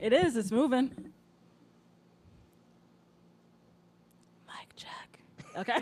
It 0.00 0.14
is. 0.14 0.34
It's 0.34 0.50
moving. 0.50 1.12
Mic 4.46 4.74
check. 4.74 5.18
Okay. 5.58 5.74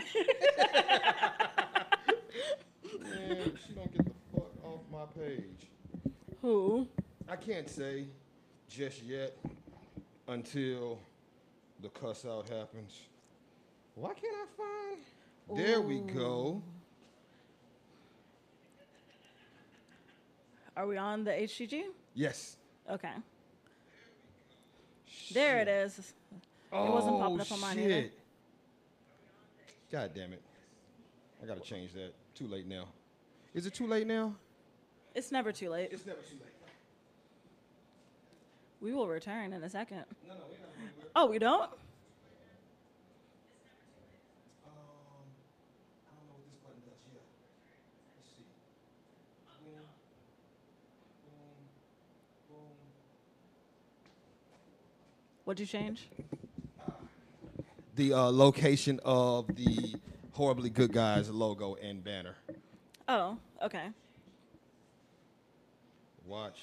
Man, 3.01 3.57
she 3.65 3.73
don't 3.73 3.93
get 3.93 4.05
the 4.05 4.11
fuck 4.33 4.51
off 4.65 4.81
my 4.91 5.05
page. 5.17 5.69
Who? 6.41 6.85
I 7.29 7.37
can't 7.37 7.69
say 7.69 8.07
just 8.67 9.01
yet 9.03 9.37
until 10.27 10.99
the 11.81 11.87
cuss 11.89 12.25
out 12.25 12.49
happens. 12.49 12.99
Why 13.95 14.13
can't 14.13 14.35
I 14.35 14.45
find? 14.57 15.57
There 15.57 15.81
we 15.81 15.99
go. 15.99 16.61
Are 20.75 20.87
we 20.87 20.97
on 20.97 21.23
the 21.23 21.31
HGG? 21.31 21.83
Yes. 22.13 22.57
Okay. 22.89 23.13
There 25.33 25.59
it 25.59 25.67
is. 25.67 25.99
It 25.99 26.05
wasn't 26.71 27.19
popping 27.19 27.39
Oh, 27.39 27.41
up 27.41 27.51
on 27.51 27.59
mine 27.61 27.79
either. 27.79 27.93
Oh, 27.93 27.97
shit. 28.01 28.13
God 29.91 30.11
damn 30.15 30.33
it. 30.33 30.41
I 31.41 31.45
gotta 31.45 31.61
change 31.61 31.93
that. 31.93 32.13
Too 32.35 32.47
late 32.47 32.67
now. 32.67 32.85
Is 33.53 33.65
it 33.65 33.73
too 33.73 33.87
late 33.87 34.05
now? 34.07 34.35
It's 35.15 35.31
never 35.31 35.51
too 35.51 35.69
late. 35.69 35.89
It's 35.91 36.05
never 36.05 36.19
too 36.21 36.35
late. 36.35 36.53
We 38.81 38.93
will 38.93 39.07
return 39.07 39.51
in 39.53 39.61
a 39.63 39.69
second. 39.69 40.05
No, 40.27 40.33
no, 40.35 40.39
not. 40.39 40.45
Oh, 41.15 41.25
we 41.25 41.37
don't? 41.39 41.63
um, 41.63 41.69
I 44.63 46.11
don't 46.15 46.27
know 46.27 46.35
what 46.37 46.45
this 46.45 46.55
button 46.63 46.79
does. 46.85 46.95
Yeah. 47.11 47.19
Let's 48.15 48.29
see. 48.37 48.47
Boom. 49.65 49.83
Boom. 51.25 51.59
Boom. 52.47 52.75
What'd 55.49 55.61
you 55.61 55.65
change? 55.65 56.07
The 57.95 58.13
uh, 58.13 58.29
location 58.29 58.99
of 59.03 59.47
the 59.47 59.95
horribly 60.31 60.69
good 60.69 60.93
guys 60.93 61.27
logo 61.27 61.73
and 61.81 62.03
banner. 62.03 62.35
Oh, 63.07 63.35
okay. 63.63 63.87
Watch 66.27 66.59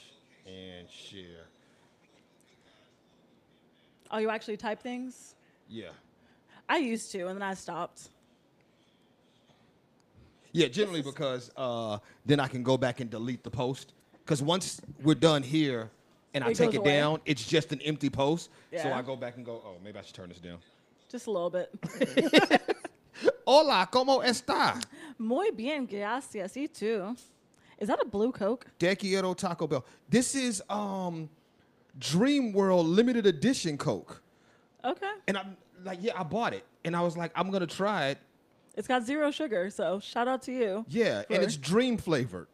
and 0.47 0.89
share. 0.89 1.47
Oh, 4.13 4.19
you 4.19 4.31
actually 4.31 4.57
type 4.57 4.81
things? 4.81 5.35
Yeah. 5.69 5.89
I 6.69 6.77
used 6.77 7.11
to, 7.11 7.27
and 7.27 7.41
then 7.41 7.49
I 7.49 7.55
stopped. 7.55 8.11
Yeah, 10.53 10.69
generally 10.69 11.03
because 11.03 11.51
uh, 11.57 11.99
then 12.25 12.39
I 12.39 12.47
can 12.47 12.63
go 12.63 12.79
back 12.79 13.01
and 13.01 13.11
delete 13.11 13.43
the 13.43 13.51
post. 13.51 13.95
Because 14.25 14.45
once 14.45 14.81
we're 15.03 15.15
done 15.15 15.43
here 15.43 15.91
and 16.37 16.45
I 16.45 16.51
It 16.51 16.57
take 16.57 16.75
it 16.75 16.79
away. 16.79 16.93
down, 16.99 17.21
it's 17.25 17.45
just 17.47 17.73
an 17.73 17.81
empty 17.81 18.11
post. 18.11 18.51
So 18.77 18.93
I 18.93 19.01
go 19.03 19.17
back 19.17 19.37
and 19.37 19.45
go, 19.45 19.63
oh, 19.65 19.77
maybe 19.83 19.99
I 19.99 20.03
should 20.03 20.15
turn 20.15 20.29
this 20.29 20.39
down. 20.39 20.59
Just 21.09 21.27
a 21.27 21.31
little 21.31 21.51
bit. 21.51 21.71
Hola, 23.47 23.89
¿cómo 23.91 24.23
está? 24.23 24.79
Muy 25.19 25.51
bien, 25.53 25.87
gracias. 25.87 26.57
You 26.57 26.69
too. 26.69 27.17
Is 27.79 27.89
that 27.89 28.01
a 28.03 28.05
blue 28.05 28.33
Coke? 28.33 28.67
Te 28.79 28.95
quiero 28.97 29.33
Taco 29.35 29.67
Bell. 29.67 29.85
This 30.11 30.35
is 30.35 30.63
um, 30.69 31.29
Dream 31.99 32.53
World 32.53 32.87
limited 32.87 33.25
edition 33.27 33.79
Coke. 33.79 34.21
Okay. 34.85 35.13
And 35.29 35.39
I'm 35.39 35.57
like, 35.85 35.99
yeah, 36.03 36.13
I 36.19 36.23
bought 36.23 36.53
it. 36.53 36.65
And 36.85 36.95
I 36.95 37.01
was 37.01 37.17
like, 37.17 37.33
I'm 37.35 37.51
going 37.51 37.67
to 37.67 37.75
try 37.75 38.09
it. 38.09 38.19
It's 38.77 38.87
got 38.89 39.05
zero 39.05 39.31
sugar, 39.31 39.71
so 39.71 40.01
shout 40.01 40.29
out 40.29 40.43
to 40.43 40.53
you. 40.53 40.85
Yeah, 40.89 41.23
and 41.31 41.43
it's 41.43 41.57
dream 41.57 41.97
flavored. 41.97 42.49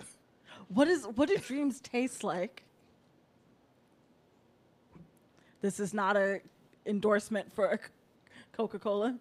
What 0.68 0.86
is 0.86 1.04
what 1.16 1.28
do 1.28 1.36
dreams 1.36 1.80
taste 1.80 2.22
like? 2.22 2.62
This 5.62 5.80
is 5.80 5.94
not 5.94 6.16
a 6.16 6.40
endorsement 6.84 7.50
for 7.54 7.80
Coca-Cola. 8.52 9.16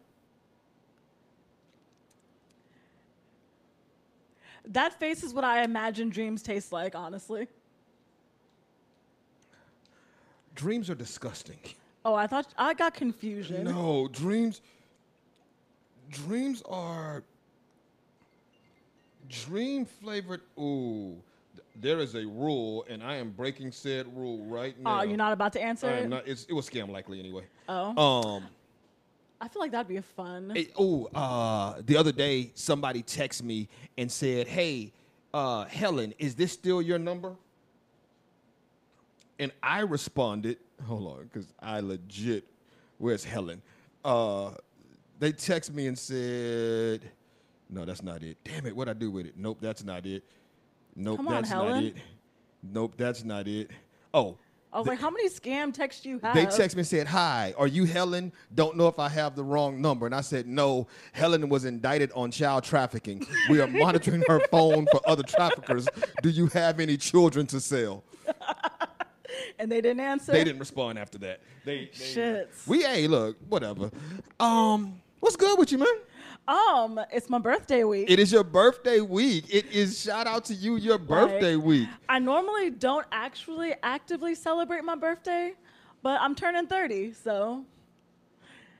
That 4.66 5.00
face 5.00 5.24
is 5.24 5.34
what 5.34 5.44
I 5.44 5.64
imagine 5.64 6.10
dreams 6.10 6.42
taste 6.42 6.72
like, 6.72 6.96
honestly. 6.96 7.48
Dreams 10.56 10.90
are 10.90 10.96
disgusting. 10.96 11.60
Oh, 12.04 12.16
I 12.16 12.28
thought 12.28 12.48
I 12.58 12.74
got 12.74 12.96
confusion. 12.96 13.64
No, 13.64 14.08
dreams. 14.12 14.62
Dreams 16.10 16.64
are 16.68 17.24
dream 19.30 19.86
flavored. 19.86 20.42
Ooh, 20.60 21.18
there 21.80 22.00
is 22.00 22.16
a 22.16 22.26
rule, 22.26 22.86
and 22.90 23.04
I 23.04 23.16
am 23.16 23.32
breaking 23.32 23.72
said 23.72 24.06
rule 24.16 24.44
right 24.46 24.80
now. 24.80 25.00
Oh, 25.00 25.04
you're 25.04 25.18
not 25.18 25.34
about 25.34 25.54
to 25.54 25.62
answer 25.62 25.90
it? 25.90 26.10
not. 26.10 26.28
It 26.28 26.52
was 26.52 26.70
scam 26.70 26.90
likely 26.90 27.20
anyway. 27.20 27.44
Oh. 27.70 28.36
Um. 28.36 28.44
I 29.40 29.48
feel 29.48 29.60
like 29.60 29.72
that'd 29.72 29.88
be 29.88 30.00
fun. 30.00 30.56
Oh, 30.78 31.06
uh, 31.16 31.82
the 31.84 31.98
other 31.98 32.12
day 32.12 32.52
somebody 32.54 33.02
texted 33.02 33.42
me 33.42 33.70
and 33.98 34.12
said, 34.12 34.48
"Hey, 34.48 34.94
uh, 35.34 35.66
Helen, 35.66 36.14
is 36.20 36.36
this 36.36 36.52
still 36.52 36.80
your 36.80 37.00
number?" 37.00 37.36
And 39.40 39.52
I 39.64 39.80
responded, 39.80 40.58
"Hold 40.86 41.08
on, 41.08 41.24
because 41.24 41.52
I 41.60 41.80
legit, 41.80 42.46
where's 43.00 43.24
Helen?" 43.24 43.64
Uh, 44.06 44.52
they 45.18 45.32
texted 45.32 45.74
me 45.74 45.88
and 45.88 45.98
said, 45.98 47.10
"No, 47.68 47.84
that's 47.84 48.04
not 48.04 48.22
it. 48.22 48.38
Damn 48.44 48.68
it, 48.68 48.76
what 48.76 48.90
I 48.90 48.94
do 48.94 49.10
with 49.10 49.26
it? 49.26 49.34
Nope, 49.38 49.58
that's 49.60 49.84
not 49.84 50.06
it. 50.06 50.24
Nope, 50.96 51.18
Come 51.18 51.28
on, 51.28 51.34
that's 51.36 51.50
not 51.50 51.66
Helen. 51.68 51.86
it. 51.86 51.96
Nope, 52.64 52.94
that's 52.98 53.24
not 53.24 53.48
it. 53.48 53.72
Oh." 54.14 54.38
I 54.74 54.80
was 54.80 54.88
like, 54.88 55.02
how 55.02 55.10
many 55.10 55.28
scam 55.28 55.74
texts 55.74 56.06
you 56.06 56.18
have? 56.24 56.34
They 56.34 56.46
text 56.46 56.78
me 56.78 56.80
and 56.80 56.88
said, 56.88 57.06
Hi, 57.08 57.54
are 57.58 57.68
you 57.68 57.84
Helen? 57.84 58.32
Don't 58.56 58.78
know 58.78 58.88
if 58.88 59.00
I 59.00 59.10
have 59.10 59.36
the 59.36 59.44
wrong 59.44 59.82
number. 59.82 60.06
And 60.06 60.16
I 60.16 60.22
said, 60.22 60.48
No, 60.48 60.88
Helen 61.12 61.50
was 61.50 61.66
indicted 61.66 62.10
on 62.16 62.32
child 62.32 62.64
trafficking. 62.64 63.28
We 63.50 63.60
are 63.60 63.68
monitoring 63.68 64.24
her 64.30 64.40
phone 64.52 64.88
for 64.90 65.02
other 65.06 65.24
traffickers. 65.24 65.90
Do 66.22 66.30
you 66.30 66.48
have 66.48 66.80
any 66.80 66.96
children 66.96 67.48
to 67.48 67.60
sell? 67.60 68.06
and 69.60 69.70
they 69.72 69.82
didn't 69.82 70.00
answer. 70.00 70.32
They 70.32 70.44
didn't 70.46 70.60
respond 70.60 70.98
after 70.98 71.18
that. 71.20 71.42
They, 71.66 71.90
they 71.94 72.06
Shits. 72.06 72.66
We 72.66 72.84
hey, 72.84 73.08
look, 73.08 73.38
whatever. 73.50 73.92
Um, 74.40 75.02
what's 75.20 75.36
good 75.36 75.60
with 75.60 75.72
you, 75.72 75.80
man? 75.80 75.88
Um, 76.48 77.00
it's 77.12 77.30
my 77.30 77.38
birthday 77.38 77.84
week. 77.84 78.10
It 78.10 78.20
is 78.20 78.32
your 78.32 78.44
birthday 78.44 79.00
week. 79.00 79.46
It 79.54 79.68
is 79.72 80.02
shout 80.02 80.28
out 80.28 80.44
to 80.46 80.54
you, 80.54 80.76
your 80.76 80.98
birthday 80.98 81.56
Like, 81.56 81.66
week. 81.66 81.90
I 82.10 82.20
normally 82.20 82.72
don't 82.72 83.06
actually 83.12 83.74
actively 83.84 84.36
celebrate 84.36 84.84
my 84.84 84.96
birthday, 84.96 85.54
but 86.02 86.20
I'm 86.20 86.36
turning 86.36 86.68
30, 86.68 87.14
so 87.14 87.64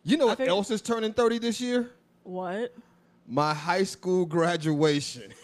You 0.04 0.18
know 0.18 0.26
I 0.26 0.30
what 0.30 0.38
fig- 0.40 0.48
else 0.50 0.72
is 0.72 0.82
turning 0.82 1.14
30 1.14 1.38
this 1.40 1.62
year? 1.62 1.92
what? 2.24 2.74
My 3.28 3.54
high 3.54 3.84
school 3.84 4.26
graduation. 4.26 5.32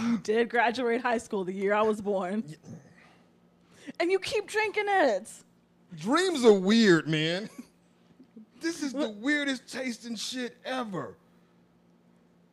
You 0.00 0.18
did 0.18 0.48
graduate 0.48 1.00
high 1.00 1.18
school 1.18 1.42
the 1.42 1.52
year 1.52 1.74
I 1.74 1.82
was 1.82 2.00
born. 2.00 2.44
And 3.98 4.12
you 4.12 4.20
keep 4.20 4.46
drinking 4.46 4.84
it. 4.86 5.28
Dreams 5.98 6.44
are 6.44 6.52
weird, 6.52 7.08
man. 7.08 7.50
This 8.62 8.82
is 8.82 8.92
the 8.92 9.08
weirdest 9.10 9.66
tasting 9.66 10.16
shit 10.16 10.56
ever. 10.64 11.16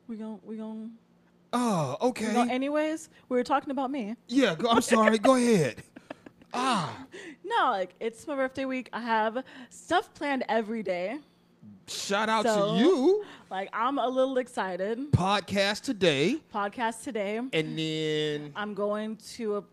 We 0.08 0.16
gon' 0.16 0.40
we 0.44 0.58
gon' 0.58 0.92
Oh, 1.54 1.98
we 2.02 2.08
okay. 2.10 2.34
gon' 2.34 2.50
anyways, 2.50 3.10
we 3.30 3.38
were 3.38 3.44
talking 3.44 3.72
about 3.72 3.92
me. 3.92 4.16
yeah, 4.28 4.56
go, 4.56 4.70
I'm 4.70 4.82
sorry. 4.82 5.18
Go 5.20 5.36
ahead. 5.36 5.84
Ah, 6.52 7.06
No, 7.46 7.70
like 7.70 7.94
it's 8.00 8.26
my 8.26 8.34
birthday 8.36 8.66
week. 8.66 8.90
I 8.92 9.02
have 9.02 9.44
stuff 9.70 10.12
planned 10.16 10.44
every 10.50 10.82
day. 10.82 11.20
shout 11.88 12.28
out 12.28 12.44
So- 12.44 12.74
to 12.74 12.80
you. 12.80 13.24
Like 13.52 13.70
I'm 13.72 14.00
a 14.00 14.08
little 14.08 14.40
excited. 14.40 15.12
Podcast 15.12 15.82
today, 15.84 16.38
Podcast 16.52 17.04
today. 17.04 17.38
and 17.38 17.78
then 17.78 18.52
I'm 18.56 18.74
going 18.74 19.18
to 19.36 19.58
a 19.58 19.64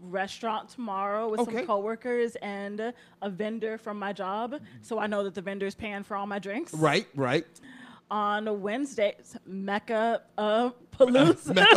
restaurant 0.00 0.68
tomorrow 0.68 1.28
with 1.28 1.40
Okay. 1.40 1.58
some 1.58 1.66
coworkers 1.66 2.36
and 2.36 2.92
a 3.22 3.30
vendor 3.30 3.78
from 3.78 3.98
my 3.98 4.12
job, 4.12 4.60
so 4.82 4.98
I 4.98 5.06
know 5.06 5.24
that 5.24 5.34
the 5.34 5.42
vendor's 5.42 5.74
paying 5.74 6.02
for 6.02 6.16
all 6.16 6.26
my 6.26 6.38
drinks. 6.38 6.74
right, 6.74 7.06
right. 7.14 7.46
On 8.10 8.60
Wednesday, 8.62 9.14
it's 9.18 9.34
uh, 9.34 9.38
Mecca 9.46 10.22
uh, 10.38 10.70
Palooza. 10.96 11.54
Mecca. 11.54 11.76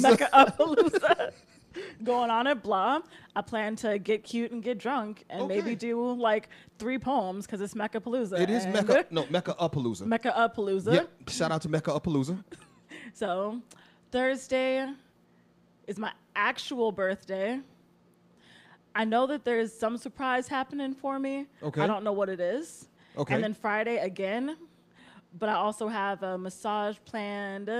Mecca 0.00 0.54
Palooza. 0.56 1.32
Going 2.04 2.30
on 2.30 2.46
at 2.46 2.62
blah. 2.62 3.00
I 3.34 3.42
plan 3.42 3.76
to 3.76 3.98
get 3.98 4.22
cute 4.24 4.50
and 4.52 4.62
get 4.62 4.78
drunk 4.78 5.24
and 5.28 5.46
maybe 5.46 5.74
do 5.74 6.12
like 6.12 6.48
three 6.78 6.98
poems 6.98 7.44
because 7.46 7.60
it's 7.60 7.74
Mecca 7.74 8.00
Palooza. 8.00 8.40
It 8.40 8.48
is 8.48 8.64
Mecca. 8.66 9.06
No, 9.10 9.26
Mecca 9.28 9.54
uh, 9.58 9.68
Uppalooza. 9.68 10.06
Mecca 10.06 10.52
Palooza. 10.56 10.94
Yep. 10.94 11.10
Shout 11.28 11.52
out 11.52 11.62
to 11.62 11.68
Mecca 11.68 11.90
Uppalooza. 11.90 12.42
So 13.12 13.60
Thursday 14.10 14.88
is 15.86 15.98
my 15.98 16.12
actual 16.34 16.92
birthday. 16.92 17.60
I 18.94 19.04
know 19.04 19.26
that 19.26 19.44
there's 19.44 19.72
some 19.72 19.96
surprise 19.98 20.48
happening 20.48 20.94
for 20.94 21.18
me. 21.18 21.46
Okay. 21.62 21.82
I 21.82 21.86
don't 21.86 22.02
know 22.02 22.12
what 22.12 22.28
it 22.28 22.40
is. 22.40 22.88
Okay. 23.16 23.34
And 23.34 23.44
then 23.44 23.54
Friday 23.54 23.98
again. 23.98 24.56
But 25.38 25.50
I 25.50 25.54
also 25.54 25.88
have 25.88 26.22
a 26.22 26.38
massage 26.38 26.96
planned. 27.04 27.70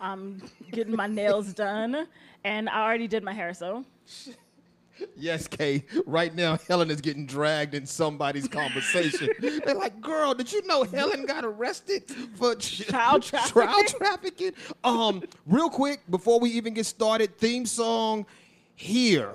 I'm 0.00 0.42
getting 0.72 0.96
my 0.96 1.06
nails 1.06 1.52
done. 1.66 2.08
And 2.44 2.68
I 2.68 2.82
already 2.82 3.06
did 3.06 3.22
my 3.22 3.32
hair, 3.32 3.54
so 3.54 3.84
Yes, 5.16 5.46
Kay. 5.48 5.84
Right 6.06 6.34
now, 6.34 6.58
Helen 6.68 6.90
is 6.90 7.00
getting 7.00 7.26
dragged 7.26 7.74
in 7.74 7.86
somebody's 7.86 8.48
conversation. 8.48 9.28
They're 9.40 9.74
like, 9.74 10.00
"Girl, 10.00 10.34
did 10.34 10.52
you 10.52 10.66
know 10.66 10.84
Helen 10.84 11.26
got 11.26 11.44
arrested 11.44 12.04
for 12.36 12.54
Child 12.56 13.22
trafficking? 13.22 13.62
Child 13.62 13.86
trafficking." 13.88 14.52
Um, 14.84 15.22
real 15.46 15.70
quick 15.70 16.02
before 16.10 16.40
we 16.40 16.50
even 16.50 16.74
get 16.74 16.86
started, 16.86 17.36
theme 17.38 17.66
song 17.66 18.26
here. 18.74 19.32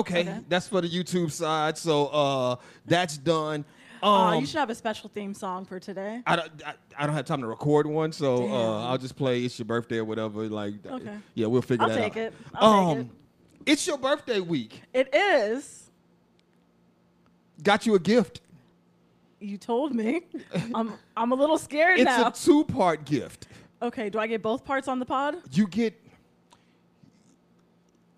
Okay, 0.00 0.20
Okay. 0.20 0.40
that's 0.48 0.66
for 0.68 0.80
the 0.80 0.88
YouTube 0.88 1.30
side. 1.30 1.76
So 1.78 2.06
uh, 2.08 2.56
that's 2.86 3.16
done. 3.18 3.64
Um, 4.02 4.08
Aw, 4.10 4.32
you 4.38 4.46
should 4.46 4.58
have 4.58 4.70
a 4.70 4.74
special 4.74 5.10
theme 5.10 5.34
song 5.34 5.66
for 5.66 5.78
today. 5.78 6.22
I 6.26 6.36
don't, 6.36 6.50
I, 6.66 6.72
I 6.98 7.06
don't 7.06 7.14
have 7.14 7.26
time 7.26 7.40
to 7.42 7.46
record 7.46 7.86
one, 7.86 8.12
so 8.12 8.48
uh, 8.50 8.86
I'll 8.88 8.96
just 8.96 9.14
play 9.14 9.44
"It's 9.44 9.58
Your 9.58 9.66
Birthday" 9.66 9.98
or 9.98 10.04
whatever. 10.04 10.48
Like, 10.48 10.74
Okay. 10.86 11.18
yeah, 11.34 11.46
we'll 11.48 11.60
figure 11.60 11.84
I'll 11.84 11.90
that 11.94 11.98
take 12.00 12.12
out. 12.12 12.16
it. 12.16 12.34
I'll 12.54 12.94
take 12.94 12.98
um, 13.02 13.10
It's 13.66 13.86
your 13.86 13.98
birthday 13.98 14.40
week. 14.40 14.80
It 14.94 15.14
is. 15.14 15.90
Got 17.62 17.84
you 17.84 17.94
a 17.94 17.98
gift. 17.98 18.40
You 19.38 19.58
told 19.58 19.94
me. 19.94 20.22
I'm 20.74 20.94
I'm 21.16 21.32
a 21.32 21.34
little 21.34 21.58
scared 21.58 21.98
It's 21.98 22.06
now. 22.06 22.28
It's 22.28 22.42
a 22.42 22.44
two-part 22.46 23.04
gift. 23.04 23.48
okay, 23.82 24.08
do 24.08 24.18
I 24.18 24.26
get 24.26 24.40
both 24.42 24.64
parts 24.64 24.88
on 24.88 24.98
the 24.98 25.06
pod? 25.06 25.36
You 25.52 25.66
get. 25.66 25.92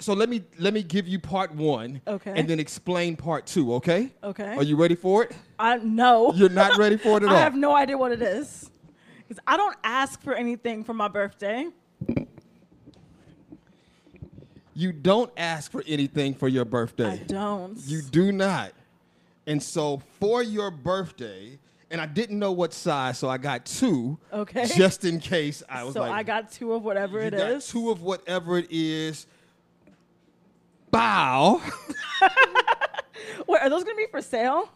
So 0.03 0.15
let 0.15 0.29
me 0.29 0.43
let 0.59 0.75
me 0.75 0.83
give 0.83 1.07
you 1.07 1.21
part 1.21 1.55
one, 1.55 2.01
Okay. 2.09 2.33
and 2.35 2.49
then 2.49 2.59
explain 2.59 3.15
part 3.15 3.47
two. 3.47 3.75
Okay? 3.75 4.11
Okay. 4.25 4.57
Are 4.57 4.65
you 4.65 4.75
ready 4.75 4.97
for 4.97 5.23
it? 5.23 5.33
I 5.61 5.77
no. 5.77 6.33
You're 6.35 6.49
not 6.49 6.77
ready 6.77 6.97
for 6.97 7.19
it 7.19 7.23
at 7.23 7.29
I 7.29 7.33
all. 7.33 7.39
I 7.39 7.41
have 7.41 7.55
no 7.55 7.77
idea 7.77 7.97
what 7.97 8.11
it 8.11 8.21
is. 8.21 8.69
Because 9.19 9.41
I 9.47 9.57
don't 9.57 9.77
ask 9.85 10.21
for 10.21 10.35
anything 10.35 10.83
for 10.83 10.93
my 10.93 11.07
birthday. 11.07 11.69
You 14.75 14.93
don't 14.93 15.31
ask 15.37 15.71
for 15.71 15.85
anything 15.87 16.35
for 16.35 16.49
your 16.49 16.65
birthday. 16.65 17.13
I 17.13 17.17
don't. 17.19 17.79
You 17.87 18.03
do 18.03 18.33
not. 18.33 18.73
And 19.47 19.63
so 19.63 20.03
for 20.19 20.43
your 20.43 20.71
birthday, 20.73 21.59
and 21.93 22.01
I 22.01 22.07
didn't 22.07 22.39
know 22.41 22.53
what 22.53 22.73
size, 22.73 23.19
so 23.19 23.29
I 23.29 23.39
got 23.39 23.67
two. 23.67 24.19
Okay. 24.33 24.67
Just 24.67 25.05
in 25.05 25.21
case 25.21 25.63
I 25.69 25.85
was 25.85 25.95
so 25.95 26.01
like, 26.01 26.11
I 26.13 26.23
got 26.25 26.51
two 26.51 26.73
of 26.73 26.83
whatever 26.83 27.21
it 27.21 27.35
is. 27.35 27.39
you 27.39 27.45
it 27.47 27.49
got 27.51 27.57
is. 27.57 27.69
two 27.69 27.91
of 27.91 28.03
whatever 28.03 28.59
it 28.59 28.67
is. 28.71 29.27
Bow. 30.93 31.61
Wait, 33.49 33.61
are 33.61 33.69
those 33.71 33.83
gonna 33.83 33.97
be 33.97 34.07
for 34.11 34.23
sale? 34.23 34.69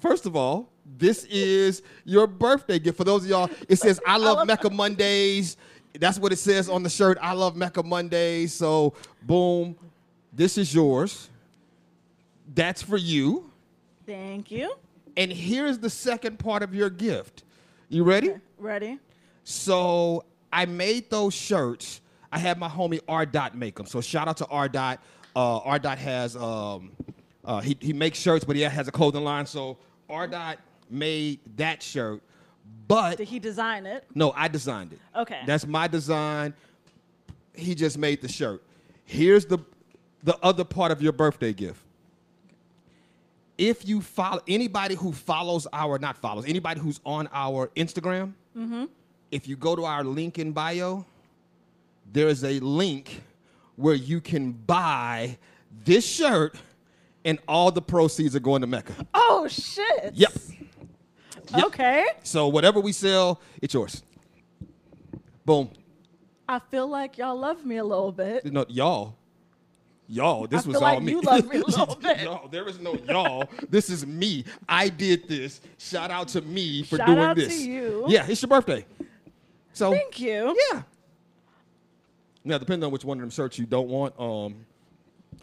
First 0.00 0.24
of 0.24 0.36
all, 0.36 0.70
this 0.98 1.24
is 1.24 1.82
your 2.04 2.26
birthday 2.26 2.78
gift. 2.78 2.96
For 2.96 3.04
those 3.04 3.24
of 3.24 3.28
y'all, 3.30 3.50
it 3.68 3.76
says 3.76 4.00
I 4.06 4.16
love, 4.16 4.38
love- 4.38 4.46
Mecca 4.46 4.70
Mondays. 4.70 5.56
That's 6.00 6.18
what 6.18 6.32
it 6.32 6.38
says 6.38 6.68
on 6.68 6.82
the 6.82 6.88
shirt. 6.90 7.18
I 7.20 7.32
love 7.32 7.56
Mecca 7.56 7.82
Mondays. 7.82 8.54
So 8.54 8.94
boom, 9.22 9.76
this 10.32 10.56
is 10.56 10.74
yours. 10.74 11.28
That's 12.54 12.80
for 12.82 12.96
you. 12.96 13.50
Thank 14.06 14.50
you. 14.50 14.74
And 15.16 15.32
here's 15.32 15.78
the 15.78 15.90
second 15.90 16.38
part 16.38 16.62
of 16.62 16.74
your 16.74 16.90
gift. 16.90 17.44
You 17.88 18.04
ready? 18.04 18.34
Ready? 18.58 18.98
So 19.44 20.24
I 20.52 20.66
made 20.66 21.10
those 21.10 21.34
shirts. 21.34 22.00
I 22.32 22.38
had 22.38 22.58
my 22.58 22.68
homie 22.68 23.00
R 23.08 23.24
Dot 23.26 23.56
make 23.56 23.76
them. 23.76 23.86
So 23.86 24.00
shout 24.00 24.28
out 24.28 24.36
to 24.38 24.46
R 24.46 24.68
Dot. 24.68 25.00
Uh, 25.36 25.58
R 25.58 25.78
Dot 25.78 25.98
has 25.98 26.36
um, 26.36 26.92
uh, 27.44 27.60
he 27.60 27.76
he 27.80 27.92
makes 27.92 28.18
shirts, 28.18 28.44
but 28.44 28.56
he 28.56 28.62
has 28.62 28.88
a 28.88 28.92
clothing 28.92 29.24
line. 29.24 29.46
So 29.46 29.78
R 30.08 30.26
Dot 30.26 30.58
made 30.90 31.40
that 31.56 31.82
shirt, 31.82 32.22
but 32.86 33.18
Did 33.18 33.28
he 33.28 33.38
design 33.38 33.86
it? 33.86 34.04
no, 34.14 34.32
I 34.36 34.48
designed 34.48 34.92
it. 34.92 35.00
Okay. 35.16 35.40
That's 35.46 35.66
my 35.66 35.88
design. 35.88 36.54
He 37.54 37.74
just 37.74 37.98
made 37.98 38.20
the 38.20 38.28
shirt. 38.28 38.62
Here's 39.04 39.44
the 39.46 39.58
the 40.22 40.38
other 40.42 40.64
part 40.64 40.90
of 40.92 41.02
your 41.02 41.12
birthday 41.12 41.52
gift. 41.52 41.80
If 43.56 43.86
you 43.86 44.00
follow 44.00 44.40
anybody 44.48 44.94
who 44.96 45.12
follows 45.12 45.66
our 45.72 45.98
not 45.98 46.18
follows 46.18 46.44
anybody 46.46 46.80
who's 46.80 47.00
on 47.04 47.28
our 47.32 47.68
Instagram, 47.76 48.32
if 49.30 49.46
you 49.48 49.56
go 49.56 49.76
to 49.76 49.84
our 49.84 50.02
link 50.04 50.38
in 50.38 50.52
bio, 50.52 51.04
there 52.12 52.28
is 52.28 52.42
a 52.44 52.58
link 52.60 53.22
where 53.76 53.94
you 53.94 54.20
can 54.20 54.52
buy 54.52 55.38
this 55.84 56.06
shirt, 56.06 56.56
and 57.24 57.38
all 57.48 57.70
the 57.70 57.82
proceeds 57.82 58.36
are 58.36 58.40
going 58.40 58.60
to 58.60 58.66
Mecca. 58.66 58.94
Oh 59.14 59.46
shit. 59.48 60.12
Yep. 60.14 60.32
Yep. 61.56 61.64
Okay. 61.66 62.04
So 62.22 62.48
whatever 62.48 62.80
we 62.80 62.92
sell, 62.92 63.40
it's 63.62 63.74
yours. 63.74 64.02
Boom. 65.44 65.70
I 66.48 66.58
feel 66.58 66.86
like 66.88 67.18
y'all 67.18 67.38
love 67.38 67.64
me 67.64 67.76
a 67.78 67.84
little 67.84 68.12
bit. 68.12 68.44
No, 68.50 68.64
y'all. 68.68 69.16
Y'all, 70.06 70.46
this 70.46 70.64
I 70.64 70.68
was 70.68 70.76
feel 70.76 70.84
all 70.84 70.94
like 70.94 71.02
me. 71.02 71.12
you 71.12 71.22
love 71.22 71.48
me 71.48 71.56
a 71.56 71.60
little 71.66 71.94
bit. 71.96 72.20
y'all, 72.20 72.46
there 72.48 72.68
is 72.68 72.78
no 72.78 72.94
y'all. 73.08 73.48
this 73.70 73.88
is 73.88 74.04
me. 74.06 74.44
I 74.68 74.90
did 74.90 75.26
this. 75.28 75.62
Shout 75.78 76.10
out 76.10 76.28
to 76.28 76.42
me 76.42 76.82
for 76.82 76.98
Shout 76.98 77.06
doing 77.06 77.18
out 77.20 77.36
to 77.36 77.46
this. 77.46 77.60
you. 77.62 78.04
Yeah, 78.08 78.26
it's 78.28 78.42
your 78.42 78.48
birthday. 78.50 78.84
So 79.72 79.92
Thank 79.92 80.20
you. 80.20 80.54
yeah. 80.72 80.82
Now, 82.44 82.58
depending 82.58 82.84
on 82.84 82.92
which 82.92 83.04
one 83.04 83.18
of 83.18 83.22
them 83.22 83.30
shirts 83.30 83.58
you 83.58 83.64
don't 83.64 83.88
want, 83.88 84.14
um, 84.18 84.66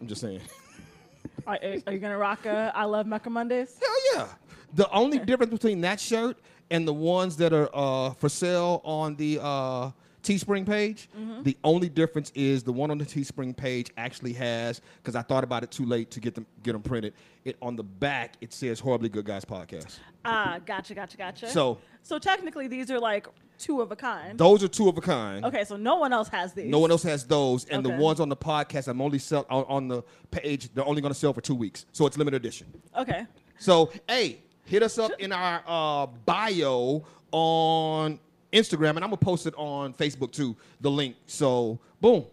I'm 0.00 0.06
just 0.06 0.20
saying. 0.20 0.40
Are, 1.46 1.58
are 1.86 1.92
you 1.92 1.98
gonna 1.98 2.18
rock 2.18 2.46
a 2.46 2.70
I 2.72 2.84
love 2.84 3.06
Mecca 3.06 3.28
Mondays? 3.28 3.76
Hell 3.80 3.96
yeah. 4.14 4.28
The 4.74 4.88
only 4.90 5.18
difference 5.18 5.50
between 5.52 5.80
that 5.80 5.98
shirt 5.98 6.38
and 6.70 6.86
the 6.86 6.92
ones 6.92 7.36
that 7.38 7.52
are 7.52 7.68
uh, 7.74 8.10
for 8.10 8.28
sale 8.28 8.80
on 8.84 9.16
the 9.16 9.40
uh, 9.42 9.90
Teespring 10.22 10.64
page, 10.66 11.08
Mm-hmm. 11.18 11.42
the 11.42 11.56
only 11.64 11.88
difference 11.88 12.30
is 12.34 12.62
the 12.62 12.72
one 12.72 12.90
on 12.90 12.98
the 12.98 13.04
Teespring 13.04 13.56
page 13.56 13.90
actually 13.96 14.32
has 14.34 14.80
because 14.96 15.16
I 15.16 15.22
thought 15.22 15.42
about 15.44 15.62
it 15.64 15.70
too 15.70 15.84
late 15.84 16.10
to 16.12 16.20
get 16.20 16.34
them 16.34 16.46
get 16.62 16.72
them 16.72 16.82
printed. 16.82 17.14
It 17.44 17.56
on 17.60 17.74
the 17.76 17.82
back 17.82 18.34
it 18.40 18.52
says 18.52 18.78
"Horribly 18.80 19.08
Good 19.08 19.24
Guys 19.24 19.44
Podcast." 19.44 19.98
Ah, 20.24 20.60
gotcha, 20.64 20.94
gotcha, 20.94 21.16
gotcha. 21.16 21.48
So- 21.48 21.78
so 22.04 22.18
technically 22.18 22.66
these 22.68 22.90
are 22.90 22.98
like 23.00 23.26
two 23.58 23.80
of 23.80 23.92
a 23.92 23.96
kind. 23.96 24.36
Those 24.38 24.62
are 24.64 24.68
two 24.68 24.88
of 24.88 24.96
a 24.98 25.00
kind. 25.00 25.44
Okay, 25.44 25.64
so 25.64 25.76
no 25.76 25.96
one 25.96 26.12
else 26.12 26.28
has 26.28 26.52
these. 26.52 26.66
No 26.70 26.78
one 26.80 26.90
else 26.90 27.02
has 27.04 27.24
those, 27.24 27.64
and 27.66 27.84
the 27.84 27.90
ones 27.90 28.18
on 28.20 28.28
the 28.28 28.36
podcast 28.36 28.88
I'm 28.88 29.00
only 29.00 29.18
sell 29.20 29.46
on, 29.50 29.64
on 29.68 29.88
the 29.88 30.02
page. 30.32 30.72
They're 30.74 30.84
only 30.86 31.00
going 31.00 31.12
to 31.14 31.18
sell 31.18 31.32
for 31.32 31.40
two 31.40 31.54
weeks, 31.54 31.86
so 31.92 32.06
it's 32.06 32.16
limited 32.18 32.36
edition. 32.36 32.66
Okay. 32.98 33.24
So, 33.58 33.92
hey, 34.08 34.38
hit 34.64 34.82
us 34.82 34.98
up 34.98 35.12
in 35.20 35.30
our 35.32 35.62
uh, 35.66 36.06
bio 36.06 37.04
on 37.30 38.18
Instagram, 38.52 38.90
and 38.90 38.98
I'm 38.98 39.10
gonna 39.10 39.16
post 39.16 39.46
it 39.46 39.54
on 39.56 39.94
Facebook 39.94 40.32
too. 40.32 40.56
The 40.80 40.90
link. 40.90 41.16
So, 41.26 41.78
boom, 42.00 42.24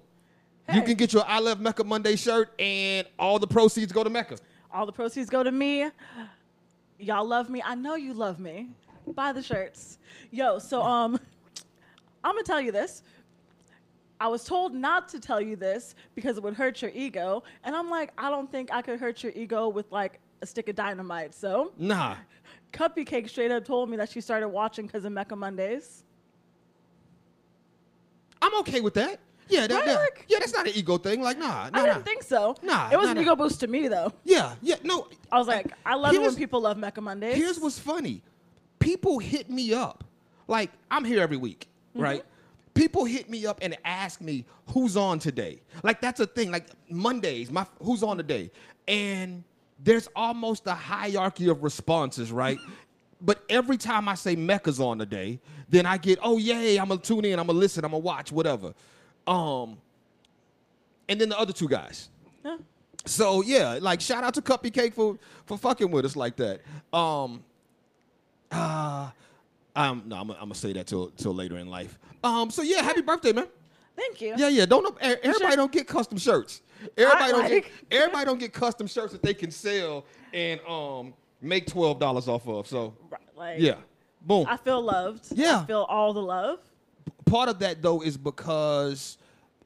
you 0.74 0.82
can 0.82 0.96
get 0.96 1.14
your 1.14 1.24
I 1.28 1.40
Love 1.40 1.60
Mecca 1.60 1.84
Monday 1.84 2.16
shirt, 2.16 2.52
and 2.60 3.08
all 3.18 3.40
the 3.40 3.48
proceeds 3.48 3.92
go 3.92 4.04
to 4.04 4.10
Mecca. 4.10 4.38
All 4.72 4.86
the 4.86 4.92
proceeds 4.92 5.30
go 5.30 5.44
to 5.44 5.52
me. 5.52 5.90
Y'all 7.00 7.26
love 7.26 7.50
me. 7.50 7.62
I 7.66 7.76
know 7.76 7.96
you 7.96 8.14
love 8.14 8.40
me. 8.40 8.70
Buy 9.16 9.32
the 9.32 9.42
shirts. 9.42 9.98
Yo, 10.32 10.60
so 10.60 10.82
um 10.82 11.20
I'm 12.24 12.36
gonna 12.36 12.44
tell 12.44 12.62
you 12.62 12.72
this. 12.72 13.04
I 14.20 14.28
was 14.28 14.44
told 14.44 14.74
not 14.74 15.08
to 15.10 15.20
tell 15.20 15.40
you 15.40 15.56
this 15.56 15.96
because 16.14 16.36
it 16.38 16.44
would 16.44 16.54
hurt 16.54 16.82
your 16.82 16.92
ego. 16.94 17.42
And 17.64 17.74
I'm 17.74 17.90
like, 17.90 18.12
I 18.18 18.30
don't 18.30 18.52
think 18.52 18.70
I 18.72 18.82
could 18.82 19.00
hurt 19.00 19.24
your 19.24 19.32
ego 19.34 19.70
with 19.70 19.90
like 19.94 20.20
a 20.42 20.46
stick 20.46 20.68
of 20.68 20.76
dynamite. 20.76 21.34
So 21.34 21.72
Nah. 21.78 22.16
Cuppy 22.74 23.06
Cake 23.06 23.30
straight 23.30 23.50
up 23.50 23.66
told 23.66 23.90
me 23.90 23.98
that 23.98 24.10
she 24.10 24.22
started 24.22 24.50
watching 24.50 24.86
because 24.86 25.06
of 25.06 25.12
Mecca 25.14 25.36
Mondays. 25.36 26.04
I'm 28.42 28.56
okay 28.60 28.82
with 28.82 28.94
that. 28.96 29.20
Yeah, 29.48 29.66
that, 29.66 29.86
that- 29.86 30.10
yeah, 30.28 30.38
that's 30.40 30.54
not 30.54 30.68
an 30.68 30.74
ego 30.76 30.98
thing. 30.98 31.22
Like, 31.22 31.40
nah, 31.40 31.70
nah, 31.70 31.80
I 31.80 31.84
didn't 31.86 31.98
nah. 31.98 32.04
think 32.04 32.24
so. 32.24 32.56
Nah, 32.62 32.90
it 32.92 32.98
was 32.98 33.08
nah, 33.08 33.12
an 33.14 33.18
ego 33.20 33.36
boost 33.36 33.60
to 33.62 33.68
me 33.68 33.88
though. 33.88 34.14
Yeah, 34.24 34.54
yeah, 34.62 34.76
no. 34.84 35.08
I 35.32 35.38
was 35.40 35.48
like, 35.48 35.72
I 35.86 35.96
love 35.96 36.14
it 36.14 36.22
when 36.22 36.36
people 36.36 36.62
love 36.62 36.78
Mecca 36.78 37.02
Mondays. 37.02 37.36
Here's 37.36 37.60
what's 37.60 37.80
funny. 37.80 38.22
People 38.80 39.18
hit 39.20 39.50
me 39.50 39.74
up. 39.74 40.04
Like, 40.48 40.72
I'm 40.92 41.04
here 41.04 41.22
every 41.22 41.38
week, 41.38 41.68
Mm-hmm. 41.96 42.02
right? 42.02 42.26
People 42.76 43.04
hit 43.06 43.30
me 43.30 43.46
up 43.48 43.60
and 43.62 43.76
ask 43.84 44.22
me 44.22 44.46
who's 44.68 44.96
on 44.96 45.18
today. 45.20 45.60
Like 45.84 46.00
that's 46.00 46.20
a 46.20 46.28
thing. 46.28 46.52
Like 46.52 46.68
Mondays, 46.90 47.52
my 47.52 47.66
who's 47.82 48.04
on 48.04 48.16
today? 48.18 48.52
And 48.88 49.44
there's 49.84 50.08
almost 50.16 50.66
a 50.68 50.74
hierarchy 50.76 51.50
of 51.50 51.64
responses, 51.64 52.32
right? 52.32 52.58
but 53.22 53.44
every 53.50 53.78
time 53.78 54.08
I 54.08 54.16
say 54.16 54.36
Mecca's 54.36 54.80
on 54.80 54.98
today, 55.00 55.40
then 55.70 55.86
I 55.86 55.98
get, 55.98 56.20
oh 56.22 56.38
yay, 56.38 56.78
I'm 56.78 56.88
gonna 56.90 57.00
tune 57.02 57.26
in, 57.26 57.40
I'm 57.40 57.48
gonna 57.48 57.60
listen, 57.60 57.84
I'm 57.86 57.92
gonna 57.92 58.00
watch, 58.04 58.32
whatever. 58.32 58.74
Um, 59.28 59.78
and 61.08 61.20
then 61.20 61.30
the 61.30 61.38
other 61.40 61.54
two 61.54 61.68
guys. 61.68 62.10
So 63.06 63.42
yeah, 63.42 63.80
like 63.82 64.02
shout 64.02 64.24
out 64.24 64.34
to 64.36 64.42
Cuppy 64.42 64.72
Cake 64.74 64.94
for 64.94 65.18
for 65.46 65.58
fucking 65.58 65.90
with 65.90 66.06
us 66.06 66.16
like 66.16 66.36
that. 66.36 66.62
Um, 66.92 67.44
uh, 68.52 69.10
um, 69.76 70.04
no, 70.06 70.18
I'm, 70.18 70.28
gonna- 70.28 70.34
I'm 70.34 70.46
gonna 70.46 70.56
say 70.56 70.74
that 70.74 70.88
till 70.88 71.08
till 71.12 71.34
later 71.34 71.58
in 71.58 71.68
life. 71.70 71.98
Um, 72.24 72.52
so 72.52 72.62
yeah, 72.62 72.82
happy 72.82 73.02
birthday, 73.02 73.32
man. 73.32 73.48
Thank 73.96 74.22
you. 74.22 74.34
Yeah, 74.38 74.50
yeah. 74.50 74.66
Don't 74.66 74.96
everybody 75.02 75.34
should- 75.52 75.56
don't 75.56 75.72
get 75.72 75.88
custom 75.88 76.18
shirts. 76.18 76.62
Everybody 76.98 77.32
don't 77.32 77.42
like- 77.42 77.52
get 77.52 77.72
everybody 77.92 78.26
don't 78.26 78.40
get 78.40 78.54
custom 78.54 78.88
shirts 78.88 79.14
that 79.14 79.22
they 79.22 79.34
can 79.34 79.52
sell 79.52 80.06
and 80.34 80.60
um 80.68 81.14
make 81.42 81.68
twelve 81.68 82.00
dollars 82.00 82.28
off 82.28 82.48
of. 82.48 82.68
So 82.68 82.96
Right, 83.10 83.22
Like, 83.36 83.60
yeah, 83.60 83.76
boom. 84.22 84.46
I 84.50 84.58
feel 84.58 84.82
loved. 84.82 85.28
Yeah. 85.32 85.62
I 85.62 85.66
feel 85.66 85.86
all 85.90 86.14
the 86.14 86.22
love. 86.22 86.60
part 87.26 87.50
of 87.50 87.60
that 87.60 87.82
though 87.82 88.02
is 88.02 88.18
because 88.18 89.18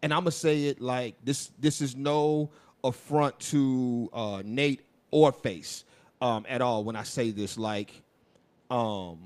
and 0.02 0.14
i'm 0.14 0.22
gonna 0.22 0.32
say 0.32 0.66
it 0.66 0.82
like 0.82 1.16
this 1.24 1.52
this 1.60 1.80
is 1.82 1.96
no 1.96 2.50
affront 2.84 3.40
to 3.40 4.10
uh 4.14 4.42
nate 4.44 4.82
or 5.12 5.32
face 5.32 5.86
um 6.22 6.46
at 6.50 6.62
all 6.62 6.84
when 6.84 6.96
i 6.98 7.04
say 7.04 7.32
this 7.32 7.58
like 7.58 8.02
um 8.70 9.18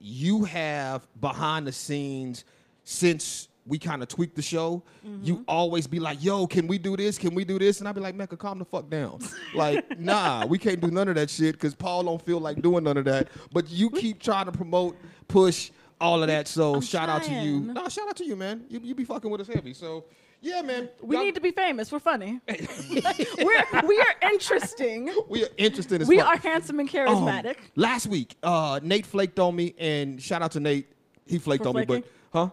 you 0.00 0.44
have 0.44 1.06
behind 1.20 1.66
the 1.66 1.72
scenes 1.72 2.44
since 2.84 3.48
we 3.66 3.78
kind 3.78 4.02
of 4.02 4.08
tweak 4.08 4.34
the 4.34 4.42
show 4.42 4.82
you 5.22 5.44
always 5.48 5.86
be 5.86 5.98
like 5.98 6.22
yo 6.22 6.46
can 6.46 6.66
we 6.66 6.78
do 6.78 6.96
this 6.96 7.18
can 7.18 7.34
we 7.34 7.44
do 7.44 7.58
this 7.58 7.80
and 7.80 7.88
i'd 7.88 7.94
be 7.94 8.00
like 8.00 8.14
mecca 8.14 8.36
calm 8.36 8.58
the 8.58 8.64
fuck 8.64 8.88
down 8.88 9.18
like 9.54 9.98
nah 9.98 10.44
we 10.46 10.56
can't 10.58 10.80
do 10.80 10.90
none 10.90 11.08
of 11.08 11.14
that 11.16 11.28
shit 11.30 11.54
because 11.54 11.74
paul 11.74 12.02
don't 12.04 12.22
feel 12.22 12.38
like 12.38 12.60
doing 12.62 12.84
none 12.84 12.96
of 12.96 13.04
that 13.04 13.28
but 13.52 13.68
you 13.70 13.90
keep 13.90 14.20
trying 14.20 14.46
to 14.46 14.52
promote 14.52 14.96
push 15.28 15.70
all 16.00 16.22
of 16.22 16.28
that 16.28 16.46
so 16.46 16.76
I'm 16.76 16.80
shout 16.80 17.08
out 17.08 17.22
to 17.24 17.32
you 17.32 17.60
trying. 17.62 17.74
no 17.74 17.88
shout 17.88 18.08
out 18.08 18.16
to 18.16 18.24
you 18.24 18.36
man 18.36 18.64
you, 18.68 18.80
you 18.82 18.94
be 18.94 19.04
fucking 19.04 19.30
with 19.30 19.40
us 19.40 19.48
heavy 19.48 19.74
so 19.74 20.04
yeah 20.42 20.62
man 20.62 20.88
We 21.02 21.16
need 21.18 21.34
to 21.34 21.40
be 21.40 21.50
famous. 21.50 21.90
We're 21.90 21.98
funny. 21.98 22.40
We're 22.48 23.64
we 23.86 23.98
are 24.00 24.30
interesting. 24.30 25.10
we 25.28 25.44
are 25.44 25.48
interested 25.56 26.02
as 26.02 26.08
We 26.08 26.18
fuck. 26.18 26.26
are 26.28 26.36
handsome 26.36 26.78
and 26.78 26.88
Um, 26.94 27.06
charismatic. 27.06 27.56
last 27.74 28.06
week 28.06 28.36
uh 28.42 28.78
nate 28.82 29.06
flaked 29.06 29.38
on 29.40 29.56
me 29.56 29.74
and 29.78 30.22
shout 30.22 30.42
out 30.42 30.52
to 30.52 30.60
nate 30.60 30.92
he 31.26 31.38
flaked 31.38 31.64
For 31.64 31.70
on 31.70 31.76
me 31.76 31.84
but 31.86 32.04
huh 32.32 32.50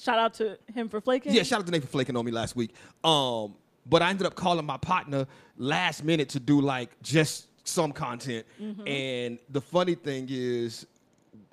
Shout 0.00 0.18
out 0.18 0.34
to 0.34 0.58
him 0.72 0.88
for 0.88 1.00
flaking. 1.00 1.32
Yeah, 1.32 1.42
shout 1.42 1.60
out 1.60 1.66
to 1.66 1.72
Nate 1.72 1.82
for 1.82 1.88
flaking 1.88 2.16
on 2.16 2.24
me 2.24 2.32
last 2.32 2.56
week. 2.56 2.74
Um, 3.02 3.54
but 3.86 4.02
I 4.02 4.10
ended 4.10 4.26
up 4.26 4.34
calling 4.34 4.64
my 4.64 4.76
partner 4.78 5.26
last 5.56 6.04
minute 6.04 6.28
to 6.30 6.40
do 6.40 6.60
like 6.60 6.90
just 7.02 7.48
some 7.66 7.92
content. 7.92 8.46
And 8.86 9.38
the 9.50 9.60
funny 9.60 9.94
thing 9.94 10.26
is, 10.30 10.86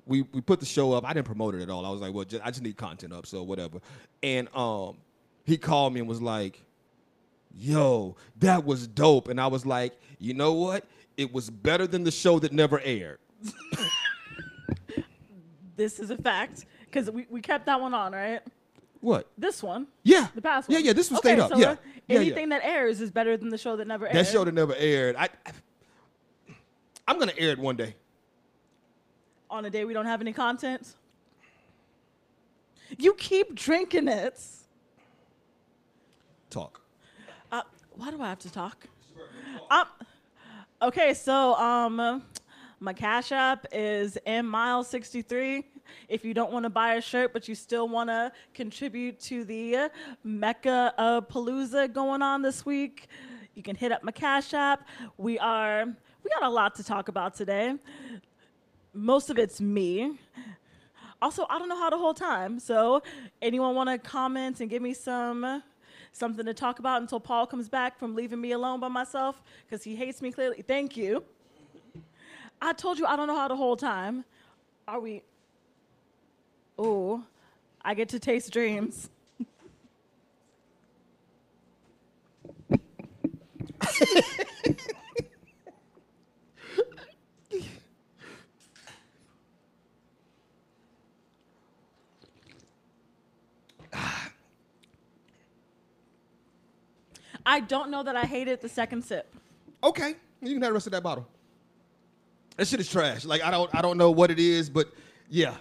we 0.06 0.22
we 0.32 0.40
put 0.40 0.60
the 0.60 0.66
show 0.66 0.92
up. 0.92 1.04
I 1.04 1.12
didn't 1.12 1.26
promote 1.26 1.54
it 1.54 1.62
at 1.62 1.70
all. 1.70 1.86
I 1.86 1.90
was 1.90 2.00
like, 2.00 2.12
well, 2.12 2.24
just, 2.24 2.44
I 2.44 2.50
just 2.50 2.62
need 2.62 2.76
content 2.76 3.12
up, 3.12 3.26
so 3.26 3.42
whatever. 3.42 3.78
And 4.22 4.48
um, 4.54 4.96
he 5.44 5.56
called 5.56 5.92
me 5.94 6.00
and 6.00 6.08
was 6.08 6.20
like, 6.22 6.60
"Yo, 7.54 8.16
that 8.38 8.64
was 8.64 8.86
dope." 8.86 9.28
And 9.28 9.40
I 9.40 9.46
was 9.46 9.64
like, 9.64 9.94
"You 10.18 10.34
know 10.34 10.52
what? 10.54 10.84
It 11.16 11.32
was 11.32 11.50
better 11.50 11.86
than 11.86 12.02
the 12.02 12.10
show 12.10 12.38
that 12.40 12.52
never 12.52 12.80
aired." 12.80 13.18
This 15.76 15.98
is 15.98 16.10
a 16.10 16.16
fact 16.16 16.66
because 16.92 17.10
we, 17.10 17.26
we 17.30 17.40
kept 17.40 17.64
that 17.66 17.80
one 17.80 17.94
on, 17.94 18.12
right? 18.12 18.40
What? 19.00 19.28
This 19.38 19.62
one. 19.62 19.86
Yeah. 20.04 20.28
The 20.34 20.42
past 20.42 20.68
Yeah, 20.70 20.76
one. 20.76 20.84
yeah, 20.84 20.92
this 20.92 21.10
was 21.10 21.18
okay, 21.20 21.30
stayed 21.30 21.40
up. 21.40 21.50
So 21.50 21.56
Yeah. 21.58 21.76
Yeah, 22.06 22.16
yeah. 22.16 22.20
anything 22.20 22.50
that 22.50 22.62
airs 22.62 23.00
is 23.00 23.10
better 23.10 23.36
than 23.36 23.48
the 23.48 23.58
show 23.58 23.76
that 23.76 23.86
never 23.88 24.06
aired. 24.06 24.14
That 24.16 24.26
show 24.28 24.44
that 24.44 24.52
never 24.54 24.74
aired. 24.76 25.16
I, 25.16 25.24
I 25.46 25.52
I'm 27.08 27.18
gonna 27.18 27.32
air 27.36 27.50
it 27.50 27.58
one 27.58 27.76
day. 27.76 27.96
on 29.50 29.64
a 29.64 29.70
day 29.70 29.84
we 29.84 29.92
don't 29.92 30.06
have 30.06 30.20
any 30.20 30.32
content. 30.32 30.94
You 32.98 33.14
keep 33.14 33.54
drinking 33.54 34.06
it. 34.08 34.38
Talk. 36.50 36.80
Uh, 37.50 37.62
why 37.92 38.10
do 38.10 38.20
I 38.20 38.28
have 38.28 38.38
to 38.40 38.52
talk? 38.52 38.86
Um, 39.70 39.84
okay, 40.82 41.14
so 41.14 41.54
um, 41.54 42.22
my 42.80 42.92
Cash 42.92 43.32
App 43.32 43.66
is 43.72 44.18
M 44.26 44.46
Mile 44.46 44.84
sixty 44.84 45.22
three. 45.22 45.66
If 46.08 46.24
you 46.24 46.34
don't 46.34 46.52
want 46.52 46.64
to 46.64 46.70
buy 46.70 46.94
a 46.94 47.00
shirt, 47.00 47.32
but 47.32 47.48
you 47.48 47.54
still 47.54 47.88
want 47.88 48.10
to 48.10 48.32
contribute 48.54 49.20
to 49.20 49.44
the 49.44 49.90
Mecca 50.24 50.94
uh, 50.98 51.20
Palooza 51.20 51.92
going 51.92 52.22
on 52.22 52.42
this 52.42 52.64
week, 52.66 53.08
you 53.54 53.62
can 53.62 53.76
hit 53.76 53.92
up 53.92 54.02
my 54.02 54.12
Cash 54.12 54.54
App. 54.54 54.86
We 55.18 55.38
are 55.38 55.84
we 55.86 56.30
got 56.30 56.44
a 56.44 56.48
lot 56.50 56.74
to 56.76 56.84
talk 56.84 57.08
about 57.08 57.34
today. 57.34 57.74
Most 58.94 59.30
of 59.30 59.38
it's 59.38 59.60
me. 59.60 60.18
Also, 61.20 61.46
I 61.48 61.58
don't 61.58 61.68
know 61.68 61.78
how 61.78 61.90
to 61.90 61.96
hold 61.96 62.16
time. 62.16 62.58
So, 62.58 63.02
anyone 63.40 63.74
want 63.74 63.88
to 63.88 63.98
comment 63.98 64.60
and 64.60 64.68
give 64.68 64.82
me 64.82 64.92
some 64.92 65.62
something 66.12 66.44
to 66.44 66.52
talk 66.52 66.78
about 66.78 67.00
until 67.00 67.20
Paul 67.20 67.46
comes 67.46 67.68
back 67.68 67.98
from 67.98 68.14
leaving 68.14 68.40
me 68.40 68.52
alone 68.52 68.80
by 68.80 68.88
myself 68.88 69.42
because 69.64 69.82
he 69.82 69.96
hates 69.96 70.20
me 70.20 70.30
clearly. 70.30 70.62
Thank 70.62 70.96
you. 70.96 71.24
I 72.60 72.72
told 72.72 72.98
you 72.98 73.06
I 73.06 73.16
don't 73.16 73.26
know 73.26 73.36
how 73.36 73.48
to 73.48 73.56
hold 73.56 73.78
time. 73.78 74.24
Are 74.86 75.00
we? 75.00 75.22
Oh, 76.78 77.22
I 77.82 77.94
get 77.94 78.08
to 78.10 78.18
taste 78.18 78.52
dreams. 78.52 79.08
I 97.44 97.60
don't 97.60 97.90
know 97.90 98.02
that 98.02 98.16
I 98.16 98.24
hated 98.24 98.60
the 98.60 98.68
second 98.68 99.04
sip. 99.04 99.34
Okay, 99.84 100.14
you 100.40 100.54
can 100.54 100.62
have 100.62 100.70
the 100.70 100.72
rest 100.72 100.86
of 100.86 100.92
that 100.92 101.02
bottle. 101.02 101.26
That 102.56 102.66
shit 102.66 102.80
is 102.80 102.88
trash. 102.90 103.24
Like 103.24 103.42
I 103.42 103.50
don't 103.50 103.74
I 103.74 103.82
don't 103.82 103.98
know 103.98 104.10
what 104.10 104.30
it 104.30 104.38
is, 104.38 104.70
but 104.70 104.92
yeah. 105.28 105.56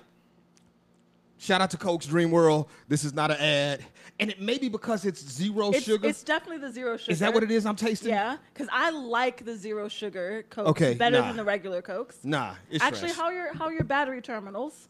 Shout 1.41 1.59
out 1.59 1.71
to 1.71 1.77
Coke's 1.77 2.05
Dream 2.05 2.29
World. 2.29 2.69
This 2.87 3.03
is 3.03 3.15
not 3.15 3.31
an 3.31 3.37
ad, 3.37 3.83
and 4.19 4.29
it 4.29 4.39
may 4.39 4.59
be 4.59 4.69
because 4.69 5.05
it's 5.05 5.27
zero 5.27 5.71
It's, 5.71 5.85
sugar. 5.85 6.07
it's 6.07 6.21
definitely 6.21 6.59
the 6.59 6.71
zero 6.71 6.97
sugar. 6.97 7.11
is 7.11 7.17
that 7.17 7.33
what 7.33 7.41
it 7.41 7.49
is? 7.49 7.65
I'm 7.65 7.75
tasting. 7.75 8.09
Yeah, 8.09 8.37
because 8.53 8.69
I 8.71 8.91
like 8.91 9.43
the 9.43 9.55
zero 9.55 9.87
sugar 9.87 10.45
Coke 10.51 10.67
Okay, 10.67 10.93
better 10.93 11.19
nah. 11.19 11.25
than 11.25 11.37
the 11.37 11.43
regular 11.43 11.81
Cokes. 11.81 12.19
Nah, 12.23 12.53
it's 12.69 12.83
Actually, 12.83 13.07
trash. 13.07 13.15
how 13.15 13.23
are 13.25 13.33
your 13.33 13.53
how 13.55 13.65
are 13.65 13.73
your 13.73 13.83
battery 13.85 14.21
terminals? 14.21 14.87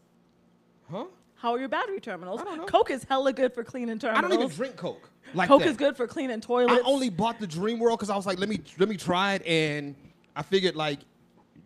Huh? 0.90 1.06
How 1.36 1.52
are 1.52 1.58
your 1.58 1.70
battery 1.70 2.00
terminals? 2.00 2.42
I 2.42 2.44
don't 2.44 2.58
know. 2.58 2.66
Coke 2.66 2.90
is 2.90 3.02
hella 3.04 3.32
good 3.32 3.54
for 3.54 3.64
cleaning 3.64 3.98
terminals. 3.98 4.18
I 4.22 4.28
don't 4.28 4.38
even 4.38 4.54
drink 4.54 4.76
Coke. 4.76 5.08
Like 5.32 5.48
Coke 5.48 5.62
that. 5.62 5.70
is 5.70 5.76
good 5.78 5.96
for 5.96 6.06
cleaning 6.06 6.42
toilets. 6.42 6.82
I 6.84 6.86
only 6.86 7.08
bought 7.08 7.40
the 7.40 7.46
Dream 7.46 7.78
World 7.78 7.98
because 7.98 8.10
I 8.10 8.16
was 8.16 8.26
like, 8.26 8.38
let 8.38 8.50
me 8.50 8.60
let 8.78 8.90
me 8.90 8.98
try 8.98 9.36
it, 9.36 9.46
and 9.46 9.94
I 10.36 10.42
figured 10.42 10.76
like 10.76 10.98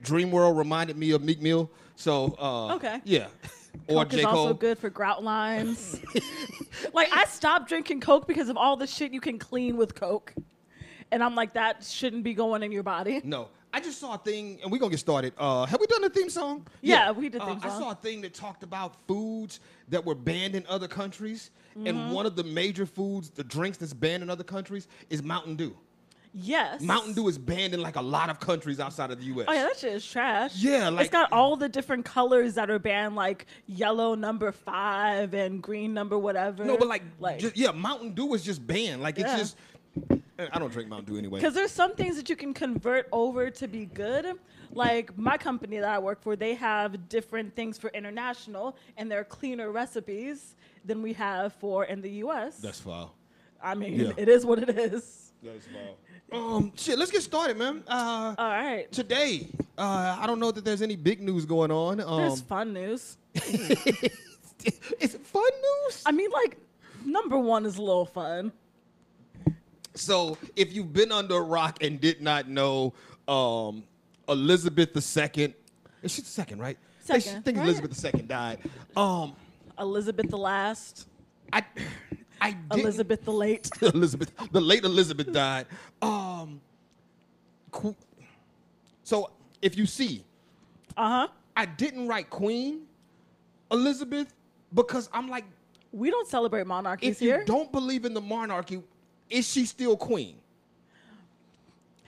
Dream 0.04 0.30
World 0.30 0.56
reminded 0.56 0.96
me 0.96 1.10
of 1.10 1.24
Meek 1.24 1.42
Mill, 1.42 1.72
so 1.96 2.36
uh, 2.38 2.76
Okay. 2.76 3.00
yeah. 3.04 3.26
Or 3.88 4.02
Coke 4.04 4.10
J 4.10 4.18
is 4.20 4.24
Cole. 4.26 4.36
also 4.38 4.54
good 4.54 4.78
for 4.78 4.90
grout 4.90 5.22
lines. 5.24 6.00
like 6.92 7.08
I 7.12 7.24
stopped 7.26 7.68
drinking 7.68 8.00
Coke 8.00 8.26
because 8.26 8.48
of 8.48 8.56
all 8.56 8.76
the 8.76 8.86
shit 8.86 9.12
you 9.12 9.20
can 9.20 9.38
clean 9.38 9.76
with 9.76 9.94
Coke, 9.94 10.34
and 11.10 11.22
I'm 11.22 11.34
like 11.34 11.54
that 11.54 11.84
shouldn't 11.84 12.24
be 12.24 12.34
going 12.34 12.62
in 12.62 12.72
your 12.72 12.82
body. 12.82 13.20
No, 13.24 13.48
I 13.72 13.80
just 13.80 13.98
saw 13.98 14.14
a 14.14 14.18
thing, 14.18 14.58
and 14.62 14.70
we're 14.72 14.78
gonna 14.78 14.90
get 14.90 15.00
started. 15.00 15.32
Uh, 15.38 15.66
have 15.66 15.80
we 15.80 15.86
done 15.86 16.02
the 16.02 16.10
theme 16.10 16.30
song? 16.30 16.66
Yeah, 16.82 17.10
we 17.10 17.28
did 17.28 17.40
Uh, 17.40 17.46
theme 17.46 17.60
song. 17.60 17.70
I 17.70 17.72
song. 17.72 17.80
saw 17.82 17.90
a 17.92 17.94
thing 17.96 18.20
that 18.22 18.34
talked 18.34 18.62
about 18.62 18.94
foods 19.06 19.60
that 19.88 20.04
were 20.04 20.14
banned 20.14 20.54
in 20.54 20.64
other 20.68 20.88
countries, 20.88 21.50
Mm-hmm. 21.76 21.86
and 21.88 22.12
one 22.12 22.24
of 22.24 22.36
the 22.36 22.44
major 22.44 22.86
foods, 22.86 23.28
the 23.28 23.44
drinks 23.44 23.76
that's 23.76 23.92
banned 23.92 24.22
in 24.22 24.30
other 24.30 24.42
countries, 24.44 24.88
is 25.10 25.22
Mountain 25.22 25.56
Dew. 25.56 25.76
Yes. 26.38 26.82
Mountain 26.82 27.14
Dew 27.14 27.28
is 27.28 27.38
banned 27.38 27.72
in 27.72 27.80
like 27.80 27.96
a 27.96 28.00
lot 28.02 28.28
of 28.28 28.38
countries 28.40 28.78
outside 28.78 29.10
of 29.10 29.18
the 29.18 29.24
U.S. 29.26 29.46
Oh 29.48 29.52
yeah, 29.54 29.62
that 29.62 29.78
shit 29.78 29.94
is 29.94 30.06
trash. 30.06 30.54
Yeah, 30.56 30.90
like- 30.90 31.06
it's 31.06 31.10
got 31.12 31.32
all 31.32 31.56
the 31.56 31.68
different 31.68 32.04
colors 32.04 32.54
that 32.54 32.68
are 32.70 32.78
banned, 32.78 33.16
like 33.16 33.46
yellow 33.66 34.14
number 34.14 34.52
five 34.52 35.32
and 35.32 35.62
green 35.62 35.94
number 35.94 36.18
whatever. 36.18 36.64
No, 36.64 36.76
but 36.76 36.88
like, 36.88 37.02
like 37.18 37.38
ju- 37.38 37.52
yeah, 37.54 37.70
Mountain 37.70 38.12
Dew 38.12 38.34
is 38.34 38.42
just 38.44 38.66
banned. 38.66 39.00
Like 39.02 39.18
it's 39.18 39.28
Yeah. 39.30 39.38
just. 39.38 39.56
Eh, 40.38 40.46
I 40.52 40.58
don't 40.58 40.70
drink 40.70 40.90
Mountain 40.90 41.10
Dew 41.14 41.18
anyway. 41.18 41.40
because 41.40 41.54
there's 41.54 41.72
some 41.72 41.94
things 41.94 42.16
that 42.16 42.28
you 42.28 42.36
can 42.36 42.52
convert 42.52 43.08
over 43.12 43.48
to 43.50 43.66
be 43.66 43.86
good. 43.86 44.34
Like 44.70 45.16
my 45.16 45.38
company 45.38 45.78
that 45.78 45.88
I 45.88 45.98
work 45.98 46.20
for, 46.20 46.36
they 46.36 46.52
have 46.56 47.08
different 47.08 47.56
things 47.56 47.78
for 47.78 47.88
international, 47.94 48.76
and 48.98 49.10
they're 49.10 49.24
cleaner 49.24 49.70
recipes 49.70 50.54
than 50.84 51.00
we 51.00 51.14
have 51.14 51.54
for 51.54 51.86
in 51.86 52.02
the 52.02 52.10
U.S. 52.26 52.58
That's 52.58 52.80
foul. 52.80 53.14
I 53.62 53.74
mean, 53.74 53.98
Yeah. 53.98 54.12
it 54.18 54.28
is 54.28 54.44
what 54.44 54.58
it 54.58 54.68
is. 54.68 55.32
That's 55.42 55.66
foul. 55.66 55.96
Um, 56.32 56.72
shit. 56.76 56.98
Let's 56.98 57.10
get 57.10 57.22
started, 57.22 57.56
man. 57.56 57.82
Uh, 57.86 58.34
All 58.36 58.48
right, 58.48 58.90
today, 58.90 59.48
uh, 59.78 60.16
I 60.20 60.26
don't 60.26 60.40
know 60.40 60.50
that 60.50 60.64
there's 60.64 60.82
any 60.82 60.96
big 60.96 61.20
news 61.20 61.44
going 61.44 61.70
on. 61.70 62.00
Um, 62.00 62.16
there's 62.20 62.40
fun 62.40 62.72
news. 62.72 63.16
is 63.34 65.14
it 65.14 65.20
fun 65.24 65.50
news? 65.84 66.02
I 66.04 66.12
mean, 66.12 66.30
like 66.30 66.56
number 67.04 67.38
one 67.38 67.64
is 67.64 67.76
a 67.78 67.82
little 67.82 68.06
fun. 68.06 68.52
So, 69.94 70.36
if 70.56 70.74
you've 70.74 70.92
been 70.92 71.10
under 71.12 71.36
a 71.36 71.40
rock 71.40 71.82
and 71.82 72.00
did 72.00 72.20
not 72.20 72.48
know, 72.48 72.92
um, 73.28 73.84
Elizabeth 74.28 74.90
II, 74.94 75.54
is 76.02 76.12
she 76.12 76.20
the 76.20 76.28
second, 76.28 76.58
right? 76.60 76.76
I 77.08 77.18
Second, 77.18 77.44
think 77.44 77.58
right? 77.58 77.66
Elizabeth 77.66 78.04
II 78.14 78.22
died. 78.22 78.58
Um, 78.96 79.34
Elizabeth 79.78 80.28
the 80.28 80.36
last, 80.36 81.06
I, 81.52 81.62
I 82.40 82.52
didn't, 82.52 82.80
Elizabeth 82.80 83.24
the 83.24 83.32
late. 83.32 83.70
Elizabeth, 83.82 84.32
the 84.52 84.60
late 84.60 84.84
Elizabeth 84.84 85.32
died. 85.32 85.66
Um, 86.02 86.60
so 89.02 89.30
if 89.62 89.76
you 89.76 89.86
see, 89.86 90.24
Uh 90.96 91.08
huh. 91.08 91.28
I 91.56 91.64
didn't 91.66 92.08
write 92.08 92.28
Queen 92.30 92.82
Elizabeth 93.70 94.32
because 94.74 95.08
I'm 95.12 95.28
like, 95.28 95.44
We 95.92 96.10
don't 96.10 96.28
celebrate 96.28 96.66
monarchies 96.66 97.16
if 97.16 97.22
you 97.22 97.30
here. 97.30 97.44
don't 97.44 97.70
believe 97.72 98.04
in 98.04 98.14
the 98.14 98.20
monarchy, 98.20 98.82
is 99.30 99.48
she 99.50 99.64
still 99.66 99.96
queen? 99.96 100.36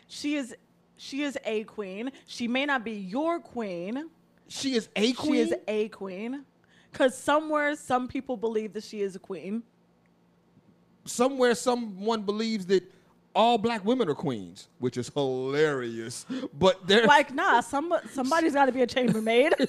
She 0.06 0.37
is 0.37 0.54
she 0.97 1.23
is 1.23 1.38
a 1.44 1.64
queen. 1.64 2.11
She 2.26 2.49
may 2.49 2.66
not 2.66 2.85
be 2.85 2.92
your 2.92 3.38
queen. 3.40 4.08
She 4.49 4.75
is 4.75 4.88
a 4.97 5.12
queen. 5.12 5.32
She 5.35 5.40
is 5.40 5.54
a 5.68 5.88
queen. 5.88 6.44
Cause 6.92 7.16
somewhere 7.16 7.76
some 7.76 8.08
people 8.08 8.37
believe 8.37 8.73
that 8.73 8.82
she 8.85 9.00
is 9.02 9.14
a 9.14 9.18
queen. 9.18 9.62
Somewhere, 11.05 11.55
someone 11.55 12.23
believes 12.23 12.67
that 12.67 12.83
all 13.35 13.59
black 13.59 13.85
women 13.85 14.09
are 14.09 14.14
queens, 14.14 14.69
which 14.78 14.97
is 14.97 15.09
hilarious. 15.09 16.26
But 16.59 16.87
they're 16.87 17.07
Like, 17.07 17.33
nah, 17.35 17.61
some 17.61 17.95
somebody's 18.12 18.55
gotta 18.55 18.73
be 18.73 18.83
a 18.83 18.87
chambermaid. 18.87 19.55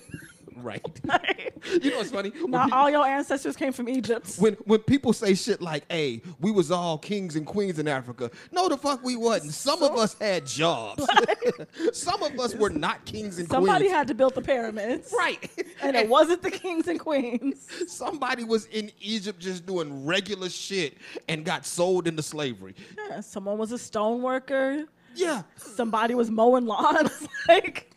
right. 0.63 0.83
You 1.81 1.91
know 1.91 1.97
what's 1.97 2.09
funny? 2.11 2.29
When 2.29 2.51
not 2.51 2.69
pe- 2.69 2.75
all 2.75 2.89
your 2.89 3.05
ancestors 3.05 3.55
came 3.57 3.73
from 3.73 3.89
Egypt. 3.89 4.35
when 4.39 4.53
when 4.65 4.79
people 4.79 5.11
say 5.11 5.35
shit 5.35 5.61
like, 5.61 5.83
"Hey, 5.91 6.21
we 6.39 6.51
was 6.51 6.71
all 6.71 6.97
kings 6.97 7.35
and 7.35 7.45
queens 7.45 7.79
in 7.79 7.87
Africa," 7.87 8.31
no, 8.53 8.69
the 8.69 8.77
fuck 8.77 9.03
we 9.03 9.17
wasn't. 9.17 9.53
Some 9.53 9.83
of 9.83 9.93
us 9.97 10.15
had 10.21 10.45
jobs. 10.45 11.05
Some 11.93 12.23
of 12.23 12.39
us 12.39 12.55
were 12.55 12.69
not 12.69 13.03
kings 13.05 13.39
and 13.39 13.49
queens. 13.49 13.65
Somebody 13.65 13.85
queens. 13.85 13.93
had 13.95 14.07
to 14.07 14.13
build 14.13 14.35
the 14.35 14.41
pyramids. 14.41 15.13
right, 15.17 15.49
And 15.81 15.95
it 15.97 16.07
wasn't 16.07 16.41
the 16.41 16.51
kings 16.51 16.87
and 16.87 16.99
queens. 16.99 17.67
somebody 17.87 18.43
was 18.45 18.65
in 18.67 18.89
Egypt 19.01 19.39
just 19.39 19.65
doing 19.65 20.05
regular 20.05 20.49
shit 20.49 20.97
and 21.27 21.43
got 21.43 21.65
sold 21.65 22.07
into 22.07 22.23
slavery. 22.23 22.73
Yeah, 23.09 23.19
someone 23.19 23.57
was 23.57 23.71
a 23.73 23.77
stone 23.77 24.21
worker. 24.21 24.85
Yeah, 25.15 25.41
Somebody 25.57 26.13
was 26.15 26.29
mowing 26.31 26.65
lawns. 26.65 27.27
like 27.49 27.88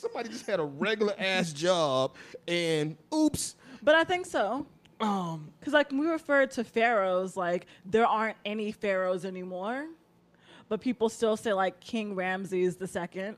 somebody 0.00 0.28
just 0.28 0.46
had 0.46 0.60
a 0.60 0.64
regular 0.64 1.14
ass 1.18 1.52
job, 1.52 2.14
and 2.48 2.96
oops, 3.14 3.56
But 3.82 3.94
I 3.94 4.04
think 4.04 4.26
so. 4.26 4.66
um, 5.00 5.50
Because 5.60 5.72
like 5.72 5.90
when 5.90 6.00
we 6.00 6.06
refer 6.08 6.46
to 6.46 6.64
pharaohs, 6.64 7.36
like 7.36 7.66
there 7.84 8.06
aren't 8.06 8.36
any 8.44 8.72
pharaohs 8.72 9.24
anymore, 9.24 9.86
but 10.68 10.80
people 10.80 11.08
still 11.08 11.36
say 11.36 11.52
like 11.52 11.80
King 11.80 12.14
Ramses 12.14 12.76
the 12.76 12.86
second. 12.86 13.36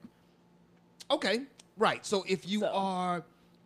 Okay, 1.10 1.42
right. 1.76 2.04
So 2.06 2.24
if 2.28 2.48
you 2.48 2.60
So- 2.60 2.68
are, 2.72 3.24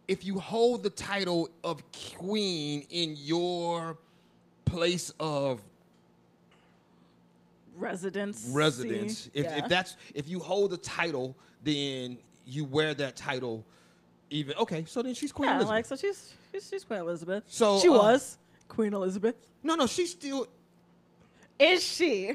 if 0.09 0.25
you 0.25 0.39
hold 0.39 0.83
the 0.83 0.91
title 0.91 1.49
of 1.65 1.83
queen 2.17 2.87
in 2.91 3.17
your 3.19 3.99
place 4.65 5.13
of 5.21 5.61
Residence. 7.77 8.47
residence, 8.53 9.29
if, 9.35 9.45
yeah. 9.45 9.59
if 9.59 9.69
that's 9.69 9.97
if 10.15 10.29
you 10.29 10.39
hold 10.39 10.71
the 10.71 10.79
title, 10.79 11.37
then 11.63 12.17
you 12.47 12.65
wear 12.65 12.95
that 12.95 13.17
title. 13.17 13.65
Even 14.31 14.57
okay, 14.57 14.85
so 14.87 15.03
then 15.03 15.15
she's 15.15 15.31
Queen 15.33 15.49
yeah, 15.49 15.57
Elizabeth. 15.57 15.71
like 15.75 15.87
so 15.87 15.97
she's 15.97 16.33
she's, 16.53 16.69
she's 16.69 16.85
Queen 16.85 17.01
Elizabeth. 17.01 17.45
So, 17.47 17.79
she 17.79 17.89
uh, 17.89 17.93
was 17.93 18.39
Queen 18.69 18.93
Elizabeth. 18.95 19.37
no, 19.63 19.75
no, 19.75 19.87
she's 19.87 20.11
still. 20.13 20.47
Is 21.59 21.83
she 21.83 22.35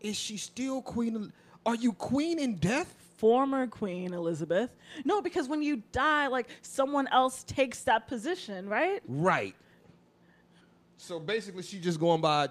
Is 0.00 0.16
she 0.16 0.36
still 0.36 0.80
Queen? 0.82 1.32
Are 1.66 1.74
you 1.74 1.92
Queen 1.92 2.38
in 2.38 2.56
death? 2.56 2.94
former 3.16 3.66
Queen 3.66 4.14
Elizabeth? 4.14 4.70
No, 5.04 5.20
because 5.20 5.48
when 5.48 5.60
you 5.60 5.82
die, 5.90 6.28
like 6.28 6.46
someone 6.62 7.08
else 7.08 7.42
takes 7.42 7.82
that 7.82 8.06
position, 8.06 8.68
right? 8.68 9.02
Right. 9.08 9.56
So 10.96 11.18
basically, 11.18 11.64
she's 11.64 11.82
just 11.82 11.98
going 11.98 12.20
by 12.20 12.48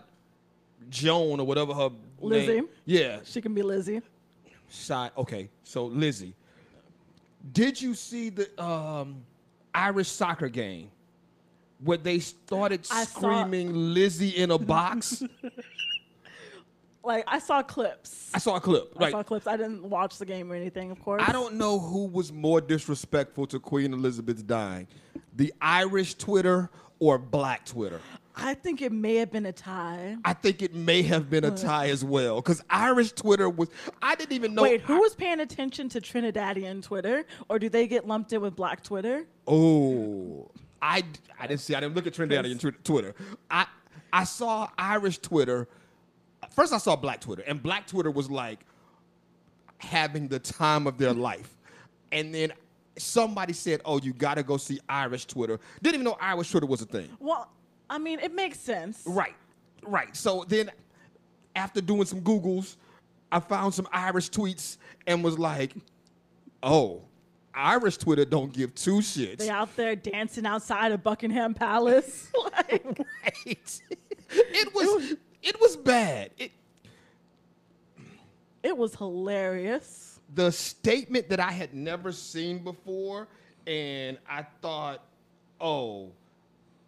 Joan 0.90 1.40
or 1.40 1.48
whatever 1.48 1.74
her 1.74 1.90
Lizzie. 2.20 2.54
name. 2.56 2.68
Yeah, 2.86 3.20
She 3.24 3.42
can 3.42 3.54
be 3.54 3.62
Lizzie. 3.62 4.02
Side. 4.70 5.12
Okay, 5.18 5.50
so 5.64 5.86
Lizzie, 5.86 6.34
did 7.54 7.82
you 7.82 7.94
see 7.94 8.30
the 8.30 8.64
um, 8.64 9.24
Irish 9.74 10.10
soccer 10.10 10.50
game 10.50 10.90
where 11.84 11.98
they 11.98 12.20
started 12.20 12.82
I 12.92 13.04
saw- 13.06 13.20
screaming 13.20 13.74
"Lizzie 13.94 14.30
in 14.30 14.52
a 14.52 14.58
box"? 14.58 15.24
Like 17.04 17.24
I 17.26 17.40
saw 17.40 17.64
clips. 17.64 18.30
I 18.34 18.38
saw 18.40 18.58
a 18.58 18.60
clip. 18.60 18.92
I 18.98 19.00
Right. 19.06 19.12
saw 19.12 19.24
clips. 19.24 19.48
I 19.48 19.56
didn't 19.56 19.84
watch 19.84 20.18
the 20.18 20.26
game 20.26 20.52
or 20.52 20.56
anything, 20.56 20.92
of 20.92 21.00
course. 21.02 21.24
I 21.26 21.32
don't 21.32 21.56
know 21.56 21.80
who 21.80 22.06
was 22.08 22.34
more 22.34 22.60
disrespectful 22.60 23.48
to 23.48 23.60
Queen 23.62 23.94
Elizabeth 23.94 24.46
dying, 24.46 24.88
the 25.34 25.54
Irish 25.62 26.16
Twitter 26.16 26.70
or 27.00 27.18
Black 27.18 27.64
Twitter. 27.66 28.02
I 28.40 28.54
think 28.54 28.82
it 28.82 28.92
may 28.92 29.16
have 29.16 29.32
been 29.32 29.46
a 29.46 29.52
tie. 29.52 30.16
I 30.24 30.34
think 30.34 30.62
it 30.62 30.74
may 30.74 31.02
have 31.04 31.30
been 31.30 31.44
a 31.44 31.52
tie 31.52 31.90
as 31.90 32.04
well, 32.04 32.38
because 32.38 32.64
Irish 32.70 33.12
Twitter 33.14 33.50
was. 33.50 33.70
I 34.02 34.16
didn't 34.16 34.34
even 34.34 34.54
know. 34.54 34.62
Wait, 34.62 34.82
who 34.82 35.02
was 35.02 35.16
paying 35.16 35.40
attention 35.40 35.90
to 35.90 36.02
Trinidadian 36.02 36.84
Twitter, 36.84 37.26
or 37.50 37.60
do 37.60 37.68
they 37.70 37.88
get 37.88 38.08
lumped 38.08 38.32
in 38.34 38.42
with 38.42 38.56
Black 38.56 38.84
Twitter? 38.84 39.26
Oh, 39.48 40.50
I, 40.82 41.04
I 41.40 41.48
didn't 41.48 41.62
see. 41.62 41.74
I 41.74 41.80
didn't 41.80 41.96
look 41.96 42.06
at 42.08 42.14
Trinidadian 42.14 42.60
twi- 42.60 42.72
Twitter. 42.84 43.16
I 43.50 43.66
I 44.14 44.24
saw 44.24 44.70
Irish 44.78 45.18
Twitter. 45.20 45.68
First, 46.52 46.74
I 46.74 46.78
saw 46.78 46.96
Black 46.96 47.22
Twitter, 47.22 47.44
and 47.48 47.62
Black 47.62 47.88
Twitter 47.88 48.12
was 48.12 48.30
like 48.30 48.60
having 49.80 50.28
the 50.28 50.40
time 50.40 50.88
of 50.88 50.98
their 50.98 51.14
life. 51.14 51.58
And 52.12 52.34
then 52.34 52.54
somebody 52.98 53.54
said, 53.54 53.82
"Oh, 53.84 54.00
you 54.00 54.14
got 54.14 54.36
to 54.36 54.44
go 54.44 54.58
see 54.58 54.80
Irish 54.88 55.26
Twitter." 55.26 55.60
Didn't 55.82 55.96
even 55.96 56.06
know 56.06 56.18
Irish 56.22 56.52
Twitter 56.52 56.68
was 56.68 56.82
a 56.82 56.86
thing. 56.86 57.10
Well, 57.20 57.50
I 57.90 57.98
mean, 57.98 58.20
it 58.20 58.34
makes 58.34 58.60
sense. 58.60 59.04
Right, 59.06 59.36
right. 59.84 60.16
So 60.16 60.46
then, 60.48 60.72
after 61.56 61.82
doing 61.82 62.06
some 62.06 62.22
Googles, 62.22 62.76
I 63.32 63.40
found 63.40 63.74
some 63.74 63.88
Irish 63.92 64.30
tweets 64.30 64.78
and 65.06 65.24
was 65.24 65.38
like, 65.40 65.74
"Oh, 66.62 67.02
Irish 67.54 67.98
Twitter 67.98 68.26
don't 68.26 68.52
give 68.54 68.76
two 68.76 68.98
shits." 68.98 69.38
They 69.38 69.50
out 69.50 69.76
there 69.76 69.96
dancing 69.96 70.46
outside 70.46 70.92
of 70.92 71.04
Buckingham 71.04 71.54
Palace. 71.54 72.32
like, 72.54 72.86
right. 73.24 73.82
it 74.30 74.74
was 74.76 75.16
it 75.44 75.60
was 75.60 75.76
bad. 75.78 76.32
It, 76.38 76.52
it 78.64 78.78
was 78.78 78.96
hilarious. 78.96 80.20
the 80.36 80.52
statement 80.52 81.30
that 81.30 81.40
I 81.40 81.52
had 81.52 81.74
never 81.74 82.12
seen 82.12 82.60
before, 82.60 83.28
and 83.66 84.18
I 84.30 84.46
thought, 84.62 85.04
oh, 85.62 86.12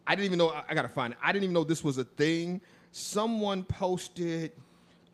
I 0.09 0.15
didn't 0.15 0.25
even 0.25 0.39
know. 0.39 0.49
I, 0.49 0.63
I 0.67 0.73
gotta 0.73 0.89
find 0.89 1.13
it. 1.13 1.19
I 1.21 1.31
didn't 1.31 1.43
even 1.43 1.53
know 1.53 1.63
this 1.63 1.83
was 1.83 1.99
a 1.99 2.03
thing. 2.03 2.61
Someone 2.91 3.63
posted. 3.63 4.51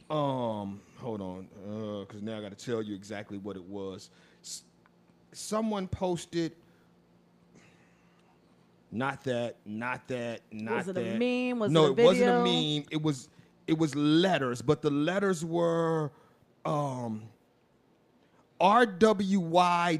Um, 0.10 0.80
hold 1.00 1.20
on, 1.20 1.48
because 2.08 2.22
now 2.22 2.38
I 2.38 2.42
gotta 2.42 2.56
tell 2.56 2.82
you 2.82 2.96
exactly 2.96 3.38
what 3.38 3.58
it 3.58 3.64
was. 3.64 4.10
S- 4.42 4.64
someone 5.34 5.90
posted. 5.90 6.54
Not 8.90 9.22
that, 9.26 9.58
not 9.66 10.08
that, 10.08 10.40
not 10.50 10.86
that. 10.86 10.96
Was 10.96 10.98
it 10.98 10.98
a 10.98 11.20
meme? 11.20 11.60
Was 11.60 11.72
no, 11.74 11.88
it 11.88 12.00
a 12.00 12.04
wasn't 12.04 12.30
a 12.30 12.44
meme. 12.44 12.86
It 12.90 13.02
was 13.02 13.28
it 13.68 13.78
was 13.78 13.94
letters, 13.96 14.62
but 14.62 14.82
the 14.82 14.92
letters 14.92 15.44
were 15.44 16.10
um 16.64 17.24
RWYDTR. 18.62 19.96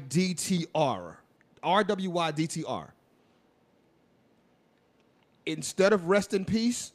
RWYDTR. 1.62 2.88
Instead 5.46 5.92
of 5.92 6.08
rest 6.08 6.34
in 6.34 6.44
peace, 6.44 6.92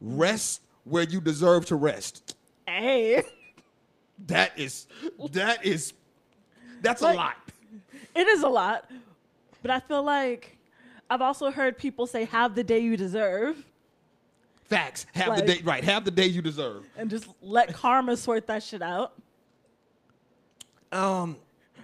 rest 0.00 0.62
where 0.84 1.02
you 1.04 1.20
deserve 1.20 1.66
to 1.66 1.76
rest. 1.76 2.36
Hey, 2.66 3.22
That 4.26 4.58
is 4.58 4.86
that 5.32 5.64
is 5.64 5.92
that's 6.82 7.02
Like- 7.02 7.14
a 7.14 7.18
lot. 7.18 7.36
it 8.16 8.26
is 8.26 8.42
a 8.42 8.48
lot, 8.48 8.90
but 9.62 9.70
I 9.70 9.78
feel 9.80 10.02
like 10.02 10.56
I've 11.08 11.22
also 11.22 11.50
heard 11.52 11.78
people 11.78 12.06
say 12.06 12.24
"have 12.24 12.54
the 12.56 12.64
day 12.64 12.80
you 12.80 12.96
deserve" 12.96 13.64
Facts. 14.64 15.06
Have 15.14 15.28
Like- 15.28 15.46
the 15.46 15.54
day 15.54 15.60
right. 15.62 15.84
Have 15.84 16.04
the 16.04 16.10
day 16.10 16.26
you 16.26 16.42
deserve. 16.42 16.84
and 16.96 17.08
just 17.08 17.28
let 17.42 17.72
karma 17.72 18.16
sort 18.16 18.46
that 18.48 18.62
shit 18.64 18.82
out. 18.82 19.12
Um, 20.92 21.36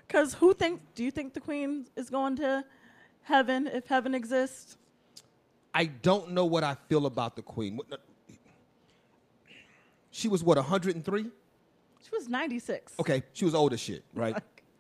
Cause 0.09 0.35
who 0.35 0.55
think? 0.55 0.81
Do 0.95 1.05
you 1.05 1.11
think 1.11 1.35
the 1.35 1.41
queen 1.41 1.87
is 1.97 2.11
going 2.11 2.37
to 2.37 2.65
heaven 3.23 3.67
if 3.69 3.87
heaven 3.87 4.15
exists? 4.15 4.77
I 5.75 5.87
don't 5.87 6.31
know 6.31 6.45
what 6.45 6.63
I 6.63 6.77
feel 6.89 7.07
about 7.07 7.35
the 7.37 7.43
queen. 7.43 7.77
What- 7.77 8.01
She 10.11 10.29
was 10.29 10.45
what 10.45 10.57
103? 10.57 11.23
She 11.25 12.11
was 12.13 12.29
96. 12.29 12.93
Okay, 13.01 13.23
she 13.33 13.45
was 13.45 13.55
old 13.55 13.73
as 13.73 13.81
shit, 13.81 14.05
right? 14.15 14.37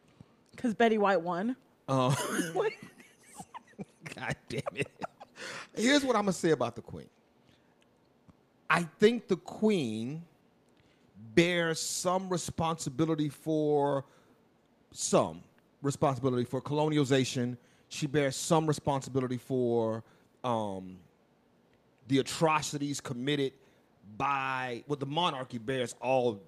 Cause 0.56 0.72
Betty 0.74 0.98
White 0.98 1.20
won. 1.20 1.56
Uh, 1.88 2.14
God 4.14 4.36
damn 4.48 4.62
it. 4.76 4.88
Here's 5.74 6.04
what 6.04 6.14
I'm 6.14 6.22
gonna 6.22 6.32
say 6.32 6.52
about 6.52 6.76
the 6.76 6.82
queen. 6.82 7.08
I 8.70 8.84
think 9.00 9.26
the 9.26 9.36
queen 9.36 10.22
bears 11.34 11.80
some 11.80 12.28
responsibility 12.28 13.28
for 13.28 14.04
some 14.92 15.42
responsibility 15.82 16.44
for 16.44 16.62
colonialization. 16.62 17.56
She 17.88 18.06
bears 18.06 18.36
some 18.36 18.66
responsibility 18.66 19.36
for 19.38 20.04
um, 20.44 20.98
the 22.08 22.18
atrocities 22.18 23.00
committed 23.00 23.52
by 24.16 24.84
well, 24.86 24.98
the 24.98 25.06
monarchy 25.06 25.58
bears 25.58 25.94
all 26.00 26.40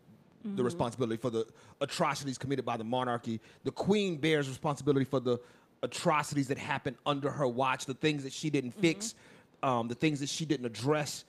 the 0.54 0.62
responsibility 0.62 1.20
for 1.20 1.30
the 1.30 1.44
atrocities 1.80 2.38
committed 2.38 2.64
by 2.64 2.76
the 2.76 2.84
monarchy. 2.84 3.40
The 3.64 3.72
queen 3.72 4.16
bears 4.16 4.48
responsibility 4.48 5.04
for 5.04 5.18
the 5.18 5.38
atrocities 5.82 6.48
that 6.48 6.58
happened 6.58 6.96
under 7.04 7.30
her 7.30 7.48
watch, 7.48 7.86
the 7.86 7.94
things 7.94 8.22
that 8.22 8.32
she 8.32 8.50
didn't 8.50 8.72
fix, 8.72 9.14
um, 9.62 9.88
the 9.88 9.94
things 9.94 10.20
that 10.20 10.28
she 10.28 10.44
didn't 10.44 10.66
address. 10.66 11.24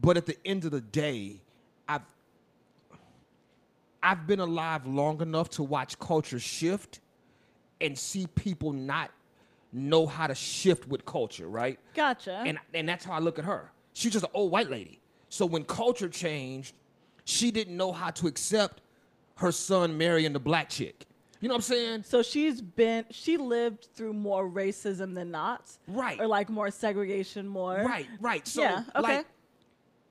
But 0.00 0.16
at 0.16 0.26
the 0.26 0.36
end 0.44 0.64
of 0.64 0.72
the 0.72 0.80
day, 0.80 1.40
I've 1.88 2.02
I've 4.02 4.26
been 4.26 4.40
alive 4.40 4.86
long 4.86 5.20
enough 5.20 5.50
to 5.50 5.62
watch 5.62 5.98
culture 5.98 6.40
shift 6.40 7.00
and 7.80 7.96
see 7.96 8.26
people 8.26 8.72
not 8.72 9.10
know 9.72 10.06
how 10.06 10.26
to 10.26 10.34
shift 10.34 10.86
with 10.88 11.04
culture, 11.04 11.48
right? 11.48 11.78
Gotcha. 11.94 12.42
And 12.46 12.58
and 12.74 12.88
that's 12.88 13.04
how 13.04 13.12
I 13.12 13.18
look 13.18 13.38
at 13.38 13.44
her. 13.44 13.70
She's 13.94 14.12
just 14.12 14.24
an 14.24 14.30
old 14.34 14.50
white 14.52 14.70
lady. 14.70 15.00
So 15.28 15.46
when 15.46 15.64
culture 15.64 16.08
changed, 16.08 16.74
she 17.24 17.50
didn't 17.50 17.76
know 17.76 17.92
how 17.92 18.10
to 18.10 18.26
accept 18.26 18.82
her 19.36 19.50
son 19.52 19.96
marrying 19.96 20.32
the 20.32 20.40
black 20.40 20.68
chick. 20.68 21.06
You 21.40 21.48
know 21.48 21.54
what 21.54 21.58
I'm 21.58 21.62
saying? 21.62 22.02
so 22.04 22.22
she's 22.22 22.60
been 22.60 23.04
she 23.10 23.36
lived 23.36 23.88
through 23.94 24.12
more 24.12 24.48
racism 24.48 25.14
than 25.14 25.30
not. 25.30 25.70
Right. 25.88 26.20
Or 26.20 26.26
like 26.26 26.48
more 26.48 26.70
segregation, 26.70 27.48
more 27.48 27.76
Right, 27.84 28.06
right. 28.20 28.46
So 28.46 28.62
Yeah, 28.62 28.84
okay. 28.94 29.00
like 29.16 29.26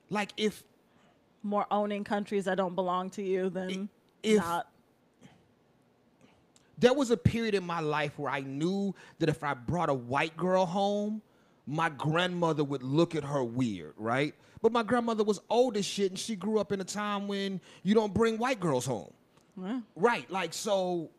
like 0.10 0.34
if 0.38 0.64
more 1.44 1.66
owning 1.72 2.04
countries 2.04 2.46
that 2.46 2.56
don't 2.56 2.76
belong 2.76 3.10
to 3.12 3.22
you 3.24 3.50
than 3.50 3.90
If- 4.24 4.38
not. 4.40 4.68
There 6.82 6.94
was 6.94 7.12
a 7.12 7.18
period 7.18 7.56
in 7.56 7.64
my 7.64 7.80
life 7.80 8.18
where 8.18 8.32
I 8.32 8.42
knew 8.42 8.94
that 9.20 9.30
if 9.30 9.44
I 9.44 9.54
brought 9.54 9.90
a 9.90 9.94
white 9.94 10.36
girl 10.36 10.66
home, 10.66 11.22
my 11.68 11.90
grandmother 11.90 12.64
would 12.64 12.82
look 12.82 13.16
at 13.16 13.24
her 13.24 13.44
weird, 13.44 13.94
right? 13.98 14.34
But 14.64 14.72
my 14.72 14.84
grandmother 14.84 15.24
was 15.24 15.40
old 15.50 15.78
as 15.78 15.86
shit 15.86 16.10
and 16.10 16.20
she 16.20 16.36
grew 16.36 16.60
up 16.60 16.72
in 16.72 16.82
a 16.82 16.84
time 16.84 17.28
when 17.28 17.62
you 17.84 17.94
don't 17.94 18.14
bring 18.14 18.40
white 18.40 18.60
girls 18.60 18.86
home. 18.86 19.14
Right, 19.96 20.30
like 20.32 20.54
so 20.54 21.12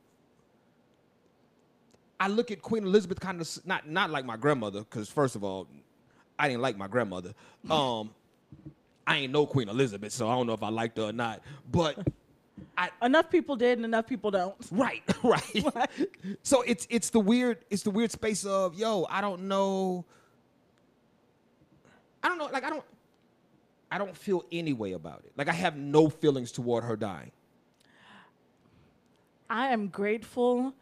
I 2.18 2.26
look 2.26 2.50
at 2.50 2.60
Queen 2.60 2.84
Elizabeth 2.84 3.20
kind 3.20 3.40
of 3.40 3.48
not 3.64 3.88
not 3.88 4.10
like 4.10 4.24
my 4.24 4.36
grandmother 4.36 4.80
because 4.80 5.08
first 5.08 5.36
of 5.36 5.44
all, 5.44 5.68
I 6.38 6.48
didn't 6.48 6.62
like 6.62 6.76
my 6.76 6.88
grandmother. 6.88 7.34
Um, 7.70 8.10
I 9.06 9.18
ain't 9.18 9.32
no 9.32 9.46
Queen 9.46 9.68
Elizabeth, 9.68 10.12
so 10.12 10.28
I 10.28 10.34
don't 10.34 10.48
know 10.48 10.52
if 10.52 10.62
I 10.62 10.68
liked 10.68 10.96
her 10.98 11.04
or 11.04 11.12
not. 11.12 11.42
But 11.70 11.98
I 12.76 12.90
Enough 13.02 13.30
people 13.30 13.56
did 13.56 13.78
and 13.78 13.84
enough 13.84 14.06
people 14.06 14.30
don't. 14.30 14.54
Right, 14.72 15.02
right. 15.22 15.68
so 16.42 16.62
it's 16.62 16.86
it's 16.90 17.10
the 17.10 17.20
weird 17.20 17.58
it's 17.70 17.82
the 17.82 17.90
weird 17.90 18.10
space 18.10 18.44
of 18.44 18.74
yo, 18.74 19.06
I 19.10 19.20
don't 19.20 19.42
know. 19.42 20.04
I 22.22 22.28
don't 22.28 22.38
know, 22.38 22.48
like 22.52 22.64
I 22.64 22.70
don't 22.70 22.84
I 23.90 23.98
don't 23.98 24.16
feel 24.16 24.44
any 24.50 24.72
way 24.72 24.92
about 24.92 25.22
it. 25.24 25.32
Like 25.36 25.48
I 25.48 25.52
have 25.52 25.76
no 25.76 26.08
feelings 26.08 26.52
toward 26.52 26.84
her 26.84 26.96
dying. 26.96 27.32
I 29.50 29.68
am 29.68 29.88
grateful 29.88 30.74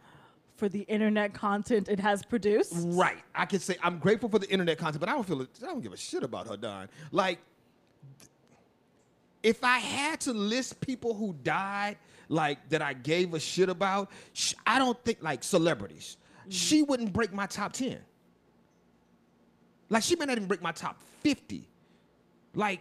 for 0.56 0.68
the 0.68 0.82
internet 0.82 1.32
content 1.34 1.88
it 1.88 1.98
has 1.98 2.22
produced. 2.22 2.74
Right. 2.76 3.18
I 3.34 3.46
can 3.46 3.58
say 3.60 3.76
I'm 3.82 3.98
grateful 3.98 4.28
for 4.28 4.38
the 4.38 4.48
internet 4.48 4.78
content, 4.78 5.00
but 5.00 5.08
I 5.08 5.12
don't 5.12 5.26
feel 5.26 5.40
it 5.40 5.48
I 5.62 5.66
don't 5.66 5.80
give 5.80 5.92
a 5.92 5.96
shit 5.96 6.22
about 6.22 6.46
her 6.48 6.56
dying. 6.56 6.88
Like 7.10 7.38
if 9.42 9.64
I 9.64 9.78
had 9.78 10.20
to 10.22 10.32
list 10.32 10.80
people 10.80 11.14
who 11.14 11.34
died 11.42 11.96
like 12.28 12.68
that 12.68 12.82
I 12.82 12.92
gave 12.92 13.34
a 13.34 13.40
shit 13.40 13.68
about, 13.68 14.10
sh- 14.32 14.54
I 14.66 14.78
don't 14.78 15.02
think 15.04 15.22
like 15.22 15.42
celebrities. 15.42 16.16
She 16.48 16.82
wouldn't 16.82 17.12
break 17.12 17.32
my 17.32 17.46
top 17.46 17.72
10. 17.72 17.98
Like 19.88 20.02
she 20.02 20.16
may 20.16 20.26
not 20.26 20.36
even 20.36 20.46
break 20.46 20.62
my 20.62 20.72
top 20.72 21.00
50. 21.22 21.66
Like 22.54 22.80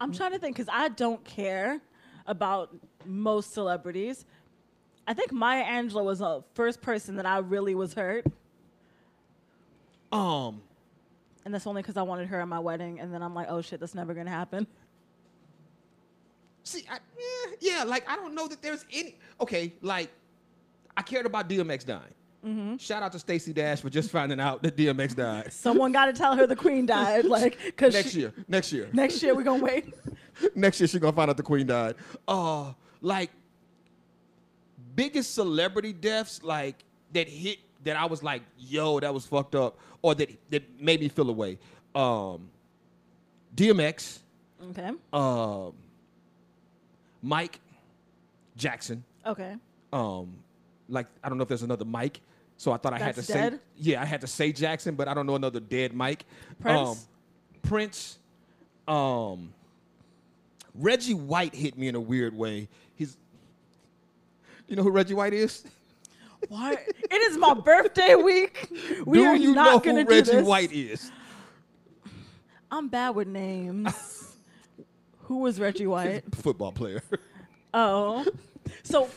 I'm 0.00 0.12
trying 0.12 0.32
to 0.32 0.38
think 0.38 0.56
because 0.56 0.72
I 0.72 0.88
don't 0.88 1.24
care 1.24 1.80
about 2.26 2.76
most 3.04 3.52
celebrities. 3.52 4.24
I 5.06 5.14
think 5.14 5.32
Maya 5.32 5.64
Angelou 5.64 6.04
was 6.04 6.18
the 6.18 6.42
first 6.54 6.82
person 6.82 7.16
that 7.16 7.26
I 7.26 7.38
really 7.38 7.74
was 7.74 7.94
hurt, 7.94 8.26
um 10.12 10.60
and 11.44 11.54
that's 11.54 11.66
only 11.66 11.80
because 11.80 11.96
I 11.96 12.02
wanted 12.02 12.28
her 12.28 12.40
at 12.42 12.48
my 12.48 12.58
wedding, 12.58 13.00
and 13.00 13.12
then 13.12 13.22
I'm 13.22 13.34
like, 13.34 13.46
oh 13.48 13.62
shit, 13.62 13.80
that's 13.80 13.94
never 13.94 14.12
gonna 14.12 14.28
happen. 14.30 14.66
See 16.68 16.84
I, 16.90 16.96
eh, 16.96 17.54
yeah, 17.60 17.84
like 17.84 18.08
I 18.08 18.16
don't 18.16 18.34
know 18.34 18.46
that 18.48 18.62
there's 18.62 18.84
any 18.92 19.16
Okay, 19.40 19.72
like 19.82 20.10
I 20.96 21.02
cared 21.02 21.26
about 21.26 21.48
DMX 21.48 21.84
dying. 21.86 22.78
Shout 22.78 23.02
out 23.02 23.12
to 23.12 23.18
Stacey 23.18 23.52
Dash 23.52 23.80
for 23.82 23.90
just 23.90 24.10
finding 24.10 24.40
out 24.40 24.62
that 24.62 24.74
DMX 24.76 25.14
died. 25.14 25.52
Someone 25.52 25.92
got 25.92 26.06
to 26.06 26.12
tell 26.14 26.34
her 26.34 26.46
the 26.46 26.56
queen 26.56 26.86
died, 26.86 27.24
like, 27.36 27.58
because 27.62 27.92
next 27.92 28.14
year. 28.14 28.32
Next 28.46 28.72
year. 28.72 28.88
Next 28.92 29.22
year 29.22 29.34
we're 29.34 29.42
gonna 29.42 29.62
wait. 29.62 29.92
next 30.54 30.80
year 30.80 30.86
she 30.86 30.98
gonna 30.98 31.12
find 31.14 31.28
out 31.28 31.36
the 31.36 31.42
queen 31.42 31.66
died. 31.66 31.96
Uh 32.26 32.72
like 33.02 33.30
biggest 34.94 35.34
celebrity 35.34 35.92
deaths 35.92 36.42
like 36.42 36.84
that 37.12 37.28
hit 37.28 37.58
that 37.84 37.96
I 37.96 38.06
was 38.06 38.22
like, 38.22 38.42
yo, 38.58 38.98
that 39.00 39.12
was 39.12 39.26
fucked 39.26 39.54
up, 39.54 39.78
or 40.02 40.14
that 40.14 40.30
that 40.50 40.80
made 40.80 41.00
me 41.00 41.08
feel 41.08 41.28
away. 41.28 41.58
Um 41.94 42.48
DMX, 43.54 44.20
Okay. 44.70 44.90
um 45.12 45.72
Mike 47.22 47.60
Jackson. 48.56 49.04
Okay. 49.26 49.54
Um 49.92 50.34
like 50.88 51.06
I 51.22 51.28
don't 51.28 51.38
know 51.38 51.42
if 51.42 51.48
there's 51.48 51.62
another 51.62 51.84
Mike. 51.84 52.20
So 52.56 52.72
I 52.72 52.76
thought 52.76 52.92
I 52.92 52.98
had 52.98 53.14
to 53.14 53.20
That's 53.20 53.54
say? 53.56 53.60
Yeah, 53.76 54.02
I 54.02 54.04
had 54.04 54.20
to 54.22 54.26
say 54.26 54.50
Jackson, 54.52 54.94
but 54.96 55.06
I 55.06 55.14
don't 55.14 55.26
know 55.26 55.36
another 55.36 55.60
dead 55.60 55.92
Mike. 55.94 56.24
Prince? 56.60 56.88
Um, 56.88 56.96
Prince. 57.62 58.18
Um 58.86 59.52
Reggie 60.74 61.14
White 61.14 61.54
hit 61.54 61.76
me 61.76 61.88
in 61.88 61.94
a 61.94 62.00
weird 62.00 62.34
way. 62.36 62.68
He's 62.94 63.16
You 64.66 64.76
know 64.76 64.82
who 64.82 64.90
Reggie 64.90 65.14
White 65.14 65.34
is? 65.34 65.64
Why? 66.48 66.72
it 66.72 67.14
is 67.30 67.36
my 67.36 67.52
birthday 67.54 68.14
week. 68.14 68.68
We 69.04 69.18
do 69.18 69.24
are 69.24 69.36
you 69.36 69.54
not 69.54 69.64
know 69.64 69.78
gonna 69.80 70.00
who 70.00 70.04
do 70.06 70.14
Reggie 70.14 70.30
this. 70.32 70.46
White 70.46 70.72
is? 70.72 71.10
I'm 72.70 72.88
bad 72.88 73.10
with 73.16 73.26
names. 73.28 74.17
Who 75.28 75.38
was 75.38 75.60
Reggie 75.60 75.86
White? 75.86 76.34
Football 76.34 76.72
player. 76.72 77.02
Oh. 77.74 78.24
So, 78.82 79.08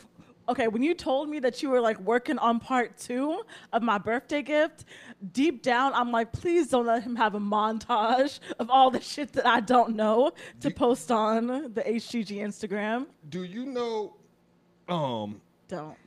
okay, 0.48 0.70
when 0.70 0.82
you 0.82 0.94
told 0.94 1.28
me 1.28 1.40
that 1.40 1.62
you 1.62 1.70
were 1.70 1.82
like 1.82 2.00
working 2.00 2.38
on 2.38 2.60
part 2.62 2.98
two 2.98 3.44
of 3.74 3.82
my 3.84 3.98
birthday 3.98 4.42
gift, 4.42 4.86
deep 5.34 5.62
down, 5.62 5.94
I'm 5.94 6.10
like, 6.12 6.32
please 6.32 6.70
don't 6.70 6.86
let 6.86 7.04
him 7.04 7.18
have 7.18 7.36
a 7.36 7.40
montage 7.40 8.40
of 8.60 8.70
all 8.70 8.90
the 8.90 9.02
shit 9.02 9.34
that 9.34 9.46
I 9.46 9.60
don't 9.60 9.96
know 9.98 10.32
to 10.62 10.72
post 10.72 11.12
on 11.12 11.48
the 11.74 11.82
HGG 11.86 12.38
Instagram. 12.38 13.08
do 13.28 13.44
you 13.44 13.66
know 13.66 14.16
um 14.88 15.42
Don't. 15.68 15.98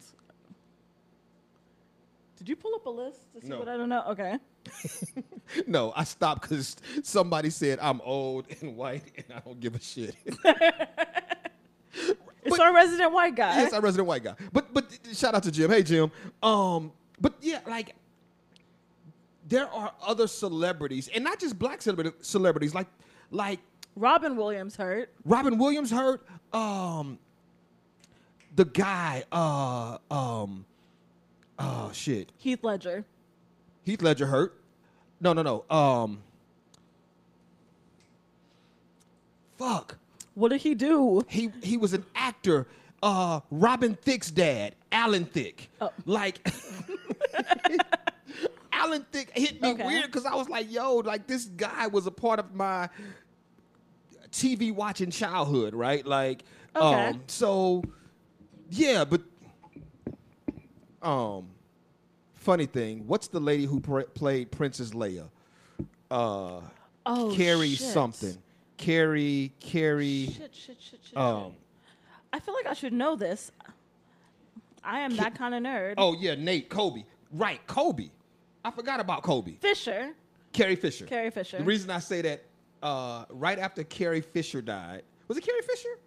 Did 2.36 2.48
you 2.48 2.56
pull 2.56 2.74
up 2.74 2.86
a 2.86 2.90
list 2.90 3.20
to 3.34 3.42
see 3.42 3.48
No. 3.48 3.58
what 3.58 3.68
I 3.68 3.76
don't 3.76 3.90
know? 3.90 4.04
Okay. 4.08 4.38
no, 5.66 5.92
I 5.94 6.04
stopped 6.04 6.42
because 6.42 6.76
somebody 7.02 7.50
said 7.50 7.78
I'm 7.80 8.00
old 8.02 8.46
and 8.60 8.76
white 8.76 9.12
and 9.16 9.26
I 9.34 9.40
don't 9.40 9.60
give 9.60 9.74
a 9.74 9.80
shit. 9.80 10.16
It's 12.44 12.58
our 12.58 12.74
resident 12.74 13.12
white 13.12 13.34
guy. 13.34 13.56
yes, 13.62 13.72
our 13.72 13.80
resident 13.80 14.06
white 14.06 14.22
guy. 14.22 14.34
But 14.52 14.72
but 14.74 14.84
shout 15.14 15.34
out 15.34 15.42
to 15.44 15.50
Jim. 15.50 15.70
Hey 15.70 15.82
Jim. 15.82 16.12
Um, 16.42 16.92
but 17.20 17.34
yeah, 17.40 17.60
like 17.66 17.94
there 19.48 19.66
are 19.68 19.92
other 20.06 20.26
celebrities, 20.26 21.08
and 21.14 21.24
not 21.24 21.40
just 21.40 21.58
black 21.58 21.82
celebrity, 21.82 22.12
celebrities, 22.20 22.74
like 22.74 22.88
like 23.30 23.60
Robin 23.96 24.36
Williams 24.36 24.76
hurt. 24.76 25.10
Robin 25.24 25.58
Williams 25.58 25.90
hurt. 25.90 26.26
Um, 26.52 27.18
the 28.54 28.64
guy. 28.64 29.24
Uh, 29.32 29.98
um, 30.10 30.64
oh 31.58 31.90
shit. 31.92 32.30
Heath 32.36 32.62
Ledger. 32.62 33.04
Heath 33.84 34.02
Ledger 34.02 34.26
hurt. 34.26 34.54
No, 35.20 35.32
no, 35.32 35.42
no. 35.42 35.64
Um, 35.74 36.22
fuck. 39.58 39.96
What 40.34 40.48
did 40.50 40.60
he 40.62 40.74
do? 40.74 41.24
He 41.28 41.50
he 41.62 41.76
was 41.76 41.92
an 41.94 42.04
actor. 42.14 42.66
Uh, 43.02 43.40
Robin 43.50 43.94
Thicke's 43.94 44.30
dad, 44.30 44.74
Alan 44.90 45.24
Thicke. 45.26 45.68
Oh. 45.80 45.90
Like. 46.06 46.46
Alan 48.72 49.04
Thicke 49.12 49.30
hit 49.36 49.62
me 49.62 49.70
Okay. 49.72 49.86
weird 49.86 50.06
because 50.06 50.26
I 50.26 50.34
was 50.34 50.48
like, 50.48 50.70
yo, 50.70 50.96
like 50.96 51.26
this 51.26 51.44
guy 51.46 51.86
was 51.86 52.06
a 52.06 52.10
part 52.10 52.38
of 52.38 52.54
my 52.54 52.88
TV 54.30 54.74
watching 54.74 55.10
childhood, 55.10 55.74
right? 55.74 56.04
Like, 56.04 56.42
Okay. 56.76 57.08
um, 57.10 57.22
so 57.28 57.82
yeah, 58.70 59.04
but 59.04 59.22
um, 61.02 61.46
funny 62.44 62.66
thing, 62.66 63.06
what's 63.06 63.28
the 63.28 63.40
lady 63.40 63.64
who 63.64 63.80
pr- 63.80 64.02
played 64.14 64.50
Princess 64.52 64.90
Leia? 64.90 65.28
Uh, 66.10 66.60
Oh, 67.06 67.34
Carrie 67.36 67.74
shit. 67.74 67.88
something. 67.88 68.36
Carrie, 68.78 69.52
Carrie. 69.60 70.28
Shit, 70.36 70.54
shit, 70.54 70.76
shit, 70.80 71.00
shit. 71.04 71.16
Um, 71.18 71.52
I 72.32 72.40
feel 72.40 72.54
like 72.54 72.66
I 72.66 72.72
should 72.72 72.92
know 72.94 73.14
this. 73.14 73.50
I 74.82 75.00
am 75.00 75.14
that 75.16 75.34
kind 75.34 75.54
of 75.54 75.62
nerd. 75.62 75.94
oh 75.98 76.14
yeah, 76.18 76.34
Nate, 76.34 76.68
Kobe. 76.70 77.04
Right, 77.32 77.64
Kobe. 77.66 78.08
I 78.64 78.70
forgot 78.70 79.00
about 79.00 79.22
Kobe. 79.22 79.52
Fisher. 79.60 80.12
Carrie 80.52 80.76
Fisher. 80.76 81.04
Carrie 81.06 81.30
Fisher. 81.30 81.58
The 81.58 81.64
reason 81.64 81.90
I 81.90 81.98
say 81.98 82.22
that, 82.22 82.44
uh, 82.82 83.24
right 83.30 83.58
after 83.58 83.84
Carrie 83.84 84.20
Fisher 84.22 84.62
died, 84.62 85.02
was 85.28 85.36
it 85.36 85.42
Carrie 85.42 85.60
Fisher? 85.62 85.98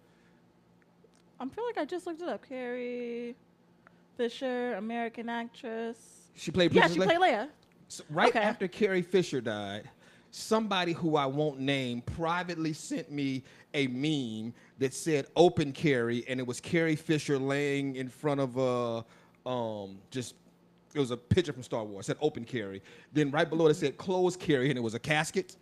I 1.38 1.46
feel 1.48 1.64
like 1.64 1.78
I 1.78 1.84
just 1.84 2.06
looked 2.06 2.22
it 2.22 2.28
up. 2.28 2.48
Carrie 2.48 3.36
Fisher, 4.16 4.74
American 4.74 5.28
actress. 5.28 6.17
She 6.38 6.50
played 6.50 6.72
Yeah, 6.72 6.86
she 6.88 6.98
Leia? 7.00 7.04
played 7.04 7.18
Leia. 7.18 7.48
So 7.88 8.04
right 8.10 8.28
Okay. 8.28 8.38
after 8.40 8.68
Carrie 8.68 9.02
Fisher 9.02 9.40
died, 9.40 9.88
somebody 10.30 10.92
who 10.92 11.16
I 11.16 11.26
won't 11.26 11.58
name 11.58 12.00
privately 12.02 12.72
sent 12.72 13.10
me 13.10 13.42
a 13.74 13.86
meme 13.88 14.54
that 14.78 14.94
said 14.94 15.26
"Open 15.36 15.72
Carrie," 15.72 16.24
and 16.28 16.38
it 16.40 16.46
was 16.46 16.60
Carrie 16.60 16.96
Fisher 16.96 17.38
laying 17.38 17.96
in 17.96 18.08
front 18.08 18.40
of 18.40 18.56
a 18.56 19.04
um, 19.48 19.98
just. 20.10 20.34
It 20.94 21.00
was 21.00 21.10
a 21.10 21.16
picture 21.18 21.52
from 21.52 21.62
Star 21.62 21.84
Wars. 21.84 22.04
It 22.04 22.06
said 22.08 22.16
"Open 22.20 22.44
Carrie." 22.44 22.82
Then 23.12 23.30
right 23.30 23.48
below 23.48 23.66
it 23.66 23.74
said 23.74 23.96
"Close 23.98 24.36
Carrie," 24.36 24.68
and 24.70 24.78
it 24.78 24.82
was 24.82 24.94
a 24.94 24.98
casket. 24.98 25.56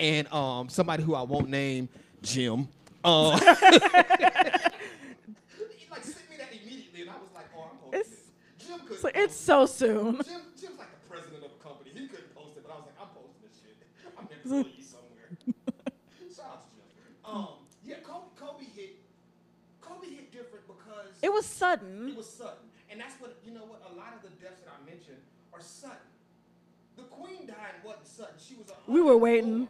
And 0.00 0.30
um, 0.32 0.68
somebody 0.68 1.02
who 1.02 1.14
I 1.14 1.22
won't 1.22 1.48
name, 1.48 1.88
Jim. 2.22 2.68
Uh, 3.04 3.36
he 3.38 3.46
like 5.90 6.04
sent 6.04 6.30
me 6.30 6.36
that 6.38 6.52
immediately, 6.52 7.00
and 7.02 7.10
I 7.10 7.14
was 7.14 7.30
like, 7.34 7.46
"Oh, 7.56 7.68
I'm 7.72 7.78
posting 7.78 8.00
It's- 8.00 8.14
this." 8.88 9.00
Jim 9.02 9.10
could. 9.12 9.14
So 9.14 9.22
it's 9.22 9.36
so 9.36 9.66
soon. 9.66 10.14
Jim, 10.24 10.40
Jim's 10.60 10.78
like 10.78 10.90
the 10.90 11.04
president 11.08 11.44
of 11.44 11.50
a 11.52 11.62
company. 11.62 11.90
He 11.94 12.08
couldn't 12.08 12.34
post 12.34 12.56
it, 12.56 12.64
but 12.66 12.72
I 12.72 12.76
was 12.76 12.86
like, 12.86 12.98
I'm 13.00 13.08
posting 13.14 13.42
this 13.44 13.54
shit. 13.60 13.76
I'm 14.16 14.26
an 14.26 14.32
employee 14.64 14.82
somewhere. 14.94 15.28
Shout 16.34 16.46
out 16.46 16.70
to 16.70 16.76
Jim. 16.76 17.12
Um, 17.24 17.48
yeah, 17.84 17.96
Kobe, 18.02 18.28
Kobe 18.36 18.64
hit. 18.74 18.96
Kobe 19.80 20.08
hit 20.08 20.32
different 20.32 20.66
because 20.66 21.08
It 21.22 21.32
was 21.32 21.46
sudden. 21.46 22.08
it 22.10 22.16
was 22.16 22.28
sudden, 22.28 22.68
and 22.90 23.00
that's 23.00 23.20
what 23.20 23.36
you 23.44 23.52
know. 23.52 23.64
What 23.64 23.82
a 23.90 23.94
lot 23.96 24.12
of 24.16 24.22
the 24.22 24.30
deaths 24.42 24.60
that 24.64 24.72
I 24.72 24.84
mentioned 24.88 25.18
are 25.52 25.60
sudden. 25.60 25.96
The 26.96 27.04
queen 27.04 27.46
dying 27.46 27.78
wasn't 27.84 28.06
sudden. 28.06 28.34
She 28.38 28.54
was. 28.56 28.68
A 28.70 28.90
We 28.90 29.00
were 29.00 29.16
waiting. 29.16 29.68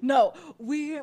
No, 0.00 0.34
we, 0.58 1.00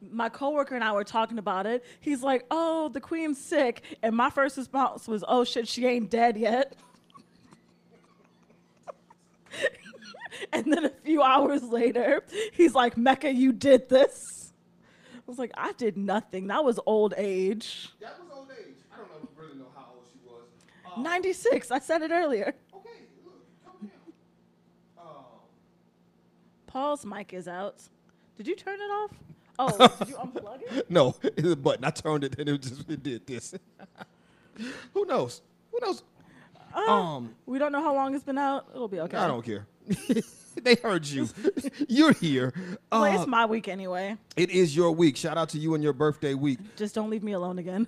my 0.00 0.28
coworker 0.28 0.74
and 0.74 0.84
I 0.84 0.92
were 0.92 1.04
talking 1.04 1.38
about 1.38 1.66
it. 1.66 1.84
He's 2.00 2.22
like, 2.22 2.44
"Oh, 2.50 2.88
the 2.88 3.00
queen's 3.00 3.38
sick," 3.40 3.82
and 4.02 4.14
my 4.16 4.30
first 4.30 4.56
response 4.56 5.08
was, 5.08 5.24
"Oh 5.26 5.44
shit, 5.44 5.66
she 5.68 5.86
ain't 5.86 6.10
dead 6.10 6.36
yet." 6.36 6.76
and 10.52 10.72
then 10.72 10.84
a 10.84 10.90
few 10.90 11.22
hours 11.22 11.62
later, 11.64 12.22
he's 12.52 12.74
like, 12.74 12.96
"Mecca, 12.96 13.32
you 13.32 13.52
did 13.52 13.88
this." 13.88 14.52
I 15.16 15.20
was 15.26 15.38
like, 15.38 15.52
"I 15.56 15.72
did 15.72 15.96
nothing. 15.96 16.46
That 16.46 16.64
was 16.64 16.78
old 16.86 17.14
age." 17.16 17.90
That 18.00 18.18
was 18.20 18.28
old 18.32 18.50
age. 18.52 18.76
I 18.92 18.98
don't 18.98 19.08
know, 19.10 19.28
really 19.36 19.58
know 19.58 19.66
how 19.74 19.86
old 19.94 20.04
she 20.12 20.18
was. 20.24 20.44
Uh, 20.86 21.00
Ninety 21.00 21.32
six. 21.32 21.70
I 21.70 21.80
said 21.80 22.02
it 22.02 22.10
earlier. 22.10 22.54
Okay, 22.74 22.88
look, 23.24 23.42
come 23.64 23.88
down. 23.88 24.12
Uh, 24.96 25.02
Paul's 26.66 27.04
mic 27.04 27.32
is 27.34 27.48
out. 27.48 27.82
Did 28.36 28.46
you 28.46 28.54
turn 28.54 28.80
it 28.80 28.90
off? 28.90 29.10
Oh, 29.58 29.88
did 29.98 30.08
you 30.08 30.16
unplug 30.16 30.62
it? 30.62 30.90
no, 30.90 31.14
it's 31.22 31.48
a 31.48 31.56
button. 31.56 31.84
I 31.84 31.90
turned 31.90 32.24
it 32.24 32.38
and 32.38 32.48
it 32.48 32.62
just 32.62 32.88
it 32.88 33.02
did 33.02 33.26
this. 33.26 33.54
Who 34.94 35.04
knows? 35.06 35.40
Who 35.72 35.78
knows? 35.80 36.02
Uh, 36.74 36.80
Um, 36.92 37.34
we 37.46 37.58
don't 37.58 37.72
know 37.72 37.82
how 37.82 37.94
long 37.94 38.14
it's 38.14 38.24
been 38.24 38.38
out. 38.38 38.66
It'll 38.74 38.88
be 38.88 39.00
okay. 39.00 39.16
I 39.16 39.26
don't 39.26 39.44
care. 39.44 39.66
they 40.62 40.74
heard 40.76 41.06
you. 41.06 41.28
You're 41.88 42.12
here. 42.12 42.52
Well, 42.92 43.04
Uh, 43.04 43.14
it's 43.14 43.26
my 43.26 43.46
week 43.46 43.68
anyway. 43.68 44.16
it 44.36 44.50
is 44.50 44.74
your 44.76 44.90
week. 44.92 45.16
Shout 45.16 45.36
out 45.38 45.48
to 45.50 45.58
you 45.58 45.74
and 45.74 45.82
your 45.82 45.92
birthday 45.92 46.34
week. 46.34 46.58
Just 46.76 46.94
don't 46.94 47.10
leave 47.10 47.22
me 47.22 47.32
alone 47.32 47.58
again. 47.58 47.86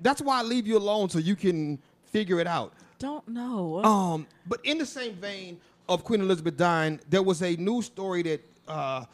That's 0.00 0.20
why 0.20 0.40
I 0.40 0.42
leave 0.42 0.66
you 0.66 0.76
alone 0.76 1.08
so 1.08 1.18
you 1.18 1.34
can 1.36 1.78
figure 2.04 2.38
it 2.38 2.46
out. 2.46 2.72
Don't 2.98 3.26
know. 3.28 3.82
Um, 3.84 4.26
but 4.46 4.60
in 4.64 4.78
the 4.78 4.86
same 4.86 5.14
vein 5.14 5.58
of 5.88 6.04
Queen 6.04 6.20
Elizabeth 6.20 6.56
dying, 6.56 7.00
there 7.08 7.22
was 7.22 7.42
a 7.42 7.56
news 7.56 7.86
story 7.86 8.22
that 8.22 8.40
uh, 8.68 9.04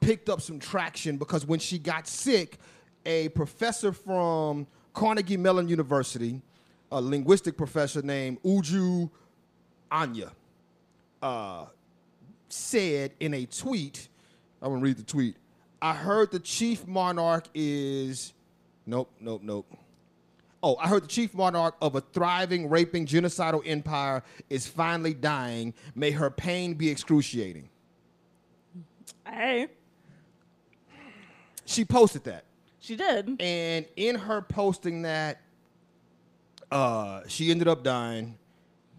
picked 0.00 0.28
up 0.28 0.40
some 0.40 0.58
traction 0.58 1.16
because 1.16 1.46
when 1.46 1.58
she 1.58 1.78
got 1.78 2.06
sick, 2.06 2.58
a 3.04 3.28
professor 3.30 3.92
from 3.92 4.66
Carnegie 4.92 5.36
Mellon 5.36 5.68
University, 5.68 6.40
a 6.90 7.00
linguistic 7.00 7.56
professor 7.56 8.02
named 8.02 8.42
Uju 8.42 9.10
Anya, 9.90 10.32
uh, 11.22 11.66
said 12.48 13.12
in 13.20 13.34
a 13.34 13.46
tweet, 13.46 14.08
I'm 14.62 14.70
gonna 14.70 14.82
read 14.82 14.96
the 14.96 15.02
tweet. 15.02 15.36
I 15.80 15.94
heard 15.94 16.30
the 16.30 16.40
chief 16.40 16.86
monarch 16.86 17.46
is, 17.54 18.32
nope, 18.86 19.10
nope, 19.20 19.42
nope. 19.44 19.66
Oh, 20.62 20.76
I 20.76 20.88
heard 20.88 21.04
the 21.04 21.08
chief 21.08 21.34
monarch 21.34 21.76
of 21.80 21.94
a 21.94 22.00
thriving, 22.00 22.68
raping, 22.68 23.06
genocidal 23.06 23.62
empire 23.66 24.22
is 24.48 24.66
finally 24.66 25.14
dying. 25.14 25.74
May 25.94 26.10
her 26.12 26.30
pain 26.30 26.74
be 26.74 26.88
excruciating. 26.88 27.68
hey, 29.28 29.68
She 31.66 31.84
posted 31.84 32.24
that. 32.24 32.44
she 32.80 32.96
did. 32.96 33.36
And 33.40 33.84
in 33.96 34.14
her 34.16 34.40
posting 34.40 35.02
that, 35.02 35.40
uh, 36.70 37.22
she 37.28 37.50
ended 37.50 37.68
up 37.68 37.82
dying. 37.82 38.38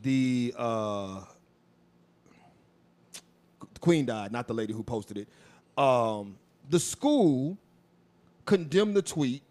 The 0.03 0.53
uh, 0.57 1.21
queen 3.79 4.05
died, 4.05 4.31
not 4.31 4.47
the 4.47 4.53
lady 4.53 4.73
who 4.73 4.83
posted 4.83 5.17
it. 5.17 5.27
Um, 5.81 6.37
the 6.69 6.79
school 6.79 7.57
condemned 8.45 8.95
the 8.95 9.01
tweet. 9.01 9.41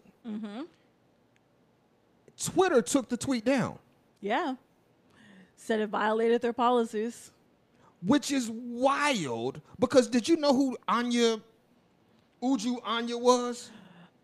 Twitter 2.43 2.81
took 2.81 3.09
the 3.09 3.17
tweet 3.17 3.43
down, 3.45 3.79
Yeah. 4.21 4.55
Said 5.55 5.79
it 5.79 5.87
violated 5.87 6.41
their 6.41 6.53
policies. 6.53 7.31
which 8.05 8.31
is 8.31 8.49
wild 8.51 9.59
because 9.79 10.07
did 10.07 10.27
you 10.29 10.35
know 10.37 10.53
who 10.53 10.77
Anya 10.87 11.39
Uju 12.41 12.77
Anya 12.83 13.17
was? 13.17 13.71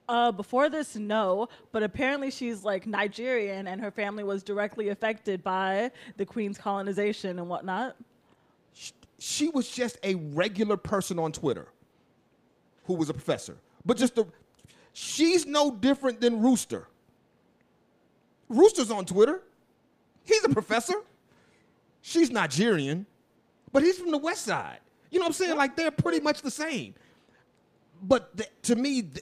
Uh, 0.10 0.32
before 0.32 0.69
this, 0.69 0.95
no, 0.95 1.47
but 1.71 1.82
apparently 1.82 2.30
she's 2.30 2.63
like 2.63 2.86
Nigerian 2.86 3.67
and 3.67 3.80
her 3.82 3.89
family 3.91 4.23
was 4.23 4.43
directly 4.43 4.89
affected 4.89 5.43
by 5.43 5.91
the 6.17 6.26
Queen's 6.26 6.58
colonization 6.58 7.39
and 7.39 7.47
whatnot. 7.47 7.95
she 9.17 9.47
was 9.49 9.69
just 9.69 9.97
a 10.04 10.15
regular 10.15 10.76
person 10.76 11.17
on 11.17 11.32
Twitter 11.32 11.67
who 12.86 12.95
was 12.95 13.10
a 13.10 13.13
professor. 13.13 13.58
But 13.86 13.97
just 13.97 14.17
a 14.17 14.28
she's 14.91 15.45
no 15.45 15.71
different 15.71 16.19
than 16.21 16.41
Rooster. 16.41 16.88
Rooster's 18.49 18.91
on 18.91 19.06
Twitter. 19.06 19.41
He's 20.26 20.43
a 20.43 20.49
professor. 20.49 20.95
She's 22.02 22.30
Nigerian, 22.30 23.06
but 23.71 23.84
he's 23.84 23.97
from 23.97 24.12
the 24.12 24.17
West 24.17 24.43
Side. 24.43 24.80
You 25.10 25.19
know 25.19 25.23
what 25.23 25.30
I'm 25.30 25.34
saying? 25.34 25.58
Like 25.58 25.76
they're 25.76 25.91
pretty 25.91 26.19
much 26.19 26.41
the 26.41 26.52
same. 26.52 26.93
But 28.06 28.36
the, 28.36 28.46
to 28.63 28.76
me, 28.76 29.02
the, 29.02 29.22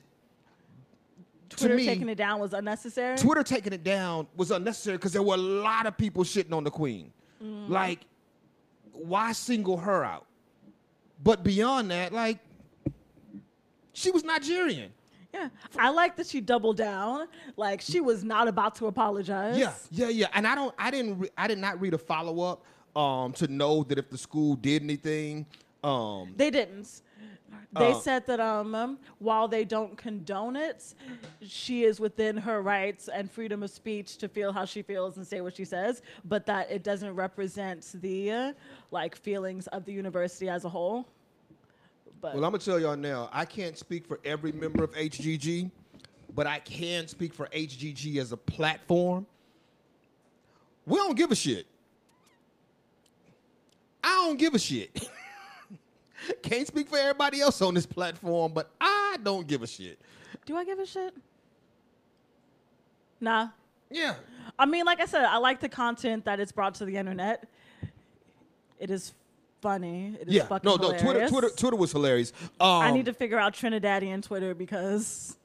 to 1.50 1.58
Twitter 1.58 1.76
me, 1.76 1.86
taking 1.86 2.10
it 2.10 2.16
down 2.18 2.40
was 2.40 2.54
unnecessary. 2.54 3.18
Twitter 3.18 3.44
taking 3.44 3.74
it 3.74 3.84
down 3.84 4.28
was 4.36 4.52
unnecessary 4.52 4.98
because 4.98 5.14
there 5.14 5.22
were 5.22 5.36
a 5.36 5.38
lot 5.38 5.86
of 5.86 5.98
people 5.98 6.24
shitting 6.24 6.54
on 6.54 6.64
the 6.64 6.72
queen. 6.72 7.12
Like, 7.42 8.02
why 8.94 9.32
single 9.32 9.78
her 9.78 10.04
out? 10.04 10.26
But 11.24 11.44
beyond 11.44 11.90
that, 11.92 12.14
like, 12.14 12.38
she 13.94 14.12
was 14.12 14.24
Nigerian. 14.24 14.92
yeah, 15.34 15.50
I 15.78 15.90
like 15.90 16.16
that 16.18 16.28
she 16.28 16.40
doubled 16.42 16.78
down. 16.78 17.28
Like 17.58 17.82
she 17.82 18.00
was 18.02 18.24
not 18.24 18.48
about 18.48 18.76
to 18.76 18.88
apologize. 18.88 19.58
Yeah, 19.58 19.74
yeah, 19.92 20.10
yeah. 20.10 20.28
And 20.34 20.46
I 20.48 20.56
don't, 20.56 20.74
I 20.78 20.92
didn't, 20.92 21.20
re- 21.20 21.30
I 21.38 21.48
did 21.48 21.58
not 21.58 21.80
read 21.82 21.94
a 21.94 21.98
follow 21.98 22.42
up 22.42 22.64
um, 23.00 23.34
to 23.34 23.48
know 23.48 23.84
that 23.84 23.98
if 23.98 24.10
the 24.10 24.18
school 24.18 24.56
did 24.56 24.84
anything. 24.84 25.46
Um, 25.84 26.34
They 26.36 26.52
didn't. 26.52 27.02
They 27.74 27.92
Uh, 27.92 28.00
said 28.02 28.28
that 28.28 28.42
um, 28.42 29.00
while 29.20 29.48
they 29.48 29.64
don't 29.64 29.98
condone 29.98 30.58
it, 30.58 30.94
she 31.42 31.84
is 31.86 32.02
within 32.02 32.36
her 32.36 32.62
rights 32.62 33.08
and 33.08 33.32
freedom 33.32 33.64
of 33.64 33.70
speech 33.70 34.18
to 34.18 34.28
feel 34.28 34.52
how 34.52 34.66
she 34.66 34.82
feels 34.82 35.16
and 35.16 35.26
say 35.26 35.40
what 35.40 35.56
she 35.56 35.64
says, 35.64 36.02
but 36.26 36.46
that 36.48 36.70
it 36.70 36.84
doesn't 36.84 37.16
represent 37.16 37.90
the 38.02 38.32
uh, 38.32 38.54
like 38.92 39.16
feelings 39.16 39.68
of 39.68 39.86
the 39.86 39.94
university 39.94 40.50
as 40.50 40.66
a 40.66 40.70
whole. 40.70 41.08
But 42.20 42.36
Well, 42.36 42.44
I'm 42.44 42.52
gonna 42.52 42.60
tell 42.64 42.78
y'all 42.80 42.98
now. 42.98 43.30
I 43.32 43.46
can't 43.46 43.78
speak 43.78 44.06
for 44.06 44.20
every 44.26 44.52
member 44.52 44.84
of 44.84 44.92
HGG, 44.92 45.72
but 46.36 46.46
I 46.48 46.60
can 46.60 47.08
speak 47.08 47.34
for 47.34 47.48
HGG 47.48 48.18
as 48.18 48.34
a 48.34 48.38
platform. 48.38 49.26
We 50.86 50.98
don't 50.98 51.16
give 51.16 51.32
a 51.32 51.36
shit. 51.36 51.68
I 54.04 54.10
don't 54.26 54.38
give 54.38 54.56
a 54.56 54.60
shit. 54.60 55.08
Can't 56.44 56.68
speak 56.68 56.90
for 56.90 56.98
everybody 56.98 57.42
else 57.42 57.62
on 57.62 57.74
this 57.74 57.86
platform, 57.86 58.52
but 58.54 58.70
I 58.80 59.18
don't 59.24 59.48
give 59.48 59.64
a 59.64 59.68
shit. 59.68 60.00
do 60.46 60.56
I 60.56 60.64
give 60.66 60.80
a 60.80 60.86
shit? 60.86 61.14
Nah. 63.20 63.50
Yeah. 63.90 64.16
I 64.58 64.66
mean, 64.66 64.86
like 64.86 65.00
I 65.00 65.06
said, 65.06 65.26
I 65.26 65.38
like 65.38 65.60
the 65.60 65.70
content 65.70 66.26
that 66.26 66.40
it's 66.40 66.52
brought 66.52 66.76
to 66.76 66.86
the 66.86 66.98
internet. 66.98 67.48
It 68.80 68.90
is 68.90 69.14
funny. 69.62 70.16
It 70.20 70.28
is 70.28 70.34
Yeah. 70.36 70.46
fucking 70.48 70.68
No, 70.68 70.76
no. 70.76 70.90
Twitter, 70.90 70.98
hilarious. 71.06 71.32
Twitter, 71.32 71.50
Twitter 71.50 71.76
was 71.76 71.92
hilarious. 71.92 72.34
Um, 72.60 72.68
I 72.82 72.92
need 72.92 73.06
to 73.06 73.14
figure 73.14 73.38
out 73.38 73.54
Trinidadian 73.54 74.24
Twitter 74.24 74.56
because 74.56 75.38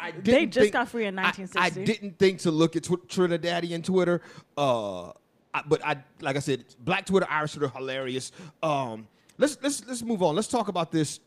I 0.00 0.10
They 0.10 0.46
just 0.46 0.58
think- 0.64 0.72
got 0.72 0.88
free 0.88 1.06
in 1.06 1.18
I- 1.18 1.32
I, 1.56 1.70
didn't 1.70 2.18
think 2.18 2.40
to 2.40 2.50
look 2.50 2.74
at 2.76 2.82
tw- 2.82 3.06
Trinidadian 3.08 3.84
Twitter, 3.84 4.20
uh, 4.58 5.10
I, 5.54 5.62
but 5.66 5.84
I, 5.86 6.02
like 6.20 6.36
I 6.36 6.40
said, 6.40 6.64
Black 6.80 7.06
Twitter, 7.06 7.26
Irish 7.30 7.52
Twitter, 7.52 7.68
hilarious. 7.74 8.32
Um, 8.62 9.06
let's 9.38 9.58
let's 9.62 9.84
let's 9.86 10.02
move 10.02 10.22
on. 10.22 10.34
Let's 10.34 10.48
talk 10.48 10.68
about 10.68 10.90
this 10.90 11.20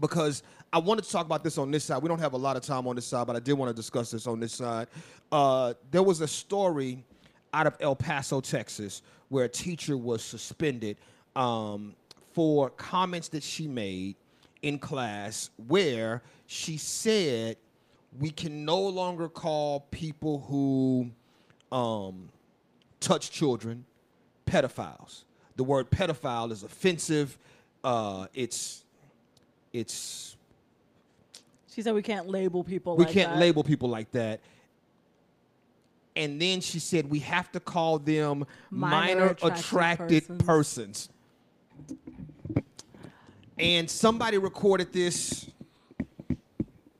because 0.00 0.42
I 0.72 0.78
wanted 0.78 1.04
to 1.04 1.10
talk 1.10 1.26
about 1.26 1.44
this 1.44 1.58
on 1.58 1.70
this 1.70 1.84
side. 1.84 2.02
We 2.02 2.08
don't 2.08 2.18
have 2.18 2.32
a 2.32 2.38
lot 2.38 2.56
of 2.56 2.62
time 2.62 2.86
on 2.86 2.96
this 2.96 3.06
side, 3.06 3.26
but 3.26 3.36
I 3.36 3.40
did 3.40 3.52
want 3.54 3.70
to 3.70 3.74
discuss 3.74 4.10
this 4.10 4.26
on 4.26 4.40
this 4.40 4.52
side. 4.52 4.88
Uh, 5.30 5.74
there 5.90 6.02
was 6.02 6.20
a 6.20 6.28
story 6.28 7.04
out 7.52 7.66
of 7.66 7.76
El 7.80 7.94
Paso, 7.94 8.40
Texas, 8.40 9.02
where 9.28 9.44
a 9.44 9.48
teacher 9.48 9.96
was 9.96 10.22
suspended 10.22 10.96
um, 11.36 11.94
for 12.32 12.70
comments 12.70 13.28
that 13.28 13.42
she 13.42 13.68
made 13.68 14.16
in 14.62 14.78
class 14.78 15.50
where 15.68 16.22
she 16.46 16.76
said 16.76 17.56
we 18.18 18.30
can 18.30 18.64
no 18.64 18.80
longer 18.80 19.28
call 19.28 19.80
people 19.90 20.40
who 20.48 21.10
um, 21.70 22.28
touch 23.00 23.30
children 23.30 23.84
pedophiles. 24.46 25.24
The 25.56 25.64
word 25.64 25.90
pedophile 25.90 26.50
is 26.50 26.62
offensive. 26.62 27.38
Uh, 27.82 28.26
it's 28.34 28.84
it's 29.72 30.36
she 31.74 31.82
said 31.82 31.94
we 31.94 32.02
can't 32.02 32.28
label 32.28 32.62
people. 32.62 32.96
we 32.96 33.04
like 33.04 33.12
can't 33.12 33.32
that. 33.32 33.38
label 33.38 33.64
people 33.64 33.88
like 33.88 34.10
that. 34.12 34.40
And 36.16 36.40
then 36.40 36.60
she 36.60 36.78
said 36.78 37.10
we 37.10 37.18
have 37.20 37.50
to 37.52 37.60
call 37.60 37.98
them 37.98 38.46
minor, 38.70 39.20
Minor 39.20 39.26
attracted, 39.42 40.16
attracted 40.22 40.38
persons. 40.46 41.08
And 43.58 43.90
somebody 43.90 44.38
recorded 44.38 44.92
this, 44.92 45.48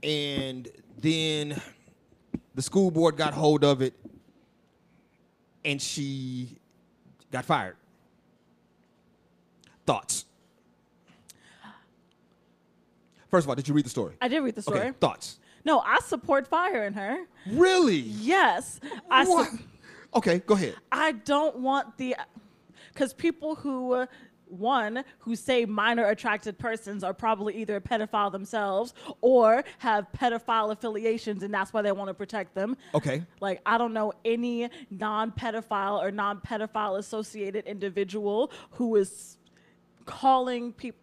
and 0.03 0.69
then 0.99 1.61
the 2.55 2.63
school 2.63 2.91
board 2.91 3.17
got 3.17 3.35
hold 3.35 3.65
of 3.65 3.83
it, 3.83 3.95
and 5.65 5.81
she 5.81 6.57
got 7.31 7.45
fired. 7.45 7.77
Thoughts? 9.87 10.25
First 13.31 13.45
of 13.45 13.49
all, 13.49 13.55
did 13.57 13.67
you 13.69 13.75
read 13.75 13.85
the 13.85 13.91
story? 13.91 14.15
I 14.21 14.29
did 14.29 14.41
read 14.41 14.55
the 14.55 14.63
story. 14.63 14.79
Okay, 14.81 14.93
thoughts? 15.01 15.39
No, 15.65 15.81
I 15.81 15.99
support 16.01 16.47
fire 16.47 16.85
in 16.87 16.93
her. 16.95 17.25
Really? 17.49 17.97
Yes, 17.97 18.81
I. 19.11 19.25
What? 19.25 19.51
Su- 19.51 19.59
Okay, 20.17 20.39
go 20.47 20.55
ahead. 20.55 20.77
I 20.93 21.11
don't 21.11 21.57
want 21.59 21.97
the, 21.99 22.15
because 22.93 23.13
people 23.13 23.57
who, 23.57 23.95
uh, 23.95 24.07
one, 24.47 25.03
who 25.19 25.35
say 25.35 25.65
minor 25.65 26.05
attracted 26.07 26.57
persons 26.57 27.03
are 27.03 27.13
probably 27.13 27.57
either 27.57 27.75
a 27.75 27.81
pedophile 27.81 28.31
themselves 28.31 28.95
or 29.23 29.65
have 29.79 30.07
pedophile 30.17 30.71
affiliations, 30.71 31.43
and 31.43 31.53
that's 31.53 31.73
why 31.73 31.83
they 31.83 31.91
want 31.91 32.07
to 32.11 32.15
protect 32.15 32.55
them. 32.55 32.77
Okay. 32.95 33.25
Like, 33.41 33.61
I 33.67 33.77
don't 33.77 33.93
know 33.93 34.13
any 34.25 34.71
non 34.89 35.33
pedophile 35.33 36.01
or 36.01 36.13
non 36.13 36.41
pedophile 36.41 36.97
associated 36.99 37.67
individual 37.67 38.53
who 38.71 38.95
is 38.95 39.39
calling 40.07 40.73
peop 40.73 40.97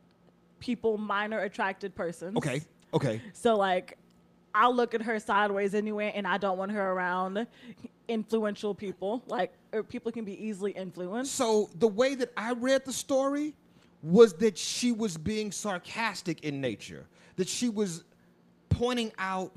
people 0.60 0.98
minor 0.98 1.40
attracted 1.40 1.96
persons. 1.96 2.38
Okay. 2.38 2.62
Okay. 2.94 3.22
So, 3.34 3.56
like, 3.56 3.98
I'll 4.54 4.76
look 4.76 4.94
at 4.94 5.02
her 5.02 5.20
sideways 5.20 5.74
anyway, 5.74 6.12
and 6.16 6.28
I 6.28 6.38
don't 6.38 6.58
want 6.58 6.72
her 6.72 6.92
around 6.92 7.48
influential 8.08 8.76
people. 8.76 9.24
Like, 9.28 9.54
or 9.72 9.84
people 9.84 10.12
can 10.12 10.26
be 10.26 10.46
easily 10.46 10.72
influenced. 10.72 11.34
So 11.34 11.70
the 11.76 11.88
way 11.88 12.16
that 12.16 12.32
I 12.36 12.54
read 12.54 12.86
the 12.86 12.94
story 12.94 13.54
was 14.04 14.34
that 14.36 14.58
she 14.58 14.92
was 14.92 15.18
being 15.18 15.52
sarcastic 15.52 16.42
in 16.44 16.60
nature. 16.60 17.06
That 17.38 17.48
she 17.48 17.70
was 17.70 18.04
pointing 18.70 19.12
out 19.18 19.54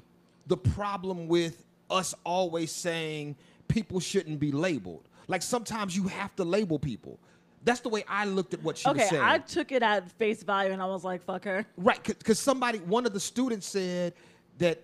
the 0.46 0.56
problem 0.56 1.28
with 1.28 1.64
us 1.90 2.14
always 2.24 2.70
saying 2.70 3.36
people 3.68 4.00
shouldn't 4.00 4.38
be 4.38 4.52
labeled. 4.52 5.08
Like 5.26 5.42
sometimes 5.42 5.96
you 5.96 6.04
have 6.08 6.34
to 6.36 6.44
label 6.44 6.78
people. 6.78 7.18
That's 7.64 7.80
the 7.80 7.88
way 7.88 8.04
I 8.08 8.26
looked 8.26 8.52
at 8.54 8.62
what 8.62 8.76
she 8.76 8.88
was 8.88 8.98
Okay. 8.98 9.18
I 9.20 9.38
took 9.38 9.72
it 9.72 9.82
at 9.82 10.10
face 10.12 10.42
value, 10.42 10.72
and 10.72 10.82
I 10.82 10.86
was 10.86 11.02
like, 11.02 11.24
"Fuck 11.24 11.44
her." 11.44 11.66
Right, 11.76 12.02
because 12.04 12.38
somebody, 12.38 12.78
one 12.78 13.06
of 13.06 13.12
the 13.14 13.20
students 13.20 13.66
said 13.66 14.12
that 14.58 14.82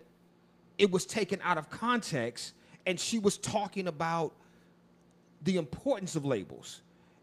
it 0.79 0.91
was 0.91 1.05
taken 1.05 1.39
out 1.45 1.59
of 1.59 1.69
context, 1.69 2.55
and 2.87 2.99
she 2.99 3.19
was 3.19 3.37
talking 3.37 3.87
about 3.87 4.33
the 5.43 5.57
importance 5.57 6.17
of 6.17 6.25
labels. 6.25 6.81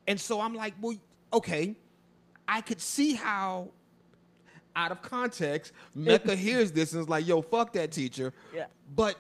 And 0.08 0.20
so 0.20 0.40
I'm 0.40 0.54
like, 0.54 0.74
well, 0.80 0.96
okay, 1.34 1.76
I 2.48 2.62
could 2.62 2.80
see 2.80 3.14
how, 3.14 3.70
out 4.76 4.92
of 4.92 5.02
context, 5.02 5.74
Mecca 5.94 6.36
hears 6.36 6.72
this 6.72 6.94
and 6.94 7.02
is 7.02 7.10
like, 7.10 7.28
yo, 7.28 7.42
fuck 7.42 7.74
that 7.74 7.92
teacher. 7.92 8.34
Yeah. 8.56 8.66
But 8.96 9.18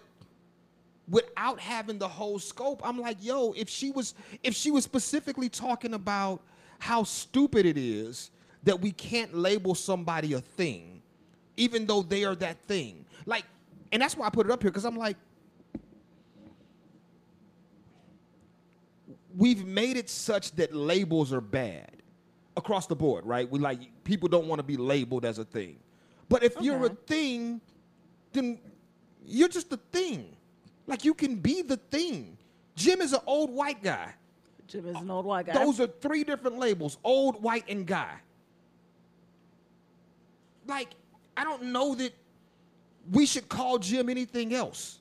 without 1.09 1.59
having 1.59 1.97
the 1.97 2.07
whole 2.07 2.39
scope, 2.39 2.81
I'm 2.83 2.99
like, 2.99 3.17
yo, 3.21 3.53
if 3.53 3.69
she 3.69 3.91
was 3.91 4.13
if 4.43 4.53
she 4.53 4.71
was 4.71 4.83
specifically 4.83 5.49
talking 5.49 5.93
about 5.93 6.41
how 6.79 7.03
stupid 7.03 7.65
it 7.65 7.77
is 7.77 8.31
that 8.63 8.81
we 8.81 8.91
can't 8.91 9.33
label 9.35 9.73
somebody 9.73 10.33
a 10.33 10.41
thing, 10.41 11.01
even 11.55 11.85
though 11.85 12.01
they 12.01 12.23
are 12.23 12.35
that 12.35 12.57
thing. 12.67 13.05
Like, 13.25 13.45
and 13.91 14.01
that's 14.01 14.15
why 14.17 14.27
I 14.27 14.29
put 14.29 14.45
it 14.45 14.51
up 14.51 14.61
here, 14.61 14.71
because 14.71 14.85
I'm 14.85 14.97
like, 14.97 15.17
we've 19.35 19.65
made 19.65 19.97
it 19.97 20.09
such 20.09 20.51
that 20.53 20.75
labels 20.75 21.31
are 21.31 21.41
bad 21.41 21.91
across 22.57 22.87
the 22.87 22.95
board, 22.95 23.25
right? 23.25 23.49
We 23.49 23.59
like 23.59 23.79
people 24.03 24.27
don't 24.27 24.47
want 24.47 24.59
to 24.59 24.63
be 24.63 24.77
labeled 24.77 25.23
as 25.25 25.39
a 25.39 25.45
thing. 25.45 25.77
But 26.29 26.43
if 26.43 26.55
you're 26.59 26.85
a 26.85 26.89
thing, 26.89 27.61
then 28.33 28.59
you're 29.25 29.47
just 29.47 29.71
a 29.71 29.77
thing. 29.91 30.35
Like 30.87 31.03
you 31.03 31.13
can 31.13 31.35
be 31.35 31.61
the 31.61 31.77
thing. 31.77 32.37
Jim 32.75 33.01
is 33.01 33.13
an 33.13 33.19
old 33.25 33.51
white 33.51 33.83
guy. 33.83 34.13
Jim 34.67 34.85
is 34.87 34.95
an 34.95 35.11
old 35.11 35.25
white 35.25 35.45
guy. 35.45 35.53
Those 35.53 35.79
are 35.79 35.87
three 35.87 36.23
different 36.23 36.57
labels 36.57 36.97
old, 37.03 37.41
white, 37.41 37.65
and 37.69 37.85
guy. 37.85 38.15
Like, 40.65 40.89
I 41.35 41.43
don't 41.43 41.63
know 41.63 41.95
that 41.95 42.13
we 43.11 43.25
should 43.25 43.47
call 43.47 43.79
Jim 43.79 44.09
anything 44.09 44.53
else. 44.53 44.99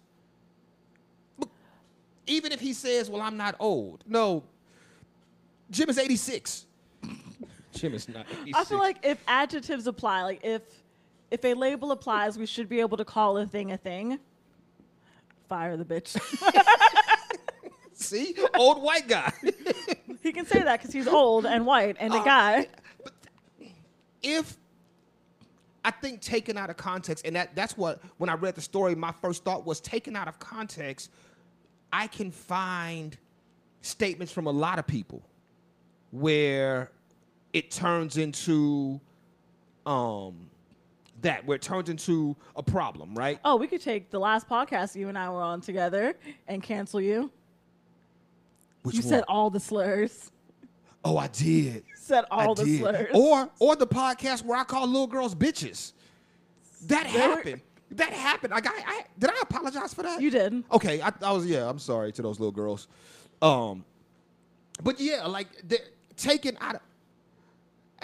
Look, 1.38 1.51
Even 2.27 2.53
if 2.53 2.61
he 2.61 2.72
says, 2.72 3.11
Well, 3.11 3.22
I'm 3.22 3.37
not 3.37 3.57
old. 3.59 4.05
No, 4.07 4.44
Jim 5.70 5.88
is 5.90 5.99
86. 5.99 6.66
Jim 7.72 7.94
is 7.94 8.09
not 8.09 8.27
86. 8.42 8.59
I 8.59 8.64
feel 8.64 8.79
like 8.79 8.99
if 9.05 9.22
adjectives 9.27 9.87
apply, 9.87 10.22
like 10.22 10.40
if 10.42 10.62
if 11.31 11.44
a 11.44 11.55
label 11.55 11.90
applies, 11.90 12.38
we 12.38 12.46
should 12.46 12.68
be 12.68 12.79
able 12.81 12.96
to 12.96 13.05
call 13.05 13.37
a 13.38 13.46
thing 13.46 13.72
a 13.72 13.77
thing. 13.77 14.20
Fire 15.49 15.76
the 15.76 15.84
bitch. 15.84 16.18
See? 17.94 18.34
Old 18.55 18.82
white 18.82 19.09
guy. 19.09 19.32
he 20.22 20.32
can 20.32 20.47
say 20.47 20.62
that 20.62 20.80
because 20.80 20.92
he's 20.92 21.07
old 21.07 21.47
and 21.47 21.64
white 21.64 21.97
and 21.99 22.14
a 22.14 22.18
guy. 22.18 22.68
if 24.22 24.57
I 25.84 25.92
think 25.92 26.20
taken 26.20 26.59
out 26.59 26.68
of 26.68 26.76
context, 26.76 27.24
and 27.24 27.36
that, 27.36 27.55
that's 27.55 27.76
what 27.76 28.03
when 28.18 28.28
I 28.28 28.34
read 28.34 28.55
the 28.55 28.61
story, 28.61 28.94
my 28.94 29.12
first 29.22 29.44
thought 29.44 29.64
was 29.64 29.80
taken 29.80 30.16
out 30.16 30.28
of 30.28 30.38
context, 30.38 31.11
I 31.92 32.09
can 32.09 32.30
find 32.30 33.16
statements 33.82 34.32
from 34.32 34.47
a 34.47 34.51
lot 34.51 34.78
of 34.78 34.86
people 34.86 35.22
where 36.11 36.90
it 37.53 37.70
turns 37.70 38.16
into 38.16 39.01
um 39.86 40.51
that, 41.23 41.45
where 41.47 41.57
it 41.57 41.62
turns 41.62 41.89
into 41.89 42.37
a 42.55 42.62
problem, 42.62 43.14
right? 43.14 43.41
Oh, 43.45 43.57
we 43.57 43.67
could 43.67 43.83
take 43.83 44.11
the 44.11 44.19
last 44.19 44.49
podcast 44.49 44.95
you 44.97 45.09
and 45.09 45.19
I 45.19 45.31
were 45.31 45.43
on 45.43 45.61
together 45.61 46.14
and 46.47 46.62
cancel 46.62 47.01
you. 47.01 47.31
Which 48.83 48.97
you 48.97 49.03
one? 49.03 49.09
said 49.09 49.25
all 49.29 49.51
the 49.51 49.61
slurs. 49.61 50.31
Oh, 51.05 51.17
I 51.17 51.29
did. 51.29 51.85
Said 51.97 52.25
all 52.31 52.53
I 52.53 52.55
the 52.55 52.64
did. 52.64 52.81
slurs. 52.81 53.09
Or 53.14 53.51
or 53.59 53.77
the 53.77 53.87
podcast 53.87 54.45
where 54.45 54.59
I 54.59 54.64
call 54.64 54.87
little 54.87 55.07
girls 55.07 55.35
bitches. 55.35 55.93
That 56.87 57.07
happened. 57.07 57.62
That 57.93 58.12
happened. 58.12 58.53
Like 58.53 58.67
I, 58.67 58.73
I 58.87 59.05
did 59.19 59.31
I 59.31 59.41
apologize 59.43 59.95
for 59.95 60.03
that? 60.03 60.21
You 60.21 60.31
did. 60.31 60.64
Okay, 60.73 61.01
I, 61.01 61.12
I 61.23 61.33
was 61.33 61.47
yeah. 61.47 61.69
I'm 61.69 61.79
sorry 61.79 62.12
to 62.12 62.23
those 62.23 62.39
little 62.39 62.53
girls. 62.53 62.89
Um, 63.43 63.85
but 64.83 65.01
yeah, 65.01 65.27
like 65.27 65.49
taken 66.17 66.57
out. 66.61 66.77
Of, 66.77 66.81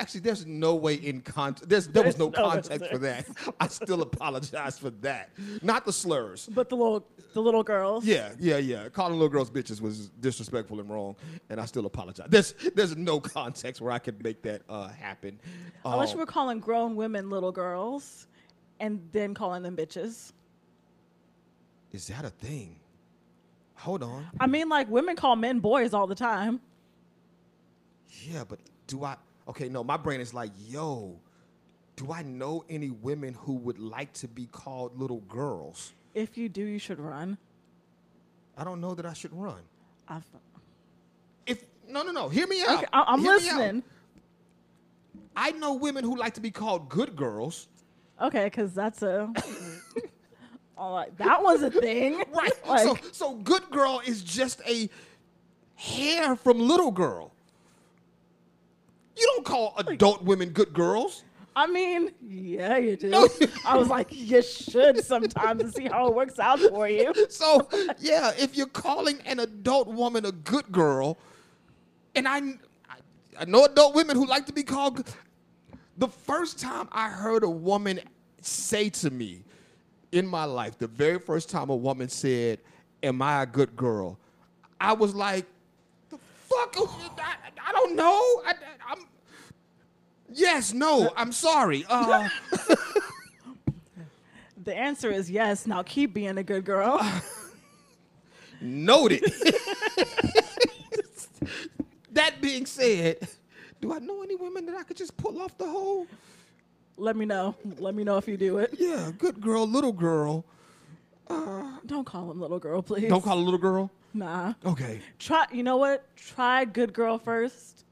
actually, 0.02 0.20
there's 0.20 0.44
no 0.44 0.74
way 0.74 0.94
in 0.94 1.20
context. 1.22 1.68
There's 1.68 1.86
there 1.86 2.02
was 2.02 2.18
no 2.18 2.30
context 2.30 2.90
for 2.90 2.98
that. 2.98 3.26
I 3.60 3.68
still 3.68 4.02
apologize 4.02 4.78
for 4.78 4.90
that. 5.00 5.30
Not 5.62 5.86
the 5.86 5.92
slurs. 5.92 6.48
But 6.52 6.68
the 6.68 6.76
little 6.76 7.06
the 7.32 7.40
little 7.40 7.62
girls. 7.62 8.04
Yeah, 8.04 8.32
yeah, 8.38 8.58
yeah. 8.58 8.88
Calling 8.88 9.14
little 9.14 9.28
girls 9.28 9.50
bitches 9.50 9.80
was 9.80 10.08
disrespectful 10.20 10.80
and 10.80 10.90
wrong, 10.90 11.16
and 11.48 11.60
I 11.60 11.64
still 11.64 11.86
apologize. 11.86 12.26
There's 12.28 12.54
there's 12.74 12.96
no 12.96 13.20
context 13.20 13.80
where 13.80 13.92
I 13.92 13.98
could 13.98 14.22
make 14.22 14.42
that 14.42 14.62
uh, 14.68 14.88
happen. 14.88 15.38
Unless 15.84 16.10
Um, 16.10 16.14
you 16.14 16.18
were 16.20 16.26
calling 16.26 16.58
grown 16.60 16.96
women 16.96 17.30
little 17.30 17.52
girls, 17.52 18.26
and 18.80 19.00
then 19.12 19.32
calling 19.34 19.62
them 19.62 19.76
bitches. 19.76 20.32
is 21.92 22.08
that 22.08 22.24
a 22.24 22.30
thing? 22.30 22.76
Hold 23.76 24.02
on. 24.02 24.26
I 24.40 24.46
mean, 24.46 24.68
like 24.68 24.88
women 24.90 25.16
call 25.16 25.36
men 25.36 25.60
boys 25.60 25.94
all 25.94 26.06
the 26.06 26.14
time. 26.14 26.60
Yeah, 28.28 28.44
but 28.48 28.58
do 28.86 29.04
I? 29.04 29.16
Okay, 29.48 29.68
no. 29.68 29.82
My 29.82 29.96
brain 29.96 30.20
is 30.20 30.32
like, 30.32 30.50
yo, 30.68 31.18
do 31.96 32.12
I 32.12 32.22
know 32.22 32.64
any 32.70 32.90
women 32.90 33.34
who 33.34 33.54
would 33.54 33.78
like 33.78 34.12
to 34.14 34.28
be 34.28 34.46
called 34.46 34.98
little 34.98 35.20
girls? 35.22 35.92
If 36.14 36.36
you 36.36 36.48
do, 36.48 36.62
you 36.62 36.78
should 36.78 37.00
run. 37.00 37.38
I 38.56 38.64
don't 38.64 38.80
know 38.80 38.94
that 38.94 39.06
I 39.06 39.12
should 39.14 39.32
run. 39.32 39.60
I've, 40.08 40.24
If 41.46 41.64
no, 41.88 42.02
no, 42.02 42.12
no. 42.12 42.28
Hear 42.28 42.46
me 42.46 42.62
out. 42.62 42.78
okay, 42.78 42.86
I- 42.92 43.04
I'm 43.08 43.20
Hear 43.20 43.34
listening. 43.34 43.82
I 45.34 45.52
know 45.52 45.74
women 45.74 46.04
who 46.04 46.16
like 46.16 46.34
to 46.34 46.40
be 46.40 46.50
called 46.50 46.88
good 46.88 47.16
girls. 47.16 47.68
Okay, 48.20 48.44
because 48.44 48.74
that's 48.74 49.02
a. 49.02 49.32
all 50.76 50.94
right, 50.94 51.16
that 51.18 51.42
was 51.42 51.62
a 51.62 51.70
thing. 51.70 52.22
Right. 52.32 52.52
Like, 52.66 52.86
so 52.86 52.96
so 53.12 53.34
good 53.34 53.68
girl 53.70 54.00
is 54.06 54.22
just 54.22 54.60
a 54.68 54.88
hair 55.74 56.36
from 56.36 56.60
little 56.60 56.90
girl. 56.90 57.31
You 59.22 59.32
don't 59.36 59.44
call 59.44 59.74
adult 59.76 60.24
women 60.24 60.48
good 60.48 60.72
girls. 60.72 61.22
I 61.54 61.68
mean, 61.68 62.10
yeah, 62.26 62.76
you 62.76 62.96
do. 62.96 63.08
No. 63.08 63.28
I 63.64 63.76
was 63.76 63.86
like, 63.86 64.08
you 64.10 64.42
should 64.42 65.04
sometimes 65.04 65.62
to 65.62 65.70
see 65.70 65.84
how 65.84 66.08
it 66.08 66.14
works 66.14 66.40
out 66.40 66.58
for 66.58 66.88
you. 66.88 67.12
So 67.30 67.68
yeah, 68.00 68.32
if 68.36 68.56
you're 68.56 68.66
calling 68.66 69.20
an 69.24 69.38
adult 69.38 69.86
woman 69.86 70.24
a 70.26 70.32
good 70.32 70.72
girl, 70.72 71.18
and 72.16 72.26
I, 72.26 72.54
I, 73.38 73.44
know 73.46 73.64
adult 73.64 73.94
women 73.94 74.16
who 74.16 74.26
like 74.26 74.44
to 74.46 74.52
be 74.52 74.64
called. 74.64 75.08
The 75.98 76.08
first 76.08 76.58
time 76.58 76.88
I 76.90 77.08
heard 77.08 77.44
a 77.44 77.48
woman 77.48 78.00
say 78.40 78.90
to 78.90 79.10
me 79.10 79.44
in 80.10 80.26
my 80.26 80.44
life, 80.44 80.78
the 80.78 80.88
very 80.88 81.20
first 81.20 81.48
time 81.48 81.70
a 81.70 81.76
woman 81.76 82.08
said, 82.08 82.58
"Am 83.04 83.22
I 83.22 83.42
a 83.42 83.46
good 83.46 83.76
girl?" 83.76 84.18
I 84.80 84.94
was 84.94 85.14
like, 85.14 85.46
"The 86.10 86.18
fuck? 86.48 86.74
I, 87.18 87.36
I 87.64 87.72
don't 87.72 87.94
know. 87.94 88.42
I, 88.44 88.54
am 88.90 89.06
Yes, 90.34 90.72
no, 90.72 91.12
I'm 91.16 91.32
sorry. 91.32 91.84
Uh, 91.88 92.28
The 94.64 94.76
answer 94.76 95.10
is 95.10 95.28
yes. 95.30 95.66
Now 95.66 95.82
keep 95.82 96.14
being 96.14 96.38
a 96.38 96.42
good 96.44 96.64
girl. 96.64 97.00
Noted. 98.60 99.24
that 102.12 102.40
being 102.40 102.66
said, 102.66 103.28
do 103.80 103.92
I 103.92 103.98
know 103.98 104.22
any 104.22 104.36
women 104.36 104.66
that 104.66 104.76
I 104.76 104.84
could 104.84 104.96
just 104.96 105.16
pull 105.16 105.42
off 105.42 105.58
the 105.58 105.68
whole? 105.68 106.06
Let 106.96 107.16
me 107.16 107.24
know. 107.24 107.56
Let 107.78 107.96
me 107.96 108.04
know 108.04 108.18
if 108.18 108.28
you 108.28 108.36
do 108.36 108.58
it. 108.58 108.74
Yeah, 108.78 109.10
good 109.18 109.40
girl, 109.40 109.66
little 109.66 109.92
girl. 109.92 110.44
Don't 111.28 112.04
call 112.04 112.30
him 112.30 112.40
little 112.40 112.58
girl, 112.60 112.82
please. 112.82 113.08
Don't 113.08 113.22
call 113.24 113.38
a 113.38 113.40
little 113.40 113.58
girl. 113.58 113.90
Nah. 114.14 114.52
Okay. 114.64 115.00
Try. 115.18 115.46
You 115.50 115.62
know 115.64 115.78
what? 115.78 116.06
Try 116.16 116.66
good 116.66 116.92
girl 116.92 117.18
first, 117.18 117.84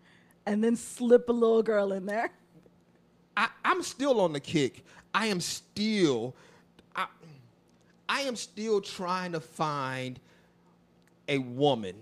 and 0.50 0.64
then 0.64 0.74
slip 0.74 1.28
a 1.28 1.32
little 1.32 1.62
girl 1.62 1.92
in 1.92 2.06
there. 2.06 2.28
I, 3.36 3.48
I'm 3.64 3.84
still 3.84 4.20
on 4.20 4.32
the 4.32 4.40
kick. 4.40 4.84
I 5.14 5.26
am 5.26 5.40
still, 5.40 6.34
I, 6.96 7.06
I 8.08 8.22
am 8.22 8.34
still 8.34 8.80
trying 8.80 9.30
to 9.30 9.38
find 9.38 10.18
a 11.28 11.38
woman 11.38 11.94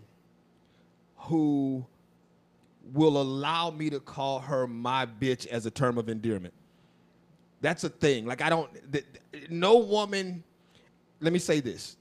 who 1.16 1.84
will 2.94 3.20
allow 3.20 3.68
me 3.68 3.90
to 3.90 4.01
call 4.01 4.40
her 4.40 4.66
my 4.66 5.05
bitch 5.05 5.46
as 5.49 5.66
a 5.66 5.70
term 5.70 5.99
of 5.99 6.09
endearment. 6.09 6.55
That's 7.61 7.84
a 7.84 7.90
thing. 7.90 8.24
Like 8.24 8.40
I 8.40 8.49
don't. 8.49 8.72
th- 8.90 9.05
th- 9.30 9.51
no 9.51 9.76
woman. 9.76 10.42
Let 11.20 11.34
me 11.34 11.38
say 11.38 11.61
this. 11.61 11.96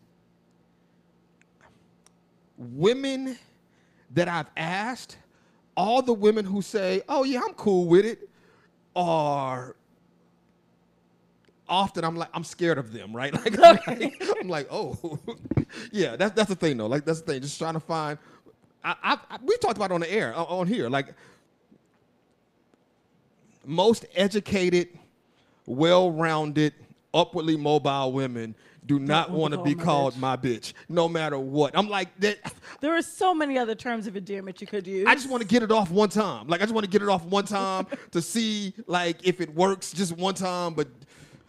Women 2.57 3.37
that 4.13 4.29
I've 4.29 4.49
asked, 4.55 5.17
all 5.77 6.01
the 6.01 6.13
women 6.13 6.43
who 6.43 6.61
say, 6.61 7.03
"Oh 7.07 7.23
yeah, 7.23 7.41
I'm 7.47 7.53
cool 7.53 7.85
with 7.85 8.05
it," 8.05 8.27
are 8.95 9.75
often 11.69 12.03
I'm 12.03 12.15
like 12.15 12.29
I'm 12.33 12.43
scared 12.43 12.77
of 12.77 12.91
them, 12.91 13.15
right? 13.15 13.33
Like, 13.45 13.59
I'm 13.63 13.99
like, 13.99 14.23
I'm 14.41 14.49
like, 14.49 14.67
oh, 14.71 15.19
yeah, 15.91 16.15
that's 16.15 16.33
that's 16.33 16.49
the 16.49 16.55
thing 16.55 16.77
though. 16.77 16.87
Like 16.87 17.05
that's 17.05 17.21
the 17.21 17.33
thing. 17.33 17.41
Just 17.41 17.57
trying 17.57 17.75
to 17.75 17.79
find. 17.79 18.17
I, 18.83 18.95
I, 19.03 19.17
I 19.29 19.37
we 19.43 19.55
talked 19.57 19.77
about 19.77 19.91
it 19.91 19.93
on 19.93 20.01
the 20.01 20.11
air 20.11 20.33
on, 20.35 20.45
on 20.47 20.67
here. 20.67 20.89
Like 20.89 21.13
most 23.65 24.05
educated, 24.15 24.87
well-rounded, 25.65 26.73
upwardly 27.13 27.57
mobile 27.57 28.13
women 28.13 28.55
do 28.87 28.99
not 28.99 29.29
want 29.29 29.53
to 29.53 29.61
be 29.61 29.75
called 29.75 30.17
my 30.17 30.27
my 30.27 30.37
bitch, 30.37 30.73
no 30.89 31.07
matter 31.07 31.37
what. 31.37 31.77
I'm 31.77 31.89
like 31.89 32.17
that. 32.19 32.53
There 32.81 32.95
are 32.95 33.01
so 33.01 33.33
many 33.33 33.57
other 33.57 33.75
terms 33.75 34.07
of 34.07 34.17
endearment 34.17 34.59
you 34.61 34.67
could 34.67 34.85
use. 34.85 35.05
I 35.07 35.15
just 35.15 35.29
want 35.29 35.41
to 35.41 35.47
get 35.47 35.63
it 35.63 35.71
off 35.71 35.89
one 35.89 36.09
time. 36.09 36.47
Like 36.47 36.61
I 36.61 36.63
just 36.63 36.73
want 36.73 36.85
to 36.85 36.89
get 36.89 37.01
it 37.01 37.09
off 37.09 37.23
one 37.23 37.45
time 37.45 37.87
to 38.11 38.21
see 38.21 38.73
like 38.87 39.25
if 39.25 39.41
it 39.41 39.53
works 39.53 39.91
just 39.91 40.15
one 40.17 40.33
time. 40.33 40.73
But 40.73 40.87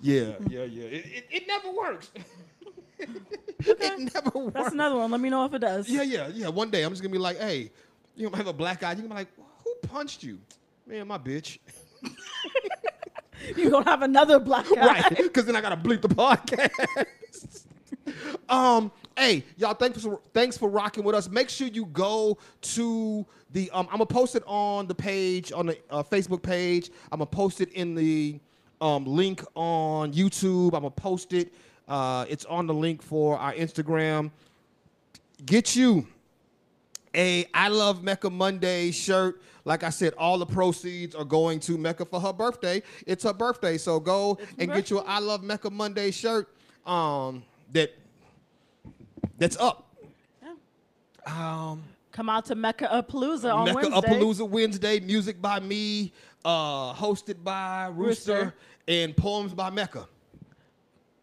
yeah, 0.00 0.34
yeah, 0.48 0.64
yeah. 0.64 0.84
It, 0.84 1.06
it, 1.06 1.24
it 1.30 1.46
never 1.46 1.70
works. 1.70 2.10
it 2.98 4.14
never 4.14 4.38
works. 4.38 4.54
That's 4.54 4.72
another 4.72 4.96
one. 4.96 5.10
Let 5.10 5.20
me 5.20 5.30
know 5.30 5.44
if 5.44 5.54
it 5.54 5.60
does. 5.60 5.88
Yeah, 5.88 6.02
yeah, 6.02 6.28
yeah. 6.28 6.48
One 6.48 6.70
day 6.70 6.82
I'm 6.82 6.92
just 6.92 7.02
gonna 7.02 7.12
be 7.12 7.18
like, 7.18 7.38
hey, 7.38 7.70
you 8.16 8.26
gonna 8.28 8.36
have 8.36 8.46
a 8.46 8.52
black 8.52 8.82
eye. 8.82 8.92
You're 8.92 8.96
gonna 8.96 9.08
be 9.08 9.14
like, 9.14 9.28
who 9.64 9.74
punched 9.88 10.22
you? 10.22 10.38
Man, 10.86 11.06
my 11.06 11.18
bitch. 11.18 11.58
You're 13.56 13.70
gonna 13.70 13.88
have 13.88 14.02
another 14.02 14.38
black 14.38 14.66
guy. 14.74 14.86
right. 14.86 15.16
Because 15.16 15.46
then 15.46 15.56
I 15.56 15.60
gotta 15.60 15.76
bleep 15.76 16.02
the 16.02 16.08
podcast. 16.08 17.64
um, 18.48 18.90
hey, 19.16 19.44
y'all, 19.56 19.74
thanks 19.74 20.02
for 20.02 20.20
thanks 20.32 20.56
for 20.56 20.68
rocking 20.68 21.04
with 21.04 21.14
us. 21.14 21.28
Make 21.28 21.48
sure 21.48 21.68
you 21.68 21.86
go 21.86 22.38
to 22.62 23.26
the 23.52 23.70
um, 23.70 23.86
I'm 23.86 23.98
gonna 23.98 24.06
post 24.06 24.36
it 24.36 24.42
on 24.46 24.86
the 24.86 24.94
page 24.94 25.52
on 25.52 25.66
the 25.66 25.78
uh, 25.90 26.02
Facebook 26.02 26.42
page. 26.42 26.90
I'm 27.12 27.18
gonna 27.18 27.26
post 27.26 27.60
it 27.60 27.72
in 27.72 27.94
the 27.94 28.40
um, 28.80 29.04
link 29.04 29.44
on 29.54 30.12
YouTube. 30.12 30.66
I'm 30.74 30.82
gonna 30.82 30.90
post 30.90 31.32
it. 31.32 31.52
Uh, 31.86 32.26
it's 32.28 32.44
on 32.44 32.66
the 32.66 32.74
link 32.74 33.02
for 33.02 33.38
our 33.38 33.54
Instagram. 33.54 34.30
Get 35.46 35.74
you 35.76 36.06
a 37.14 37.46
I 37.54 37.68
Love 37.68 38.02
Mecca 38.02 38.28
Monday 38.30 38.90
shirt. 38.90 39.40
Like 39.68 39.84
I 39.84 39.90
said, 39.90 40.14
all 40.16 40.38
the 40.38 40.46
proceeds 40.46 41.14
are 41.14 41.26
going 41.26 41.60
to 41.60 41.76
Mecca 41.76 42.06
for 42.06 42.18
her 42.18 42.32
birthday. 42.32 42.82
It's 43.06 43.22
her 43.24 43.34
birthday, 43.34 43.76
so 43.76 44.00
go 44.00 44.38
and 44.58 44.72
get 44.72 44.88
you 44.88 44.98
an 45.00 45.04
I 45.06 45.18
Love 45.18 45.42
Mecca 45.42 45.68
Monday 45.68 46.10
shirt. 46.10 46.48
Um, 46.86 47.44
that 47.74 47.94
that's 49.36 49.58
up. 49.58 49.94
Um, 51.26 51.84
Come 52.12 52.30
out 52.30 52.46
to 52.46 52.54
Mecca 52.54 53.04
Palooza 53.10 53.54
on 53.54 53.66
Wednesday. 53.66 53.90
Mecca 53.90 54.08
Wednesday. 54.08 54.08
Palooza 54.08 54.48
Wednesday, 54.48 55.00
music 55.00 55.42
by 55.42 55.60
me, 55.60 56.14
uh, 56.46 56.94
hosted 56.94 57.44
by 57.44 57.88
Rooster, 57.88 58.32
Rooster. 58.32 58.54
and 58.88 59.14
poems 59.14 59.52
by 59.52 59.68
Mecca. 59.68 60.08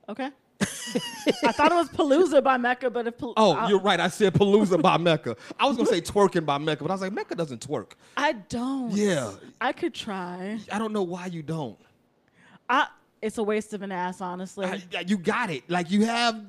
Okay. 0.08 0.30
I 0.62 1.52
thought 1.52 1.72
it 1.72 1.76
was 1.76 1.90
Palooza 1.90 2.44
by 2.44 2.58
Mecca, 2.58 2.90
but 2.90 3.08
if 3.08 3.18
Pal- 3.18 3.34
Oh, 3.36 3.52
I, 3.54 3.68
you're 3.70 3.80
right. 3.80 4.00
I 4.00 4.08
said 4.08 4.34
Palooza 4.34 4.82
by 4.82 4.98
Mecca. 4.98 5.36
I 5.60 5.66
was 5.68 5.76
gonna 5.76 5.90
say 5.90 6.00
twerking 6.02 6.46
by 6.46 6.58
Mecca, 6.58 6.84
but 6.84 6.92
I 6.92 6.94
was 6.94 7.02
like, 7.02 7.12
Mecca 7.14 7.36
doesn't 7.36 7.68
twerk. 7.68 7.92
I 8.16 8.34
don't. 8.34 8.92
Yeah, 8.92 9.32
I 9.60 9.74
could 9.74 9.94
try. 9.94 10.60
I 10.72 10.80
don't 10.80 10.94
know 10.94 11.04
why 11.04 11.26
you 11.28 11.42
don't. 11.42 11.78
I. 12.70 12.88
It's 13.22 13.38
a 13.40 13.44
waste 13.44 13.74
of 13.74 13.82
an 13.82 13.92
ass, 13.92 14.22
honestly. 14.22 14.66
I- 14.68 14.84
you 15.08 15.18
got 15.18 15.50
it. 15.50 15.70
Like 15.70 15.90
you 15.92 16.06
have. 16.06 16.42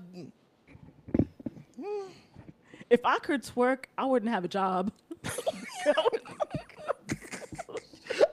if 2.91 3.01
I 3.05 3.19
could 3.19 3.43
twerk, 3.43 3.85
I 3.97 4.05
wouldn't 4.05 4.31
have 4.31 4.45
a 4.45 4.49
job. 4.49 4.93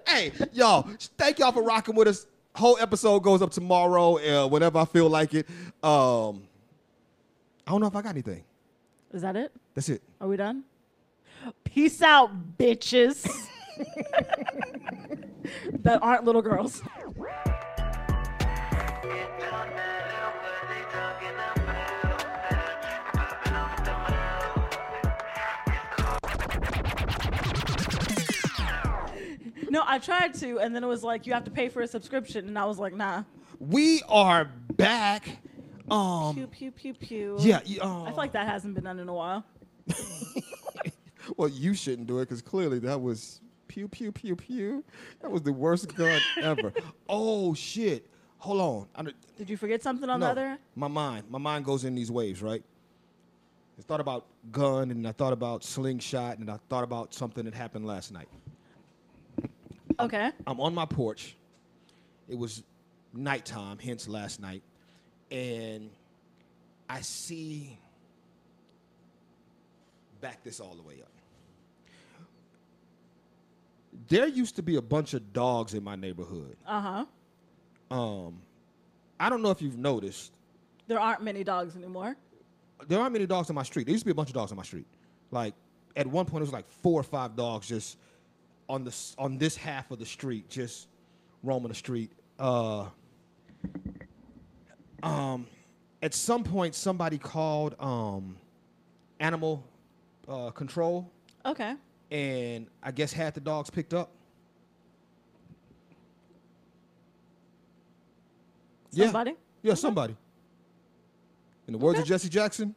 Hey, 0.07 0.32
y'all, 0.51 0.88
thank 1.17 1.39
y'all 1.39 1.51
for 1.51 1.63
rocking 1.63 1.95
with 1.95 2.07
us. 2.07 2.28
Whole 2.55 2.77
episode 2.79 3.21
goes 3.21 3.41
up 3.41 3.51
tomorrow, 3.51 4.17
uh, 4.17 4.47
whenever 4.47 4.77
I 4.77 4.85
feel 4.85 5.09
like 5.09 5.33
it. 5.33 5.47
Um, 5.81 6.43
I 7.65 7.71
don't 7.71 7.81
know 7.81 7.87
if 7.87 7.95
I 7.95 8.01
got 8.01 8.09
anything. 8.09 8.43
Is 9.11 9.21
that 9.23 9.35
it? 9.35 9.51
That's 9.73 9.89
it. 9.89 10.01
Are 10.21 10.27
we 10.27 10.37
done? 10.37 10.63
Peace 11.63 12.01
out, 12.01 12.57
bitches. 12.57 13.23
that 15.81 16.01
aren't 16.01 16.25
little 16.25 16.41
girls. 16.41 16.81
No, 29.74 29.84
I 29.88 29.97
tried 29.97 30.36
to, 30.36 30.59
and 30.59 30.76
then 30.76 30.84
it 30.84 30.88
was 30.88 31.03
like 31.03 31.26
you 31.26 31.34
have 31.34 31.45
to 31.45 31.51
pay 31.51 31.67
for 31.67 31.82
a 31.82 31.88
subscription, 31.88 32.47
and 32.47 32.59
I 32.59 32.65
was 32.65 32.78
like, 32.78 32.93
nah. 32.93 33.24
We 33.59 34.03
are 34.07 34.45
back. 34.45 35.39
Um, 35.89 36.36
Pew 36.36 36.45
pew 36.45 36.69
pew 36.69 36.93
pew. 36.93 37.38
yeah. 37.39 37.57
Uh, 37.82 38.03
I 38.03 38.09
feel 38.09 38.17
like 38.17 38.34
that 38.34 38.47
hasn't 38.47 38.76
been 38.76 38.84
done 38.84 38.99
in 38.99 39.09
a 39.09 39.13
while. 39.13 39.43
Well, 41.38 41.47
you 41.47 41.74
shouldn't 41.74 42.07
do 42.07 42.19
it 42.19 42.24
because 42.26 42.41
clearly 42.41 42.80
that 42.80 43.01
was 43.01 43.39
pew 43.69 43.88
pew 43.88 44.11
pew 44.11 44.36
pew. 44.36 44.84
That 45.21 45.32
was 45.32 45.41
the 45.41 45.53
worst 45.53 45.95
gun 45.95 46.19
ever. 46.41 46.74
Oh 47.09 47.53
shit! 47.53 48.09
Hold 48.39 48.59
on. 48.59 48.88
I, 49.07 49.11
Did 49.38 49.49
you 49.49 49.55
forget 49.55 49.82
something 49.82 50.09
on 50.09 50.19
the 50.19 50.26
no, 50.26 50.32
other? 50.32 50.57
my 50.76 50.89
mind, 50.89 51.24
my 51.30 51.39
mind 51.39 51.63
goes 51.63 51.86
in 51.86 51.95
these 51.95 52.11
waves, 52.11 52.41
right? 52.43 52.61
I 53.80 53.82
thought 53.82 54.01
about 54.01 54.28
gun, 54.51 54.91
and 54.91 55.07
I 55.07 55.13
thought 55.13 55.32
about 55.34 55.63
slingshot, 55.63 56.39
and 56.39 56.51
I 56.51 56.59
thought 56.69 56.84
about 56.84 57.13
something 57.13 57.45
that 57.45 57.53
happened 57.53 57.88
last 57.88 58.11
night. 58.11 58.28
Okay. 59.99 60.31
I'm 60.47 60.59
on 60.59 60.73
my 60.73 60.85
porch. 60.85 61.35
It 62.27 62.37
was 62.37 62.63
nighttime, 63.13 63.77
hence 63.77 64.07
last 64.07 64.39
night, 64.39 64.63
and 65.31 65.89
I 66.89 67.01
see. 67.01 67.77
Back 70.21 70.43
this 70.43 70.59
all 70.59 70.73
the 70.75 70.81
way 70.81 71.01
up. 71.01 71.09
There 74.07 74.27
used 74.27 74.55
to 74.55 74.63
be 74.63 74.77
a 74.77 74.81
bunch 74.81 75.13
of 75.13 75.33
dogs 75.33 75.73
in 75.73 75.83
my 75.83 75.95
neighborhood. 75.95 76.55
Uh 76.65 77.05
huh. 77.89 77.95
Um, 77.95 78.41
I 79.19 79.29
don't 79.29 79.41
know 79.41 79.51
if 79.51 79.61
you've 79.61 79.77
noticed. 79.77 80.31
There 80.87 80.99
aren't 80.99 81.21
many 81.23 81.43
dogs 81.43 81.75
anymore. 81.75 82.15
There 82.87 82.99
aren't 82.99 83.13
many 83.13 83.25
dogs 83.25 83.49
on 83.49 83.55
my 83.55 83.63
street. 83.63 83.85
There 83.85 83.91
used 83.91 84.03
to 84.03 84.05
be 84.05 84.11
a 84.11 84.15
bunch 84.15 84.29
of 84.29 84.35
dogs 84.35 84.51
on 84.51 84.57
my 84.57 84.63
street. 84.63 84.87
Like 85.31 85.53
at 85.95 86.07
one 86.07 86.25
point, 86.25 86.41
it 86.41 86.45
was 86.45 86.53
like 86.53 86.69
four 86.69 86.99
or 86.99 87.03
five 87.03 87.35
dogs 87.35 87.67
just 87.67 87.97
on 88.70 88.84
the 88.84 88.95
on 89.18 89.38
this 89.38 89.55
half 89.55 89.91
of 89.91 89.99
the 89.99 90.05
street, 90.05 90.49
just 90.49 90.88
roaming 91.43 91.70
the 91.70 91.76
street. 91.76 92.11
Uh, 92.39 92.86
um, 95.01 95.45
at 96.01 96.14
some 96.14 96.43
point, 96.43 96.76
somebody 96.76 97.18
called 97.18 97.76
um, 97.80 98.38
animal 99.20 99.64
uh, 100.28 100.49
control, 100.51 101.09
Okay. 101.45 101.76
and 102.11 102.68
I 102.82 102.91
guess 102.91 103.11
had 103.14 103.34
the 103.34 103.41
dogs 103.41 103.70
picked 103.70 103.93
up. 103.93 104.11
Yeah. 108.91 109.05
Somebody? 109.05 109.34
Yeah, 109.61 109.74
somebody. 109.74 110.16
In 111.68 111.72
the 111.74 111.80
words 111.80 111.99
of 111.99 112.05
Jesse 112.05 112.30
Jackson, 112.30 112.76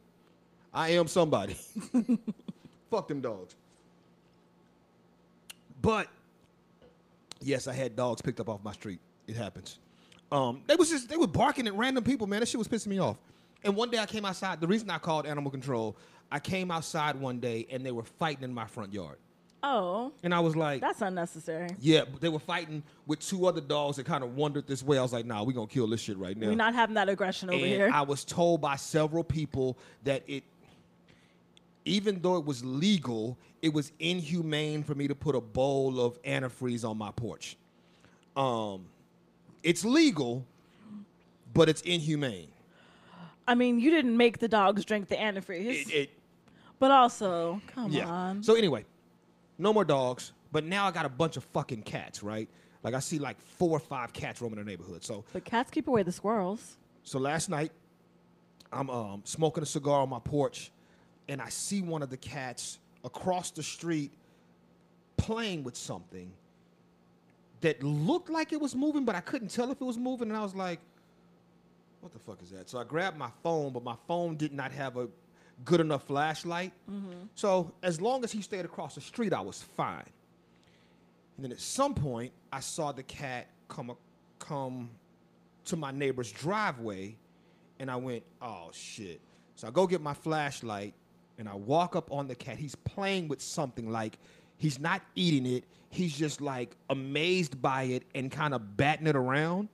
I 0.73 0.89
am 0.89 1.07
somebody. 1.07 1.55
Fuck 2.89 3.07
them 3.07 3.21
dogs. 3.21 3.55
But 5.81 6.07
yes, 7.41 7.67
I 7.67 7.73
had 7.73 7.95
dogs 7.95 8.21
picked 8.21 8.39
up 8.39 8.49
off 8.49 8.63
my 8.63 8.73
street. 8.73 8.99
It 9.27 9.35
happens. 9.35 9.79
Um, 10.31 10.61
they 10.67 10.75
was 10.75 10.89
just 10.89 11.09
they 11.09 11.17
were 11.17 11.27
barking 11.27 11.67
at 11.67 11.73
random 11.75 12.03
people, 12.03 12.27
man. 12.27 12.41
That 12.41 12.47
shit 12.47 12.57
was 12.59 12.67
pissing 12.67 12.87
me 12.87 12.99
off. 12.99 13.17
And 13.63 13.75
one 13.75 13.89
day 13.89 13.97
I 13.97 14.05
came 14.05 14.25
outside. 14.25 14.61
The 14.61 14.67
reason 14.67 14.89
I 14.89 14.97
called 14.97 15.25
animal 15.25 15.51
control, 15.51 15.95
I 16.31 16.39
came 16.39 16.69
outside 16.71 17.15
one 17.15 17.39
day 17.39 17.65
and 17.71 17.85
they 17.85 17.91
were 17.91 18.03
fighting 18.03 18.43
in 18.43 18.53
my 18.53 18.65
front 18.65 18.93
yard. 18.93 19.17
Oh, 19.63 20.13
And 20.23 20.35
I 20.35 20.39
was 20.39 20.55
like, 20.55 20.81
that's 20.81 21.01
unnecessary. 21.01 21.69
yeah, 21.79 22.03
but 22.09 22.21
they 22.21 22.29
were 22.29 22.39
fighting 22.39 22.83
with 23.07 23.19
two 23.19 23.47
other 23.47 23.59
dogs 23.59 23.97
that 23.97 24.05
kind 24.05 24.23
of 24.23 24.35
wandered 24.35 24.67
this 24.67 24.83
way. 24.83 24.99
I 24.99 25.01
was 25.01 25.11
like, 25.11 25.25
nah, 25.25 25.43
we're 25.43 25.53
gonna 25.53 25.65
kill 25.67 25.87
this 25.87 25.99
shit 25.99 26.17
right 26.17 26.37
now. 26.37 26.47
We're 26.47 26.55
not 26.55 26.75
having 26.75 26.93
that 26.93 27.09
aggression 27.09 27.49
over 27.49 27.57
and 27.57 27.65
here. 27.65 27.89
I 27.91 28.03
was 28.03 28.23
told 28.23 28.61
by 28.61 28.75
several 28.75 29.23
people 29.23 29.75
that 30.03 30.23
it, 30.27 30.43
even 31.87 32.21
though 32.21 32.37
it 32.37 32.45
was 32.45 32.63
legal, 32.63 33.37
it 33.61 33.73
was 33.73 33.91
inhumane 33.99 34.83
for 34.83 34.93
me 34.93 35.07
to 35.07 35.15
put 35.15 35.35
a 35.35 35.41
bowl 35.41 35.99
of 35.99 36.21
antifreeze 36.23 36.87
on 36.87 36.97
my 36.97 37.11
porch. 37.11 37.57
Um, 38.35 38.85
it's 39.63 39.83
legal, 39.83 40.45
but 41.53 41.69
it's 41.69 41.81
inhumane. 41.81 42.49
I 43.47 43.55
mean, 43.55 43.79
you 43.79 43.89
didn't 43.89 44.15
make 44.15 44.39
the 44.39 44.47
dogs 44.47 44.83
drink 44.83 45.07
the 45.07 45.15
antifreeze, 45.15 45.87
It, 45.87 45.93
it 45.93 46.09
but 46.79 46.91
also, 46.91 47.61
come 47.67 47.91
yeah. 47.91 48.07
on. 48.07 48.43
So 48.43 48.55
anyway, 48.55 48.85
no 49.57 49.73
more 49.73 49.85
dogs, 49.85 50.33
but 50.51 50.63
now 50.63 50.85
I 50.85 50.91
got 50.91 51.05
a 51.05 51.09
bunch 51.09 51.37
of 51.37 51.43
fucking 51.45 51.83
cats, 51.83 52.21
right? 52.21 52.47
Like 52.83 52.93
I 52.93 52.99
see 52.99 53.17
like 53.17 53.39
four 53.41 53.71
or 53.71 53.79
five 53.79 54.13
cats 54.13 54.41
roaming 54.41 54.59
the 54.59 54.65
neighborhood. 54.65 55.03
So 55.03 55.23
but 55.33 55.43
cats 55.45 55.71
keep 55.71 55.87
away 55.87 56.03
the 56.03 56.11
squirrels. 56.11 56.77
So 57.03 57.17
last 57.19 57.49
night, 57.49 57.71
I'm 58.71 58.89
um, 58.89 59.21
smoking 59.23 59.63
a 59.63 59.65
cigar 59.65 60.01
on 60.01 60.09
my 60.09 60.19
porch, 60.19 60.71
and 61.29 61.41
I 61.41 61.49
see 61.49 61.81
one 61.81 62.01
of 62.01 62.09
the 62.09 62.17
cats 62.17 62.79
across 63.03 63.51
the 63.51 63.63
street 63.63 64.11
playing 65.17 65.63
with 65.63 65.75
something 65.75 66.31
that 67.61 67.81
looked 67.83 68.29
like 68.29 68.53
it 68.53 68.61
was 68.61 68.75
moving, 68.75 69.03
but 69.03 69.15
I 69.15 69.19
couldn't 69.19 69.49
tell 69.49 69.71
if 69.71 69.81
it 69.81 69.83
was 69.83 69.97
moving. 69.97 70.29
And 70.29 70.37
I 70.37 70.41
was 70.41 70.55
like, 70.55 70.79
what 72.01 72.13
the 72.13 72.19
fuck 72.19 72.41
is 72.43 72.51
that? 72.51 72.69
So 72.69 72.79
I 72.79 72.83
grabbed 72.83 73.17
my 73.17 73.29
phone, 73.43 73.73
but 73.73 73.83
my 73.83 73.95
phone 74.07 74.35
did 74.37 74.53
not 74.53 74.71
have 74.71 74.97
a 74.97 75.07
good 75.65 75.81
enough 75.81 76.03
flashlight. 76.03 76.71
Mm-hmm. 76.89 77.23
So 77.35 77.73
as 77.81 77.99
long 77.99 78.23
as 78.23 78.31
he 78.31 78.41
stayed 78.41 78.65
across 78.65 78.95
the 78.95 79.01
street, 79.01 79.33
I 79.33 79.41
was 79.41 79.63
fine. 79.75 80.05
And 81.35 81.43
then 81.43 81.51
at 81.51 81.59
some 81.59 81.93
point, 81.93 82.31
I 82.51 82.59
saw 82.59 82.91
the 82.91 83.03
cat 83.03 83.47
come 83.67 83.95
come 84.39 84.89
to 85.65 85.75
my 85.75 85.91
neighbor's 85.91 86.31
driveway, 86.31 87.15
and 87.79 87.91
I 87.91 87.95
went, 87.95 88.23
"Oh 88.41 88.69
shit!" 88.71 89.21
So 89.55 89.67
I 89.67 89.71
go 89.71 89.85
get 89.85 90.01
my 90.01 90.13
flashlight, 90.13 90.93
and 91.37 91.47
I 91.47 91.55
walk 91.55 91.95
up 91.95 92.11
on 92.11 92.27
the 92.27 92.35
cat. 92.35 92.57
He's 92.57 92.75
playing 92.75 93.27
with 93.27 93.41
something 93.41 93.91
like 93.91 94.17
he's 94.57 94.79
not 94.79 95.01
eating 95.15 95.45
it. 95.45 95.63
He's 95.89 96.17
just 96.17 96.41
like 96.41 96.75
amazed 96.89 97.61
by 97.61 97.83
it 97.83 98.03
and 98.15 98.31
kind 98.31 98.53
of 98.53 98.77
batting 98.77 99.07
it 99.07 99.15
around. 99.15 99.69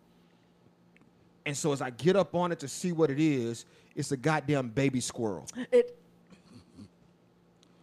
And 1.46 1.56
so 1.56 1.74
as 1.74 1.82
I 1.82 1.90
get 1.90 2.16
up 2.16 2.36
on 2.36 2.52
it 2.52 2.60
to 2.60 2.68
see 2.68 2.92
what 2.92 3.10
it 3.10 3.20
is, 3.20 3.66
it's 3.96 4.12
a 4.12 4.18
goddamn 4.18 4.70
baby 4.70 5.00
squirrel. 5.02 5.48
It 5.72 5.98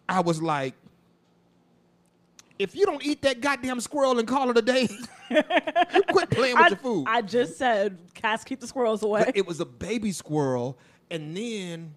I 0.08 0.20
was 0.20 0.42
like, 0.42 0.74
if 2.58 2.74
you 2.74 2.84
don't 2.84 3.04
eat 3.04 3.22
that 3.22 3.40
goddamn 3.40 3.80
squirrel 3.80 4.18
and 4.18 4.26
call 4.26 4.50
it 4.50 4.58
a 4.58 4.62
day, 4.62 4.88
quit 6.08 6.30
playing 6.30 6.56
with 6.56 6.64
I, 6.64 6.68
your 6.68 6.76
food. 6.76 7.04
I 7.06 7.22
just 7.22 7.56
said 7.56 7.96
cats 8.14 8.42
keep 8.42 8.60
the 8.60 8.66
squirrels 8.66 9.02
away. 9.04 9.24
But 9.26 9.36
it 9.36 9.46
was 9.46 9.60
a 9.60 9.64
baby 9.64 10.10
squirrel, 10.10 10.76
and 11.10 11.36
then 11.36 11.94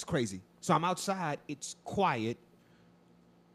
it's 0.00 0.04
crazy. 0.06 0.40
So 0.62 0.72
I'm 0.72 0.82
outside, 0.82 1.40
it's 1.46 1.76
quiet, 1.84 2.38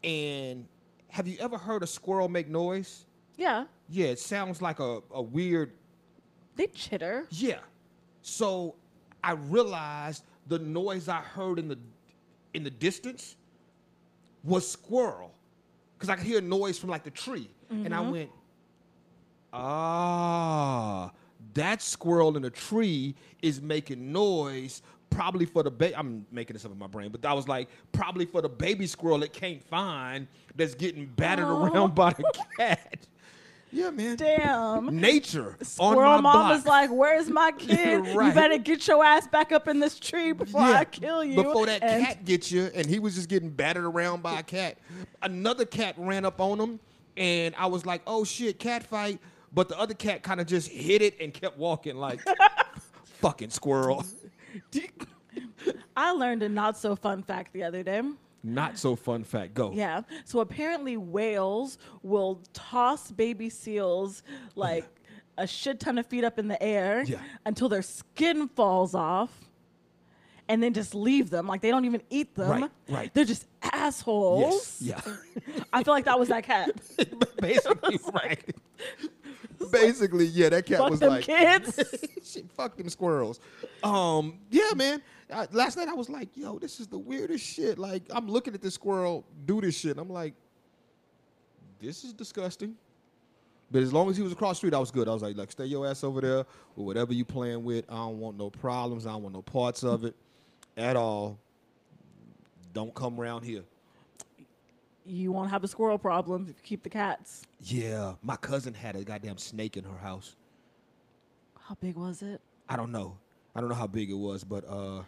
and 0.04 0.64
have 1.08 1.26
you 1.26 1.36
ever 1.40 1.58
heard 1.58 1.82
a 1.82 1.86
squirrel 1.88 2.28
make 2.28 2.48
noise? 2.48 3.04
yeah, 3.36 3.64
Yeah, 3.90 4.06
it 4.06 4.20
sounds 4.20 4.62
like 4.62 4.78
a, 4.78 5.00
a 5.10 5.20
weird 5.20 5.72
they 6.54 6.68
chitter. 6.68 7.26
Yeah. 7.30 7.58
So 8.22 8.76
I 9.24 9.32
realized 9.32 10.22
the 10.46 10.60
noise 10.60 11.08
I 11.08 11.16
heard 11.20 11.58
in 11.58 11.66
the 11.66 11.78
in 12.54 12.62
the 12.62 12.70
distance 12.70 13.34
was 14.44 14.70
squirrel. 14.70 15.34
Cause 15.98 16.08
I 16.08 16.14
could 16.14 16.26
hear 16.26 16.38
a 16.38 16.42
noise 16.42 16.78
from 16.78 16.90
like 16.90 17.02
the 17.02 17.10
tree. 17.10 17.50
And 17.70 17.92
I 17.92 18.00
went, 18.00 18.30
ah, 19.52 21.10
that 21.54 21.82
squirrel 21.82 22.36
in 22.36 22.42
the 22.42 22.50
tree 22.50 23.16
is 23.42 23.60
making 23.60 24.12
noise 24.12 24.82
probably 25.16 25.46
for 25.46 25.62
the 25.62 25.70
baby. 25.70 25.96
I'm 25.96 26.26
making 26.30 26.54
this 26.54 26.64
up 26.64 26.72
in 26.72 26.78
my 26.78 26.86
brain, 26.86 27.10
but 27.10 27.24
I 27.24 27.32
was 27.32 27.48
like, 27.48 27.68
probably 27.92 28.26
for 28.26 28.42
the 28.42 28.48
baby 28.48 28.86
squirrel 28.86 29.22
it 29.22 29.32
can't 29.32 29.62
find 29.64 30.28
that's 30.54 30.74
getting 30.74 31.06
battered 31.06 31.46
Aw. 31.46 31.66
around 31.66 31.94
by 31.94 32.10
the 32.12 32.24
cat. 32.58 33.06
Yeah, 33.72 33.90
man. 33.90 34.16
Damn. 34.16 35.00
Nature. 35.00 35.56
Squirrel 35.60 35.98
on 35.98 36.22
my 36.22 36.32
mom 36.32 36.48
was 36.50 36.62
block. 36.62 36.88
like, 36.88 36.90
"Where's 36.90 37.28
my 37.28 37.50
kid? 37.58 38.06
You 38.06 38.32
better 38.32 38.56
get 38.58 38.86
your 38.86 39.04
ass 39.04 39.26
back 39.26 39.50
up 39.50 39.66
in 39.68 39.80
this 39.80 39.98
tree 39.98 40.32
before 40.32 40.62
I 40.62 40.84
kill 40.84 41.22
you." 41.24 41.34
Before 41.42 41.66
that 41.66 41.82
And 41.82 42.06
cat 42.06 42.24
gets 42.24 42.50
you, 42.50 42.70
and 42.74 42.86
he 42.86 43.00
was 43.00 43.16
just 43.16 43.28
getting 43.28 43.50
battered 43.50 43.84
around 43.84 44.22
by 44.22 44.38
a 44.38 44.42
cat. 44.44 44.78
Another 45.20 45.66
cat 45.66 45.94
ran 45.98 46.24
up 46.24 46.40
on 46.40 46.58
him, 46.58 46.80
and 47.16 47.54
I 47.58 47.66
was 47.66 47.84
like, 47.84 48.00
"Oh 48.06 48.24
shit, 48.24 48.60
cat 48.60 48.84
fight!" 48.84 49.18
But 49.52 49.68
the 49.68 49.78
other 49.78 49.94
cat 49.94 50.22
kind 50.22 50.40
of 50.40 50.46
just 50.46 50.68
hit 50.70 51.02
it 51.02 51.16
and 51.20 51.34
kept 51.34 51.58
walking 51.58 51.96
like, 51.96 52.20
"Fucking 53.20 53.50
squirrel." 53.50 54.06
I 55.96 56.12
learned 56.12 56.42
a 56.42 56.48
not 56.48 56.76
so 56.78 56.96
fun 56.96 57.22
fact 57.22 57.52
the 57.52 57.64
other 57.64 57.82
day. 57.82 58.02
Not 58.42 58.78
so 58.78 58.94
fun 58.96 59.24
fact. 59.24 59.54
Go. 59.54 59.72
Yeah. 59.72 60.02
So 60.24 60.40
apparently 60.40 60.96
whales 60.96 61.78
will 62.02 62.40
toss 62.52 63.10
baby 63.10 63.50
seals 63.50 64.22
like 64.54 64.84
a 65.36 65.46
shit 65.46 65.80
ton 65.80 65.98
of 65.98 66.06
feet 66.06 66.22
up 66.24 66.38
in 66.38 66.48
the 66.48 66.62
air 66.62 67.02
Yeah. 67.04 67.18
until 67.44 67.68
their 67.68 67.82
skin 67.82 68.48
falls 68.48 68.94
off. 68.94 69.30
and 70.48 70.62
then 70.62 70.72
just 70.72 70.94
leave 70.94 71.28
them. 71.28 71.48
Like 71.48 71.60
they 71.60 71.70
don't 71.72 71.86
even 71.86 72.02
eat 72.08 72.36
them. 72.36 72.48
Right, 72.48 72.70
right. 72.88 73.12
They're 73.12 73.24
just 73.24 73.48
assholes. 73.64 74.80
Yes. 74.80 75.04
Yeah. 75.04 75.62
I 75.72 75.82
feel 75.82 75.92
like 75.92 76.04
that 76.04 76.20
was 76.20 76.28
that 76.28 76.44
cat. 76.44 76.70
Basically, 77.40 77.98
right. 78.14 78.54
Basically, 79.72 80.26
yeah, 80.26 80.48
that 80.50 80.66
cat 80.66 80.78
Fuck 80.78 80.90
was 80.90 81.00
them 81.00 81.10
like, 81.10 81.24
kids. 81.24 81.80
shit, 82.32 82.50
fuck 82.52 82.76
them 82.76 82.88
squirrels. 82.88 83.40
Um, 83.82 84.38
yeah, 84.50 84.70
man. 84.74 85.02
I, 85.32 85.46
last 85.50 85.76
night 85.76 85.88
I 85.88 85.94
was 85.94 86.08
like, 86.08 86.36
yo, 86.36 86.58
this 86.58 86.78
is 86.80 86.86
the 86.86 86.98
weirdest 86.98 87.44
shit. 87.44 87.78
Like, 87.78 88.02
I'm 88.10 88.28
looking 88.28 88.54
at 88.54 88.62
this 88.62 88.74
squirrel 88.74 89.24
do 89.44 89.60
this 89.60 89.76
shit. 89.76 89.92
And 89.92 90.00
I'm 90.00 90.10
like, 90.10 90.34
this 91.80 92.04
is 92.04 92.12
disgusting. 92.12 92.76
But 93.70 93.82
as 93.82 93.92
long 93.92 94.08
as 94.08 94.16
he 94.16 94.22
was 94.22 94.32
across 94.32 94.56
the 94.56 94.58
street, 94.58 94.74
I 94.74 94.78
was 94.78 94.90
good. 94.90 95.08
I 95.08 95.12
was 95.12 95.22
like, 95.22 95.36
like, 95.36 95.50
stay 95.50 95.66
your 95.66 95.86
ass 95.86 96.04
over 96.04 96.20
there 96.20 96.44
or 96.76 96.86
whatever 96.86 97.12
you 97.12 97.24
playing 97.24 97.64
with. 97.64 97.84
I 97.88 97.96
don't 97.96 98.20
want 98.20 98.38
no 98.38 98.50
problems. 98.50 99.06
I 99.06 99.12
don't 99.12 99.22
want 99.22 99.34
no 99.34 99.42
parts 99.42 99.82
of 99.82 100.04
it 100.04 100.14
at 100.76 100.94
all. 100.94 101.38
Don't 102.72 102.94
come 102.94 103.20
around 103.20 103.42
here. 103.42 103.62
You 105.06 105.30
won't 105.32 105.50
have 105.50 105.62
a 105.62 105.68
squirrel 105.68 105.98
problem 105.98 106.42
if 106.50 106.56
you 106.56 106.62
keep 106.64 106.82
the 106.82 106.90
cats. 106.90 107.42
Yeah, 107.60 108.14
my 108.22 108.36
cousin 108.36 108.74
had 108.74 108.96
a 108.96 109.04
goddamn 109.04 109.38
snake 109.38 109.76
in 109.76 109.84
her 109.84 109.96
house. 109.98 110.34
How 111.58 111.76
big 111.80 111.96
was 111.96 112.22
it? 112.22 112.40
I 112.68 112.76
don't 112.76 112.90
know. 112.90 113.16
I 113.54 113.60
don't 113.60 113.68
know 113.68 113.76
how 113.76 113.86
big 113.86 114.10
it 114.10 114.14
was, 114.14 114.42
but 114.44 114.64
uh, 114.68 115.02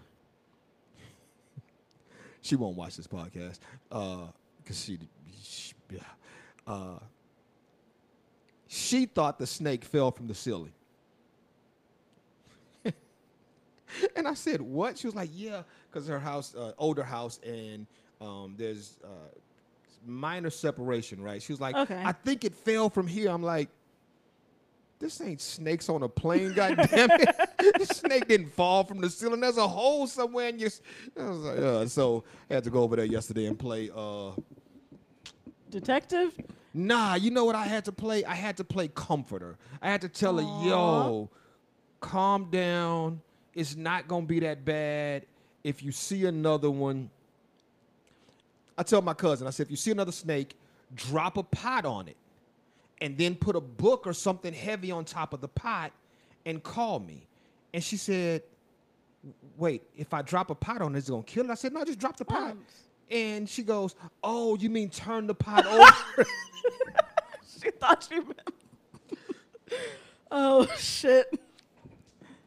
she 2.42 2.56
won't 2.56 2.76
watch 2.76 2.96
this 2.96 3.06
podcast 3.06 3.58
Uh, 3.90 4.26
because 4.58 4.82
she, 4.84 4.98
she, 5.42 5.72
yeah. 5.90 6.00
Uh, 6.66 6.98
she 8.68 9.06
thought 9.06 9.38
the 9.38 9.46
snake 9.46 9.84
fell 9.84 10.10
from 10.10 10.26
the 10.28 10.34
ceiling. 10.34 10.72
and 14.16 14.28
I 14.28 14.34
said, 14.34 14.60
"What?" 14.60 14.98
She 14.98 15.06
was 15.06 15.14
like, 15.16 15.30
"Yeah, 15.32 15.62
because 15.90 16.06
her 16.06 16.18
house, 16.20 16.54
uh, 16.54 16.72
older 16.78 17.02
house, 17.02 17.40
and 17.44 17.86
um, 18.20 18.54
there's 18.58 18.98
uh, 19.02 19.08
minor 20.06 20.50
separation, 20.50 21.20
right?" 21.22 21.42
She 21.42 21.52
was 21.52 21.60
like, 21.60 21.74
Okay. 21.76 22.02
"I 22.04 22.12
think 22.12 22.44
it 22.44 22.54
fell 22.54 22.90
from 22.90 23.06
here." 23.06 23.30
I'm 23.30 23.42
like, 23.42 23.68
"This 24.98 25.20
ain't 25.20 25.40
snakes 25.40 25.88
on 25.88 26.02
a 26.02 26.08
plane, 26.08 26.52
goddamn 26.56 27.10
it! 27.12 27.36
this 27.78 27.88
snake 27.88 28.28
didn't 28.28 28.52
fall 28.54 28.84
from 28.84 29.00
the 29.00 29.10
ceiling. 29.10 29.40
There's 29.40 29.56
a 29.58 29.68
hole 29.68 30.06
somewhere 30.06 30.48
in 30.48 30.58
your." 30.58 30.70
I 31.18 31.28
was 31.28 31.38
like, 31.38 31.58
uh, 31.58 31.86
so 31.86 32.24
I 32.50 32.54
had 32.54 32.64
to 32.64 32.70
go 32.70 32.82
over 32.82 32.96
there 32.96 33.04
yesterday 33.04 33.46
and 33.46 33.58
play. 33.58 33.90
Uh, 33.94 34.32
Detective? 35.70 36.34
Nah, 36.72 37.14
you 37.14 37.30
know 37.30 37.44
what 37.44 37.54
I 37.54 37.64
had 37.66 37.84
to 37.86 37.92
play? 37.92 38.24
I 38.24 38.34
had 38.34 38.56
to 38.58 38.64
play 38.64 38.88
comforter. 38.88 39.56
I 39.82 39.90
had 39.90 40.00
to 40.02 40.08
tell 40.08 40.36
her, 40.36 40.42
yo, 40.66 41.30
calm 42.00 42.50
down. 42.50 43.20
It's 43.54 43.76
not 43.76 44.06
gonna 44.08 44.26
be 44.26 44.40
that 44.40 44.64
bad. 44.64 45.26
If 45.64 45.82
you 45.82 45.92
see 45.92 46.24
another 46.26 46.70
one, 46.70 47.10
I 48.78 48.84
tell 48.84 49.02
my 49.02 49.12
cousin, 49.12 49.48
I 49.48 49.50
said, 49.50 49.66
if 49.66 49.70
you 49.72 49.76
see 49.76 49.90
another 49.90 50.12
snake, 50.12 50.56
drop 50.94 51.36
a 51.36 51.42
pot 51.42 51.84
on 51.84 52.06
it. 52.06 52.16
And 53.00 53.18
then 53.18 53.34
put 53.34 53.56
a 53.56 53.60
book 53.60 54.06
or 54.06 54.12
something 54.12 54.52
heavy 54.54 54.90
on 54.90 55.04
top 55.04 55.32
of 55.32 55.40
the 55.40 55.48
pot 55.48 55.92
and 56.46 56.62
call 56.62 57.00
me. 57.00 57.26
And 57.74 57.82
she 57.82 57.96
said, 57.96 58.42
Wait, 59.56 59.82
if 59.96 60.14
I 60.14 60.22
drop 60.22 60.50
a 60.50 60.54
pot 60.54 60.80
on 60.80 60.94
it, 60.94 60.98
is 60.98 61.08
it 61.08 61.12
gonna 61.12 61.22
kill 61.24 61.44
it? 61.44 61.50
I 61.50 61.54
said, 61.54 61.72
No, 61.72 61.84
just 61.84 61.98
drop 61.98 62.16
the 62.16 62.24
pot. 62.24 62.52
Um, 62.52 62.64
And 63.10 63.48
she 63.48 63.62
goes, 63.62 63.94
Oh, 64.22 64.56
you 64.56 64.70
mean 64.70 64.90
turn 64.90 65.26
the 65.26 65.34
pot 65.34 65.66
over? 65.66 66.28
She 67.60 67.72
thought 67.72 68.06
you 68.10 68.22
meant. 68.22 68.54
oh, 70.30 70.64
shit. 70.76 71.26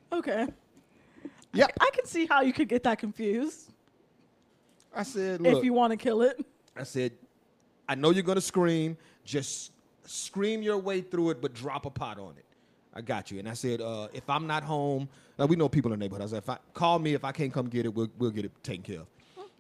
Okay. 0.10 0.48
yeah. 1.54 1.68
I 1.82 1.90
can 1.92 2.06
see 2.06 2.26
how 2.26 2.42
you 2.42 2.54
could 2.54 2.70
get 2.70 2.84
that 2.84 3.00
confused 3.00 3.71
I 4.96 5.04
said, 5.04 5.42
Look, 5.42 5.58
if 5.58 5.64
you 5.64 5.74
want 5.74 5.92
to 5.92 5.98
kill 5.98 6.22
it. 6.22 6.44
I 6.76 6.84
said, 6.84 7.14
I 7.88 7.96
know 7.96 8.10
you're 8.12 8.24
gonna 8.24 8.42
scream. 8.42 8.98
Just 9.24 9.72
scream 10.06 10.62
your 10.62 10.78
way 10.78 11.02
through 11.02 11.32
it, 11.32 11.42
but 11.42 11.54
drop 11.54 11.86
a 11.86 11.90
pot 11.90 12.18
on 12.20 12.34
it. 12.38 12.46
I 12.94 13.02
got 13.02 13.32
you. 13.32 13.40
And 13.40 13.48
I 13.48 13.54
said, 13.54 13.80
uh, 13.80 14.08
if 14.14 14.30
I'm 14.30 14.48
not 14.48 14.64
home, 14.64 15.08
like 15.38 15.50
we 15.50 15.56
know 15.56 15.70
people 15.70 15.94
in 15.94 16.00
the 16.00 16.04
neighborhood. 16.04 16.26
I 16.26 16.30
said, 16.30 16.38
if 16.40 16.50
I 16.50 16.58
call 16.74 17.00
me 17.00 17.14
if 17.14 17.24
I 17.24 17.32
can't 17.32 17.54
come 17.54 17.68
get 17.70 17.86
it, 17.86 17.94
we'll 17.94 18.10
we'll 18.18 18.32
get 18.32 18.46
it 18.46 18.52
taken 18.64 18.84
care 18.84 19.02
of. 19.02 19.08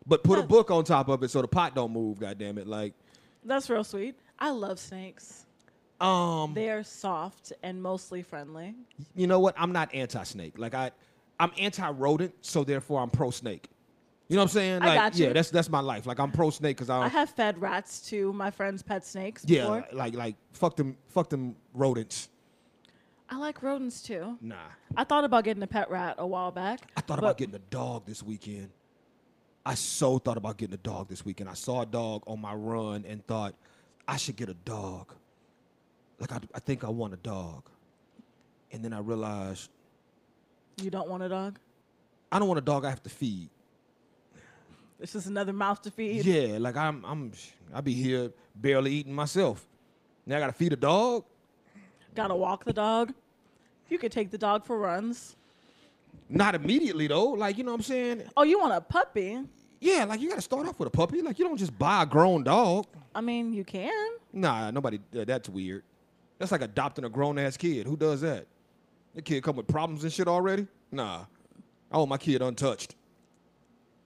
But 0.06 0.24
put 0.24 0.40
a 0.40 0.44
book 0.44 0.72
on 0.72 0.84
top 0.84 1.10
of 1.10 1.22
it 1.24 1.30
so 1.30 1.42
the 1.42 1.48
pot 1.48 1.76
don't 1.76 1.92
move. 1.92 2.20
God 2.20 2.38
damn 2.40 2.58
it! 2.58 2.66
Like, 2.68 2.94
That's 3.46 3.70
real 3.70 3.84
sweet. 3.84 4.16
I 4.40 4.50
love 4.50 4.80
snakes. 4.80 5.46
um, 6.00 6.54
They 6.56 6.72
are 6.72 6.82
soft 6.84 7.54
and 7.62 7.82
mostly 7.82 8.24
friendly. 8.24 8.74
you 9.16 9.28
know 9.28 9.40
what? 9.40 9.54
I'm 9.58 9.72
not 9.72 9.94
anti-snake. 9.94 10.58
Like 10.58 10.74
I, 10.74 10.90
I'm 11.40 11.52
anti-rodent, 11.60 12.34
so 12.42 12.64
therefore 12.64 13.00
I'm 13.02 13.12
pro-snake. 13.12 13.70
You 14.32 14.38
know 14.38 14.44
what 14.44 14.52
I'm 14.52 14.54
saying? 14.54 14.82
I 14.82 14.86
Like, 14.86 14.96
got 14.96 15.20
you. 15.20 15.26
yeah, 15.28 15.34
that's 15.34 15.50
that's 15.50 15.70
my 15.70 15.82
life. 15.82 16.06
Like 16.06 16.18
I'm 16.18 16.32
pro-snake 16.32 16.78
because 16.78 16.90
I, 16.90 17.02
I 17.02 17.08
have 17.10 17.30
fed 17.32 17.60
rats 17.62 18.00
to 18.12 18.32
my 18.32 18.50
friends' 18.50 18.82
pet 18.82 19.06
snakes 19.06 19.44
yeah, 19.46 19.64
before. 19.64 19.86
like 19.92 20.16
like 20.16 20.36
fuck 20.54 20.78
them, 20.78 20.96
fuck 21.10 21.28
them 21.30 21.54
rodents. 21.74 22.30
I 23.30 23.36
like 23.36 23.62
rodents 23.62 24.02
too. 24.02 24.38
Nah. 24.40 24.56
I 24.96 25.04
thought 25.04 25.26
about 25.26 25.44
getting 25.44 25.62
a 25.64 25.68
pet 25.68 25.92
rat 25.92 26.16
a 26.18 26.26
while 26.26 26.50
back. 26.50 26.80
I 26.96 27.02
thought 27.02 27.18
but 27.18 27.20
about 27.20 27.38
getting 27.40 27.56
a 27.56 27.60
dog 27.72 28.06
this 28.06 28.24
weekend. 28.24 28.70
I 29.66 29.74
so 29.74 30.18
thought 30.18 30.38
about 30.38 30.56
getting 30.56 30.76
a 30.76 30.78
dog 30.78 31.10
this 31.10 31.26
weekend. 31.26 31.50
I 31.50 31.54
saw 31.54 31.82
a 31.82 31.86
dog 31.86 32.24
on 32.26 32.40
my 32.40 32.54
run 32.54 33.04
and 33.06 33.28
thought 33.28 33.54
I 34.08 34.16
should 34.16 34.38
get 34.38 34.48
a 34.48 34.54
dog. 34.54 35.14
Like 36.20 36.32
I, 36.32 36.40
I 36.56 36.60
think 36.60 36.86
I 36.86 36.90
want 36.90 37.14
a 37.14 37.18
dog. 37.18 37.70
And 38.72 38.82
then 38.82 38.94
I 38.94 39.00
realized 39.00 39.70
You 40.82 40.90
don't 40.90 41.10
want 41.10 41.22
a 41.22 41.28
dog? 41.28 41.60
I 42.32 42.40
don't 42.40 42.48
want 42.48 42.60
a 42.60 42.62
dog 42.62 42.86
I 42.86 42.90
have 42.90 43.04
to 43.04 43.10
feed. 43.10 43.50
It's 45.02 45.14
just 45.14 45.26
another 45.26 45.52
mouth 45.52 45.82
to 45.82 45.92
feed. 45.92 46.24
Yeah, 46.24 46.60
like 46.60 46.78
I'm 46.78 47.04
I'm 47.04 47.32
I 47.74 47.82
be 47.82 47.94
here 47.94 48.32
barely 48.56 48.92
eating 48.94 49.16
myself. 49.16 49.68
Now 50.28 50.38
I 50.38 50.40
gotta 50.40 50.54
feed 50.54 50.74
a 50.74 50.76
dog? 50.76 51.26
Gotta 52.14 52.36
walk 52.36 52.66
the 52.66 52.74
dog. 52.74 53.12
You 53.90 53.98
could 53.98 54.12
take 54.12 54.30
the 54.30 54.38
dog 54.38 54.64
for 54.64 54.78
runs. 54.78 55.36
Not 56.30 56.54
immediately 56.54 57.08
though. 57.08 57.30
Like, 57.30 57.58
you 57.58 57.64
know 57.64 57.72
what 57.72 57.80
I'm 57.80 57.84
saying? 57.84 58.24
Oh, 58.38 58.44
you 58.44 58.60
want 58.60 58.74
a 58.74 58.82
puppy? 58.82 59.40
Yeah, 59.80 60.06
like 60.06 60.22
you 60.22 60.30
gotta 60.30 60.42
start 60.42 60.68
off 60.68 60.78
with 60.78 60.88
a 60.88 60.92
puppy. 60.92 61.24
Like 61.24 61.40
you 61.40 61.46
don't 61.46 61.58
just 61.58 61.78
buy 61.78 62.04
a 62.04 62.06
grown 62.06 62.44
dog. 62.44 62.86
I 63.16 63.22
mean, 63.22 63.54
you 63.54 63.64
can. 63.64 64.12
Nah, 64.32 64.70
nobody. 64.70 65.00
Uh, 65.18 65.26
that's 65.26 65.50
weird. 65.50 65.84
That's 66.38 66.52
like 66.52 66.62
adopting 66.62 67.06
a 67.06 67.10
grown 67.10 67.40
ass 67.40 67.58
kid. 67.58 67.88
Who 67.88 67.98
does 67.98 68.22
that? 68.22 68.46
The 69.16 69.24
kid 69.24 69.42
come 69.42 69.56
with 69.56 69.68
problems 69.68 70.04
and 70.04 70.14
shit 70.14 70.28
already. 70.28 70.68
Nah, 70.92 71.26
I 71.92 71.98
want 71.98 72.10
my 72.10 72.18
kid 72.18 72.44
untouched 72.44 72.96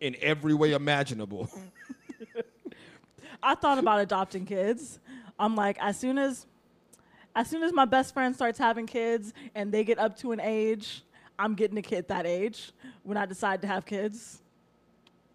in 0.06 0.16
every 0.22 0.54
way 0.54 0.74
imaginable. 0.74 1.50
I 3.44 3.56
thought 3.56 3.80
about 3.80 4.00
adopting 4.00 4.46
kids. 4.46 5.00
I'm 5.40 5.56
like, 5.56 5.78
as 5.82 5.98
soon 6.00 6.18
as, 6.20 6.46
as 7.36 7.50
soon 7.50 7.64
as 7.64 7.74
my 7.74 7.86
best 7.86 8.14
friend 8.14 8.34
starts 8.36 8.58
having 8.60 8.86
kids 8.86 9.34
and 9.56 9.72
they 9.72 9.84
get 9.84 9.98
up 10.00 10.16
to 10.20 10.32
an 10.32 10.40
age, 10.40 11.04
I'm 11.40 11.56
getting 11.56 11.78
a 11.78 11.82
kid 11.82 12.08
that 12.10 12.26
age 12.26 12.72
when 13.04 13.18
I 13.18 13.26
decide 13.26 13.62
to 13.64 13.68
have 13.68 13.86
kids. 13.86 14.42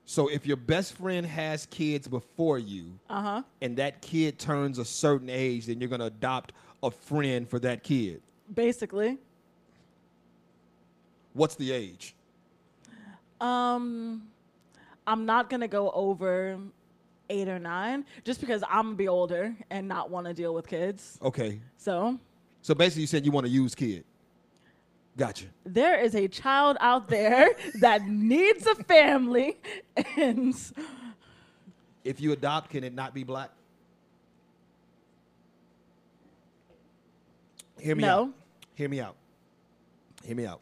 so 0.06 0.28
if 0.28 0.46
your 0.46 0.56
best 0.56 0.94
friend 0.96 1.26
has 1.26 1.66
kids 1.66 2.06
before 2.08 2.58
you, 2.58 2.98
Uh 3.08 3.22
huh. 3.22 3.42
and 3.60 3.76
that 3.76 4.00
kid 4.00 4.38
turns 4.38 4.78
a 4.78 4.84
certain 4.84 5.28
age, 5.28 5.66
then 5.66 5.80
you're 5.80 5.88
gonna 5.90 6.06
adopt 6.06 6.52
a 6.82 6.90
friend 6.90 7.48
for 7.48 7.58
that 7.58 7.82
kid. 7.82 8.22
Basically. 8.54 9.18
What's 11.32 11.54
the 11.56 11.70
age? 11.72 12.14
Um, 13.40 14.22
I'm 15.11 15.26
not 15.26 15.50
gonna 15.50 15.66
go 15.66 15.90
over 15.90 16.56
eight 17.30 17.48
or 17.48 17.58
nine 17.58 18.04
just 18.24 18.40
because 18.40 18.62
I'm 18.68 18.84
gonna 18.86 18.96
be 18.96 19.08
older 19.08 19.54
and 19.70 19.88
not 19.88 20.08
want 20.08 20.26
to 20.28 20.34
deal 20.34 20.54
with 20.54 20.68
kids. 20.68 21.18
Okay. 21.20 21.61
So 21.76 22.16
So 22.62 22.74
basically, 22.76 23.02
you 23.02 23.06
said 23.08 23.24
you 23.26 23.32
want 23.32 23.46
to 23.46 23.50
use 23.52 23.74
kid. 23.74 24.04
Gotcha. 25.16 25.46
there 25.64 26.00
is 26.00 26.14
a 26.14 26.28
child 26.28 26.76
out 26.80 27.08
there 27.08 27.50
that 27.80 28.06
needs 28.06 28.64
a 28.68 28.76
family, 28.76 29.58
and 30.16 30.54
If 32.04 32.20
you 32.20 32.30
adopt, 32.32 32.70
can 32.70 32.84
it 32.84 32.94
not 32.94 33.12
be 33.12 33.24
black? 33.24 33.50
Hear 37.80 37.96
me 37.96 38.02
No. 38.02 38.22
out. 38.26 38.30
Hear 38.74 38.88
me 38.88 39.00
out. 39.00 39.16
Hear 40.24 40.36
me 40.36 40.46
out. 40.46 40.61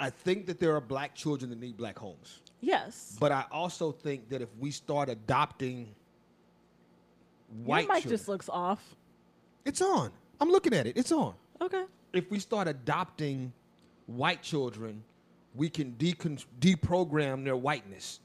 I 0.00 0.10
think 0.10 0.46
that 0.46 0.58
there 0.58 0.74
are 0.74 0.80
black 0.80 1.14
children 1.14 1.50
that 1.50 1.60
need 1.60 1.76
black 1.76 1.98
homes. 1.98 2.40
Yes, 2.60 3.16
But 3.20 3.32
I 3.32 3.44
also 3.50 3.92
think 3.92 4.28
that 4.30 4.42
if 4.42 4.48
we 4.58 4.70
start 4.70 5.08
adopting 5.08 5.88
white 7.64 7.86
your 7.86 7.94
mic 7.94 8.02
children, 8.02 8.18
just 8.18 8.28
looks 8.28 8.48
off. 8.48 8.82
it's 9.64 9.80
on. 9.80 10.10
I'm 10.40 10.50
looking 10.50 10.74
at 10.74 10.86
it. 10.86 10.96
It's 10.96 11.12
on. 11.12 11.34
Okay. 11.60 11.84
If 12.12 12.30
we 12.30 12.38
start 12.38 12.68
adopting 12.68 13.52
white 14.06 14.42
children, 14.42 15.02
we 15.54 15.68
can 15.68 15.92
decon- 15.98 16.44
deprogram 16.60 17.44
their 17.44 17.56
whiteness. 17.56 18.20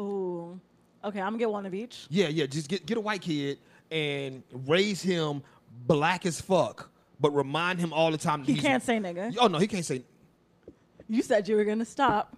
Ooh. 0.00 0.58
Okay, 1.04 1.20
I'm 1.20 1.28
gonna 1.32 1.38
get 1.38 1.50
one 1.50 1.66
of 1.66 1.74
each. 1.74 2.06
Yeah, 2.10 2.28
yeah. 2.28 2.46
Just 2.46 2.68
get 2.68 2.86
get 2.86 2.96
a 2.96 3.00
white 3.00 3.20
kid 3.22 3.58
and 3.90 4.42
raise 4.66 5.00
him 5.02 5.42
black 5.86 6.26
as 6.26 6.40
fuck, 6.40 6.90
but 7.20 7.30
remind 7.30 7.78
him 7.78 7.92
all 7.92 8.10
the 8.10 8.18
time. 8.18 8.40
that 8.44 8.50
He 8.50 8.58
can't 8.58 8.82
say 8.82 8.98
nigga. 8.98 9.34
Oh 9.38 9.46
no, 9.46 9.58
he 9.58 9.66
can't 9.66 9.84
say. 9.84 10.02
You 11.08 11.22
said 11.22 11.48
you 11.48 11.56
were 11.56 11.64
gonna 11.64 11.84
stop. 11.84 12.36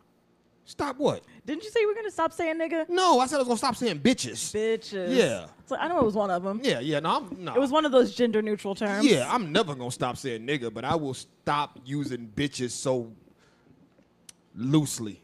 Stop 0.65 0.99
what? 0.99 1.23
Didn't 1.49 1.65
you 1.65 1.71
say 1.71 1.81
you 1.81 1.89
were 1.89 1.95
gonna 1.95 2.11
stop 2.11 2.35
saying 2.35 2.57
nigga? 2.57 2.91
No, 2.91 3.21
I 3.21 3.27
said 3.27 3.37
I 3.37 3.39
was 3.39 3.49
gonna 3.49 3.57
stop 3.57 3.75
saying 3.75 4.01
bitches. 4.01 4.53
Bitches. 4.53 5.17
Yeah. 5.17 5.47
So 5.65 5.77
I 5.77 5.89
know 5.89 5.99
it 5.99 6.05
was 6.05 6.15
one 6.15 6.31
of 6.31 6.43
them. 6.43 6.61
Yeah, 6.63 6.81
yeah. 6.81 7.01
No, 7.01 7.17
I'm 7.17 7.43
no. 7.43 7.55
It 7.55 7.59
was 7.59 7.71
one 7.71 7.87
of 7.87 7.91
those 7.91 8.15
gender 8.15 8.43
neutral 8.43 8.75
terms. 8.75 9.07
Yeah, 9.07 9.27
I'm 9.33 9.51
never 9.51 9.75
gonna 9.75 9.91
stop 9.91 10.19
saying 10.19 10.47
nigga, 10.47 10.73
but 10.73 10.85
I 10.85 10.95
will 10.95 11.15
stop 11.15 11.79
using 11.87 12.31
bitches 12.37 12.73
so 12.73 13.11
loosely. 14.55 15.23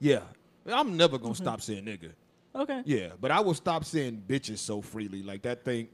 Yeah, 0.00 0.20
I'm 0.66 0.96
never 0.96 1.18
gonna 1.18 1.34
stop 1.34 1.60
saying 1.60 1.84
nigga. 1.84 2.12
Okay. 2.54 2.80
Yeah, 2.86 3.08
but 3.20 3.30
I 3.30 3.40
will 3.40 3.52
stop 3.52 3.84
saying 3.84 4.22
bitches 4.26 4.60
so 4.60 4.80
freely. 4.80 5.22
Like 5.22 5.42
that 5.42 5.62
thing. 5.62 5.88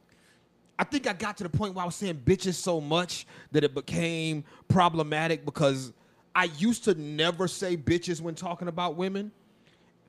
I 0.79 0.85
think 0.85 1.09
I 1.09 1.13
got 1.13 1.37
to 1.39 1.43
the 1.43 1.51
point 1.51 1.75
where 1.75 1.83
I 1.83 1.87
was 1.87 1.97
saying 1.97 2.23
bitches 2.25 2.55
so 2.55 2.81
much 2.81 3.27
that 3.51 3.65
it 3.65 3.75
became 3.75 4.45
problematic 4.69 5.45
because 5.45 5.93
I 6.35 6.45
used 6.45 6.85
to 6.85 6.95
never 6.95 7.49
say 7.49 7.77
bitches 7.77 8.21
when 8.21 8.35
talking 8.35 8.69
about 8.69 8.97
women. 8.97 9.33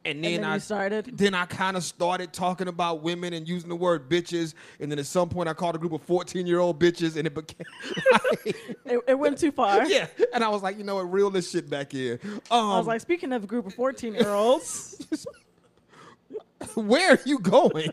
And 0.06 0.24
then, 0.24 0.42
then 0.42 0.44
I 0.46 0.58
started? 0.60 1.18
Then 1.18 1.34
I 1.34 1.46
kind 1.46 1.76
of 1.76 1.84
started 1.84 2.32
talking 2.32 2.68
about 2.70 3.04
women 3.04 3.34
and 3.34 3.48
using 3.48 3.68
the 3.68 3.76
word 3.76 4.10
bitches. 4.10 4.54
And 4.80 4.90
then 4.90 4.98
at 4.98 5.06
some 5.06 5.28
point, 5.28 5.50
I 5.50 5.54
called 5.54 5.76
a 5.76 5.78
group 5.78 5.92
of 5.92 6.02
14 6.04 6.48
year 6.48 6.60
old 6.60 6.80
bitches, 6.80 7.18
and 7.18 7.28
it 7.28 7.34
became. 7.34 7.66
It, 8.86 9.00
it 9.08 9.20
went 9.20 9.38
too 9.38 9.52
far. 9.52 9.86
yeah. 9.88 10.08
And 10.34 10.44
I 10.44 10.50
was 10.50 10.64
like, 10.64 10.80
you 10.80 10.84
know 10.84 10.96
what? 10.96 11.12
Reel 11.12 11.30
this 11.30 11.52
shit 11.52 11.70
back 11.70 11.94
in. 11.94 12.18
Um, 12.24 12.40
I 12.50 12.78
was 12.78 12.88
like, 12.88 13.02
speaking 13.02 13.32
of 13.34 13.44
a 13.44 13.48
group 13.48 13.68
of 13.68 13.76
14 13.76 14.16
year 14.16 14.30
olds, 14.30 15.28
where 16.76 17.12
are 17.12 17.20
you 17.26 17.38
going? 17.38 17.92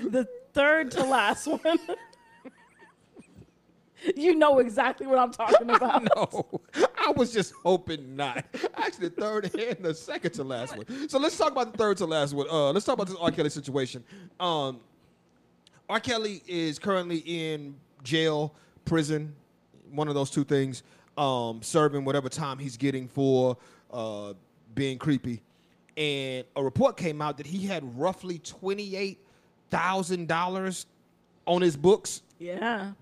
the 0.00 0.28
third 0.52 0.92
to 0.92 1.02
last 1.02 1.48
one. 1.48 1.60
you 4.16 4.34
know 4.34 4.58
exactly 4.58 5.06
what 5.06 5.18
I'm 5.18 5.30
talking 5.32 5.70
about. 5.74 6.02
no, 6.16 6.60
I 6.98 7.12
was 7.12 7.32
just 7.32 7.52
hoping 7.64 8.16
not. 8.16 8.44
Actually, 8.76 9.08
the 9.08 9.20
third 9.20 9.54
and 9.54 9.84
the 9.84 9.94
second 9.94 10.32
to 10.34 10.44
last 10.44 10.76
one. 10.76 11.08
So 11.08 11.18
let's 11.18 11.36
talk 11.36 11.52
about 11.52 11.72
the 11.72 11.78
third 11.78 11.96
to 11.98 12.06
last 12.06 12.32
one. 12.34 12.46
Uh, 12.50 12.70
let's 12.72 12.84
talk 12.86 12.94
about 12.94 13.08
this 13.08 13.16
R. 13.20 13.30
Kelly 13.30 13.50
situation. 13.50 14.04
Um, 14.38 14.80
R. 15.88 16.00
Kelly 16.00 16.42
is 16.46 16.78
currently 16.78 17.18
in 17.18 17.74
jail, 18.02 18.54
prison, 18.84 19.34
one 19.90 20.08
of 20.08 20.14
those 20.14 20.30
two 20.30 20.44
things, 20.44 20.82
um, 21.16 21.62
serving 21.62 22.04
whatever 22.04 22.28
time 22.28 22.58
he's 22.58 22.76
getting 22.76 23.08
for 23.08 23.56
uh, 23.92 24.34
being 24.74 24.98
creepy. 24.98 25.42
And 25.96 26.44
a 26.54 26.62
report 26.62 26.96
came 26.96 27.20
out 27.20 27.38
that 27.38 27.46
he 27.46 27.66
had 27.66 27.98
roughly 27.98 28.38
twenty-eight 28.38 29.18
thousand 29.70 30.28
dollars 30.28 30.86
on 31.46 31.60
his 31.60 31.76
books 31.76 32.22
Yeah. 32.38 32.92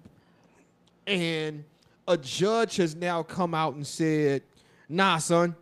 And 1.06 1.64
a 2.08 2.16
judge 2.16 2.76
has 2.76 2.94
now 2.94 3.22
come 3.22 3.54
out 3.54 3.74
and 3.74 3.86
said, 3.86 4.42
nah, 4.88 5.18
son, 5.18 5.54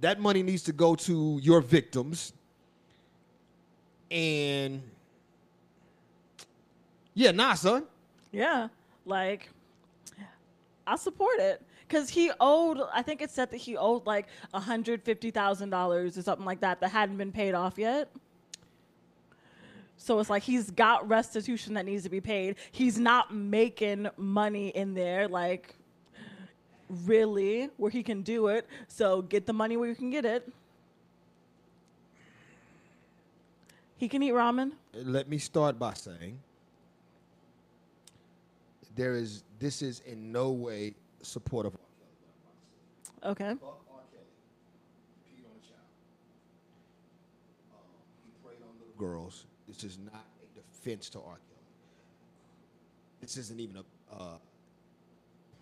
that 0.00 0.20
money 0.20 0.42
needs 0.42 0.62
to 0.64 0.72
go 0.72 0.94
to 0.94 1.38
your 1.42 1.60
victims. 1.60 2.32
And 4.10 4.82
yeah, 7.14 7.30
nah, 7.30 7.54
son. 7.54 7.84
Yeah. 8.30 8.68
Like, 9.06 9.48
I 10.86 10.96
support 10.96 11.38
it. 11.38 11.62
Because 11.86 12.08
he 12.08 12.30
owed, 12.40 12.80
I 12.92 13.02
think 13.02 13.20
it 13.20 13.30
said 13.30 13.50
that 13.50 13.58
he 13.58 13.76
owed 13.76 14.06
like 14.06 14.26
$150,000 14.54 16.18
or 16.18 16.22
something 16.22 16.46
like 16.46 16.60
that 16.60 16.80
that 16.80 16.90
hadn't 16.90 17.18
been 17.18 17.32
paid 17.32 17.54
off 17.54 17.76
yet. 17.76 18.08
So 20.02 20.18
it's 20.18 20.28
like 20.28 20.42
he's 20.42 20.68
got 20.72 21.08
restitution 21.08 21.74
that 21.74 21.84
needs 21.84 22.02
to 22.02 22.10
be 22.10 22.20
paid. 22.20 22.56
He's 22.72 22.98
not 22.98 23.32
making 23.32 24.08
money 24.16 24.70
in 24.70 24.94
there, 24.94 25.28
like, 25.28 25.76
really, 27.04 27.70
where 27.76 27.88
he 27.88 28.02
can 28.02 28.22
do 28.22 28.48
it. 28.48 28.66
So 28.88 29.22
get 29.22 29.46
the 29.46 29.52
money 29.52 29.76
where 29.76 29.88
you 29.88 29.94
can 29.94 30.10
get 30.10 30.24
it. 30.24 30.52
He 33.96 34.08
can 34.08 34.24
eat 34.24 34.32
ramen. 34.32 34.72
Let 34.92 35.28
me 35.28 35.38
start 35.38 35.78
by 35.78 35.94
saying 35.94 36.40
there 38.96 39.14
is 39.14 39.44
this 39.60 39.82
is 39.82 40.00
in 40.04 40.32
no 40.32 40.50
way 40.50 40.94
supportive. 41.22 41.76
Okay. 43.24 43.50
Fuck 43.50 43.84
R. 43.88 44.00
Kelly. 44.10 44.24
Peed 45.28 45.44
on 45.44 45.52
a 45.52 45.64
child. 45.64 45.86
Um, 47.72 47.86
he 48.24 48.32
preyed 48.44 48.58
on 48.62 48.74
little 48.80 48.98
girls. 48.98 49.46
This 49.72 49.84
is 49.84 49.98
not 49.98 50.24
a 50.42 50.60
defense 50.60 51.08
to 51.10 51.18
R. 51.18 51.24
Kelly. 51.24 51.38
This 53.20 53.36
isn't 53.38 53.58
even 53.58 53.76
a 53.76 54.14
uh, 54.14 54.36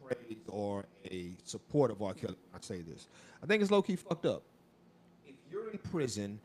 praise 0.05 0.39
or 0.49 0.85
a 1.05 1.31
support 1.45 1.91
of 1.91 2.03
R. 2.03 2.15
Kelly. 2.15 2.35
when 2.51 2.61
I 2.61 2.65
say 2.65 2.81
this. 2.81 3.07
I 3.43 3.47
think 3.47 3.63
it's 3.63 3.71
low 3.71 3.83
key 3.83 3.97
fucked 3.97 4.27
up. 4.27 4.43
If 5.27 5.35
you're 5.51 5.71
in 5.71 5.79
prison 5.79 6.41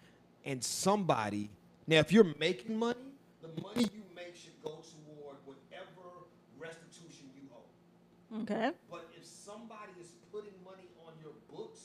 and 0.45 0.63
somebody 0.63 1.49
now, 1.87 1.97
if 1.97 2.11
you're 2.11 2.33
making 2.39 2.77
money, 2.77 2.99
the 3.41 3.61
money 3.61 3.89
you 3.93 4.03
make 4.15 4.35
should 4.35 4.61
go 4.63 4.81
toward 4.81 5.37
whatever 5.45 6.25
restitution 6.57 7.29
you 7.35 7.43
owe. 7.53 8.41
Okay. 8.41 8.71
But 8.89 9.09
if 9.17 9.25
somebody 9.25 9.93
is 10.01 10.07
putting 10.31 10.53
money 10.63 10.89
on 11.05 11.13
your 11.21 11.33
books, 11.51 11.79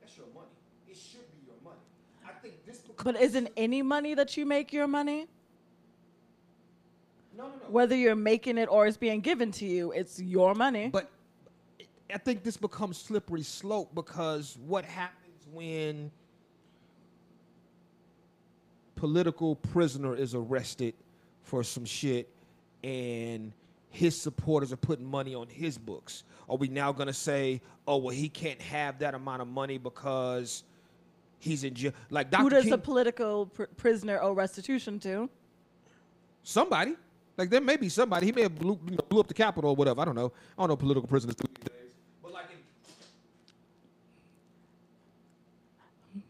that's 0.00 0.16
your 0.16 0.26
money. 0.34 0.48
It 0.88 0.96
should 0.96 1.30
be. 1.32 1.39
I 2.36 2.38
think 2.40 2.66
this. 2.66 2.82
But 3.02 3.20
isn't 3.20 3.50
any 3.56 3.82
money 3.82 4.14
that 4.14 4.36
you 4.36 4.46
make 4.46 4.72
your 4.72 4.86
money? 4.86 5.26
no, 7.40 7.48
no, 7.48 7.54
no. 7.54 7.70
Whether 7.70 7.96
you're 7.96 8.16
making 8.16 8.58
it 8.58 8.68
or 8.70 8.86
it's 8.86 8.96
being 8.96 9.20
given 9.20 9.50
to 9.52 9.66
you, 9.66 9.92
it's 9.92 10.20
your 10.20 10.54
money. 10.54 10.88
But 10.88 11.10
I 12.12 12.18
think 12.18 12.42
this 12.42 12.56
becomes 12.56 12.98
slippery 12.98 13.42
slope 13.42 13.94
because 13.94 14.58
what 14.66 14.84
happens 14.84 15.46
when 15.52 16.10
political 18.96 19.56
prisoner 19.56 20.14
is 20.14 20.34
arrested 20.34 20.94
for 21.42 21.64
some 21.64 21.84
shit 21.84 22.28
and 22.84 23.52
his 23.90 24.20
supporters 24.20 24.72
are 24.72 24.76
putting 24.76 25.06
money 25.06 25.34
on 25.34 25.48
his 25.48 25.78
books? 25.78 26.24
Are 26.48 26.56
we 26.56 26.68
now 26.68 26.92
going 26.92 27.06
to 27.06 27.14
say, 27.14 27.60
oh, 27.86 27.96
well, 27.98 28.14
he 28.14 28.28
can't 28.28 28.60
have 28.60 28.98
that 28.98 29.14
amount 29.14 29.42
of 29.42 29.48
money 29.48 29.78
because 29.78 30.64
he's 31.40 31.64
in 31.64 31.74
jail? 31.74 31.92
Like 32.10 32.30
Dr. 32.30 32.42
Who 32.44 32.50
does 32.50 32.64
King, 32.64 32.72
a 32.74 32.78
political 32.78 33.46
pr- 33.46 33.64
prisoner 33.76 34.20
owe 34.22 34.32
restitution 34.32 35.00
to? 35.00 35.28
somebody. 36.42 36.94
Like 37.36 37.50
there 37.50 37.60
may 37.60 37.76
be 37.76 37.88
somebody. 37.88 38.26
He 38.26 38.32
may 38.32 38.42
have 38.42 38.58
blew, 38.58 38.78
you 38.84 38.92
know, 38.92 39.04
blew 39.08 39.20
up 39.20 39.28
the 39.28 39.34
Capitol 39.34 39.70
or 39.70 39.76
whatever. 39.76 40.00
I 40.00 40.04
don't 40.04 40.14
know. 40.14 40.32
I 40.58 40.62
don't 40.62 40.68
know 40.68 40.76
political 40.76 41.08
prisoners 41.08 41.36
do 41.36 41.46
these 41.48 41.64
days. 41.64 41.92
But 42.22 42.32
like, 42.32 42.46
in, 46.14 46.22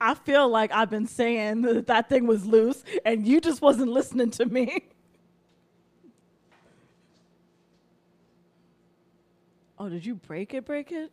I 0.00 0.14
feel 0.14 0.48
like 0.48 0.70
I've 0.72 0.90
been 0.90 1.06
saying 1.06 1.62
that 1.62 1.86
that 1.88 2.08
thing 2.08 2.26
was 2.26 2.46
loose 2.46 2.84
and 3.04 3.26
you 3.26 3.40
just 3.40 3.60
wasn't 3.60 3.90
listening 3.90 4.30
to 4.32 4.46
me. 4.46 4.84
Oh, 9.80 9.88
did 9.88 10.04
you 10.04 10.16
break 10.16 10.54
it? 10.54 10.64
Break 10.64 10.90
it? 10.90 11.12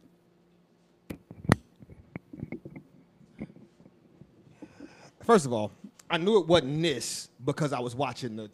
First 5.25 5.45
of 5.45 5.53
all, 5.53 5.71
I 6.09 6.17
knew 6.17 6.39
it 6.39 6.47
wasn't 6.47 6.81
this 6.81 7.29
because 7.43 7.73
I 7.73 7.79
was 7.79 7.95
watching 7.95 8.35
the 8.35 8.49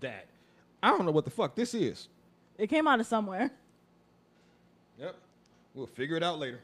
that. 0.00 0.26
I 0.82 0.90
don't 0.90 1.04
know 1.04 1.12
what 1.12 1.24
the 1.24 1.30
fuck 1.30 1.54
this 1.54 1.74
is. 1.74 2.08
It 2.56 2.68
came 2.68 2.86
out 2.88 2.98
of 3.00 3.06
somewhere. 3.06 3.50
Yep. 4.98 5.14
We'll 5.74 5.86
figure 5.86 6.16
it 6.16 6.22
out 6.22 6.38
later. 6.38 6.60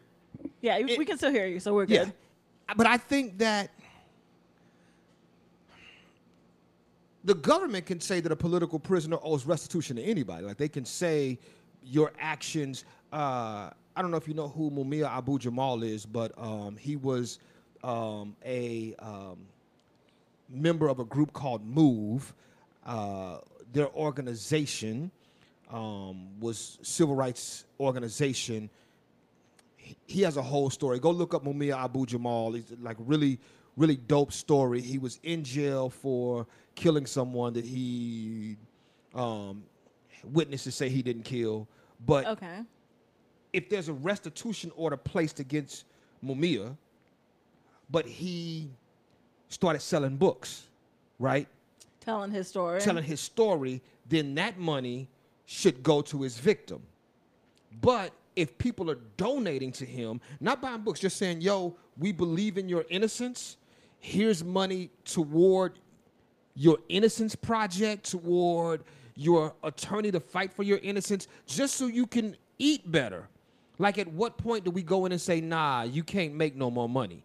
Yeah, 0.61 0.79
It- 0.79 0.99
we 0.99 1.05
can 1.05 1.17
still 1.19 1.31
hear 1.31 1.47
you, 1.47 1.61
so 1.61 1.75
we're 1.75 1.87
good. 1.87 2.13
But 2.77 2.87
I 2.87 2.97
think 2.97 3.39
that 3.39 3.71
the 7.25 7.35
government 7.35 7.87
can 7.87 8.01
say 8.01 8.21
that 8.21 8.33
a 8.33 8.37
political 8.37 8.79
prisoner 8.79 9.19
owes 9.23 9.45
restitution 9.47 9.97
to 9.97 10.03
anybody. 10.03 10.45
Like 10.47 10.57
they 10.57 10.69
can 10.69 10.85
say 10.85 11.39
your 11.83 12.13
actions. 12.19 12.85
Uh, 13.13 13.71
I 13.97 14.03
don't 14.03 14.11
know 14.11 14.17
if 14.17 14.27
you 14.27 14.35
know 14.35 14.49
who 14.49 14.71
Mumia 14.71 15.09
Abu 15.09 15.39
Jamal 15.39 15.83
is, 15.83 16.07
but 16.07 16.33
um, 16.39 16.77
he 16.77 16.97
was 16.97 17.39
um, 17.85 18.35
a 18.45 18.95
um, 18.99 19.37
member 20.49 20.89
of 20.89 20.99
a 20.99 21.05
group 21.05 21.33
called 21.33 21.65
Move. 21.65 22.33
Uh, 22.85 23.39
their 23.73 23.89
organization 23.91 25.11
um, 25.71 26.41
was 26.41 26.79
civil 26.83 27.15
rights 27.15 27.65
organization. 27.79 28.71
He- 30.07 30.23
has 30.23 30.37
a 30.39 30.43
whole 30.43 30.71
story. 30.71 30.99
Go 30.99 31.11
look 31.11 31.35
up 31.35 31.45
Mumia 31.45 31.77
Abu 31.77 32.07
Jamal. 32.07 32.53
He's 32.53 32.73
like 32.81 32.97
really, 33.01 33.39
really 33.77 33.97
dope 33.97 34.33
story. 34.33 34.81
He 34.81 34.99
was 34.99 35.21
in 35.23 35.45
jail 35.45 35.91
for 35.91 36.47
killing 36.75 37.05
someone 37.07 37.53
that 37.53 37.65
he 37.65 38.57
um, 39.15 39.63
witnesses 40.25 40.75
say 40.75 40.89
he 40.89 41.03
didn't 41.03 41.25
kill. 41.25 41.69
But 42.07 42.27
Okay. 42.27 42.61
if 43.53 43.69
there's 43.69 43.89
a 43.89 43.93
restitution 43.93 44.73
order 44.75 44.97
placed 44.97 45.39
against 45.39 45.85
Mumia, 46.25 46.77
but 47.91 48.07
he 48.07 48.71
started 49.49 49.81
selling 49.81 50.17
books, 50.17 50.67
right? 51.19 51.49
Telling 52.01 52.31
his 52.31 52.49
story. 52.49 52.81
Telling 52.81 53.05
his 53.05 53.21
story, 53.21 53.81
then 54.09 54.35
that 54.35 54.59
money 54.59 55.09
should 55.47 55.83
go 55.83 56.03
to 56.03 56.23
his 56.23 56.39
victim. 56.39 56.83
But 57.81 58.13
if 58.37 58.57
people 58.59 58.91
are 58.91 58.99
donating 59.17 59.73
to 59.73 59.87
him, 59.87 60.21
not 60.41 60.61
buying 60.61 60.81
books, 60.81 61.01
just 61.01 61.17
saying, 61.17 61.41
yo, 61.41 61.77
we 61.99 62.13
believe 62.13 62.59
in 62.59 62.69
your 62.69 62.85
innocence. 62.89 63.57
Here's 64.01 64.45
money 64.45 64.91
toward 65.05 65.79
your 66.55 66.79
innocence 66.89 67.35
project, 67.35 68.11
toward 68.11 68.83
your 69.17 69.55
attorney 69.63 70.11
to 70.11 70.21
fight 70.21 70.53
for 70.53 70.63
your 70.63 70.79
innocence, 70.79 71.29
just 71.47 71.77
so 71.77 71.87
you 71.87 72.07
can 72.07 72.37
eat 72.59 72.91
better. 72.91 73.29
Like, 73.79 73.99
at 73.99 74.09
what 74.09 74.37
point 74.37 74.65
do 74.65 74.71
we 74.71 74.83
go 74.83 75.07
in 75.07 75.13
and 75.13 75.21
say, 75.21 75.41
nah, 75.41 75.83
you 75.83 76.03
can't 76.05 76.35
make 76.35 76.55
no 76.55 76.71
more 76.71 76.89
money? 76.89 77.25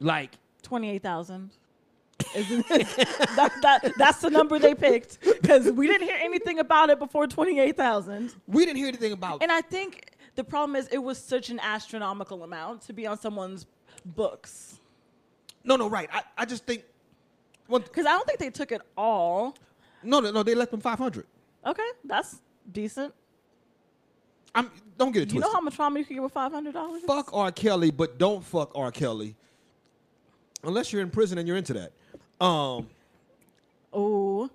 Like, 0.00 0.32
Twenty-eight 0.62 1.02
thousand. 1.02 1.50
That, 2.36 3.52
that, 3.62 3.92
that's 3.96 4.20
the 4.20 4.28
number 4.30 4.58
they 4.58 4.74
picked 4.74 5.20
because 5.22 5.70
we 5.72 5.86
didn't 5.86 6.06
hear 6.06 6.18
anything 6.20 6.58
about 6.58 6.90
it 6.90 6.98
before 6.98 7.26
twenty-eight 7.26 7.76
thousand. 7.76 8.34
we 8.46 8.64
didn't 8.66 8.76
hear 8.78 8.88
anything 8.88 9.12
about 9.12 9.36
it. 9.36 9.42
And 9.42 9.52
I 9.52 9.60
think 9.62 10.10
the 10.34 10.44
problem 10.44 10.76
is 10.76 10.88
it 10.88 10.98
was 10.98 11.18
such 11.18 11.48
an 11.50 11.58
astronomical 11.60 12.42
amount 12.42 12.82
to 12.82 12.92
be 12.92 13.06
on 13.06 13.18
someone's 13.18 13.66
books. 14.04 14.80
No, 15.64 15.76
no, 15.76 15.88
right. 15.88 16.08
I, 16.12 16.22
I 16.38 16.44
just 16.44 16.64
think. 16.66 16.84
Well, 17.68 17.80
Because 17.80 18.04
I 18.06 18.10
don't 18.10 18.26
think 18.26 18.38
they 18.38 18.50
took 18.50 18.72
it 18.72 18.82
all. 18.96 19.56
no, 20.02 20.20
no, 20.20 20.30
no. 20.30 20.42
They 20.42 20.54
left 20.54 20.70
them 20.72 20.80
five 20.80 20.98
hundred. 20.98 21.26
Okay, 21.66 21.88
that's 22.04 22.40
decent. 22.70 23.14
I'm. 24.54 24.70
Don't 24.98 25.12
get 25.12 25.22
it 25.22 25.28
You 25.32 25.40
twisted. 25.40 25.42
know 25.42 25.52
how 25.54 25.60
much 25.62 25.76
trauma 25.76 25.98
you 25.98 26.04
can 26.04 26.16
get 26.16 26.22
with 26.22 26.32
five 26.32 26.52
hundred 26.52 26.74
dollars? 26.74 27.02
fuck 27.06 27.30
R. 27.32 27.50
Kelly, 27.52 27.90
but 27.90 28.18
don't 28.18 28.44
fuck 28.44 28.72
R. 28.74 28.90
Kelly. 28.90 29.36
Unless 30.62 30.92
you're 30.92 31.02
in 31.02 31.10
prison 31.10 31.38
and 31.38 31.48
you're 31.48 31.56
into 31.56 31.72
that. 31.74 31.92
Um. 32.44 32.88
Oh, 33.92 34.48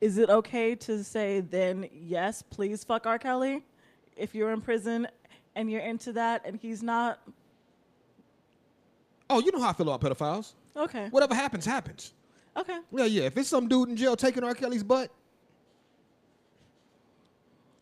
is 0.00 0.18
it 0.18 0.28
okay 0.28 0.74
to 0.74 1.02
say 1.02 1.40
then 1.40 1.88
yes, 1.92 2.42
please 2.42 2.84
fuck 2.84 3.06
R. 3.06 3.18
Kelly 3.18 3.62
if 4.16 4.34
you're 4.34 4.52
in 4.52 4.60
prison 4.60 5.08
and 5.54 5.70
you're 5.70 5.80
into 5.80 6.12
that 6.12 6.42
and 6.44 6.58
he's 6.60 6.82
not? 6.82 7.20
Oh, 9.30 9.40
you 9.40 9.50
know 9.50 9.60
how 9.60 9.70
I 9.70 9.72
feel 9.72 9.88
about 9.88 10.00
pedophiles. 10.00 10.52
Okay. 10.76 11.08
Whatever 11.10 11.34
happens, 11.34 11.64
happens. 11.64 12.12
Okay. 12.56 12.78
Yeah, 12.92 13.06
yeah. 13.06 13.22
If 13.22 13.36
it's 13.38 13.48
some 13.48 13.68
dude 13.68 13.88
in 13.88 13.96
jail 13.96 14.16
taking 14.16 14.44
R. 14.44 14.54
Kelly's 14.54 14.82
butt, 14.82 15.10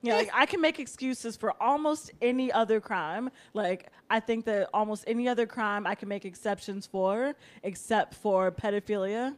Yeah, 0.02 0.16
like 0.16 0.30
I 0.34 0.46
can 0.46 0.60
make 0.60 0.80
excuses 0.80 1.36
for 1.36 1.54
almost 1.62 2.10
any 2.20 2.50
other 2.50 2.80
crime. 2.80 3.30
Like 3.54 3.88
I 4.10 4.18
think 4.18 4.44
that 4.46 4.68
almost 4.74 5.04
any 5.06 5.28
other 5.28 5.46
crime 5.46 5.86
I 5.86 5.94
can 5.94 6.08
make 6.08 6.24
exceptions 6.24 6.86
for, 6.86 7.34
except 7.62 8.14
for 8.14 8.50
pedophilia. 8.50 9.36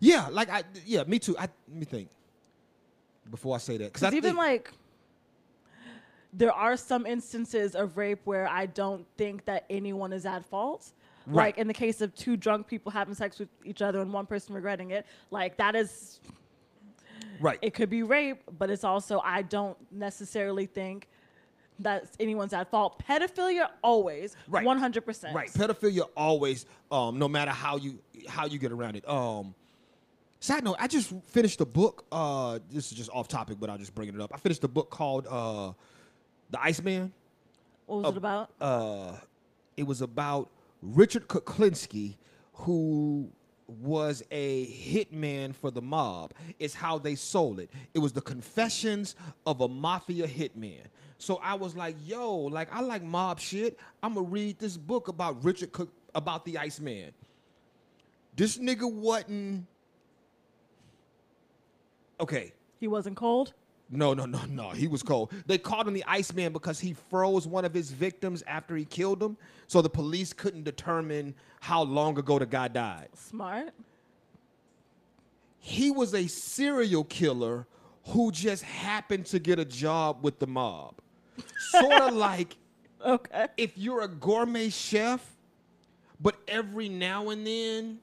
yeah, 0.00 0.28
like 0.30 0.50
I, 0.50 0.64
yeah, 0.84 1.04
me 1.04 1.18
too. 1.18 1.36
I 1.38 1.48
let 1.68 1.76
me 1.78 1.86
think 1.86 2.10
before 3.30 3.56
I 3.56 3.58
say 3.58 3.78
that 3.78 3.92
because 3.92 4.12
even 4.12 4.36
like 4.36 4.70
there 6.32 6.52
are 6.52 6.76
some 6.76 7.06
instances 7.06 7.74
of 7.74 7.96
rape 7.96 8.20
where 8.24 8.46
I 8.46 8.66
don't 8.66 9.06
think 9.16 9.46
that 9.46 9.64
anyone 9.70 10.12
is 10.12 10.26
at 10.26 10.44
fault. 10.44 10.92
Right. 11.26 11.46
Like 11.46 11.58
in 11.58 11.66
the 11.66 11.74
case 11.74 12.02
of 12.02 12.14
two 12.14 12.36
drunk 12.36 12.68
people 12.68 12.92
having 12.92 13.14
sex 13.14 13.38
with 13.38 13.48
each 13.64 13.82
other 13.82 14.00
and 14.00 14.12
one 14.12 14.26
person 14.26 14.54
regretting 14.54 14.90
it, 14.90 15.06
like 15.30 15.56
that 15.56 15.74
is 15.74 16.20
right. 17.40 17.58
it 17.62 17.74
could 17.74 17.90
be 17.90 18.02
rape, 18.02 18.42
but 18.58 18.70
it's 18.70 18.84
also 18.84 19.20
I 19.24 19.42
don't 19.42 19.76
necessarily 19.92 20.66
think 20.66 21.08
that 21.80 22.06
anyone's 22.18 22.52
at 22.52 22.70
fault. 22.70 23.02
Pedophilia 23.06 23.68
always, 23.82 24.34
Right. 24.48 24.64
one 24.64 24.78
hundred 24.78 25.04
percent, 25.04 25.34
Right. 25.34 25.48
Pedophilia 25.50 26.08
always, 26.16 26.66
um, 26.90 27.18
no 27.18 27.28
matter 27.28 27.50
how 27.50 27.76
you 27.76 27.98
how 28.28 28.46
you 28.46 28.58
get 28.58 28.72
around 28.72 28.96
it. 28.96 29.06
Um, 29.08 29.54
side 30.40 30.64
note, 30.64 30.76
I 30.78 30.86
just 30.86 31.12
finished 31.26 31.60
a 31.60 31.66
book. 31.66 32.04
Uh, 32.10 32.60
this 32.70 32.90
is 32.90 32.96
just 32.96 33.10
off 33.12 33.28
topic, 33.28 33.58
but 33.60 33.68
I'll 33.70 33.78
just 33.78 33.94
bring 33.94 34.08
it 34.08 34.20
up. 34.20 34.32
I 34.34 34.38
finished 34.38 34.64
a 34.64 34.68
book 34.68 34.90
called 34.90 35.26
uh, 35.28 35.72
The 36.50 36.62
Iceman. 36.62 37.12
What 37.86 38.02
was 38.02 38.10
it 38.12 38.16
about? 38.16 38.50
Uh, 38.60 39.12
it 39.76 39.86
was 39.86 40.00
about 40.00 40.50
Richard 40.82 41.28
Kuklinski, 41.28 42.16
who 42.54 43.30
was 43.68 44.22
a 44.30 44.66
hitman 44.66 45.54
for 45.54 45.70
the 45.70 45.82
mob. 45.82 46.32
It's 46.58 46.74
how 46.74 46.98
they 46.98 47.14
sold 47.14 47.60
it. 47.60 47.70
It 47.94 47.98
was 47.98 48.12
the 48.12 48.20
confessions 48.20 49.16
of 49.46 49.60
a 49.60 49.68
mafia 49.68 50.26
hitman. 50.26 50.82
So 51.18 51.36
I 51.42 51.54
was 51.54 51.74
like, 51.74 51.96
yo, 52.04 52.36
like 52.36 52.72
I 52.72 52.80
like 52.80 53.02
mob 53.02 53.40
shit. 53.40 53.78
I'm 54.02 54.14
gonna 54.14 54.26
read 54.26 54.58
this 54.58 54.76
book 54.76 55.08
about 55.08 55.42
Richard 55.44 55.72
Cook 55.72 55.90
about 56.14 56.44
the 56.44 56.58
Iceman. 56.58 57.12
This 58.36 58.58
nigga 58.58 58.90
wasn't 58.90 59.66
okay. 62.20 62.52
he 62.78 62.88
wasn't 62.88 63.16
cold. 63.16 63.54
No, 63.88 64.14
no, 64.14 64.26
no, 64.26 64.40
no. 64.48 64.70
He 64.70 64.88
was 64.88 65.02
cold. 65.02 65.32
They 65.46 65.58
called 65.58 65.86
him 65.86 65.94
the 65.94 66.04
Iceman 66.06 66.52
because 66.52 66.80
he 66.80 66.94
froze 67.08 67.46
one 67.46 67.64
of 67.64 67.72
his 67.72 67.90
victims 67.92 68.42
after 68.46 68.74
he 68.76 68.84
killed 68.84 69.22
him. 69.22 69.36
So 69.68 69.80
the 69.80 69.88
police 69.90 70.32
couldn't 70.32 70.64
determine 70.64 71.34
how 71.60 71.82
long 71.82 72.18
ago 72.18 72.38
the 72.38 72.46
guy 72.46 72.68
died. 72.68 73.08
Smart. 73.14 73.70
He 75.58 75.90
was 75.90 76.14
a 76.14 76.26
serial 76.26 77.04
killer 77.04 77.66
who 78.08 78.30
just 78.32 78.62
happened 78.62 79.26
to 79.26 79.38
get 79.38 79.58
a 79.58 79.64
job 79.64 80.18
with 80.22 80.38
the 80.38 80.46
mob. 80.46 80.94
Sort 81.70 81.92
of 82.02 82.12
like 82.14 82.56
Okay. 83.04 83.46
if 83.56 83.76
you're 83.76 84.00
a 84.02 84.08
gourmet 84.08 84.68
chef, 84.68 85.24
but 86.20 86.36
every 86.48 86.88
now 86.88 87.28
and 87.30 87.46
then 87.46 87.98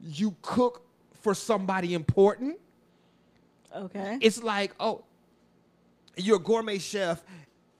you 0.00 0.36
cook 0.42 0.82
for 1.22 1.34
somebody 1.34 1.94
important. 1.94 2.58
Okay. 3.76 4.18
it's 4.20 4.42
like, 4.42 4.74
oh, 4.80 5.04
you're 6.16 6.36
a 6.36 6.40
gourmet 6.40 6.78
chef 6.78 7.22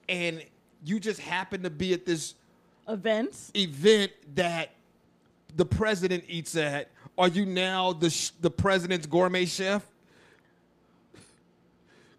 and 0.09 0.45
you 0.85 1.01
just 1.01 1.21
happen 1.21 1.63
to 1.63 1.71
be 1.71 1.93
at 1.93 2.05
this 2.05 2.35
event 2.89 3.51
event 3.55 4.13
that 4.35 4.71
the 5.57 5.65
president 5.65 6.25
eats 6.29 6.57
at. 6.57 6.91
Are 7.19 7.29
you 7.29 7.47
now 7.47 7.93
the 7.95 8.11
sh- 8.11 8.31
the 8.41 8.51
president's 8.51 9.07
gourmet 9.07 9.47
chef? 9.47 9.85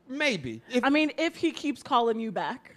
Maybe. 0.09 0.61
If, 0.71 0.83
I 0.83 0.89
mean, 0.89 1.11
if 1.17 1.35
he 1.35 1.51
keeps 1.51 1.83
calling 1.83 2.19
you 2.19 2.31
back. 2.31 2.75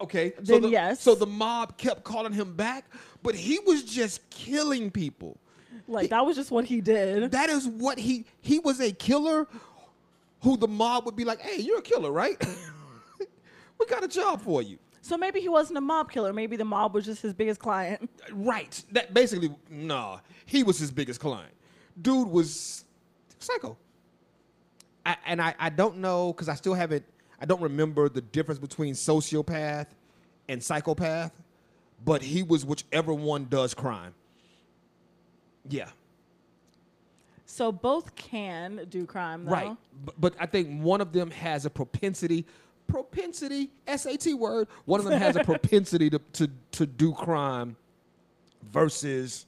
okay. 0.00 0.34
then 0.40 0.62
the, 0.62 0.68
yes. 0.68 1.00
So 1.00 1.14
the 1.14 1.26
mob 1.26 1.78
kept 1.78 2.04
calling 2.04 2.32
him 2.32 2.54
back, 2.54 2.84
but 3.22 3.34
he 3.34 3.60
was 3.60 3.82
just 3.84 4.28
killing 4.30 4.90
people. 4.90 5.38
Like 5.88 6.10
that 6.10 6.24
was 6.24 6.36
just 6.36 6.50
what 6.50 6.64
he 6.64 6.80
did. 6.80 7.30
That 7.32 7.50
is 7.50 7.66
what 7.66 7.98
he 7.98 8.24
he 8.40 8.58
was 8.58 8.80
a 8.80 8.92
killer 8.92 9.48
who 10.44 10.56
the 10.56 10.68
mob 10.68 11.06
would 11.06 11.16
be 11.16 11.24
like, 11.24 11.40
"Hey, 11.40 11.60
you're 11.60 11.78
a 11.78 11.82
killer, 11.82 12.12
right? 12.12 12.36
we 13.78 13.86
got 13.86 14.04
a 14.04 14.08
job 14.08 14.40
for 14.42 14.62
you." 14.62 14.78
So 15.00 15.18
maybe 15.18 15.40
he 15.40 15.48
wasn't 15.48 15.78
a 15.78 15.82
mob 15.82 16.10
killer. 16.10 16.32
Maybe 16.32 16.56
the 16.56 16.64
mob 16.64 16.94
was 16.94 17.04
just 17.04 17.20
his 17.20 17.34
biggest 17.34 17.60
client. 17.60 18.08
Right. 18.32 18.82
That 18.92 19.12
basically, 19.12 19.54
nah. 19.68 20.20
He 20.46 20.62
was 20.62 20.78
his 20.78 20.90
biggest 20.90 21.20
client. 21.20 21.52
Dude 22.00 22.28
was 22.28 22.84
psycho. 23.38 23.76
I, 25.04 25.16
and 25.26 25.42
I, 25.42 25.54
I 25.58 25.68
don't 25.68 25.98
know 25.98 26.32
because 26.32 26.48
I 26.48 26.54
still 26.54 26.74
haven't. 26.74 27.04
I 27.40 27.46
don't 27.46 27.60
remember 27.60 28.08
the 28.08 28.22
difference 28.22 28.58
between 28.58 28.94
sociopath 28.94 29.88
and 30.48 30.62
psychopath, 30.62 31.32
but 32.04 32.22
he 32.22 32.42
was 32.42 32.64
whichever 32.64 33.12
one 33.12 33.46
does 33.50 33.74
crime. 33.74 34.14
Yeah. 35.68 35.90
So 37.54 37.70
both 37.70 38.16
can 38.16 38.84
do 38.90 39.06
crime, 39.06 39.44
though. 39.44 39.52
Right. 39.52 39.76
But, 40.04 40.20
but 40.20 40.34
I 40.40 40.46
think 40.46 40.82
one 40.82 41.00
of 41.00 41.12
them 41.12 41.30
has 41.30 41.64
a 41.66 41.70
propensity, 41.70 42.46
propensity, 42.88 43.70
SAT 43.86 44.34
word. 44.34 44.66
One 44.86 44.98
of 44.98 45.06
them 45.06 45.20
has 45.20 45.36
a 45.36 45.44
propensity 45.52 46.10
to, 46.10 46.18
to, 46.32 46.50
to 46.72 46.84
do 46.84 47.12
crime 47.12 47.76
versus 48.72 49.46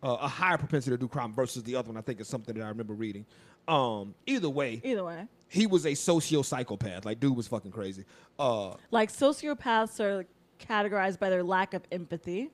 uh, 0.00 0.16
a 0.20 0.28
higher 0.28 0.56
propensity 0.56 0.94
to 0.96 1.00
do 1.00 1.08
crime 1.08 1.32
versus 1.32 1.64
the 1.64 1.74
other 1.74 1.88
one. 1.88 1.96
I 1.96 2.02
think 2.02 2.20
is 2.20 2.28
something 2.28 2.54
that 2.56 2.64
I 2.64 2.68
remember 2.68 2.94
reading. 2.94 3.26
Um, 3.66 4.14
either 4.26 4.48
way, 4.48 4.80
Either 4.84 5.02
way. 5.02 5.26
he 5.48 5.66
was 5.66 5.86
a 5.86 5.94
socio 5.96 6.42
psychopath. 6.42 7.04
Like, 7.04 7.18
dude 7.18 7.36
was 7.36 7.48
fucking 7.48 7.72
crazy. 7.72 8.04
Uh, 8.38 8.74
Like 8.92 9.12
sociopaths 9.12 9.98
are 9.98 10.24
categorized 10.60 11.18
by 11.18 11.30
their 11.30 11.42
lack 11.42 11.74
of 11.74 11.82
empathy. 11.90 12.50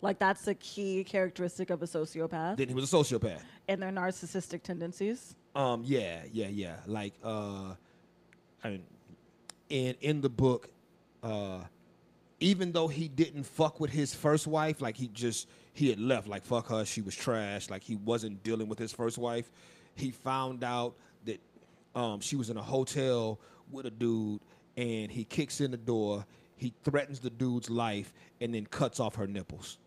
Like 0.00 0.18
that's 0.18 0.46
a 0.46 0.54
key 0.54 1.04
characteristic 1.04 1.70
of 1.70 1.82
a 1.82 1.86
sociopath 1.86 2.56
then 2.56 2.68
he 2.68 2.74
was 2.74 2.92
a 2.92 2.96
sociopath. 2.96 3.40
and 3.68 3.82
their 3.82 3.90
narcissistic 3.90 4.62
tendencies. 4.62 5.34
Um, 5.54 5.82
yeah, 5.84 6.20
yeah, 6.32 6.48
yeah. 6.48 6.76
Like, 6.86 7.14
uh, 7.24 7.74
I 8.62 8.70
mean, 8.70 8.84
in 9.68 9.94
in 10.00 10.20
the 10.20 10.28
book, 10.28 10.68
uh, 11.22 11.60
even 12.40 12.72
though 12.72 12.88
he 12.88 13.08
didn't 13.08 13.44
fuck 13.44 13.80
with 13.80 13.90
his 13.90 14.14
first 14.14 14.46
wife, 14.46 14.80
like 14.80 14.96
he 14.96 15.08
just 15.08 15.48
he 15.72 15.88
had 15.90 15.98
left, 15.98 16.28
like 16.28 16.44
fuck 16.44 16.68
her, 16.68 16.84
she 16.84 17.00
was 17.00 17.14
trash, 17.14 17.70
like 17.70 17.82
he 17.82 17.96
wasn't 17.96 18.42
dealing 18.42 18.68
with 18.68 18.78
his 18.78 18.92
first 18.92 19.18
wife. 19.18 19.50
He 19.94 20.10
found 20.12 20.62
out 20.62 20.94
that 21.24 21.40
um, 21.94 22.20
she 22.20 22.36
was 22.36 22.50
in 22.50 22.56
a 22.56 22.62
hotel 22.62 23.40
with 23.70 23.86
a 23.86 23.90
dude, 23.90 24.40
and 24.76 25.10
he 25.10 25.24
kicks 25.24 25.60
in 25.60 25.72
the 25.72 25.76
door. 25.76 26.24
He 26.56 26.72
threatens 26.82 27.20
the 27.20 27.30
dude's 27.30 27.70
life 27.70 28.12
and 28.40 28.52
then 28.52 28.66
cuts 28.66 28.98
off 28.98 29.14
her 29.14 29.26
nipples. 29.28 29.78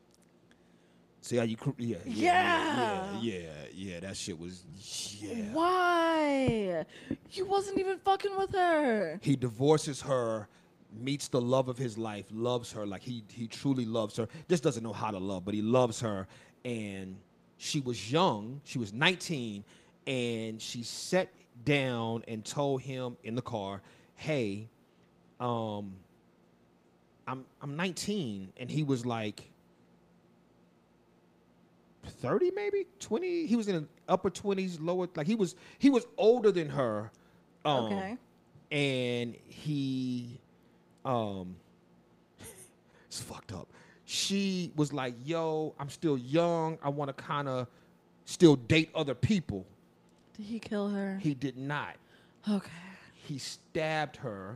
See 1.24 1.38
how 1.38 1.44
you? 1.44 1.56
cr- 1.56 1.70
Yeah, 1.78 1.98
yeah, 2.06 2.24
Yeah. 2.24 3.20
yeah, 3.22 3.34
yeah, 3.34 3.50
yeah. 3.74 4.00
That 4.00 4.18
shit 4.18 4.38
was 4.40 4.64
yeah. 5.22 5.54
Why? 5.54 6.86
You 7.32 7.46
wasn't 7.46 7.78
even 7.80 8.00
fucking 8.00 8.36
with 8.38 8.54
her. 8.54 9.20
He 9.22 9.36
divorces 9.36 10.02
her, 10.02 10.48
meets 11.00 11.28
the 11.28 11.40
love 11.40 11.70
of 11.70 11.78
his 11.78 11.96
life, 11.98 12.26
loves 12.32 12.72
her 12.72 12.86
like 12.88 13.04
he 13.04 13.24
he 13.32 13.48
truly 13.48 13.86
loves 13.86 14.18
her. 14.18 14.28
Just 14.50 14.64
doesn't 14.64 14.84
know 14.84 14.94
how 14.94 15.12
to 15.12 15.20
love, 15.20 15.46
but 15.46 15.54
he 15.54 15.62
loves 15.62 16.02
her. 16.02 16.28
And 16.66 17.18
she 17.58 17.80
was 17.82 18.12
young. 18.12 18.60
She 18.64 18.80
was 18.80 18.92
19, 18.92 19.64
and 20.08 20.60
she 20.60 20.82
sat 20.82 21.30
down 21.64 22.24
and 22.28 22.44
told 22.44 22.82
him 22.82 23.16
in 23.24 23.36
the 23.36 23.42
car, 23.44 23.82
"Hey, 24.16 24.70
um, 25.40 25.94
I'm 27.28 27.46
I'm 27.62 27.76
19," 27.76 28.54
and 28.58 28.72
he 28.72 28.82
was 28.82 29.06
like. 29.06 29.50
30 32.04 32.52
maybe 32.56 32.86
20 33.00 33.46
he 33.46 33.56
was 33.56 33.68
in 33.68 33.88
upper 34.08 34.30
20s 34.30 34.78
lower 34.82 35.08
like 35.16 35.28
he 35.28 35.36
was 35.36 35.56
he 35.80 35.90
was 35.90 36.06
older 36.18 36.52
than 36.52 36.70
her 36.70 37.12
um, 37.66 37.86
Okay. 37.86 38.18
and 38.72 39.36
he 39.48 40.40
um 41.06 41.56
it's 43.08 43.22
fucked 43.22 43.52
up 43.54 43.68
she 44.06 44.72
was 44.76 44.92
like 44.92 45.14
yo 45.24 45.74
i'm 45.80 45.90
still 45.90 46.18
young 46.18 46.78
i 46.84 46.90
want 46.90 47.16
to 47.16 47.24
kind 47.24 47.48
of 47.48 47.68
still 48.26 48.56
date 48.56 48.90
other 48.96 49.14
people 49.16 49.66
Did 50.38 50.46
he 50.48 50.60
kill 50.60 50.90
her? 50.90 51.20
he 51.22 51.34
did 51.34 51.58
not 51.58 51.96
okay. 52.50 52.72
he 53.14 53.38
stabbed 53.38 54.18
her 54.18 54.56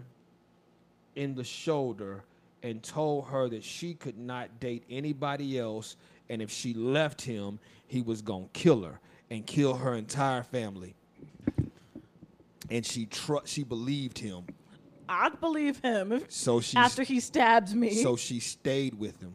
in 1.15 1.35
the 1.35 1.43
shoulder 1.43 2.23
and 2.63 2.81
told 2.81 3.27
her 3.27 3.47
that 3.49 3.63
she 3.63 3.93
could 3.93 4.17
not 4.17 4.59
date 4.59 4.83
anybody 4.89 5.59
else 5.59 5.95
and 6.29 6.41
if 6.41 6.51
she 6.51 6.73
left 6.73 7.21
him 7.21 7.59
he 7.87 8.01
was 8.01 8.21
going 8.21 8.45
to 8.45 8.49
kill 8.59 8.83
her 8.83 8.99
and 9.29 9.45
kill 9.45 9.75
her 9.75 9.93
entire 9.95 10.43
family 10.43 10.95
and 12.69 12.85
she 12.85 13.05
tr- 13.05 13.45
she 13.45 13.63
believed 13.63 14.17
him 14.19 14.43
I'd 15.07 15.39
believe 15.39 15.79
him 15.79 16.23
so 16.29 16.59
she 16.61 16.77
after 16.77 17.03
he 17.03 17.19
stabs 17.19 17.73
me. 17.75 17.91
so 17.95 18.15
she 18.15 18.39
stayed 18.39 18.97
with 18.97 19.19
him 19.21 19.33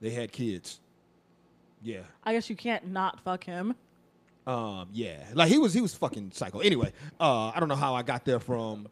they 0.00 0.10
had 0.10 0.30
kids 0.32 0.80
yeah 1.82 2.00
I 2.24 2.32
guess 2.34 2.48
you 2.48 2.56
can't 2.56 2.88
not 2.88 3.20
fuck 3.24 3.44
him. 3.44 3.74
Um, 4.44 4.88
yeah, 4.92 5.24
like 5.34 5.48
he 5.48 5.58
was 5.58 5.72
he 5.72 5.80
was 5.80 5.94
fucking 5.94 6.32
psycho. 6.34 6.58
Anyway, 6.58 6.92
uh, 7.20 7.52
I 7.54 7.60
don't 7.60 7.68
know 7.68 7.76
how 7.76 7.94
I 7.94 8.02
got 8.02 8.24
there 8.24 8.40
from 8.40 8.88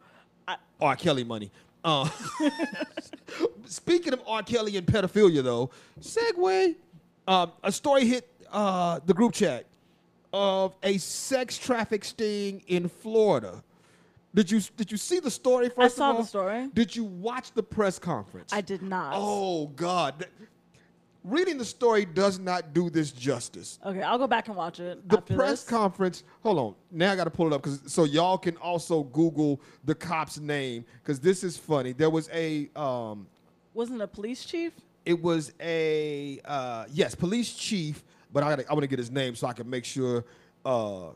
R. 0.79 0.95
Kelly 0.95 1.25
money. 1.25 1.51
Uh, 1.83 2.07
speaking 3.65 4.13
of 4.13 4.21
R. 4.27 4.43
Kelly 4.43 4.77
and 4.77 4.85
pedophilia, 4.85 5.43
though, 5.43 5.69
segue. 5.99 6.75
Um, 7.27 7.51
a 7.63 7.71
story 7.71 8.05
hit 8.05 8.27
uh, 8.51 8.99
the 9.05 9.13
group 9.13 9.33
chat 9.33 9.65
of 10.33 10.75
a 10.83 10.97
sex 10.97 11.57
traffic 11.57 12.03
sting 12.03 12.63
in 12.67 12.87
Florida. 12.87 13.63
Did 14.33 14.49
you 14.49 14.61
did 14.77 14.91
you 14.91 14.97
see 14.97 15.19
the 15.19 15.31
story 15.31 15.69
first? 15.69 15.95
I 15.95 15.97
saw 15.97 16.11
of 16.11 16.17
the 16.17 16.23
story. 16.23 16.67
Did 16.73 16.95
you 16.95 17.03
watch 17.03 17.51
the 17.51 17.63
press 17.63 17.99
conference? 17.99 18.53
I 18.53 18.61
did 18.61 18.81
not. 18.81 19.13
Oh 19.15 19.67
God, 19.67 20.19
Th- 20.19 20.31
reading 21.23 21.57
the 21.57 21.65
story 21.65 22.03
does 22.05 22.39
not 22.39 22.73
do 22.73 22.89
this 22.89 23.11
justice 23.11 23.77
Okay, 23.85 24.01
I'll 24.01 24.17
go 24.17 24.27
back 24.27 24.47
and 24.47 24.57
watch 24.57 24.79
it. 24.79 25.07
the 25.07 25.21
press 25.21 25.61
this. 25.61 25.69
conference. 25.69 26.23
Hold 26.43 26.57
on. 26.57 26.75
Now 26.91 27.11
I 27.11 27.15
got 27.15 27.25
to 27.25 27.29
pull 27.29 27.47
it 27.47 27.53
up 27.53 27.61
because 27.61 27.81
so 27.85 28.05
y'all 28.05 28.37
can 28.37 28.57
also 28.57 29.03
Google 29.03 29.61
the 29.85 29.93
cop's 29.95 30.39
name 30.39 30.83
because 31.03 31.19
this 31.19 31.43
is 31.43 31.57
funny. 31.57 31.91
There 31.93 32.09
was 32.09 32.29
a 32.33 32.69
um, 32.75 33.27
wasn't 33.73 34.01
a 34.01 34.07
police 34.07 34.45
chief. 34.45 34.73
it 35.05 35.21
was 35.21 35.53
a 35.61 36.39
uh, 36.45 36.85
yes, 36.91 37.13
police 37.15 37.53
chief, 37.53 38.03
but 38.33 38.43
I 38.43 38.49
gotta, 38.49 38.69
I 38.69 38.73
want 38.73 38.83
to 38.83 38.87
get 38.87 38.99
his 38.99 39.11
name 39.11 39.35
so 39.35 39.47
I 39.47 39.53
can 39.53 39.69
make 39.69 39.85
sure. 39.85 40.25
Uh, 40.65 41.09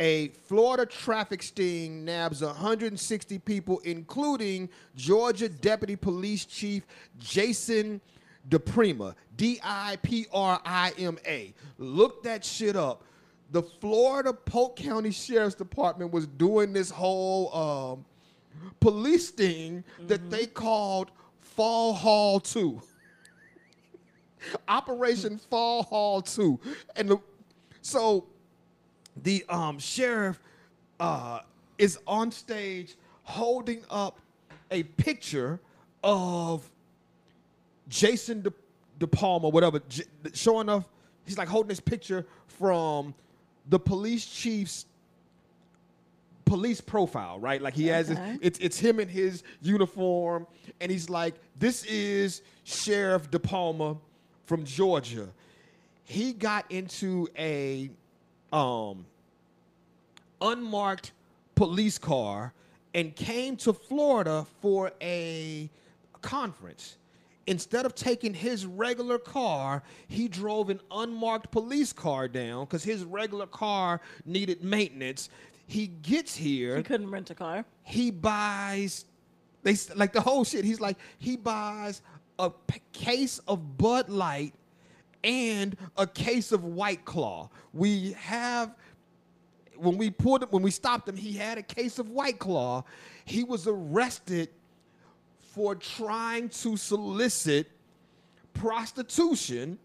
a 0.00 0.28
Florida 0.48 0.84
traffic 0.84 1.40
sting 1.40 2.04
nabs 2.04 2.42
160 2.42 3.38
people, 3.38 3.78
including 3.84 4.68
Georgia 4.96 5.48
Deputy 5.48 5.94
Police 5.94 6.44
Chief 6.44 6.84
Jason 7.20 8.00
DiPrima, 8.48 9.14
D 9.36 9.60
I 9.62 9.96
P 10.02 10.26
R 10.32 10.60
I 10.64 10.92
M 10.98 11.18
A. 11.26 11.54
Look 11.78 12.22
that 12.24 12.44
shit 12.44 12.76
up. 12.76 13.04
The 13.50 13.62
Florida 13.62 14.32
Polk 14.32 14.76
County 14.76 15.10
Sheriff's 15.10 15.54
Department 15.54 16.12
was 16.12 16.26
doing 16.26 16.72
this 16.72 16.90
whole 16.90 17.54
um, 17.54 18.04
police 18.80 19.28
sting 19.28 19.84
that 20.06 20.30
they 20.30 20.46
called 20.46 21.10
Fall 21.40 21.92
Hall 21.92 22.40
2. 22.40 22.80
Operation 24.68 25.38
Fall 25.38 25.84
Hall 25.84 26.20
2. 26.20 26.58
And 26.96 27.10
the, 27.10 27.18
so 27.80 28.26
the 29.22 29.44
um, 29.48 29.78
sheriff 29.78 30.40
uh, 30.98 31.40
is 31.78 31.98
on 32.06 32.30
stage 32.32 32.96
holding 33.22 33.82
up 33.90 34.20
a 34.70 34.82
picture 34.82 35.60
of 36.02 36.68
Jason 37.88 38.42
De, 38.42 38.52
De 38.98 39.06
Palma, 39.06 39.48
whatever, 39.48 39.80
J- 39.88 40.04
showing 40.32 40.68
off. 40.68 40.84
He's 41.26 41.38
like 41.38 41.48
holding 41.48 41.68
this 41.68 41.80
picture 41.80 42.26
from 42.46 43.14
the 43.68 43.78
police 43.78 44.26
chief's 44.26 44.86
police 46.44 46.80
profile, 46.80 47.38
right? 47.38 47.60
Like 47.62 47.74
he 47.74 47.86
has 47.86 48.08
his, 48.08 48.18
it's 48.42 48.58
it's 48.58 48.78
him 48.78 49.00
in 49.00 49.08
his 49.08 49.42
uniform, 49.62 50.46
and 50.80 50.90
he's 50.92 51.08
like, 51.08 51.34
"This 51.58 51.84
is 51.84 52.42
Sheriff 52.64 53.30
De 53.30 53.38
Palma 53.38 53.96
from 54.44 54.64
Georgia." 54.64 55.28
He 56.04 56.32
got 56.34 56.70
into 56.70 57.28
a 57.38 57.90
um 58.52 59.06
unmarked 60.40 61.12
police 61.54 61.96
car 61.98 62.52
and 62.92 63.16
came 63.16 63.56
to 63.56 63.72
Florida 63.72 64.46
for 64.60 64.92
a 65.00 65.70
conference. 66.20 66.96
Instead 67.46 67.84
of 67.84 67.94
taking 67.94 68.32
his 68.32 68.64
regular 68.66 69.18
car, 69.18 69.82
he 70.08 70.28
drove 70.28 70.70
an 70.70 70.80
unmarked 70.90 71.50
police 71.50 71.92
car 71.92 72.26
down 72.28 72.64
because 72.64 72.82
his 72.84 73.04
regular 73.04 73.46
car 73.46 74.00
needed 74.24 74.64
maintenance. 74.64 75.28
He 75.66 75.86
gets 75.88 76.34
here 76.36 76.76
He 76.76 76.82
couldn't 76.82 77.10
rent 77.10 77.30
a 77.30 77.34
car. 77.34 77.64
he 77.82 78.10
buys 78.10 79.06
they 79.62 79.76
like 79.94 80.12
the 80.12 80.20
whole 80.20 80.44
shit 80.44 80.62
he's 80.64 80.80
like 80.80 80.98
he 81.18 81.36
buys 81.38 82.02
a 82.38 82.50
p- 82.50 82.80
case 82.92 83.38
of 83.48 83.78
bud 83.78 84.10
light 84.10 84.52
and 85.22 85.74
a 85.96 86.06
case 86.06 86.52
of 86.52 86.64
white 86.64 87.06
claw 87.06 87.48
we 87.72 88.12
have 88.12 88.74
when 89.76 89.96
we 89.96 90.10
pulled 90.10 90.42
him 90.42 90.48
when 90.50 90.62
we 90.62 90.70
stopped 90.70 91.08
him 91.08 91.16
he 91.16 91.32
had 91.32 91.56
a 91.56 91.62
case 91.62 91.98
of 91.98 92.10
white 92.10 92.38
claw 92.38 92.84
he 93.24 93.42
was 93.42 93.66
arrested 93.66 94.50
for 95.54 95.74
trying 95.74 96.48
to 96.48 96.76
solicit 96.76 97.70
prostitution 98.52 99.78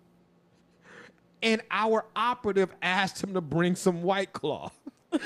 and 1.41 1.61
our 1.72 2.05
operative 2.15 2.70
asked 2.82 3.24
him 3.24 3.34
to 3.34 3.41
bring 3.41 3.76
some 3.76 4.01
white 4.01 4.34
claw 4.34 4.72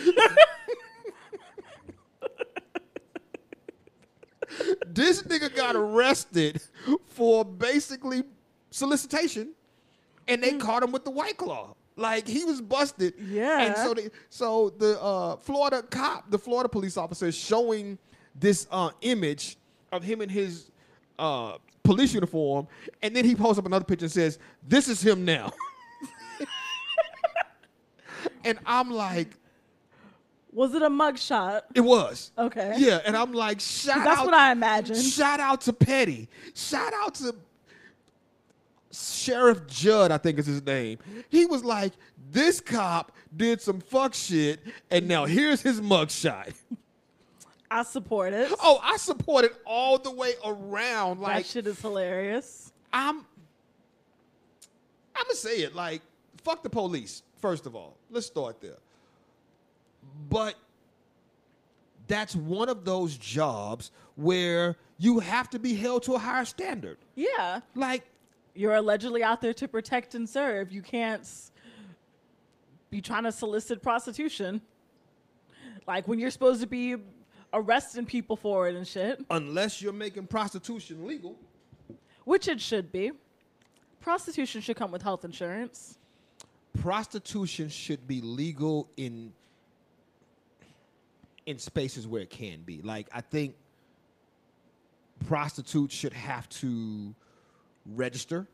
this 4.88 5.24
nigga 5.24 5.54
got 5.56 5.76
arrested 5.76 6.62
for 7.08 7.44
basically 7.44 8.24
solicitation, 8.72 9.50
and 10.28 10.42
they 10.44 10.54
caught 10.54 10.84
him 10.84 10.92
with 10.92 11.06
the 11.06 11.12
white 11.12 11.38
claw. 11.38 11.74
Like 11.96 12.28
he 12.28 12.44
was 12.44 12.60
busted. 12.60 13.14
Yeah. 13.20 13.62
And 13.62 13.76
so 13.76 13.94
they, 13.94 14.10
so 14.30 14.72
the 14.72 15.00
uh, 15.02 15.36
Florida 15.38 15.84
cop, 15.84 16.30
the 16.32 16.40
Florida 16.40 16.68
police 16.68 16.98
officer, 16.98 17.28
is 17.28 17.36
showing 17.36 18.00
this 18.34 18.68
uh, 18.72 18.90
image 19.02 19.58
of 19.94 20.04
him 20.04 20.22
in 20.22 20.30
his 20.30 20.72
uh, 21.20 21.58
police 21.84 22.14
uniform, 22.14 22.68
and 23.02 23.16
then 23.16 23.26
he 23.26 23.36
posts 23.36 23.60
up 23.60 23.66
another 23.66 23.86
picture 23.86 24.06
and 24.06 24.12
says, 24.12 24.40
"This 24.68 24.88
is 24.90 25.02
him 25.02 25.26
now." 25.26 25.52
and 28.46 28.58
I'm 28.66 28.92
like, 28.92 29.30
Was 30.52 30.74
it 30.74 30.82
a 30.82 30.90
mugshot? 30.90 31.62
it 31.76 31.82
was. 31.82 32.32
Okay. 32.38 32.76
Yeah, 32.78 33.00
and 33.06 33.16
I'm 33.16 33.34
like, 33.34 33.60
shout 33.60 34.04
That's 34.04 34.20
out. 34.20 34.26
what 34.26 34.34
I 34.34 34.52
imagined. 34.52 35.02
Shout 35.02 35.40
out 35.40 35.62
to 35.62 35.74
Petty. 35.74 36.28
Shout 36.54 36.94
out 36.94 37.16
to 37.16 37.36
Sheriff 38.92 39.66
Judd, 39.68 40.12
I 40.12 40.18
think 40.18 40.38
is 40.40 40.46
his 40.46 40.64
name. 40.64 41.00
He 41.30 41.46
was 41.46 41.64
like, 41.64 41.94
this 42.32 42.60
cop 42.60 43.12
did 43.36 43.62
some 43.62 43.80
fuck 43.80 44.14
shit, 44.14 44.60
and 44.92 45.08
now 45.08 45.26
here's 45.26 45.62
his 45.62 45.82
mugshot. 45.82 46.54
I 47.74 47.82
support 47.82 48.34
it. 48.34 48.52
Oh, 48.62 48.80
I 48.84 48.98
support 48.98 49.46
it 49.46 49.54
all 49.66 49.98
the 49.98 50.12
way 50.12 50.34
around. 50.46 51.20
Like 51.20 51.38
that 51.38 51.46
shit 51.48 51.66
is 51.66 51.82
hilarious. 51.82 52.72
I'm, 52.94 53.18
I'm 55.16 55.24
gonna 55.24 55.34
say 55.34 55.58
it. 55.62 55.74
Like, 55.74 56.04
fuck 56.44 56.62
the 56.62 56.70
police. 56.70 57.24
First 57.42 57.66
of 57.66 57.76
all, 57.76 57.98
let's 58.12 58.28
start 58.28 58.62
there. 58.62 58.78
But 60.30 60.54
that's 62.06 62.36
one 62.36 62.70
of 62.70 62.86
those 62.86 63.18
jobs 63.18 63.90
where 64.18 64.76
you 65.00 65.18
have 65.20 65.50
to 65.50 65.60
be 65.60 65.74
held 65.74 66.04
to 66.04 66.14
a 66.14 66.20
higher 66.20 66.46
standard. 66.46 67.00
Yeah. 67.16 67.62
Like, 67.74 68.04
you're 68.54 68.76
allegedly 68.76 69.24
out 69.24 69.42
there 69.42 69.54
to 69.56 69.68
protect 69.68 70.14
and 70.14 70.30
serve. 70.30 70.72
You 70.72 70.84
can't 70.84 71.28
be 72.92 73.02
trying 73.02 73.24
to 73.24 73.32
solicit 73.32 73.82
prostitution. 73.82 74.62
Like 75.88 76.08
when 76.08 76.20
you're 76.20 76.30
supposed 76.30 76.62
to 76.62 76.68
be 76.68 76.98
arresting 77.54 78.06
people 78.06 78.36
for 78.36 78.68
it 78.68 78.76
and 78.76 78.88
shit, 78.88 79.24
Unless 79.30 79.82
you're 79.82 79.94
making 79.94 80.28
prostitution 80.28 81.06
legal. 81.08 81.38
which 82.26 82.48
it 82.48 82.60
should 82.60 82.92
be. 82.92 83.12
Prostitution 84.02 84.60
should 84.62 84.76
come 84.76 84.92
with 84.92 85.02
health 85.02 85.24
insurance. 85.24 85.98
Prostitution 86.82 87.70
should 87.70 88.08
be 88.08 88.20
legal 88.22 88.90
in 88.98 89.32
in 91.46 91.60
spaces 91.60 92.08
where 92.08 92.22
it 92.22 92.30
can 92.30 92.62
be. 92.62 92.82
Like 92.82 93.08
I 93.14 93.22
think 93.22 93.56
prostitutes 95.28 95.94
should 95.94 96.14
have 96.14 96.48
to 96.50 97.14
register. 97.86 98.48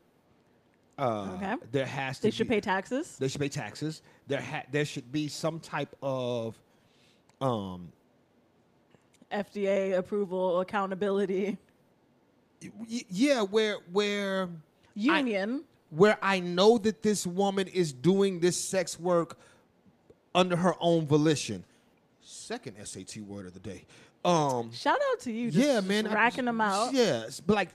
Uh, 0.98 1.32
Okay. 1.36 1.54
There 1.72 1.86
has 1.86 2.16
to 2.18 2.22
They 2.24 2.30
should 2.30 2.48
be- 2.48 2.56
pay 2.56 2.60
taxes. 2.60 3.16
They 3.18 3.28
should 3.28 3.40
pay 3.40 3.48
taxes. 3.48 4.02
There 4.26 4.40
ha- 4.42 4.64
there 4.70 4.84
should 4.84 5.10
be 5.10 5.28
some 5.28 5.58
type 5.60 5.94
of 6.02 6.58
um 7.40 7.90
FDA 9.32 9.96
approval, 9.96 10.60
accountability, 10.60 11.56
yeah 13.08 13.42
where 13.42 13.76
where 13.92 14.48
union. 14.94 15.64
where 15.90 16.18
I 16.22 16.40
know 16.40 16.78
that 16.78 17.02
this 17.02 17.26
woman 17.26 17.68
is 17.68 17.92
doing 17.92 18.40
this 18.40 18.62
sex 18.62 18.98
work 18.98 19.38
under 20.34 20.56
her 20.56 20.74
own 20.80 21.06
volition. 21.06 21.64
Second 22.22 22.76
SAT 22.84 23.18
word 23.18 23.46
of 23.46 23.54
the 23.54 23.60
day. 23.60 23.84
Um 24.24 24.70
Shout 24.72 24.98
out 25.10 25.20
to 25.20 25.32
you. 25.32 25.50
Just, 25.50 25.66
yeah, 25.66 25.80
man. 25.80 26.06
I- 26.06 26.14
racking 26.14 26.44
them 26.44 26.60
out. 26.60 26.92
Yes, 26.92 27.40
but 27.40 27.54
like 27.54 27.70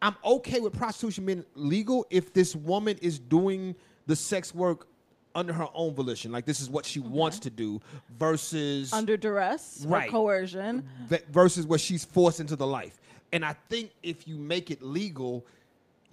I'm 0.00 0.16
okay 0.24 0.60
with 0.60 0.72
prostitution 0.72 1.24
being 1.26 1.44
legal 1.54 2.06
if 2.10 2.32
this 2.32 2.54
woman 2.56 2.98
is 3.00 3.18
doing 3.18 3.74
the 4.06 4.16
sex 4.16 4.54
work 4.54 4.86
under 5.34 5.52
her 5.52 5.68
own 5.74 5.94
volition. 5.94 6.32
Like 6.32 6.44
this 6.44 6.60
is 6.60 6.68
what 6.70 6.84
she 6.86 7.00
wants 7.00 7.38
to 7.40 7.50
do 7.50 7.80
versus 8.18 8.92
Under 8.92 9.16
duress 9.16 9.84
Right. 9.88 10.08
or 10.08 10.12
coercion. 10.12 10.86
ve- 11.08 11.18
versus 11.30 11.66
what 11.66 11.80
she's 11.80 12.04
forced 12.04 12.40
into 12.40 12.56
the 12.56 12.66
life. 12.66 12.98
And 13.32 13.44
I 13.44 13.54
think 13.68 13.90
if 14.02 14.28
you 14.28 14.36
make 14.36 14.70
it 14.70 14.82
legal, 14.82 15.46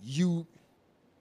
you 0.01 0.45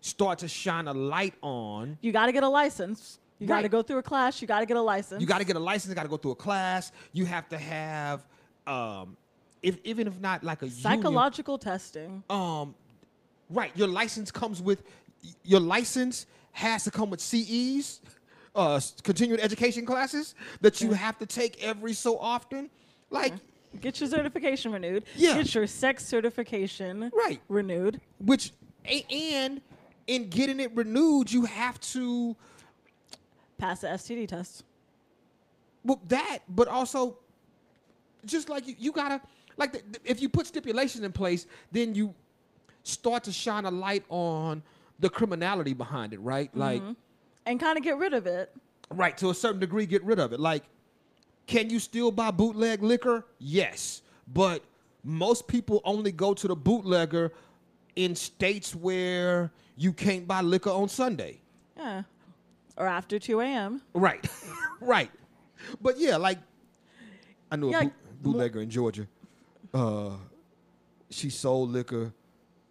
start 0.01 0.39
to 0.41 0.49
shine 0.49 0.87
a 0.87 0.95
light 0.95 1.35
on. 1.43 1.99
You 2.01 2.13
got 2.13 2.27
to 2.27 2.33
get 2.33 2.45
a 2.45 2.49
license. 2.49 3.19
You 3.41 3.47
got 3.47 3.63
to 3.63 3.69
go 3.69 3.83
through 3.83 3.99
a 3.99 4.03
class. 4.03 4.41
You 4.41 4.49
got 4.49 4.61
to 4.61 4.67
get 4.67 4.77
a 4.77 4.83
license. 4.83 5.21
You 5.21 5.27
got 5.27 5.39
to 5.39 5.45
get 5.45 5.57
a 5.57 5.61
license. 5.61 5.95
Got 5.95 6.05
to 6.05 6.09
go 6.09 6.17
through 6.17 6.33
a 6.33 6.37
class. 6.37 6.93
You 7.13 7.25
have 7.27 7.49
to 7.51 7.59
have, 7.59 8.25
um, 8.67 9.17
if 9.63 9.79
even 9.85 10.07
if 10.07 10.19
not 10.21 10.43
like 10.45 10.63
a 10.63 10.67
union, 10.67 10.81
psychological 10.83 11.59
testing. 11.59 12.23
um, 12.31 12.75
right. 13.51 13.71
Your 13.77 13.89
license 13.89 14.31
comes 14.31 14.61
with 14.63 14.83
your 15.45 15.61
license 15.61 16.27
has 16.59 16.83
to 16.85 16.91
come 16.91 17.09
with 17.09 17.21
CEs, 17.21 18.01
uh, 18.57 18.81
continuing 19.05 19.41
education 19.41 19.87
classes 19.87 20.35
that 20.61 20.81
you 20.81 20.93
have 20.93 21.17
to 21.19 21.27
take 21.27 21.63
every 21.63 21.93
so 21.93 22.19
often. 22.19 22.69
Like, 23.11 23.33
Get 23.81 24.01
your 24.01 24.09
certification 24.09 24.73
renewed. 24.73 25.05
Yeah. 25.15 25.35
Get 25.37 25.55
your 25.55 25.67
sex 25.67 26.05
certification 26.05 27.13
Right. 27.15 27.41
renewed. 27.49 28.01
which 28.19 28.53
and 29.11 29.61
in 30.07 30.29
getting 30.31 30.59
it 30.59 30.75
renewed, 30.75 31.31
you 31.31 31.45
have 31.45 31.79
to 31.93 32.35
Pass 33.59 33.81
the 33.83 33.89
STD 33.89 34.27
test. 34.27 34.65
well 35.85 36.01
that, 36.09 36.39
but 36.49 36.67
also 36.69 37.19
just 38.25 38.49
like 38.49 38.67
you, 38.67 38.75
you 38.79 38.91
gotta 38.93 39.21
like 39.57 39.73
the, 39.73 39.83
the- 39.93 40.01
if 40.11 40.21
you 40.23 40.29
put 40.29 40.47
stipulations 40.47 41.05
in 41.05 41.13
place, 41.13 41.47
then 41.71 41.95
you 41.95 42.15
start 42.83 43.23
to 43.25 43.33
shine 43.33 43.65
a 43.67 43.71
light 43.71 44.05
on 44.09 44.63
the 44.99 45.09
criminality 45.09 45.75
behind 45.75 46.13
it, 46.13 46.21
right? 46.21 46.55
Like. 46.57 46.83
And 47.47 47.59
kind 47.59 47.79
of 47.79 47.85
get 47.85 47.97
rid 47.97 48.13
of 48.15 48.27
it. 48.27 48.55
Right, 48.91 49.17
to 49.19 49.31
a 49.31 49.35
certain 49.35 49.61
degree, 49.61 49.87
get 49.87 50.03
rid 50.05 50.19
of 50.19 50.33
it. 50.33 50.41
Like, 50.41 50.65
can 51.47 51.71
you 51.71 51.79
still 51.79 52.11
buy 52.11 52.31
bootleg 52.31 52.83
liquor? 52.83 53.25
Yes. 53.39 54.03
But 54.33 54.63
most 55.05 55.47
people 55.47 55.81
only 55.85 56.13
go 56.13 56.35
to 56.35 56.49
the 56.49 56.57
bootlegger 56.57 57.33
in 57.97 58.15
states 58.15 58.75
where 58.75 59.51
you 59.77 59.93
can't 59.93 60.27
buy 60.27 60.41
liquor 60.41 60.71
on 60.71 60.89
Sunday. 60.89 61.41
Yeah. 61.77 62.03
Or 62.77 62.87
after 62.87 63.19
2 63.19 63.41
a.m. 63.41 63.83
Right, 63.95 64.27
right. 64.81 65.11
But 65.81 65.99
yeah, 65.99 66.17
like, 66.17 66.39
I 67.51 67.57
knew 67.57 67.71
Yeah, 67.71 67.81
a 67.81 67.85
boot, 67.85 67.93
bootlegger 68.23 68.61
in 68.61 68.71
Georgia. 68.71 69.07
Uh, 69.73 70.11
she 71.11 71.31
sold 71.31 71.71
liquor 71.71 72.13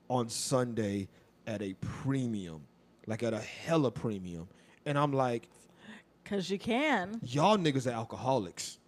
on 0.09 0.29
Sunday 0.29 1.09
at 1.47 1.61
a 1.61 1.73
premium, 1.75 2.61
like 3.07 3.23
at 3.23 3.33
a 3.33 3.39
hella 3.39 3.89
premium. 3.89 4.47
And 4.85 4.97
I'm 4.97 5.13
like, 5.13 5.49
Because 6.23 6.49
you 6.51 6.59
can. 6.59 7.19
y'all 7.23 7.57
niggas 7.57 7.87
are 7.87 7.95
alcoholics. 7.95 8.77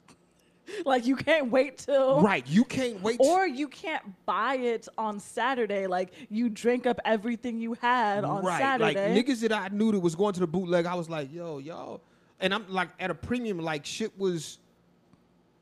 Like, 0.86 1.08
you 1.08 1.16
can't 1.16 1.50
wait 1.50 1.80
till. 1.80 2.22
Right. 2.22 2.46
You 2.48 2.64
can't 2.64 3.02
wait. 3.02 3.20
Or 3.20 3.48
you 3.48 3.68
can't 3.68 4.04
buy 4.28 4.54
it 4.58 4.88
on 5.00 5.20
Saturday. 5.20 5.88
Like, 5.88 6.12
you 6.30 6.48
drink 6.48 6.86
up 6.86 7.00
everything 7.06 7.60
you 7.60 7.74
had 7.82 8.24
on 8.24 8.46
right. 8.46 8.60
Saturday. 8.60 9.16
Like 9.16 9.26
niggas 9.26 9.42
that 9.42 9.52
I 9.52 9.70
knew 9.70 9.92
that 9.92 10.00
was 10.00 10.14
going 10.14 10.36
to 10.36 10.40
the 10.40 10.46
bootleg, 10.46 10.86
I 10.86 10.94
was 10.94 11.10
like, 11.10 11.34
yo, 11.34 11.58
y'all. 11.58 12.02
And 12.40 12.54
I'm 12.54 12.72
like 12.72 12.90
at 13.00 13.10
a 13.10 13.16
premium, 13.16 13.58
like 13.58 13.84
shit 13.84 14.16
was 14.20 14.60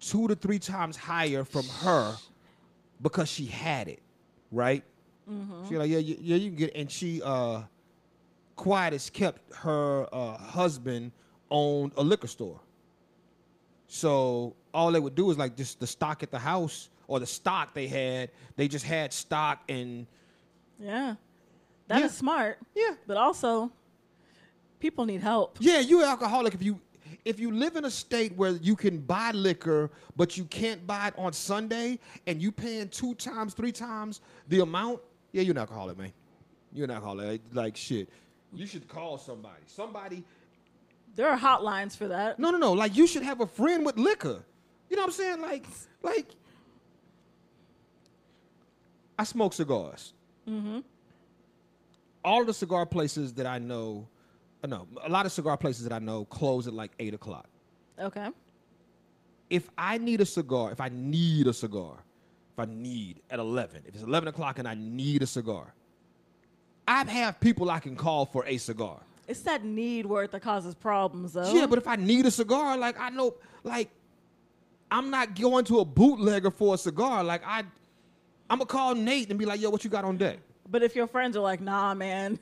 two 0.02 0.28
to 0.28 0.36
three 0.36 0.60
times 0.60 0.98
higher 0.98 1.46
from 1.46 1.64
her 1.84 2.18
because 3.02 3.30
she 3.30 3.46
had 3.46 3.88
it. 3.88 4.02
Right? 4.52 4.84
Mm-hmm. 5.30 5.68
She 5.70 5.78
like, 5.78 5.90
yeah, 5.90 5.98
yeah, 6.00 6.36
you 6.38 6.50
can 6.50 6.58
get 6.58 6.72
and 6.76 6.90
she 6.92 7.22
uh 7.24 7.62
quiet 8.56 8.94
as 8.94 9.10
kept 9.10 9.54
her 9.56 10.08
uh 10.14 10.38
husband 10.38 11.12
owned 11.52 11.92
a 11.98 12.02
liquor 12.04 12.28
store. 12.28 12.60
So 13.88 14.56
all 14.74 14.92
they 14.92 15.00
would 15.00 15.16
do 15.16 15.30
is 15.32 15.38
like 15.38 15.56
just 15.56 15.80
the 15.80 15.88
stock 15.88 16.24
at 16.24 16.32
the 16.32 16.40
house 16.40 16.90
or 17.08 17.20
the 17.20 17.26
stock 17.26 17.74
they 17.74 17.88
had, 17.88 18.30
they 18.56 18.68
just 18.68 18.86
had 18.86 19.14
stock 19.14 19.60
and 19.70 20.06
yeah. 20.80 21.16
that 21.88 21.98
is 21.98 22.12
Yeah. 22.14 22.18
smart. 22.18 22.60
Yeah. 22.76 22.96
But 23.08 23.18
also, 23.18 23.72
people 24.80 25.06
need 25.06 25.22
help. 25.22 25.58
Yeah, 25.60 25.80
you're 25.80 26.04
alcoholic 26.06 26.54
if 26.54 26.62
you 26.64 26.80
if 27.24 27.40
you 27.40 27.52
live 27.52 27.76
in 27.78 27.86
a 27.86 27.90
state 27.92 28.34
where 28.36 28.52
you 28.52 28.76
can 28.76 29.00
buy 29.00 29.32
liquor 29.32 29.90
but 30.16 30.38
you 30.38 30.44
can't 30.46 30.86
buy 30.86 31.08
it 31.08 31.14
on 31.18 31.32
Sunday 31.34 32.00
and 32.26 32.42
you 32.42 32.52
paying 32.52 32.90
two 32.90 33.16
times, 33.16 33.54
three 33.54 33.72
times 33.72 34.22
the 34.50 34.60
amount, 34.62 35.00
yeah, 35.38 35.44
you're 35.44 35.54
an 35.54 35.60
alcoholic, 35.60 36.00
man. 36.00 36.12
You're 36.74 36.86
an 36.86 36.92
alcoholic. 36.92 37.42
Like, 37.54 37.78
shit. 37.78 38.10
You 38.52 38.66
should 38.66 38.88
call 38.88 39.20
somebody. 39.20 39.62
Somebody 39.68 40.24
There 41.16 41.30
are 41.30 41.38
hotlines 41.38 41.96
for 41.96 42.08
that. 42.08 42.40
No, 42.40 42.50
no, 42.50 42.58
no. 42.58 42.74
Like 42.74 42.96
you 42.96 43.06
should 43.06 43.22
have 43.22 43.40
a 43.40 43.46
friend 43.46 43.86
with 43.86 43.98
liquor. 43.98 44.44
You 44.90 44.96
know 44.96 45.04
what 45.04 45.10
I'm 45.10 45.14
saying? 45.14 45.42
Like 45.42 45.66
like 46.02 46.28
I 49.20 49.26
smoke 49.26 49.54
cigars. 49.54 50.14
Mm-hmm. 50.50 50.80
All 52.24 52.46
the 52.46 52.54
cigar 52.54 52.86
places 52.86 53.34
that 53.34 53.46
I 53.46 53.60
know, 53.60 54.08
uh, 54.64 54.68
no, 54.68 54.88
a 55.04 55.10
lot 55.10 55.26
of 55.26 55.32
cigar 55.32 55.58
places 55.58 55.84
that 55.84 55.94
I 55.94 56.00
know 56.00 56.26
close 56.26 56.68
at 56.68 56.74
like 56.74 56.92
eight 57.00 57.14
o'clock. 57.14 57.48
Okay. 58.00 58.30
If 59.50 59.70
I 59.78 59.98
need 59.98 60.22
a 60.22 60.26
cigar, 60.26 60.72
if 60.72 60.82
I 60.82 60.90
need 60.90 61.48
a 61.48 61.54
cigar, 61.54 61.98
if 62.58 62.68
I 62.68 62.74
need 62.74 63.22
at 63.30 63.40
eleven, 63.40 63.84
if 63.86 63.94
it's 63.94 64.04
eleven 64.04 64.28
o'clock 64.28 64.58
and 64.58 64.68
I 64.68 64.74
need 64.74 65.22
a 65.22 65.28
cigar, 65.28 65.74
I 66.88 67.04
have 67.06 67.40
people 67.40 67.70
I 67.70 67.80
can 67.80 67.96
call 67.96 68.26
for 68.26 68.46
a 68.46 68.58
cigar. 68.58 69.00
It's 69.28 69.42
that 69.42 69.64
need 69.64 70.06
word 70.06 70.32
that 70.32 70.42
causes 70.42 70.74
problems, 70.74 71.34
though. 71.34 71.54
Yeah, 71.54 71.68
but 71.68 71.78
if 71.78 71.88
I 71.88 71.98
need 71.98 72.26
a 72.26 72.32
cigar, 72.32 72.76
like 72.78 73.00
I 73.00 73.10
know, 73.10 73.36
like 73.64 73.90
I'm 74.90 75.12
not 75.12 75.40
going 75.40 75.66
to 75.66 75.80
a 75.80 75.86
bootlegger 75.86 76.50
for 76.50 76.74
a 76.74 76.78
cigar. 76.78 77.24
Like 77.24 77.44
I, 77.46 77.60
I'm 78.50 78.58
gonna 78.58 78.66
call 78.66 78.96
Nate 78.96 79.30
and 79.30 79.38
be 79.38 79.46
like, 79.46 79.62
"Yo, 79.62 79.70
what 79.70 79.84
you 79.84 79.92
got 79.92 80.04
on 80.04 80.18
deck?" 80.18 80.40
But 80.70 80.82
if 80.82 80.96
your 80.96 81.08
friends 81.08 81.38
are 81.38 81.42
like, 81.42 81.62
nah, 81.62 81.94
man, 81.94 82.40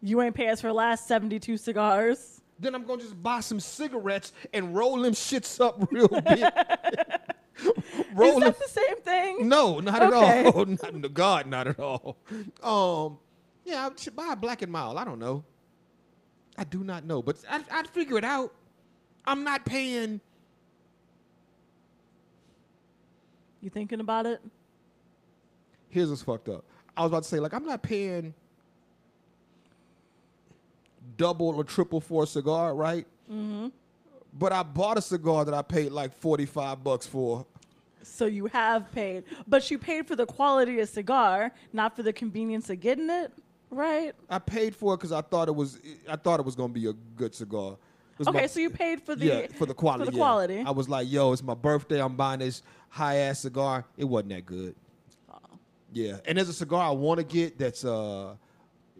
you 0.00 0.22
ain't 0.22 0.34
pay 0.34 0.48
us 0.48 0.60
for 0.62 0.72
last 0.72 1.06
72 1.06 1.58
cigars. 1.58 2.40
Then 2.58 2.74
I'm 2.74 2.84
gonna 2.84 3.02
just 3.02 3.22
buy 3.22 3.40
some 3.40 3.60
cigarettes 3.60 4.32
and 4.52 4.74
roll 4.74 5.00
them 5.02 5.12
shits 5.12 5.64
up 5.64 5.86
real 5.92 6.08
big. 6.08 6.44
roll 8.14 8.28
Is 8.38 8.44
that 8.44 8.58
the 8.58 8.68
same 8.68 8.96
thing? 9.02 9.48
No, 9.48 9.80
not 9.80 10.02
Okay. 10.02 10.46
at 10.46 10.54
all. 10.54 10.64
not, 10.82 10.94
no, 10.94 11.08
God, 11.08 11.46
not 11.46 11.66
at 11.66 11.78
all. 11.80 12.16
Um, 12.62 13.18
yeah, 13.64 13.88
I 13.88 14.00
should 14.00 14.16
buy 14.16 14.30
a 14.32 14.36
Black 14.36 14.62
and 14.62 14.72
Mild. 14.72 14.96
I 14.96 15.04
don't 15.04 15.18
know. 15.18 15.44
I 16.56 16.64
do 16.64 16.82
not 16.82 17.04
know, 17.04 17.22
but 17.22 17.36
I, 17.48 17.62
I'd 17.70 17.88
figure 17.88 18.18
it 18.18 18.24
out. 18.24 18.52
I'm 19.24 19.44
not 19.44 19.64
paying. 19.64 20.20
You 23.60 23.70
thinking 23.70 24.00
about 24.00 24.26
it? 24.26 24.40
Here's 25.88 26.10
what's 26.10 26.22
fucked 26.22 26.48
up. 26.48 26.64
I 26.96 27.02
was 27.02 27.10
about 27.10 27.22
to 27.24 27.28
say, 27.28 27.38
like, 27.40 27.52
I'm 27.54 27.64
not 27.64 27.82
paying 27.82 28.34
double 31.16 31.48
or 31.48 31.64
triple 31.64 32.00
for 32.00 32.24
a 32.24 32.26
cigar, 32.26 32.74
right? 32.74 33.06
Mm-hmm. 33.30 33.68
But 34.38 34.52
I 34.52 34.62
bought 34.62 34.98
a 34.98 35.02
cigar 35.02 35.44
that 35.44 35.54
I 35.54 35.62
paid 35.62 35.90
like 35.92 36.14
45 36.14 36.84
bucks 36.84 37.06
for. 37.06 37.44
So 38.02 38.26
you 38.26 38.46
have 38.46 38.90
paid, 38.92 39.24
but 39.46 39.70
you 39.70 39.78
paid 39.78 40.06
for 40.06 40.16
the 40.16 40.26
quality 40.26 40.80
of 40.80 40.88
cigar, 40.88 41.52
not 41.72 41.94
for 41.94 42.02
the 42.02 42.12
convenience 42.12 42.70
of 42.70 42.80
getting 42.80 43.10
it, 43.10 43.32
right? 43.70 44.14
I 44.30 44.38
paid 44.38 44.74
for 44.74 44.94
it 44.94 44.98
because 44.98 45.12
I 45.12 45.20
thought 45.20 45.48
it 45.48 45.54
was 45.54 45.78
I 46.08 46.16
thought 46.16 46.40
it 46.40 46.46
was 46.46 46.54
gonna 46.54 46.72
be 46.72 46.86
a 46.86 46.92
good 46.92 47.34
cigar. 47.34 47.76
Okay, 48.20 48.40
my- 48.40 48.46
so 48.46 48.60
you 48.60 48.70
paid 48.70 49.02
for 49.02 49.14
the 49.14 49.26
yeah 49.26 49.46
for 49.56 49.66
the 49.66 49.74
quality. 49.74 50.04
For 50.06 50.10
the 50.10 50.16
yeah. 50.16 50.22
quality. 50.22 50.62
I 50.66 50.70
was 50.70 50.88
like, 50.88 51.10
yo, 51.10 51.32
it's 51.32 51.42
my 51.42 51.54
birthday. 51.54 52.00
I'm 52.00 52.16
buying 52.16 52.40
this 52.40 52.62
high 52.88 53.16
ass 53.16 53.40
cigar. 53.40 53.84
It 53.96 54.04
wasn't 54.04 54.30
that 54.30 54.46
good. 54.46 54.74
Yeah, 55.92 56.18
and 56.26 56.36
there's 56.36 56.48
a 56.48 56.54
cigar 56.54 56.86
I 56.86 56.90
want 56.90 57.18
to 57.18 57.24
get 57.24 57.58
that's 57.58 57.84
uh, 57.84 58.34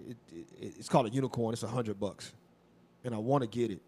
it, 0.08 0.16
it, 0.32 0.46
it's 0.78 0.88
called 0.88 1.06
a 1.06 1.10
unicorn. 1.10 1.52
It's 1.52 1.62
a 1.62 1.68
hundred 1.68 2.00
bucks, 2.00 2.32
and 3.04 3.14
I 3.14 3.18
want 3.18 3.42
to 3.42 3.48
get 3.48 3.70
it, 3.70 3.82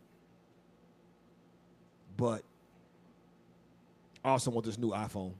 but 2.20 2.42
I 4.22 4.28
also 4.28 4.50
want 4.50 4.66
this 4.66 4.78
new 4.78 4.90
iPhone. 4.90 5.32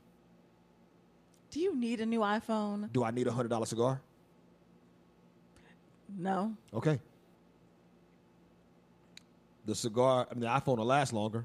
Do 1.50 1.60
you 1.60 1.76
need 1.76 2.00
a 2.00 2.06
new 2.06 2.20
iPhone? 2.20 2.90
Do 2.90 3.04
I 3.04 3.10
need 3.10 3.26
a 3.26 3.32
hundred 3.32 3.50
dollar 3.50 3.66
cigar? 3.66 4.00
No. 6.16 6.54
Okay. 6.72 6.98
The 9.66 9.74
cigar, 9.74 10.26
I 10.30 10.34
mean, 10.34 10.40
the 10.40 10.46
iPhone 10.46 10.78
will 10.78 10.86
last 10.86 11.12
longer. 11.12 11.44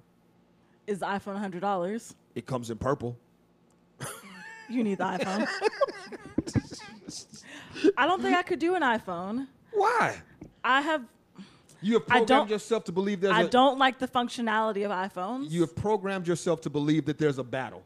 Is 0.88 1.00
the 1.00 1.06
iPhone 1.06 1.38
hundred 1.38 1.60
dollars? 1.60 2.16
It 2.34 2.46
comes 2.46 2.70
in 2.70 2.78
purple. 2.78 3.18
You 4.70 4.84
need 4.84 4.98
the 4.98 5.04
iPhone. 5.04 5.48
I 7.98 8.08
don't 8.08 8.22
think 8.22 8.36
I 8.36 8.42
could 8.42 8.60
do 8.60 8.76
an 8.76 8.82
iPhone. 8.82 9.48
Why? 9.74 10.16
I 10.64 10.82
have. 10.82 11.04
You 11.86 11.94
have 11.94 12.02
I 12.04 12.18
programmed 12.18 12.28
don't- 12.28 12.50
yourself 12.50 12.84
to 12.86 12.92
believe 12.92 13.22
there's 13.22 13.36
I 13.36 13.44
a. 13.44 13.48
don't 13.48 13.78
like 13.78 14.00
the 14.00 14.08
functionality 14.08 14.84
of 14.86 14.92
iPhones. 14.92 15.52
You 15.52 15.62
have 15.62 15.76
programmed 15.76 16.28
yourself 16.28 16.60
to 16.62 16.70
believe 16.72 17.06
that 17.06 17.20
there's 17.20 17.38
a 17.38 17.44
battle. 17.44 17.84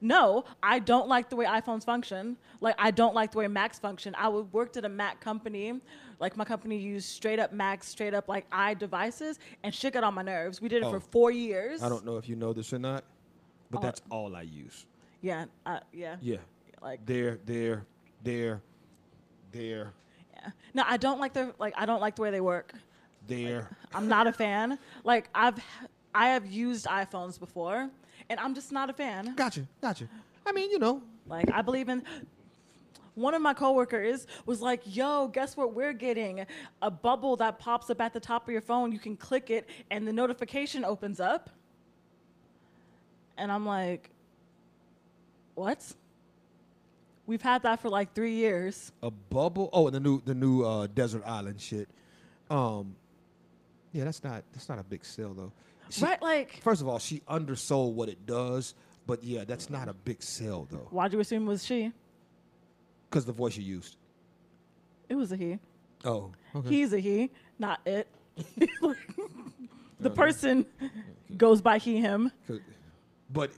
No, 0.00 0.44
I 0.64 0.80
don't 0.80 1.06
like 1.08 1.30
the 1.30 1.36
way 1.36 1.46
iPhones 1.46 1.84
function. 1.84 2.36
Like 2.60 2.74
I 2.76 2.90
don't 2.90 3.14
like 3.14 3.30
the 3.30 3.38
way 3.38 3.46
Macs 3.46 3.78
function. 3.78 4.16
I 4.18 4.28
worked 4.28 4.76
at 4.76 4.84
a 4.84 4.88
Mac 4.88 5.20
company. 5.20 5.80
Like 6.18 6.36
my 6.36 6.44
company 6.44 6.76
used 6.76 7.08
straight 7.08 7.38
up 7.38 7.52
Macs, 7.52 7.86
straight 7.86 8.14
up 8.14 8.28
like 8.28 8.46
i 8.50 8.74
devices, 8.74 9.38
and 9.62 9.72
shit 9.72 9.92
got 9.92 10.02
on 10.02 10.12
my 10.14 10.22
nerves. 10.22 10.60
We 10.60 10.68
did 10.68 10.82
it 10.82 10.86
Oh. 10.86 10.90
for 10.90 10.98
four 11.00 11.30
years. 11.30 11.84
I 11.84 11.88
don't 11.88 12.04
know 12.04 12.16
if 12.16 12.28
you 12.28 12.34
know 12.34 12.52
this 12.52 12.72
or 12.72 12.80
not, 12.80 13.04
but 13.70 13.78
Oh. 13.78 13.82
that's 13.82 14.02
all 14.10 14.34
I 14.34 14.42
use. 14.42 14.86
Yeah, 15.20 15.44
uh, 15.64 15.78
yeah, 15.92 16.16
Yeah. 16.20 16.38
Like 16.82 17.06
There, 17.06 17.38
there, 17.46 17.86
there, 18.24 18.60
there, 19.52 19.92
yeah. 20.34 20.50
No, 20.74 20.82
I 20.84 20.96
don't 20.96 21.20
like 21.20 21.32
the 21.32 21.54
like. 21.60 21.74
I 21.76 21.86
don't 21.86 22.00
like 22.00 22.16
the 22.16 22.22
way 22.22 22.30
they 22.32 22.40
work. 22.40 22.72
There. 23.26 23.68
I'm 23.94 24.08
not 24.08 24.26
a 24.26 24.32
fan. 24.32 24.78
Like 25.04 25.28
I've 25.34 25.58
I 26.14 26.28
have 26.28 26.46
used 26.46 26.86
iPhones 26.86 27.38
before, 27.38 27.90
and 28.30 28.40
I'm 28.40 28.54
just 28.54 28.72
not 28.72 28.88
a 28.90 28.92
fan. 28.92 29.34
Gotcha, 29.36 29.66
gotcha. 29.82 30.08
I 30.46 30.52
mean, 30.52 30.70
you 30.70 30.78
know, 30.78 31.02
Like 31.28 31.50
I 31.52 31.62
believe 31.62 31.88
in. 31.88 32.02
One 33.14 33.32
of 33.32 33.40
my 33.40 33.54
coworkers 33.54 34.26
was 34.44 34.60
like, 34.60 34.82
"Yo, 34.84 35.28
guess 35.28 35.56
what 35.56 35.72
we're 35.72 35.94
getting? 35.94 36.44
A 36.82 36.90
bubble 36.90 37.36
that 37.36 37.58
pops 37.58 37.88
up 37.88 38.00
at 38.02 38.12
the 38.12 38.20
top 38.20 38.46
of 38.46 38.52
your 38.52 38.60
phone. 38.60 38.92
You 38.92 38.98
can 38.98 39.16
click 39.16 39.48
it, 39.48 39.66
and 39.90 40.06
the 40.06 40.12
notification 40.12 40.84
opens 40.84 41.18
up." 41.18 41.48
And 43.38 43.50
I'm 43.50 43.64
like, 43.64 44.10
"What?" 45.54 45.82
We've 47.26 47.42
had 47.42 47.62
that 47.62 47.80
for 47.80 47.88
like 47.88 48.14
three 48.14 48.34
years. 48.34 48.92
a 49.02 49.10
bubble. 49.10 49.68
Oh, 49.72 49.86
and 49.86 49.96
the 49.96 50.00
new, 50.00 50.20
the 50.24 50.34
new 50.34 50.62
uh, 50.62 50.86
desert 50.86 51.22
island 51.26 51.60
shit. 51.60 51.88
Um, 52.50 52.94
yeah, 53.96 54.04
that's 54.04 54.22
not 54.22 54.44
that's 54.52 54.68
not 54.68 54.78
a 54.78 54.84
big 54.84 55.04
sell 55.04 55.32
though. 55.32 55.52
She- 55.88 56.04
right? 56.04 56.20
Like, 56.20 56.60
First 56.62 56.82
of 56.82 56.88
all, 56.88 56.98
she 56.98 57.22
undersold 57.26 57.96
what 57.96 58.08
it 58.08 58.26
does, 58.26 58.74
but 59.06 59.24
yeah, 59.24 59.44
that's 59.44 59.70
not 59.70 59.88
a 59.88 59.94
big 59.94 60.22
sell 60.22 60.66
though, 60.70 60.88
why'd 60.90 61.12
you 61.12 61.20
assume 61.20 61.44
it 61.44 61.46
was 61.46 61.64
she? 61.64 61.92
because 63.08 63.24
the 63.24 63.32
voice 63.32 63.56
you 63.56 63.62
used. 63.64 63.96
It 65.08 65.14
was 65.14 65.32
a 65.32 65.36
he. 65.36 65.58
Oh, 66.04 66.32
okay. 66.54 66.68
He's 66.68 66.92
a 66.92 66.98
he, 66.98 67.30
not 67.58 67.80
it. 67.86 68.08
the 70.00 70.10
person 70.10 70.66
goes 71.36 71.62
by 71.62 71.78
he, 71.78 72.00
him. 72.00 72.30
But 73.30 73.52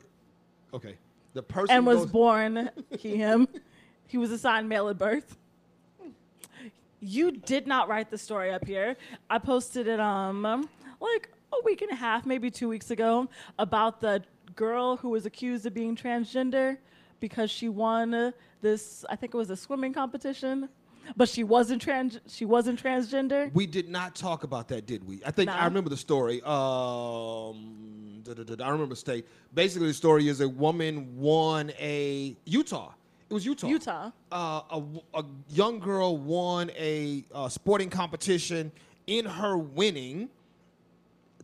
okay, 0.72 0.96
the 1.34 1.42
person 1.42 1.76
and 1.76 1.86
was 1.86 2.06
born 2.06 2.70
he, 2.98 3.16
him. 3.16 3.48
He 4.06 4.16
was 4.16 4.30
assigned 4.30 4.70
male 4.70 4.88
at 4.88 4.96
birth. 4.96 5.36
You 7.00 7.30
did 7.30 7.66
not 7.66 7.88
write 7.88 8.10
the 8.10 8.18
story 8.18 8.52
up 8.52 8.66
here. 8.66 8.96
I 9.30 9.38
posted 9.38 9.86
it 9.86 10.00
um 10.00 10.68
like 11.00 11.30
a 11.52 11.64
week 11.64 11.82
and 11.82 11.90
a 11.90 11.94
half, 11.94 12.26
maybe 12.26 12.50
two 12.50 12.68
weeks 12.68 12.90
ago, 12.90 13.28
about 13.58 14.00
the 14.00 14.22
girl 14.56 14.96
who 14.96 15.10
was 15.10 15.26
accused 15.26 15.66
of 15.66 15.74
being 15.74 15.94
transgender 15.96 16.78
because 17.20 17.50
she 17.50 17.68
won 17.68 18.32
this. 18.60 19.04
I 19.08 19.16
think 19.16 19.34
it 19.34 19.36
was 19.36 19.50
a 19.50 19.56
swimming 19.56 19.92
competition, 19.92 20.68
but 21.16 21.28
she 21.28 21.44
wasn't 21.44 21.82
trans. 21.82 22.18
She 22.26 22.44
wasn't 22.44 22.82
transgender. 22.82 23.52
We 23.54 23.66
did 23.66 23.88
not 23.88 24.14
talk 24.14 24.42
about 24.44 24.68
that, 24.68 24.86
did 24.86 25.06
we? 25.06 25.20
I 25.24 25.30
think 25.30 25.50
I 25.50 25.64
remember 25.64 25.90
the 25.90 25.96
story. 25.96 26.42
Um, 26.42 28.22
I 28.28 28.70
remember 28.70 28.88
the 28.88 28.96
state. 28.96 29.26
Basically, 29.54 29.88
the 29.88 29.94
story 29.94 30.28
is 30.28 30.40
a 30.40 30.48
woman 30.48 31.16
won 31.16 31.72
a 31.78 32.36
Utah. 32.44 32.92
It 33.30 33.34
was 33.34 33.44
Utah. 33.44 33.66
Utah. 33.68 34.10
Uh, 34.32 34.60
a, 34.70 34.82
a 35.14 35.24
young 35.50 35.80
girl 35.80 36.16
won 36.16 36.70
a 36.76 37.24
uh, 37.34 37.48
sporting 37.48 37.90
competition. 37.90 38.72
In 39.06 39.24
her 39.26 39.56
winning, 39.58 40.30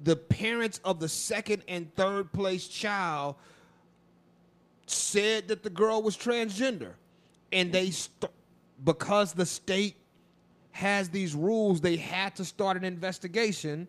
the 0.03 0.17
parents 0.17 0.81
of 0.85 0.99
the 1.01 1.09
second 1.09 1.63
and 1.69 1.95
third 1.95 2.33
place 2.33 2.69
child 2.69 3.37
said 4.87 5.49
that 5.49 5.63
the 5.63 5.71
girl 5.71 6.03
was 6.03 6.17
transgender, 6.17 6.93
and 7.53 7.73
they 7.73 7.91
st- 7.91 8.31
because 8.85 9.33
the 9.33 9.47
state 9.47 9.97
has 10.73 11.09
these 11.09 11.35
rules, 11.35 11.81
they 11.81 11.97
had 11.97 12.35
to 12.37 12.45
start 12.45 12.77
an 12.77 12.85
investigation, 12.85 13.87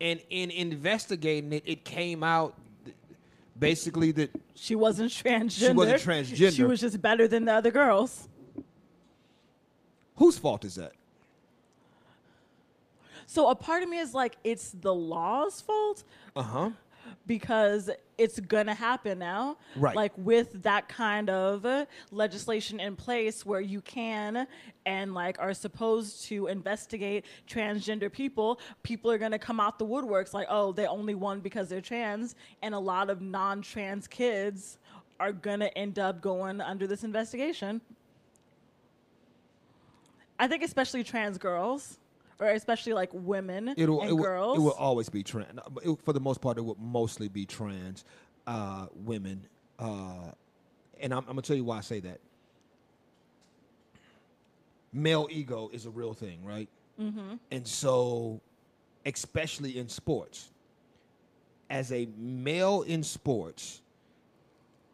and 0.00 0.20
in 0.30 0.50
investigating 0.50 1.52
it, 1.52 1.62
it 1.66 1.84
came 1.84 2.24
out 2.24 2.56
basically 3.62 4.12
that 4.12 4.30
She 4.54 4.74
wasn't 4.74 5.10
transgender. 5.10 5.50
She 5.68 5.72
wasn't 5.72 6.02
transgender. 6.02 6.56
She 6.56 6.64
was 6.64 6.80
just 6.80 7.00
better 7.00 7.26
than 7.28 7.44
the 7.44 7.54
other 7.54 7.70
girls. 7.70 8.28
whose 10.16 10.36
fault 10.38 10.64
is 10.64 10.74
that? 10.74 10.92
So 13.26 13.48
a 13.48 13.54
part 13.54 13.82
of 13.82 13.88
me 13.88 13.98
is 13.98 14.12
like, 14.12 14.36
it's 14.44 14.72
the 14.72 14.94
law's 14.94 15.60
fault 15.60 16.04
Uh 16.36 16.42
huh. 16.42 16.70
Because 17.26 17.90
it's 18.18 18.38
gonna 18.40 18.74
happen 18.74 19.18
now. 19.18 19.56
Right. 19.76 19.96
Like 19.96 20.12
with 20.16 20.62
that 20.62 20.88
kind 20.88 21.30
of 21.30 21.86
legislation 22.10 22.80
in 22.80 22.96
place 22.96 23.44
where 23.46 23.60
you 23.60 23.80
can 23.80 24.46
and 24.86 25.14
like 25.14 25.38
are 25.38 25.54
supposed 25.54 26.24
to 26.24 26.46
investigate 26.48 27.24
transgender 27.48 28.10
people, 28.10 28.60
people 28.82 29.10
are 29.10 29.18
gonna 29.18 29.38
come 29.38 29.60
out 29.60 29.78
the 29.78 29.86
woodworks 29.86 30.32
like, 30.32 30.46
oh, 30.50 30.72
they 30.72 30.86
only 30.86 31.14
won 31.14 31.40
because 31.40 31.68
they're 31.68 31.80
trans, 31.80 32.34
and 32.62 32.74
a 32.74 32.78
lot 32.78 33.10
of 33.10 33.20
non-trans 33.20 34.06
kids 34.06 34.78
are 35.20 35.32
gonna 35.32 35.70
end 35.76 35.98
up 35.98 36.20
going 36.20 36.60
under 36.60 36.86
this 36.86 37.04
investigation. 37.04 37.80
I 40.38 40.48
think 40.48 40.64
especially 40.64 41.04
trans 41.04 41.38
girls, 41.38 41.98
or 42.42 42.50
especially 42.50 42.92
like 42.92 43.10
women 43.12 43.72
It'll 43.76 44.00
and 44.00 44.10
it 44.10 44.12
will, 44.14 44.24
girls. 44.24 44.58
it 44.58 44.60
will 44.60 44.72
always 44.72 45.08
be 45.08 45.22
trans. 45.22 45.58
It, 45.84 45.98
for 46.02 46.12
the 46.12 46.20
most 46.20 46.40
part, 46.40 46.58
it 46.58 46.62
will 46.62 46.76
mostly 46.80 47.28
be 47.28 47.46
trans 47.46 48.04
uh, 48.46 48.86
women, 48.94 49.46
uh, 49.78 50.32
and 51.00 51.12
I'm, 51.14 51.20
I'm 51.20 51.26
gonna 51.26 51.42
tell 51.42 51.56
you 51.56 51.64
why 51.64 51.78
I 51.78 51.82
say 51.82 52.00
that. 52.00 52.20
Male 54.92 55.28
ego 55.30 55.70
is 55.72 55.86
a 55.86 55.90
real 55.90 56.12
thing, 56.12 56.44
right? 56.44 56.68
Mm-hmm. 57.00 57.36
And 57.50 57.66
so, 57.66 58.40
especially 59.06 59.78
in 59.78 59.88
sports, 59.88 60.50
as 61.70 61.92
a 61.92 62.08
male 62.18 62.82
in 62.82 63.02
sports, 63.02 63.80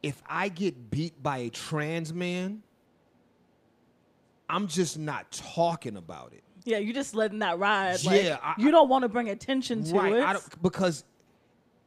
if 0.02 0.22
I 0.28 0.50
get 0.50 0.90
beat 0.90 1.20
by 1.22 1.38
a 1.38 1.50
trans 1.50 2.12
man, 2.12 2.62
I'm 4.48 4.68
just 4.68 4.98
not 4.98 5.30
talking 5.32 5.96
about 5.96 6.32
it. 6.32 6.42
Yeah, 6.68 6.76
you 6.78 6.92
just 6.92 7.14
letting 7.14 7.38
that 7.38 7.58
ride. 7.58 8.04
Like, 8.04 8.24
Yeah, 8.24 8.38
I- 8.42 8.54
you 8.58 8.70
don't 8.70 8.90
want 8.90 9.02
to 9.02 9.08
bring 9.08 9.30
attention 9.30 9.82
to 9.84 9.94
right, 9.94 10.12
it. 10.12 10.22
I 10.22 10.36
because 10.60 11.02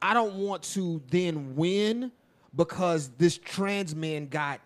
I 0.01 0.15
don't 0.15 0.35
want 0.37 0.63
to 0.73 1.01
then 1.11 1.55
win 1.55 2.11
because 2.55 3.09
this 3.19 3.37
trans 3.37 3.93
man 3.93 4.27
got 4.27 4.59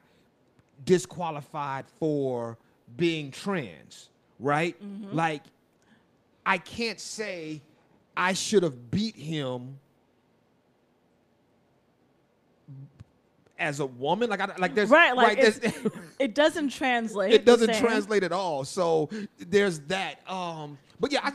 disqualified 0.85 1.85
for 1.99 2.57
being 2.95 3.29
trans, 3.29 4.07
right? 4.39 4.81
Mm-hmm. 4.81 5.13
Like, 5.13 5.43
I 6.45 6.59
can't 6.59 6.99
say 6.99 7.61
I 8.15 8.31
should 8.31 8.63
have 8.63 8.89
beat 8.91 9.17
him 9.17 9.79
as 13.57 13.79
a 13.79 13.85
woman. 13.85 14.29
Like, 14.29 14.41
I, 14.41 14.55
like 14.57 14.75
there's 14.75 14.89
right, 14.89 15.15
like 15.15 15.39
there's- 15.39 15.59
it 16.19 16.35
doesn't 16.35 16.69
translate. 16.69 17.33
it 17.33 17.45
doesn't 17.45 17.75
translate 17.75 18.23
at 18.23 18.31
all. 18.31 18.63
So 18.65 19.09
there's 19.37 19.79
that. 19.81 20.19
Um, 20.29 20.77
but 20.99 21.11
yeah, 21.11 21.19
I, 21.23 21.31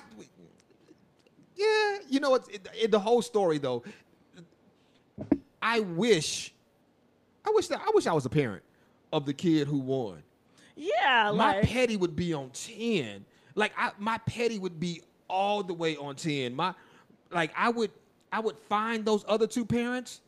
yeah, 1.56 1.98
you 2.08 2.20
know, 2.20 2.34
it's 2.34 2.48
it, 2.48 2.68
it, 2.80 2.90
the 2.90 2.98
whole 3.00 3.22
story 3.22 3.58
though. 3.58 3.82
I 5.62 5.80
wish 5.80 6.54
I 7.46 7.50
wish 7.54 7.68
that 7.68 7.80
I 7.80 7.90
wish 7.94 8.06
I 8.06 8.12
was 8.12 8.24
a 8.24 8.30
parent 8.30 8.62
of 9.12 9.26
the 9.26 9.34
kid 9.34 9.68
who 9.68 9.78
won. 9.78 10.22
Yeah, 10.76 11.32
my 11.34 11.56
like 11.56 11.62
petty 11.64 11.96
would 11.98 12.16
be 12.16 12.32
on 12.32 12.50
10 12.50 13.26
like 13.54 13.72
I, 13.76 13.90
my 13.98 14.16
petty 14.18 14.58
would 14.58 14.80
be 14.80 15.02
all 15.28 15.62
the 15.62 15.74
way 15.74 15.96
on 15.96 16.14
10 16.16 16.54
my 16.54 16.72
like 17.30 17.52
i 17.56 17.68
would 17.68 17.90
i 18.32 18.40
would 18.40 18.56
find 18.68 19.04
those 19.04 19.24
other 19.28 19.46
two 19.46 19.64
parents 19.66 20.22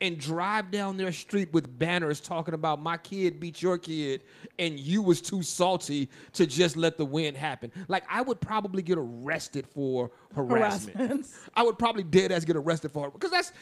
and 0.00 0.18
drive 0.18 0.70
down 0.70 0.96
their 0.96 1.12
street 1.12 1.52
with 1.52 1.78
banners 1.78 2.20
talking 2.20 2.52
about 2.54 2.82
my 2.82 2.96
kid 2.98 3.40
beat 3.40 3.62
your 3.62 3.78
kid 3.78 4.22
and 4.58 4.78
you 4.78 5.00
was 5.02 5.20
too 5.22 5.42
salty 5.42 6.08
to 6.32 6.46
just 6.46 6.76
let 6.76 6.98
the 6.98 7.04
win 7.04 7.34
happen 7.34 7.72
like 7.88 8.04
i 8.10 8.20
would 8.20 8.40
probably 8.40 8.82
get 8.82 8.98
arrested 8.98 9.66
for 9.66 10.10
harassment 10.34 10.96
Harassment. 10.96 11.26
i 11.54 11.62
would 11.62 11.78
probably 11.78 12.02
dead 12.02 12.30
ass 12.30 12.44
get 12.44 12.56
arrested 12.56 12.90
for 12.92 13.10
because 13.10 13.30
that's 13.30 13.52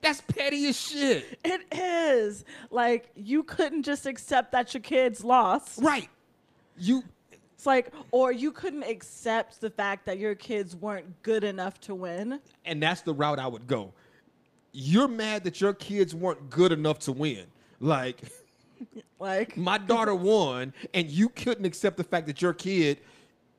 that's 0.00 0.20
petty 0.20 0.68
as 0.68 0.78
shit 0.78 1.38
it 1.44 1.62
is 1.72 2.44
like 2.70 3.10
you 3.16 3.42
couldn't 3.42 3.82
just 3.82 4.06
accept 4.06 4.52
that 4.52 4.72
your 4.74 4.82
kids 4.82 5.24
lost. 5.24 5.80
right 5.82 6.08
you 6.78 7.02
It's 7.54 7.64
like, 7.64 7.90
or 8.10 8.32
you 8.32 8.52
couldn't 8.52 8.82
accept 8.82 9.62
the 9.62 9.70
fact 9.70 10.04
that 10.04 10.18
your 10.18 10.34
kids 10.34 10.76
weren't 10.76 11.22
good 11.22 11.42
enough 11.42 11.80
to 11.80 11.94
win. 11.94 12.38
and 12.66 12.82
that's 12.82 13.00
the 13.00 13.14
route 13.14 13.38
I 13.38 13.46
would 13.46 13.66
go. 13.66 13.94
You're 14.78 15.08
mad 15.08 15.44
that 15.44 15.60
your 15.60 15.72
kids 15.72 16.14
weren't 16.14 16.50
good 16.50 16.70
enough 16.70 16.98
to 17.00 17.12
win. 17.12 17.46
Like 17.80 18.20
Like, 19.18 19.56
my 19.56 19.78
daughter 19.78 20.14
won, 20.14 20.74
and 20.92 21.10
you 21.10 21.30
couldn't 21.30 21.64
accept 21.64 21.96
the 21.96 22.04
fact 22.04 22.26
that 22.26 22.42
your 22.42 22.52
kid 22.52 22.98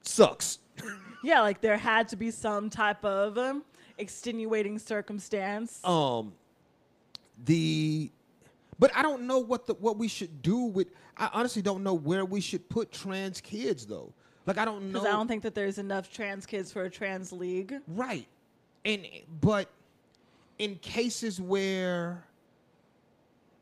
sucks. 0.04 0.60
yeah, 1.24 1.42
like 1.42 1.62
there 1.62 1.78
had 1.78 2.08
to 2.10 2.16
be 2.16 2.30
some 2.30 2.70
type 2.70 3.04
of 3.04 3.38
um, 3.38 3.64
extenuating 3.98 4.78
circumstance. 4.78 5.84
Um, 5.84 6.34
the, 7.46 8.12
but 8.78 8.96
I 8.96 9.02
don't 9.02 9.26
know 9.26 9.40
what 9.40 9.66
the 9.66 9.74
what 9.76 9.98
we 9.98 10.08
should 10.08 10.44
do 10.44 10.58
with. 10.58 10.90
I 11.18 11.30
honestly 11.34 11.64
don't 11.64 11.82
know 11.82 11.96
where 11.96 12.24
we 12.24 12.40
should 12.40 12.70
put 12.70 12.92
trans 12.92 13.42
kids 13.42 13.88
though. 13.88 14.14
Like 14.46 14.60
I 14.60 14.66
don't 14.66 14.92
know. 14.92 15.00
Because 15.00 15.08
I 15.08 15.12
don't 15.12 15.28
think 15.28 15.42
that 15.42 15.56
there's 15.56 15.80
enough 15.80 16.14
trans 16.14 16.46
kids 16.46 16.72
for 16.72 16.84
a 16.84 16.90
trans 16.90 17.32
league. 17.32 17.74
Right. 17.88 18.28
And 18.86 19.08
but 19.42 19.70
in 20.60 20.76
cases 20.76 21.40
where 21.40 22.24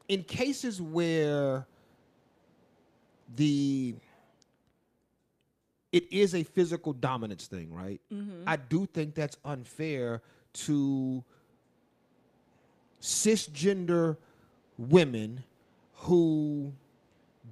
in 0.08 0.24
cases 0.24 0.82
where 0.82 1.66
the 3.36 3.96
it 5.92 6.12
is 6.12 6.36
a 6.36 6.44
physical 6.44 6.92
dominance 6.94 7.48
thing, 7.48 7.74
right? 7.74 8.02
Mm-hmm. 8.14 8.44
I 8.48 8.58
do 8.58 8.86
think 8.86 9.16
that's 9.16 9.38
unfair 9.46 10.22
to 10.54 11.24
cisgender 13.02 14.18
women 14.78 15.44
who 15.94 16.74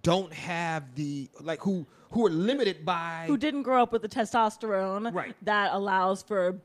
don't 0.02 0.34
have 0.34 0.94
the 0.96 1.30
like 1.42 1.60
who 1.62 1.86
who 2.12 2.26
are 2.26 2.30
limited 2.30 2.86
by 2.86 3.26
Who 3.28 3.38
didn't 3.38 3.64
grow 3.64 3.82
up 3.82 3.92
with 3.92 4.02
the 4.02 4.10
testosterone 4.10 5.14
Right. 5.14 5.36
that 5.44 5.74
allows 5.74 6.22
for 6.22 6.60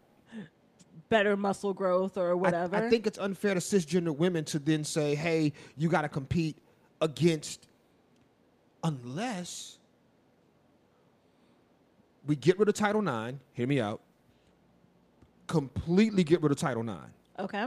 better 1.08 1.36
muscle 1.36 1.74
growth 1.74 2.16
or 2.16 2.30
I- 2.30 2.34
whatever. 2.34 2.76
I, 2.76 2.88
think 2.90 3.06
it's 3.06 3.18
unfair 3.18 3.54
to 3.54 3.60
cisgender 3.60 4.14
women 4.16 4.44
to 4.46 4.58
then 4.58 4.84
say, 4.84 5.14
"Hey, 5.14 5.52
you 5.76 5.88
got 5.88 6.02
to 6.02 6.08
compete 6.08 6.56
against," 7.00 7.66
unless 8.84 9.78
we 12.26 12.36
get 12.36 12.58
rid 12.58 12.68
of 12.68 12.74
Title 12.74 13.00
IX. 13.02 13.38
Hear 13.54 13.66
me 13.66 13.80
out. 13.80 14.00
Completely 15.46 16.24
get 16.24 16.42
rid 16.42 16.52
of 16.52 16.58
Title 16.58 16.82
IX 16.88 16.98
okay. 17.38 17.66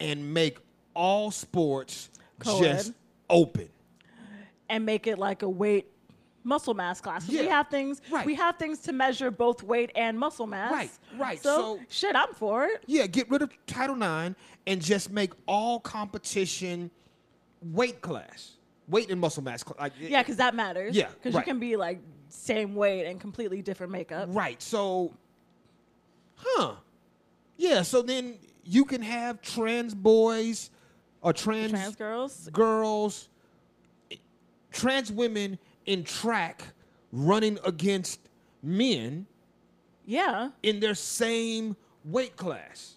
and 0.00 0.34
make 0.34 0.58
all 0.94 1.30
sports 1.30 2.10
Co-ed. 2.40 2.60
just 2.62 2.92
open. 3.30 3.70
and 4.68 4.84
make 4.84 5.06
it 5.06 5.18
like 5.18 5.42
a 5.42 5.48
weight 5.48 5.86
muscle 6.46 6.74
mass 6.74 7.00
class. 7.00 7.26
'Cause 7.26 7.34
We 7.34 7.46
have 7.46 7.68
things 7.68 8.00
Right. 8.10 8.24
we 8.24 8.34
have 8.36 8.56
things 8.56 8.78
to 8.82 8.92
measure 8.92 9.30
both 9.30 9.62
weight 9.62 9.90
and 9.96 10.18
muscle 10.18 10.46
mass. 10.46 10.72
Right, 10.72 10.90
right. 11.18 11.42
So, 11.42 11.78
So- 11.78 11.80
shit, 11.88 12.14
I'm 12.16 12.32
for 12.34 12.64
it. 12.66 12.84
Yeah, 12.86 13.06
get 13.06 13.28
rid 13.28 13.42
of 13.42 13.50
Title 13.66 13.96
IX 13.96 14.36
and 14.66 14.80
just 14.80 15.10
make 15.10 15.32
all 15.46 15.80
competition 15.80 16.90
weight 17.60 18.00
class, 18.00 18.52
weight 18.88 19.10
and 19.10 19.20
muscle 19.20 19.42
mass. 19.42 19.64
Like, 19.78 19.92
Yeah, 19.98 20.22
because 20.22 20.36
that 20.36 20.54
matters. 20.54 20.94
Yeah, 20.94 21.08
Because 21.08 21.34
right. 21.34 21.40
you 21.46 21.52
can 21.52 21.58
be 21.58 21.74
like 21.76 22.00
same 22.28 22.74
weight 22.76 23.06
and 23.06 23.20
completely 23.20 23.60
different 23.62 23.90
makeup. 23.92 24.28
Right. 24.30 24.62
So, 24.62 25.14
huh? 26.36 26.76
Yeah. 27.56 27.82
So 27.82 28.02
then 28.02 28.38
you 28.64 28.84
can 28.84 29.02
have 29.02 29.40
trans 29.42 29.94
boys 29.94 30.70
or 31.22 31.32
trans, 31.32 31.70
Trans 31.72 31.96
girls. 31.96 32.48
girls, 32.52 33.28
trans 34.70 35.10
women 35.10 35.58
in 35.86 36.04
track 36.04 36.62
running 37.12 37.58
against 37.64 38.20
men 38.62 39.26
Yeah. 40.04 40.50
in 40.62 40.80
their 40.80 40.94
same 40.94 41.76
weight 42.04 42.36
class. 42.36 42.94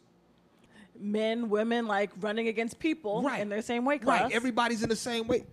Men, 1.00 1.50
women 1.50 1.88
like 1.88 2.12
running 2.20 2.48
against 2.50 2.80
people 2.80 3.22
Right. 3.22 3.40
in 3.42 3.50
their 3.50 3.62
same 3.62 3.86
weight 3.86 4.02
class. 4.02 4.24
Right. 4.24 4.32
Everybody's 4.34 4.84
in 4.84 4.90
the 4.90 4.96
same 4.96 5.28
weight. 5.28 5.46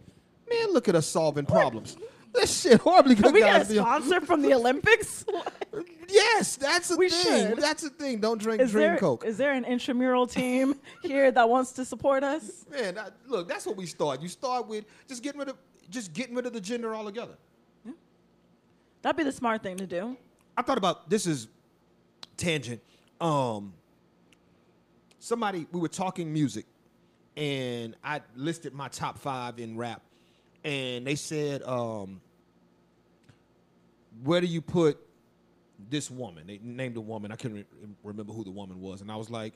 Man, 0.48 0.72
look 0.72 0.88
at 0.88 0.94
us 0.94 1.06
solving 1.06 1.46
problems. 1.46 1.96
This 2.32 2.60
shit 2.60 2.80
horribly 2.80 3.14
good 3.14 3.24
Can 3.24 3.32
we 3.34 3.40
guys. 3.40 3.68
get 3.68 3.76
a 3.78 3.80
sponsor 3.80 4.20
from 4.20 4.42
the 4.42 4.54
Olympics? 4.54 5.24
Yes, 6.08 6.54
that's 6.54 6.90
a 6.92 6.96
We 6.96 7.10
thing. 7.10 7.48
should. 7.48 7.58
That's 7.58 7.82
a 7.82 7.90
thing. 7.90 8.20
Don't 8.20 8.40
drink 8.40 8.62
is 8.62 8.70
Dream 8.70 8.82
there 8.90 8.96
Coke. 8.96 9.24
is 9.24 9.36
there 9.36 9.50
an 9.52 9.64
intramural 9.64 10.26
team 10.28 10.76
here 11.02 11.32
that 11.32 11.48
wants 11.48 11.72
to 11.72 11.84
support 11.84 12.22
us? 12.22 12.64
Man, 12.70 12.94
that, 12.94 13.14
look, 13.26 13.48
that's 13.48 13.66
what 13.66 13.76
we 13.76 13.86
start. 13.86 14.22
You 14.22 14.28
start 14.28 14.68
with 14.68 14.84
just 15.08 15.22
getting 15.24 15.40
rid 15.40 15.48
of 15.48 15.56
just 15.90 16.12
getting 16.12 16.34
rid 16.34 16.46
of 16.46 16.52
the 16.52 16.60
gender 16.60 16.94
altogether. 16.94 17.34
That'd 19.02 19.16
be 19.16 19.24
the 19.24 19.32
smart 19.32 19.62
thing 19.62 19.76
to 19.76 19.86
do. 19.86 20.16
I 20.56 20.62
thought 20.62 20.78
about 20.78 21.08
this 21.08 21.26
is 21.26 21.48
tangent. 22.36 22.80
Um 23.20 23.72
somebody 25.20 25.66
we 25.72 25.80
were 25.80 25.88
talking 25.88 26.32
music 26.32 26.66
and 27.36 27.94
I 28.02 28.20
listed 28.34 28.74
my 28.74 28.88
top 28.88 29.18
5 29.18 29.58
in 29.58 29.76
rap 29.76 30.02
and 30.64 31.06
they 31.06 31.14
said 31.14 31.62
um 31.62 32.20
where 34.24 34.40
do 34.40 34.46
you 34.46 34.60
put 34.60 34.98
this 35.90 36.10
woman? 36.10 36.46
They 36.46 36.58
named 36.62 36.96
a 36.96 37.00
woman. 37.00 37.30
I 37.30 37.36
couldn't 37.36 37.58
re- 37.58 37.88
remember 38.02 38.32
who 38.32 38.44
the 38.44 38.50
woman 38.50 38.80
was 38.80 39.02
and 39.02 39.10
I 39.12 39.16
was 39.16 39.30
like 39.30 39.54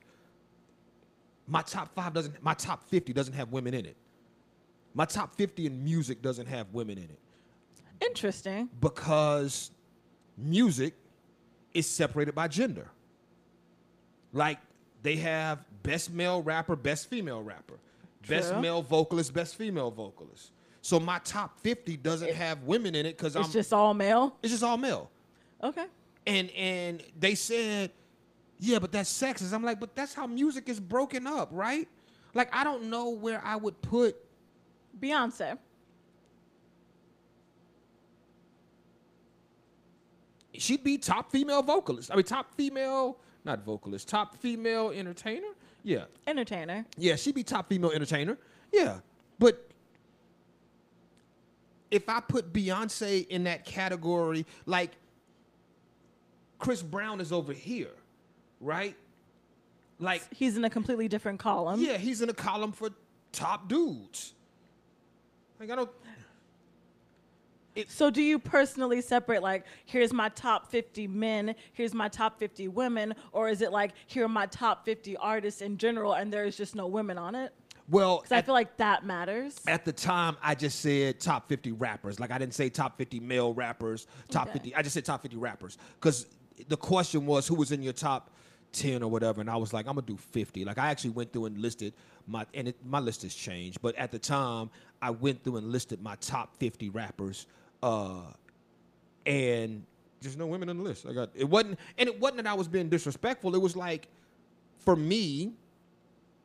my 1.48 1.62
top 1.62 1.92
5 1.94 2.12
doesn't 2.12 2.42
my 2.42 2.54
top 2.54 2.88
50 2.88 3.12
doesn't 3.12 3.34
have 3.34 3.50
women 3.50 3.74
in 3.74 3.84
it. 3.86 3.96
My 4.94 5.04
top 5.04 5.34
50 5.36 5.66
in 5.66 5.84
music 5.84 6.20
doesn't 6.22 6.46
have 6.46 6.66
women 6.72 6.98
in 6.98 7.04
it 7.04 7.18
Interesting. 8.04 8.68
because 8.80 9.70
music 10.36 10.94
is 11.74 11.86
separated 11.88 12.34
by 12.34 12.48
gender. 12.48 12.88
Like 14.32 14.58
they 15.02 15.16
have 15.16 15.64
best 15.82 16.12
male 16.12 16.42
rapper, 16.42 16.76
best 16.76 17.08
female 17.08 17.42
rapper, 17.42 17.78
best 18.28 18.54
male 18.56 18.82
vocalist, 18.82 19.32
best 19.32 19.56
female 19.56 19.90
vocalist. 19.90 20.52
So 20.82 20.98
my 20.98 21.18
top 21.24 21.60
50 21.60 21.96
doesn't 21.98 22.32
have 22.32 22.62
women 22.64 22.94
in 22.94 23.06
it 23.06 23.16
because 23.16 23.36
I'm 23.36 23.42
It's 23.42 23.52
just 23.52 23.72
all 23.72 23.92
male. 23.94 24.36
it's 24.42 24.52
just 24.52 24.64
all 24.64 24.76
male. 24.76 25.10
Okay. 25.62 25.86
And 26.26 26.50
and 26.50 27.02
they 27.18 27.34
said, 27.34 27.90
yeah, 28.58 28.78
but 28.78 28.92
that's 28.92 29.10
sexist. 29.12 29.52
I'm 29.52 29.62
like, 29.64 29.78
but 29.80 29.94
that's 29.94 30.14
how 30.14 30.26
music 30.26 30.68
is 30.68 30.80
broken 30.80 31.26
up, 31.26 31.48
right? 31.52 31.86
Like 32.34 32.54
I 32.54 32.64
don't 32.64 32.84
know 32.84 33.10
where 33.10 33.42
I 33.44 33.56
would 33.56 33.80
put 33.82 34.16
Beyonce. 34.98 35.58
she'd 40.54 40.84
be 40.84 40.98
top 40.98 41.30
female 41.32 41.62
vocalist. 41.62 42.10
I 42.12 42.16
mean, 42.16 42.24
top 42.24 42.54
female, 42.54 43.16
not 43.44 43.64
vocalist, 43.64 44.08
top 44.08 44.36
female 44.36 44.90
entertainer. 44.90 45.46
Yeah, 45.82 46.04
Entertainer. 46.26 46.84
yeah, 46.98 47.16
she'd 47.16 47.34
be 47.34 47.42
top 47.42 47.68
female 47.70 47.90
entertainer. 47.92 48.36
Yeah, 48.70 48.98
but 49.38 49.66
if 51.90 52.08
I 52.10 52.20
put 52.20 52.52
Beyonce 52.52 53.26
in 53.28 53.44
that 53.44 53.64
category, 53.64 54.44
like 54.66 54.90
Chris 56.58 56.82
Brown 56.82 57.20
is 57.22 57.32
over 57.32 57.54
here, 57.54 57.94
right? 58.60 58.94
Like, 59.98 60.22
He's 60.34 60.56
in 60.58 60.64
a 60.64 60.70
completely 60.70 61.08
different 61.08 61.38
column. 61.38 61.80
yeah, 61.80 61.96
he's 61.96 62.20
in 62.20 62.28
a 62.28 62.34
column 62.34 62.72
for 62.72 62.90
top 63.32 63.66
dudes. 63.68 64.34
Like, 65.60 65.70
I 65.70 65.76
don't. 65.76 65.90
So 67.86 68.10
do 68.10 68.20
you 68.20 68.38
personally 68.38 69.00
separate 69.00 69.42
like 69.42 69.64
here's 69.84 70.12
my 70.12 70.28
top 70.30 70.70
50 70.70 71.06
men, 71.06 71.54
here's 71.72 71.94
my 71.94 72.08
top 72.08 72.38
50 72.38 72.68
women, 72.68 73.14
or 73.32 73.48
is 73.48 73.62
it 73.62 73.70
like 73.70 73.92
here 74.06 74.24
are 74.24 74.28
my 74.28 74.46
top 74.46 74.84
50 74.84 75.16
artists 75.18 75.60
in 75.62 75.78
general 75.78 76.14
and 76.14 76.32
there's 76.32 76.56
just 76.56 76.74
no 76.74 76.86
women 76.88 77.16
on 77.16 77.34
it? 77.34 77.52
Well, 77.88 78.18
Because 78.18 78.32
I 78.32 78.42
feel 78.42 78.54
like 78.54 78.76
that 78.78 79.04
matters. 79.04 79.60
At 79.66 79.84
the 79.84 79.92
time, 79.92 80.36
I 80.42 80.54
just 80.54 80.80
said 80.80 81.20
top 81.20 81.48
50 81.48 81.72
rappers. 81.72 82.18
Like 82.18 82.30
I 82.32 82.38
didn't 82.38 82.54
say 82.54 82.70
top 82.70 82.98
50 82.98 83.20
male 83.20 83.54
rappers, 83.54 84.06
top 84.30 84.48
Okay. 84.48 84.58
50. 84.58 84.74
I 84.74 84.82
just 84.82 84.94
said 84.94 85.04
top 85.04 85.22
50 85.22 85.36
rappers 85.36 85.78
because 85.94 86.26
the 86.68 86.76
question 86.76 87.24
was 87.24 87.46
who 87.46 87.54
was 87.54 87.70
in 87.70 87.82
your 87.82 87.92
top 87.92 88.30
10 88.72 89.02
or 89.02 89.10
whatever, 89.10 89.40
and 89.40 89.50
I 89.50 89.56
was 89.56 89.72
like, 89.72 89.86
I'm 89.86 89.94
gonna 89.94 90.06
do 90.06 90.16
50. 90.16 90.64
Like 90.64 90.78
I 90.78 90.90
actually 90.90 91.10
went 91.10 91.32
through 91.32 91.46
and 91.46 91.58
listed 91.58 91.94
my 92.26 92.46
and 92.54 92.68
it, 92.68 92.76
my 92.84 93.00
list 93.00 93.22
has 93.22 93.34
changed, 93.34 93.80
but 93.80 93.94
at 93.96 94.10
the 94.12 94.18
time 94.18 94.70
I 95.02 95.10
went 95.10 95.42
through 95.42 95.56
and 95.56 95.72
listed 95.72 96.02
my 96.02 96.16
top 96.16 96.54
50 96.56 96.90
rappers, 96.90 97.46
uh, 97.82 98.20
and 99.26 99.84
there's 100.20 100.36
no 100.36 100.46
women 100.46 100.68
on 100.68 100.78
the 100.78 100.82
list. 100.82 101.06
I 101.06 101.12
got 101.12 101.30
it 101.34 101.48
wasn't, 101.48 101.78
and 101.98 102.08
it 102.08 102.20
wasn't 102.20 102.44
that 102.44 102.46
I 102.46 102.54
was 102.54 102.68
being 102.68 102.88
disrespectful. 102.88 103.54
It 103.54 103.62
was 103.62 103.76
like, 103.76 104.08
for 104.78 104.96
me, 104.96 105.52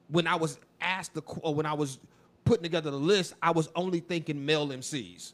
when 0.08 0.28
I 0.28 0.36
was 0.36 0.60
asked 0.82 1.14
the 1.14 1.22
or 1.42 1.54
when 1.54 1.66
I 1.66 1.74
was 1.74 2.00
putting 2.46 2.64
together 2.64 2.92
the 2.92 2.98
list, 2.98 3.34
I 3.42 3.52
was 3.52 3.70
only 3.76 4.00
thinking 4.00 4.46
male 4.46 4.68
MCs. 4.68 5.34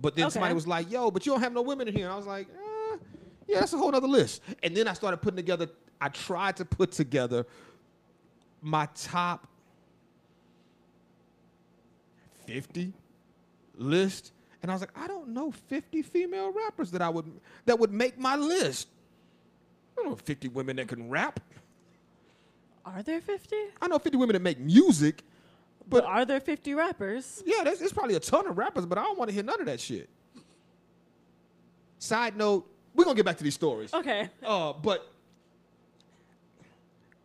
But 0.00 0.14
then 0.14 0.30
somebody 0.30 0.54
was 0.54 0.66
like, 0.66 0.90
"Yo, 0.90 1.10
but 1.10 1.26
you 1.26 1.32
don't 1.32 1.40
have 1.40 1.52
no 1.52 1.62
women 1.62 1.88
in 1.88 1.94
here." 1.94 2.06
And 2.06 2.14
I 2.14 2.16
was 2.16 2.26
like, 2.26 2.48
eh, 2.48 2.96
"Yeah, 3.48 3.60
that's 3.60 3.72
a 3.72 3.78
whole 3.78 3.94
other 3.94 4.08
list." 4.08 4.42
And 4.62 4.76
then 4.76 4.88
I 4.88 4.92
started 4.94 5.18
putting 5.18 5.36
together. 5.36 5.68
I 6.00 6.08
tried 6.08 6.56
to 6.56 6.64
put 6.64 6.92
together 6.92 7.46
my 8.62 8.88
top 8.94 9.46
fifty 12.54 12.92
list, 13.76 14.32
and 14.62 14.70
I 14.70 14.74
was 14.74 14.82
like, 14.82 14.96
"I 14.96 15.06
don't 15.06 15.28
know 15.28 15.50
fifty 15.52 16.02
female 16.02 16.52
rappers 16.52 16.90
that 16.92 17.02
I 17.02 17.08
would 17.08 17.30
that 17.66 17.78
would 17.78 17.92
make 17.92 18.18
my 18.18 18.36
list." 18.36 18.88
I 19.96 20.02
don't 20.02 20.10
know 20.10 20.16
fifty 20.16 20.48
women 20.48 20.76
that 20.76 20.88
can 20.88 21.08
rap. 21.10 21.40
Are 22.86 23.02
there 23.02 23.20
50? 23.20 23.54
I 23.82 23.86
know 23.88 23.98
50 23.98 24.16
women 24.16 24.32
that 24.32 24.42
make 24.42 24.58
music, 24.58 25.22
But 25.86 26.02
but 26.02 26.04
are 26.04 26.24
there 26.24 26.40
50 26.40 26.74
rappers? 26.74 27.42
yeah, 27.46 27.62
there's, 27.62 27.78
there's 27.78 27.92
probably 27.92 28.14
a 28.16 28.20
ton 28.20 28.46
of 28.48 28.56
rappers, 28.56 28.86
but 28.86 28.96
I 28.98 29.02
don't 29.04 29.18
want 29.18 29.28
to 29.28 29.34
hear 29.34 29.42
none 29.44 29.60
of 29.60 29.66
that 29.66 29.78
shit. 29.80 30.08
Side 31.98 32.36
note, 32.36 32.66
we're 32.94 33.04
gonna 33.04 33.14
get 33.16 33.26
back 33.26 33.36
to 33.36 33.44
these 33.44 33.54
stories. 33.54 33.92
Okay. 33.92 34.28
Uh, 34.42 34.72
but 34.72 35.12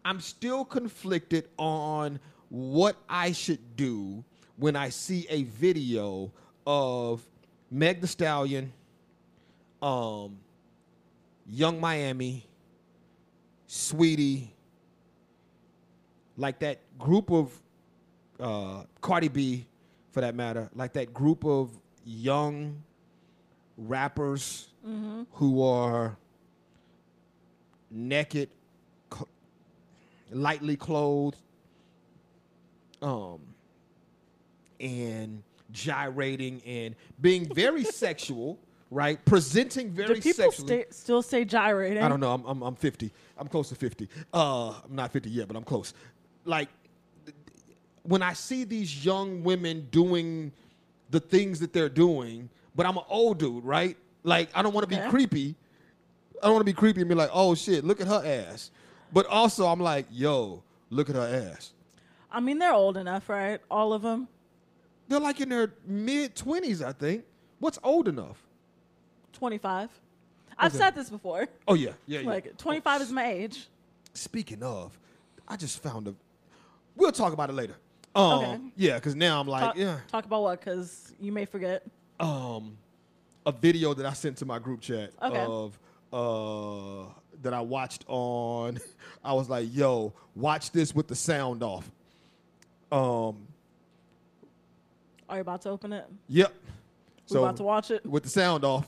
I'm 0.04 0.20
still 0.20 0.66
conflicted 0.66 1.48
on 1.58 2.20
what 2.50 2.98
I 3.10 3.32
should 3.32 3.76
do 3.78 4.24
when 4.58 4.76
I 4.76 4.90
see 4.90 5.28
a 5.30 5.44
video 5.44 6.32
of 6.66 7.22
Meg 7.70 8.02
the 8.02 8.08
Stallion, 8.08 8.72
um, 9.82 10.38
Yung 11.50 11.80
Miami, 11.80 12.46
Saweetie, 13.68 14.48
like 16.38 16.60
that 16.60 16.80
group 16.98 17.32
of 17.32 17.52
uh, 18.40 18.84
Cardi 19.02 19.28
B, 19.28 19.66
for 20.12 20.22
that 20.22 20.36
matter, 20.36 20.70
like 20.76 20.94
that 20.94 21.14
group 21.14 21.46
of 21.46 21.70
young 22.06 22.82
rappers 23.78 24.70
who 25.34 25.64
are 25.64 26.16
naked, 27.92 28.50
lightly 30.32 30.76
clothed, 30.78 31.38
um, 33.02 33.40
and 34.86 35.42
gyrating 35.72 36.62
and 36.66 36.96
being 37.22 37.46
very 37.54 37.84
sexual, 38.04 38.60
right? 38.92 39.24
Presenting 39.26 39.90
very 39.92 40.16
Do 40.16 40.22
people 40.22 40.52
sexually. 40.52 40.82
sta- 40.84 40.92
still 40.94 41.22
say 41.22 41.44
gyrating? 41.44 42.04
I 42.04 42.08
don't 42.08 42.20
know. 42.20 42.32
I'm, 42.34 42.46
I'm, 42.46 42.62
I'm 42.62 42.76
50. 42.76 43.12
I'm 43.38 43.48
close 43.48 43.70
to 43.70 43.76
50. 43.76 44.08
Uh, 44.34 44.70
I'm 44.70 44.96
not 44.96 45.12
50 45.12 45.30
yet, 45.30 45.48
but 45.48 45.58
I'm 45.58 45.64
close. 45.64 45.94
Like, 46.46 46.70
when 48.04 48.22
I 48.22 48.34
see 48.34 48.64
these 48.64 49.04
young 49.04 49.44
women 49.44 49.88
doing 49.92 50.52
the 51.10 51.20
things 51.20 51.60
that 51.60 51.74
they're 51.74 51.90
doing, 51.90 52.50
but 52.76 52.86
I'm 52.86 52.98
an 52.98 53.04
old 53.10 53.40
dude, 53.40 53.64
right? 53.64 53.98
Like, 54.24 54.50
I 54.54 54.62
don't 54.62 54.74
want 54.74 54.88
to 54.90 54.96
Okay. 54.96 55.04
be 55.06 55.10
creepy. 55.10 55.56
I 56.42 56.48
don't 56.48 56.54
want 56.54 56.62
to 56.62 56.72
be 56.72 56.74
creepy 56.74 57.02
and 57.02 57.10
be 57.10 57.16
like, 57.16 57.30
oh 57.34 57.56
shit, 57.56 57.84
look 57.84 58.00
at 58.02 58.08
her 58.08 58.22
ass. 58.24 58.70
But 59.12 59.26
also, 59.28 59.66
I'm 59.68 59.80
like, 59.80 60.06
yo, 60.12 60.62
look 60.90 61.10
at 61.10 61.16
her 61.16 61.52
ass. 61.52 61.72
I 62.32 62.40
mean, 62.42 62.60
they're 62.60 62.74
old 62.74 62.98
enough, 62.98 63.30
right? 63.30 63.60
All 63.72 63.94
of 63.94 64.02
them. 64.02 64.28
They're 65.08 65.20
like 65.20 65.40
in 65.42 65.50
their 65.50 65.74
mid 65.86 66.36
20s, 66.36 66.84
I 66.84 66.92
think. 66.92 67.24
What's 67.60 67.80
old 67.84 68.08
enough? 68.08 68.42
25. 69.34 69.90
I've 70.58 70.68
Okay. 70.72 70.78
said 70.78 70.96
this 70.96 71.10
before. 71.10 71.48
Oh, 71.68 71.74
yeah. 71.74 71.92
Yeah, 72.08 72.20
yeah. 72.22 72.30
Like, 72.30 72.58
25 72.58 73.02
is 73.02 73.12
my 73.12 73.26
age. 73.26 73.68
Speaking 74.14 74.64
of, 74.64 74.98
I 75.48 75.58
just 75.58 75.84
found 75.84 76.08
a. 76.08 76.16
We'll 76.96 77.12
talk 77.12 77.34
about 77.34 77.50
it 77.50 77.54
later. 77.54 77.76
Um, 78.16 78.32
Okay. 78.34 78.60
Yeah, 78.78 78.96
because 78.96 79.16
now 79.16 79.42
I'm 79.42 79.48
like, 79.48 79.62
Talk, 79.62 79.76
yeah, 79.78 79.98
talk 80.08 80.26
about 80.26 80.42
what? 80.44 80.60
Because 80.60 81.14
you 81.20 81.32
may 81.34 81.44
forget. 81.46 81.84
um, 82.20 82.78
a 83.46 83.52
video 83.52 83.94
that 83.94 84.06
I 84.06 84.14
sent 84.14 84.38
to 84.38 84.46
my 84.46 84.58
group 84.58 84.80
chat 84.82 85.12
Okay. 85.22 85.46
of 85.46 85.78
uh 86.14 87.12
that 87.42 87.54
I 87.54 87.60
watched 87.60 88.06
on. 88.08 88.80
I 89.24 89.34
was 89.34 89.50
like, 89.50 89.68
yo, 89.76 90.14
watch 90.34 90.72
this 90.72 90.96
with 90.96 91.08
the 91.10 91.16
sound 91.16 91.62
off. 91.62 91.92
Um, 92.92 93.46
Are 95.28 95.38
you 95.38 95.42
about 95.42 95.62
to 95.64 95.70
open 95.70 95.94
it? 95.94 96.06
yep. 96.28 96.54
We're 97.30 97.40
about 97.40 97.58
to 97.58 97.64
watch 97.64 97.90
it. 97.90 98.06
with 98.06 98.24
the 98.24 98.30
sound 98.30 98.64
off. 98.64 98.88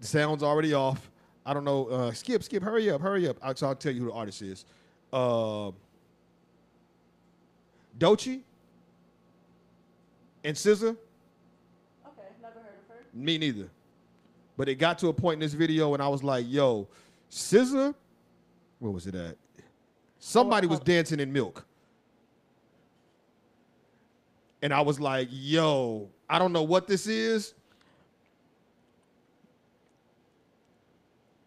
The 0.00 0.06
sound's 0.06 0.42
already 0.42 0.74
off. 0.74 1.10
I 1.46 1.54
don't 1.54 1.64
know. 1.64 1.86
Uh, 1.86 2.12
skip, 2.12 2.42
skip, 2.42 2.62
hurry 2.62 2.90
up, 2.90 3.00
hurry 3.00 3.26
up. 3.26 3.38
I'll, 3.40 3.56
so 3.56 3.68
I'll 3.68 3.74
tell 3.74 3.92
you 3.92 4.00
who 4.00 4.06
the 4.08 4.12
artist 4.12 4.42
is. 4.42 4.66
Uh, 5.10 5.70
Doechii 7.98 8.40
and 10.44 10.54
SZA. 10.54 10.88
Okay, 10.88 10.96
never 12.42 12.54
heard 12.54 12.78
of 12.90 12.96
her. 12.96 13.04
Me 13.14 13.38
neither. 13.38 13.70
But 14.58 14.68
it 14.68 14.74
got 14.74 14.98
to 14.98 15.08
a 15.08 15.12
point 15.12 15.34
in 15.34 15.40
this 15.40 15.54
video, 15.54 15.94
and 15.94 16.02
I 16.02 16.08
was 16.08 16.22
like, 16.22 16.44
"Yo, 16.46 16.86
SZA, 17.30 17.94
where 18.78 18.92
was 18.92 19.06
it 19.06 19.14
at? 19.14 19.36
Somebody 20.18 20.66
was 20.66 20.80
dancing 20.80 21.18
in 21.18 21.32
milk." 21.32 21.64
And 24.62 24.72
I 24.74 24.80
was 24.80 24.98
like, 24.98 25.28
"Yo, 25.30 26.08
I 26.28 26.38
don't 26.38 26.52
know 26.52 26.62
what 26.64 26.86
this 26.88 27.06
is." 27.06 27.54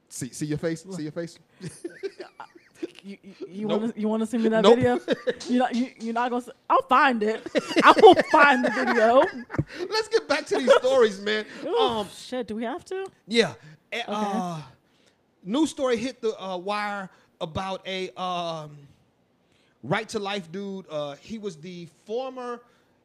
See, 0.09 0.29
see 0.31 0.45
your 0.45 0.57
face. 0.57 0.85
See 0.91 1.03
your 1.03 1.11
face. 1.11 1.37
You, 3.03 3.17
you, 3.23 3.33
you 3.47 3.67
Nope. 3.67 3.81
want 3.81 3.95
to 3.95 4.01
you 4.01 4.07
want 4.07 4.21
to 4.21 4.27
see 4.27 4.37
me 4.39 4.49
that 4.49 4.61
Nope. 4.63 4.75
video? 4.75 4.99
You're 5.47 5.59
not 5.59 5.75
you, 5.75 5.89
you're 5.99 6.13
not 6.13 6.29
gonna. 6.31 6.45
I'll 6.69 6.81
find 6.83 7.21
it. 7.23 7.41
I 7.83 7.93
will 8.01 8.15
find 8.31 8.63
the 8.65 8.69
video. 8.71 9.23
Let's 9.89 10.07
get 10.07 10.27
back 10.27 10.45
to 10.47 10.57
these 10.57 10.71
stories, 10.75 11.19
man. 11.21 11.45
Ooh, 11.65 11.75
Um, 11.77 12.07
shit, 12.15 12.47
do 12.47 12.55
we 12.55 12.63
have 12.63 12.83
to? 12.85 13.05
Yeah. 13.27 13.53
Eh, 13.91 14.01
Uh, 14.07 14.61
news 15.43 15.69
story 15.71 15.97
hit 15.97 16.21
the 16.21 16.39
uh, 16.43 16.57
wire 16.57 17.09
about 17.39 17.81
a 17.87 18.09
um, 18.19 18.77
right 19.83 20.07
to 20.09 20.17
life 20.19 20.51
dude. 20.51 20.85
Uh, 20.89 21.15
he 21.21 21.37
was 21.39 21.57
the 21.57 21.87
former 22.05 22.61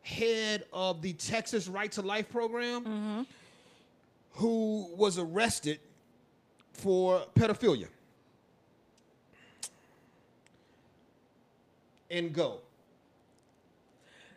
head 0.06 0.64
of 0.72 1.02
the 1.02 1.12
Texas 1.14 1.66
Right 1.66 1.90
to 1.92 2.02
Life 2.02 2.30
program 2.30 2.84
mm-hmm. 2.84 3.22
who 4.34 4.88
was 4.96 5.18
arrested 5.18 5.80
for 6.72 7.24
pedophilia. 7.34 7.88
And 12.08 12.32
go. 12.32 12.60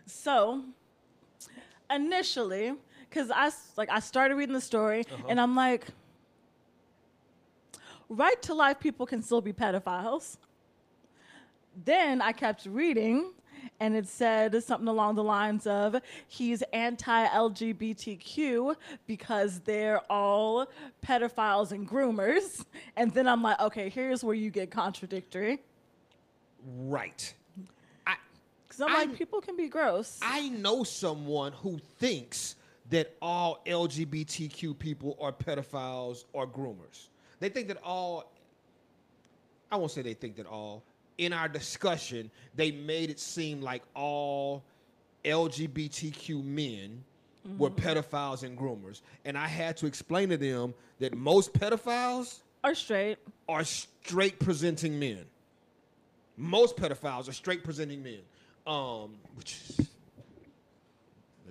So, 0.07 0.63
initially, 1.93 2.73
because 3.07 3.29
I 3.29 3.51
like 3.77 3.91
I 3.91 3.99
started 3.99 4.35
reading 4.35 4.55
the 4.55 4.61
story, 4.61 5.01
uh-huh. 5.01 5.27
and 5.29 5.39
I'm 5.39 5.55
like, 5.55 5.85
right 8.09 8.41
to 8.41 8.55
life 8.55 8.79
people 8.79 9.05
can 9.05 9.21
still 9.21 9.41
be 9.41 9.53
pedophiles. 9.53 10.37
Then 11.85 12.23
I 12.23 12.31
kept 12.31 12.65
reading, 12.65 13.33
and 13.79 13.95
it 13.95 14.07
said 14.07 14.61
something 14.63 14.87
along 14.87 15.15
the 15.15 15.23
lines 15.23 15.67
of 15.67 15.95
he's 16.27 16.61
anti-LGBTQ 16.73 18.75
because 19.07 19.59
they're 19.61 19.99
all 20.11 20.67
pedophiles 21.05 21.71
and 21.71 21.87
groomers. 21.89 22.65
And 22.95 23.13
then 23.13 23.27
I'm 23.27 23.41
like, 23.41 23.59
okay, 23.59 23.89
here's 23.89 24.23
where 24.23 24.35
you 24.35 24.49
get 24.49 24.71
contradictory. 24.71 25.59
Right. 26.77 27.33
I, 28.05 28.15
Because 28.67 28.81
I'm 28.81 28.89
I'm- 28.89 29.09
like, 29.09 29.17
people 29.17 29.41
can 29.41 29.55
be 29.55 29.67
gross. 29.69 30.19
I 30.21 30.49
know 30.49 30.83
someone 30.83 31.53
who 31.53 31.79
thinks 31.99 32.55
that 32.89 33.15
all 33.21 33.61
LGBTQ 33.65 34.77
people 34.79 35.15
are 35.21 35.31
pedophiles 35.31 36.25
or 36.33 36.47
groomers. 36.47 37.07
They 37.39 37.49
think 37.49 37.67
that 37.67 37.77
all, 37.83 38.31
I 39.71 39.75
won't 39.77 39.91
say 39.91 40.01
they 40.01 40.15
think 40.15 40.35
that 40.37 40.47
all, 40.47 40.83
in 41.19 41.33
our 41.33 41.49
discussion, 41.49 42.31
they 42.55 42.71
made 42.71 43.09
it 43.09 43.19
seem 43.19 43.61
like 43.61 43.83
all 43.93 44.63
LGBTQ 45.25 46.43
men 46.43 47.03
were 47.57 47.69
pedophiles 47.69 48.43
and 48.43 48.57
groomers. 48.57 49.01
And 49.25 49.37
I 49.37 49.47
had 49.47 49.75
to 49.77 49.85
explain 49.85 50.29
to 50.29 50.37
them 50.37 50.73
that 50.99 51.15
most 51.15 51.53
pedophiles 51.53 52.39
are 52.63 52.73
straight. 52.73 53.17
are 53.49 53.65
straight 53.65 54.39
presenting 54.39 54.97
men. 54.97 55.25
Most 56.37 56.77
pedophiles 56.77 57.27
are 57.27 57.33
straight 57.33 57.63
presenting 57.65 58.01
men. 58.01 58.19
Um, 58.65 59.15
which 59.35 59.57
is, 59.69 59.89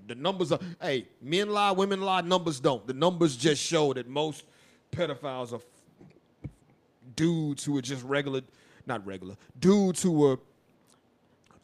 the 0.06 0.14
numbers 0.14 0.50
are 0.50 0.60
hey, 0.80 1.06
men 1.20 1.50
lie, 1.50 1.72
women 1.72 2.00
lie, 2.00 2.22
numbers 2.22 2.58
don't. 2.58 2.86
The 2.86 2.94
numbers 2.94 3.36
just 3.36 3.62
show 3.62 3.92
that 3.92 4.08
most 4.08 4.44
pedophiles 4.92 5.52
are 5.52 5.60
dudes 7.16 7.64
who 7.64 7.76
are 7.76 7.82
just 7.82 8.02
regular, 8.04 8.42
not 8.88 9.06
regular, 9.06 9.36
dudes 9.58 10.02
who 10.02 10.12
were 10.12 10.38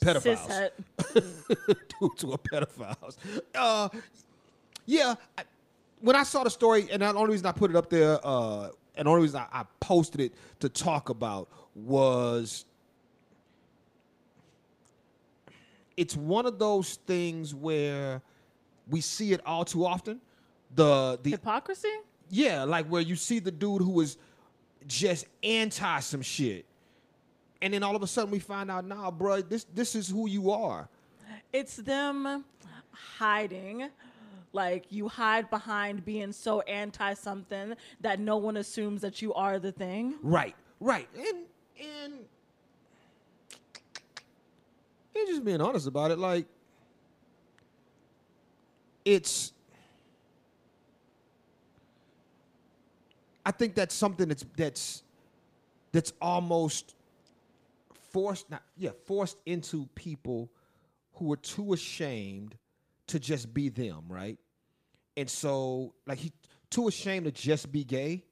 pedophiles. 0.01 0.71
Dudes 2.01 2.23
who 2.23 2.33
are 2.33 2.39
pedophiles. 2.39 3.17
Uh, 3.55 3.89
yeah, 4.87 5.15
I, 5.39 5.43
when 6.01 6.17
I 6.17 6.23
saw 6.23 6.45
the 6.45 6.51
story, 6.51 6.89
and 6.93 7.03
the 7.03 7.15
only 7.15 7.33
reason 7.33 7.47
I 7.47 7.53
put 7.53 7.71
it 7.71 7.77
up 7.77 7.89
there, 7.89 8.19
uh, 8.25 8.69
and 8.97 9.07
the 9.07 9.11
only 9.11 9.23
reason 9.23 9.41
I, 9.41 9.61
I 9.61 9.65
posted 9.81 10.21
it 10.21 10.35
to 10.61 10.69
talk 10.69 11.09
about 11.09 11.49
was 11.75 12.67
it's 15.97 16.17
one 16.17 16.47
of 16.47 16.59
those 16.59 16.97
things 17.07 17.55
where 17.55 18.23
we 18.91 19.01
see 19.01 19.33
it 19.33 19.41
all 19.47 19.65
too 19.65 19.87
often. 19.87 20.21
The 20.75 21.19
the 21.23 21.31
Hypocrisy? 21.31 21.89
yeah, 22.31 22.65
like 22.65 22.87
where 22.87 23.03
you 23.03 23.17
see 23.17 23.39
the 23.39 23.51
dude 23.51 23.83
who 23.83 24.01
is 24.01 24.17
just 24.87 25.27
anti 25.43 26.01
some 26.01 26.23
shit. 26.23 26.67
And 27.63 27.73
then 27.73 27.83
all 27.83 27.97
of 27.97 28.03
a 28.03 28.07
sudden 28.07 28.31
we 28.31 28.39
find 28.39 28.71
out, 28.71 28.85
nah, 28.85 29.11
bro, 29.11 29.41
this 29.41 29.65
this 29.75 29.95
is 29.95 30.09
who 30.09 30.29
you 30.29 30.51
are. 30.51 30.89
It's 31.53 31.77
them 31.77 32.45
hiding. 32.91 33.91
Like 34.53 34.87
you 34.91 35.09
hide 35.09 35.51
behind 35.51 36.05
being 36.05 36.33
so 36.33 36.61
anti 36.63 37.15
something 37.15 37.75
that 38.01 38.21
no 38.21 38.37
one 38.37 38.57
assumes 38.57 39.01
that 39.01 39.21
you 39.21 39.35
are 39.35 39.59
the 39.59 39.73
thing. 39.73 40.15
Right, 40.23 40.55
right. 40.79 41.09
And 41.17 41.47
and 41.81 42.13
and 45.17 45.29
just 45.29 45.45
being 45.45 45.61
honest 45.61 45.89
about 45.89 46.13
it, 46.13 46.19
like 46.19 46.47
it's 49.05 49.53
I 53.45 53.51
think 53.51 53.75
that's 53.75 53.95
something 53.95 54.29
that's 54.29 54.45
that's 54.57 55.03
that's 55.93 56.13
almost 56.21 56.95
forced 58.15 58.49
not 58.49 58.63
yeah, 58.77 58.91
forced 59.07 59.37
into 59.45 59.89
people 59.97 60.49
who 61.15 61.33
are 61.33 61.37
too 61.37 61.73
ashamed 61.73 62.57
to 63.09 63.19
just 63.19 63.53
be 63.53 63.69
them, 63.69 64.05
right? 64.09 64.39
And 65.17 65.29
so 65.29 65.95
like 66.07 66.19
he 66.19 66.33
too 66.71 66.87
ashamed 66.87 67.25
to 67.27 67.33
just 67.33 67.73
be 67.73 67.83
gay. 67.83 68.23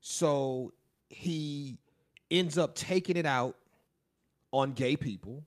So 0.00 0.72
he 1.08 1.78
ends 2.30 2.58
up 2.58 2.76
taking 2.76 3.16
it 3.16 3.26
out 3.26 3.56
on 4.52 4.72
gay 4.72 4.96
people. 4.96 5.42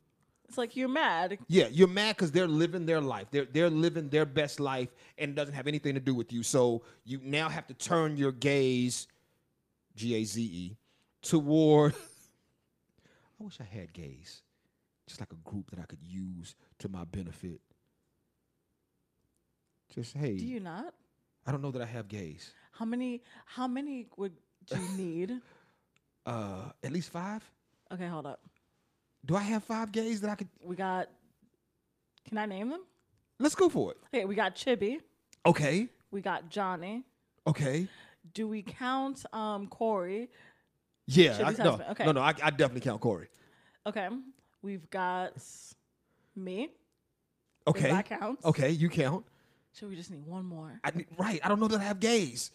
It's 0.49 0.57
like 0.57 0.76
you're 0.76 0.89
mad. 0.89 1.39
Yeah, 1.47 1.68
you're 1.72 1.88
mad 1.88 2.18
because 2.18 2.31
they're 2.31 2.47
living 2.47 2.85
their 2.85 3.01
life. 3.01 3.27
They're 3.31 3.45
they're 3.45 3.69
living 3.69 4.09
their 4.09 4.26
best 4.26 4.59
life 4.59 4.89
and 5.18 5.31
it 5.31 5.35
doesn't 5.35 5.55
have 5.55 5.68
anything 5.68 5.93
to 5.93 6.01
do 6.01 6.14
with 6.14 6.34
you. 6.34 6.43
So 6.43 6.84
you 7.05 7.22
now 7.23 7.47
have 7.47 7.68
to 7.68 7.73
turn 7.73 8.18
your 8.18 8.34
gaze, 8.34 9.07
G 9.95 10.14
A 10.15 10.26
Z 10.26 10.41
E, 10.41 10.77
toward. 11.22 11.95
I 13.39 13.43
wish 13.43 13.59
I 13.59 13.64
had 13.64 13.93
gays, 13.93 14.41
just 15.07 15.19
like 15.19 15.31
a 15.31 15.49
group 15.49 15.69
that 15.72 15.80
I 15.80 15.84
could 15.84 16.01
use 16.01 16.55
to 16.80 16.89
my 16.89 17.03
benefit. 17.03 17.61
Just 19.93 20.15
hey, 20.15 20.38
Do 20.38 20.45
you 20.45 20.59
not? 20.59 20.93
I 21.45 21.51
don't 21.51 21.61
know 21.61 21.72
that 21.72 21.81
I 21.81 21.85
have 21.85 22.07
gays. 22.07 22.53
How 22.72 22.85
many 22.85 23.22
how 23.45 23.68
many 23.68 24.07
would 24.18 24.34
you 24.72 24.80
need? 24.97 25.41
Uh, 26.26 26.72
at 26.84 26.91
least 26.91 27.09
five. 27.11 27.49
Okay, 27.91 28.07
hold 28.07 28.26
up. 28.26 28.41
Do 29.26 29.35
I 29.35 29.41
have 29.41 29.64
five 29.64 29.91
gays 29.91 30.19
that 30.22 30.30
I 30.30 30.35
could? 30.35 30.49
We 30.61 30.76
got 30.76 31.07
Can 32.27 32.38
I 32.38 32.45
name 32.45 32.69
them? 32.69 32.81
Let's 33.39 33.55
go 33.55 33.69
for 33.69 33.91
it. 33.91 33.97
Okay, 34.14 34.26
we 34.26 34.35
got 34.35 34.55
Chibi. 34.55 34.99
Okay. 35.45 35.88
We 36.11 36.22
got 36.22 36.49
Johnny. 36.49 37.03
Okay. 37.45 37.88
Do 38.34 38.47
we 38.47 38.61
count 38.61 39.23
um 39.31 39.68
Corey? 39.68 40.30
Yeah. 41.07 41.38
I, 41.43 41.63
no, 41.63 41.81
okay. 41.91 42.05
no, 42.05 42.11
no. 42.11 42.21
I, 42.21 42.34
I 42.41 42.49
definitely 42.51 42.81
count 42.81 43.01
Corey. 43.01 43.29
Okay. 43.85 44.07
We've 44.61 44.89
got 44.89 45.34
me. 46.35 46.69
Okay. 47.65 47.89
that 47.89 48.05
counts. 48.05 48.45
Okay, 48.45 48.69
you 48.71 48.89
count. 48.89 49.25
So 49.73 49.88
we 49.88 49.95
just 49.95 50.11
need 50.11 50.25
one 50.25 50.45
more. 50.45 50.79
I 50.84 50.91
need, 50.91 51.07
right. 51.17 51.39
I 51.43 51.49
don't 51.49 51.59
know 51.59 51.67
that 51.67 51.79
I 51.79 51.84
have 51.84 51.99
gays. 51.99 52.51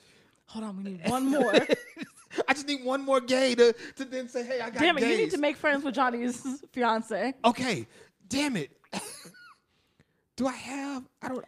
Hold 0.46 0.64
on, 0.64 0.76
we 0.76 0.82
need 0.82 1.00
one 1.08 1.30
more. 1.30 1.54
I 2.48 2.54
just 2.54 2.66
need 2.66 2.84
one 2.84 3.04
more 3.04 3.20
gay 3.20 3.54
to, 3.54 3.74
to 3.96 4.04
then 4.04 4.28
say, 4.28 4.44
hey, 4.44 4.60
I 4.60 4.70
got 4.70 4.80
Damn 4.80 4.96
it, 4.96 5.00
gays. 5.00 5.10
you 5.10 5.16
need 5.24 5.30
to 5.32 5.38
make 5.38 5.56
friends 5.56 5.84
with 5.84 5.94
Johnny's 5.94 6.42
fiance. 6.72 7.34
Okay. 7.44 7.86
Damn 8.28 8.56
it. 8.56 8.70
Do 10.36 10.46
I 10.46 10.52
have? 10.52 11.04
I 11.20 11.28
don't. 11.28 11.44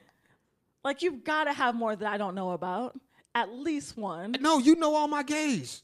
Like 0.85 1.02
you've 1.02 1.24
got 1.24 1.44
to 1.44 1.52
have 1.52 1.74
more 1.74 1.97
that 1.97 2.06
I 2.06 2.18
don't 2.18 2.35
know 2.35 2.51
about. 2.51 2.98
At 3.35 3.51
least 3.52 3.97
one. 3.97 4.36
No, 4.40 4.59
you 4.59 4.76
know 4.76 4.94
all 4.94 5.09
my 5.09 5.22
gays. 5.22 5.82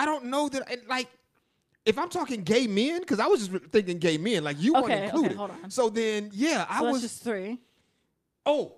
I 0.00 0.04
don't 0.06 0.24
know 0.26 0.48
that. 0.48 0.70
and, 0.70 0.80
Like, 0.88 1.08
if 1.84 1.98
I'm 1.98 2.08
talking 2.08 2.42
gay 2.42 2.66
men, 2.66 3.00
because 3.00 3.20
I 3.20 3.26
was 3.26 3.46
just 3.48 3.64
thinking 3.66 3.98
gay 3.98 4.16
men, 4.18 4.44
like 4.44 4.56
you 4.60 4.74
Okay, 4.76 4.82
weren't 4.82 5.04
included. 5.04 5.28
okay, 5.32 5.36
hold 5.36 5.50
on. 5.50 5.70
So 5.70 5.88
then, 5.90 6.30
yeah, 6.32 6.66
I 6.68 6.78
So 6.78 6.84
that's 6.84 6.92
was. 6.94 7.02
just 7.02 7.22
three. 7.22 7.58
Oh. 8.46 8.72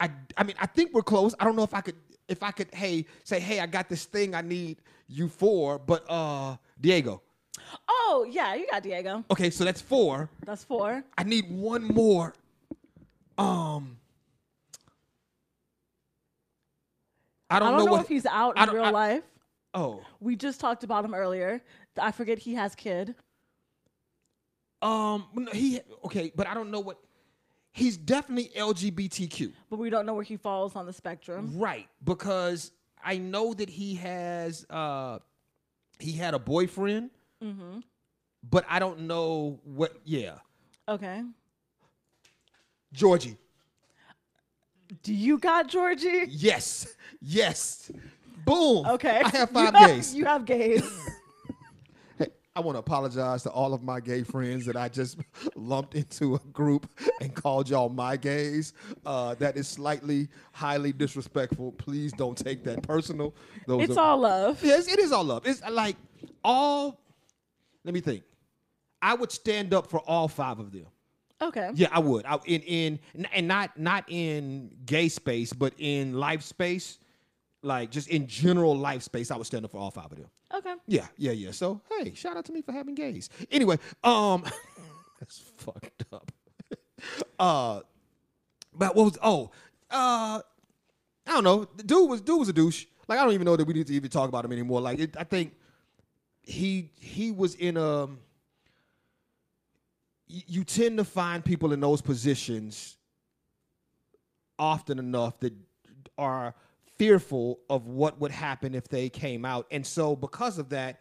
I 0.00 0.10
I 0.36 0.42
mean 0.44 0.54
I 0.60 0.66
think 0.66 0.92
we're 0.94 1.02
close. 1.02 1.34
I 1.40 1.44
don't 1.44 1.56
know 1.56 1.64
if 1.64 1.74
I 1.74 1.80
could 1.80 1.96
if 2.28 2.42
I 2.42 2.52
could 2.52 2.72
hey 2.72 3.04
say 3.24 3.40
hey 3.40 3.58
I 3.60 3.66
got 3.66 3.88
this 3.88 4.04
thing 4.04 4.32
I 4.34 4.42
need 4.42 4.78
you 5.08 5.28
for, 5.28 5.78
but 5.78 6.04
uh 6.08 6.56
Diego. 6.80 7.20
Oh 7.88 8.24
yeah, 8.30 8.54
you 8.54 8.66
got 8.70 8.82
Diego. 8.84 9.24
Okay, 9.30 9.50
so 9.50 9.64
that's 9.64 9.80
four. 9.80 10.30
That's 10.46 10.62
four. 10.62 11.02
I 11.16 11.24
need 11.24 11.50
one 11.50 11.82
more. 11.84 12.32
Um 13.36 13.97
I 17.50 17.58
don't, 17.58 17.68
I 17.68 17.70
don't 17.76 17.86
know, 17.86 17.92
what 17.92 18.00
if 18.02 18.08
he's 18.08 18.26
out 18.26 18.56
in 18.58 18.68
real 18.74 18.84
I- 18.84 18.90
life. 18.90 19.22
Oh. 19.74 20.00
We 20.20 20.34
just 20.36 20.60
talked 20.60 20.82
about 20.84 21.04
him 21.04 21.14
earlier. 21.14 21.62
I 22.00 22.10
forget 22.10 22.38
he 22.38 22.54
has 22.54 22.74
kid. 22.74 23.14
Um 24.80 25.24
he 25.52 25.80
okay, 26.04 26.32
but 26.34 26.46
I 26.46 26.54
don't 26.54 26.70
know 26.70 26.80
what 26.80 26.98
he's 27.72 27.96
definitely 27.96 28.50
LGBTQ. 28.56 29.52
but 29.70 29.78
we 29.78 29.90
don't 29.90 30.06
know 30.06 30.14
where 30.14 30.22
he 30.24 30.36
falls 30.36 30.76
on 30.76 30.86
the 30.86 30.92
spectrum. 30.92 31.52
Right, 31.58 31.88
because 32.04 32.70
I 33.04 33.18
know 33.18 33.54
that 33.54 33.68
he 33.68 33.96
has 33.96 34.64
uh 34.70 35.18
he 35.98 36.12
had 36.12 36.34
a 36.34 36.38
boyfriend, 36.38 37.10
Mm-hmm. 37.42 37.80
but 38.48 38.64
I 38.68 38.78
don't 38.78 39.00
know 39.00 39.58
what. 39.64 39.96
Yeah, 40.04 40.38
Okay. 40.88 41.22
Georgie. 42.92 43.36
Do 45.02 45.12
you 45.14 45.38
got 45.38 45.68
Georgie? 45.68 46.24
Yes, 46.28 46.94
yes. 47.20 47.90
Boom. 48.44 48.86
Okay. 48.86 49.20
I 49.24 49.28
have 49.28 49.50
You 49.54 49.54
five 49.54 49.74
have- 49.74 49.90
gays. 49.90 50.14
You 50.14 50.24
have 50.24 50.44
gays. 50.44 50.82
Hey, 52.18 52.28
I 52.56 52.60
want 52.60 52.74
to 52.74 52.80
apologize 52.80 53.44
to 53.44 53.50
all 53.50 53.72
of 53.74 53.84
my 53.84 54.00
gay 54.00 54.24
friends 54.24 54.66
that 54.66 54.74
I 54.76 54.88
just 54.88 55.18
lumped 55.54 55.94
into 55.94 56.34
a 56.34 56.38
group 56.52 56.90
and 57.20 57.32
called 57.32 57.68
y'all 57.70 57.88
my 57.88 58.16
gays. 58.16 58.72
Uh, 59.06 59.34
that 59.36 59.56
is 59.56 59.68
slightly 59.68 60.26
highly 60.52 60.92
disrespectful. 60.92 61.70
Please 61.72 62.12
don't 62.12 62.36
take 62.36 62.64
that 62.64 62.82
personal. 62.82 63.36
Those 63.68 63.84
it's 63.90 63.96
are- 63.96 64.04
all 64.12 64.18
love. 64.18 64.64
Yes, 64.64 64.88
it 64.88 64.98
is 64.98 65.12
all 65.12 65.22
love. 65.24 65.46
It's 65.46 65.62
like 65.70 65.94
all. 66.42 67.00
Let 67.84 67.94
me 67.94 68.00
think. 68.00 68.24
I 69.00 69.14
would 69.14 69.30
stand 69.30 69.72
up 69.72 69.88
for 69.88 70.00
all 70.00 70.26
five 70.26 70.58
of 70.58 70.72
them. 70.72 70.86
Okay. 71.40 71.70
Yeah, 71.74 71.88
I 71.92 72.00
would. 72.00 72.26
I, 72.26 72.38
in 72.46 72.60
in 72.62 72.98
and 73.32 73.46
not 73.46 73.78
not 73.78 74.04
in 74.08 74.70
gay 74.84 75.08
space, 75.08 75.52
but 75.52 75.72
in 75.78 76.14
life 76.14 76.42
space, 76.42 76.98
like 77.62 77.90
just 77.90 78.08
in 78.08 78.26
general 78.26 78.76
life 78.76 79.02
space, 79.02 79.30
I 79.30 79.36
would 79.36 79.46
stand 79.46 79.64
up 79.64 79.70
for 79.70 79.78
all 79.78 79.90
five 79.90 80.10
of 80.10 80.18
them. 80.18 80.30
Okay. 80.52 80.74
Yeah, 80.86 81.06
yeah, 81.16 81.32
yeah. 81.32 81.52
So 81.52 81.80
hey, 81.90 82.12
shout 82.14 82.36
out 82.36 82.44
to 82.46 82.52
me 82.52 82.62
for 82.62 82.72
having 82.72 82.94
gays. 82.94 83.30
Anyway, 83.50 83.78
um, 84.02 84.44
that's 85.20 85.38
fucked 85.56 86.04
up. 86.12 86.32
uh, 87.38 87.80
but 88.74 88.96
what 88.96 89.04
was 89.04 89.18
oh, 89.22 89.50
uh, 89.90 90.40
I 91.26 91.30
don't 91.30 91.44
know. 91.44 91.68
The 91.76 91.82
dude 91.84 92.10
was 92.10 92.20
dude 92.20 92.40
was 92.40 92.48
a 92.48 92.52
douche. 92.52 92.86
Like 93.06 93.18
I 93.18 93.24
don't 93.24 93.32
even 93.32 93.44
know 93.44 93.56
that 93.56 93.66
we 93.66 93.74
need 93.74 93.86
to 93.86 93.94
even 93.94 94.10
talk 94.10 94.28
about 94.28 94.44
him 94.44 94.52
anymore. 94.52 94.80
Like 94.80 94.98
it, 94.98 95.16
I 95.16 95.24
think 95.24 95.54
he 96.42 96.90
he 96.98 97.30
was 97.30 97.54
in 97.54 97.76
a. 97.76 98.08
You 100.28 100.62
tend 100.62 100.98
to 100.98 101.04
find 101.04 101.44
people 101.44 101.72
in 101.72 101.80
those 101.80 102.02
positions 102.02 102.96
often 104.58 104.98
enough 104.98 105.38
that 105.40 105.54
are 106.16 106.54
fearful 106.96 107.60
of 107.70 107.86
what 107.86 108.20
would 108.20 108.32
happen 108.32 108.74
if 108.74 108.88
they 108.88 109.08
came 109.08 109.44
out. 109.44 109.66
And 109.70 109.86
so 109.86 110.16
because 110.16 110.58
of 110.58 110.70
that, 110.70 111.00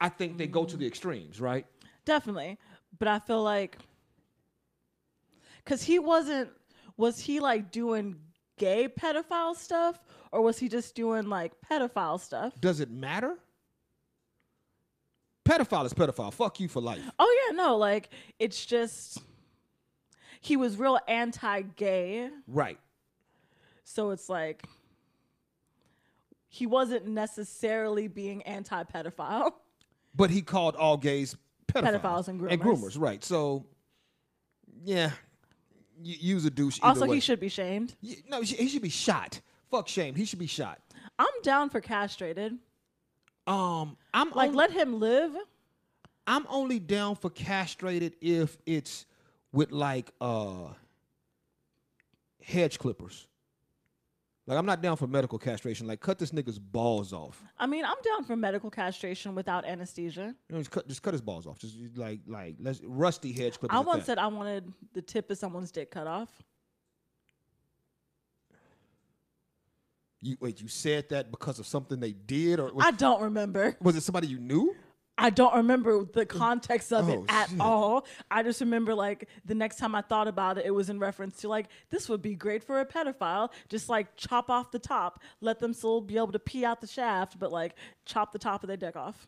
I 0.00 0.08
think 0.08 0.38
they 0.38 0.46
go 0.46 0.64
to 0.64 0.76
the 0.76 0.86
extremes, 0.86 1.40
right? 1.40 1.66
Definitely. 2.04 2.58
But 2.98 3.08
I 3.08 3.18
feel 3.18 3.42
like 3.42 3.78
cuz 5.64 5.82
he 5.82 5.98
wasn't 5.98 6.50
was 6.96 7.20
he 7.20 7.40
like 7.40 7.70
doing 7.70 8.16
gay 8.56 8.88
pedophile 8.88 9.54
stuff 9.54 10.02
or 10.32 10.40
was 10.42 10.58
he 10.58 10.68
just 10.68 10.94
doing 10.94 11.28
like 11.28 11.52
pedophile 11.70 12.18
stuff? 12.18 12.58
Does 12.60 12.80
it 12.80 12.90
matter? 12.90 13.38
Pedophile 15.48 15.86
is 15.86 15.94
pedophile. 15.94 16.32
Fuck 16.32 16.60
you 16.60 16.68
for 16.68 16.80
life. 16.82 17.00
Oh 17.18 17.46
yeah, 17.48 17.56
no, 17.56 17.76
like 17.76 18.10
it's 18.38 18.66
just 18.66 19.18
he 20.40 20.56
was 20.56 20.76
real 20.76 20.98
anti-gay, 21.08 22.28
Right. 22.46 22.78
so 23.84 24.10
it's 24.10 24.28
like 24.28 24.64
he 26.48 26.66
wasn't 26.66 27.06
necessarily 27.06 28.08
being 28.08 28.42
anti-pedophile. 28.42 29.52
but 30.14 30.30
he 30.30 30.42
called 30.42 30.76
all 30.76 30.96
gays 30.96 31.36
pedophiles, 31.66 32.00
Pedophiles 32.00 32.28
and 32.28 32.40
and 32.50 32.60
groomers. 32.62 32.78
groomers, 32.94 33.00
right? 33.00 33.24
So, 33.24 33.64
yeah, 34.84 35.10
y- 35.98 36.16
use 36.20 36.44
a 36.44 36.50
douche. 36.50 36.78
Also, 36.82 37.06
way. 37.06 37.16
he 37.16 37.20
should 37.20 37.40
be 37.40 37.48
shamed. 37.48 37.94
No, 38.28 38.40
he 38.42 38.68
should 38.68 38.82
be 38.82 38.88
shot. 38.88 39.40
Fuck 39.70 39.88
shame. 39.88 40.14
He 40.14 40.24
should 40.24 40.38
be 40.38 40.46
shot. 40.46 40.80
I'm 41.18 41.26
down 41.42 41.68
for 41.68 41.80
castrated. 41.80 42.56
Um, 43.48 43.96
I'm 44.12 44.30
Like, 44.30 44.50
on- 44.50 44.54
let 44.54 44.70
him 44.72 45.00
live. 45.00 45.32
I'm 46.26 46.46
only 46.50 46.78
down 46.78 47.16
for 47.16 47.30
castrated 47.30 48.14
if 48.20 48.58
it's 48.66 49.06
with 49.52 49.72
like 49.72 50.12
uh 50.20 50.74
hedge 52.42 52.78
clippers. 52.78 53.26
Like 54.46 54.58
I'm 54.58 54.66
not 54.66 54.80
down 54.82 54.96
for 54.96 55.06
medical 55.06 55.38
castration. 55.38 55.86
Like 55.86 56.00
cut 56.00 56.18
this 56.18 56.30
nigga's 56.30 56.58
balls 56.58 57.12
off. 57.12 57.42
I 57.58 57.66
mean, 57.66 57.84
I'm 57.84 57.96
down 58.02 58.24
for 58.24 58.34
medical 58.36 58.70
castration 58.70 59.34
without 59.34 59.66
anesthesia. 59.66 60.34
You 60.48 60.54
know, 60.54 60.58
just 60.58 60.70
cut 60.70 60.86
just 60.88 61.02
cut 61.02 61.14
his 61.14 61.20
balls 61.20 61.46
off. 61.46 61.58
Just 61.58 61.76
like 61.96 62.20
like 62.26 62.56
let's 62.58 62.80
rusty 62.84 63.32
hedge 63.32 63.58
clippers. 63.58 63.76
I 63.76 63.80
once 63.80 64.04
said 64.04 64.18
I 64.18 64.26
wanted 64.26 64.72
the 64.92 65.02
tip 65.02 65.30
of 65.30 65.38
someone's 65.38 65.70
dick 65.70 65.90
cut 65.90 66.06
off. 66.06 66.30
You 70.20 70.36
wait, 70.40 70.60
you 70.60 70.68
said 70.68 71.08
that 71.10 71.30
because 71.30 71.58
of 71.58 71.66
something 71.66 72.00
they 72.00 72.12
did, 72.12 72.58
or 72.58 72.72
was, 72.72 72.84
I 72.84 72.90
don't 72.90 73.22
remember. 73.22 73.76
was 73.80 73.96
it 73.96 74.02
somebody 74.02 74.26
you 74.26 74.38
knew? 74.38 74.74
I 75.20 75.30
don't 75.30 75.54
remember 75.54 76.04
the 76.04 76.24
context 76.24 76.92
of 76.92 77.08
it 77.08 77.18
Oh, 77.18 77.24
at 77.28 77.50
shit. 77.50 77.60
all. 77.60 78.06
I 78.30 78.44
just 78.44 78.60
remember 78.60 78.94
like 78.94 79.28
the 79.44 79.54
next 79.54 79.76
time 79.76 79.94
I 79.96 80.00
thought 80.00 80.28
about 80.28 80.58
it, 80.58 80.66
it 80.66 80.70
was 80.70 80.90
in 80.90 81.00
reference 81.00 81.38
to 81.40 81.48
like 81.48 81.66
this 81.90 82.08
would 82.08 82.22
be 82.22 82.34
great 82.36 82.62
for 82.62 82.80
a 82.80 82.86
pedophile. 82.86 83.50
Just 83.68 83.88
like 83.88 84.14
chop 84.16 84.48
off 84.48 84.70
the 84.70 84.78
top, 84.78 85.20
let 85.40 85.58
them 85.58 85.74
still 85.74 86.00
be 86.00 86.16
able 86.16 86.32
to 86.32 86.38
pee 86.38 86.64
out 86.64 86.80
the 86.80 86.86
shaft, 86.86 87.38
but 87.38 87.50
like 87.52 87.74
chop 88.06 88.32
the 88.32 88.38
top 88.38 88.62
of 88.62 88.68
their 88.68 88.76
dick 88.76 88.96
off. 88.96 89.26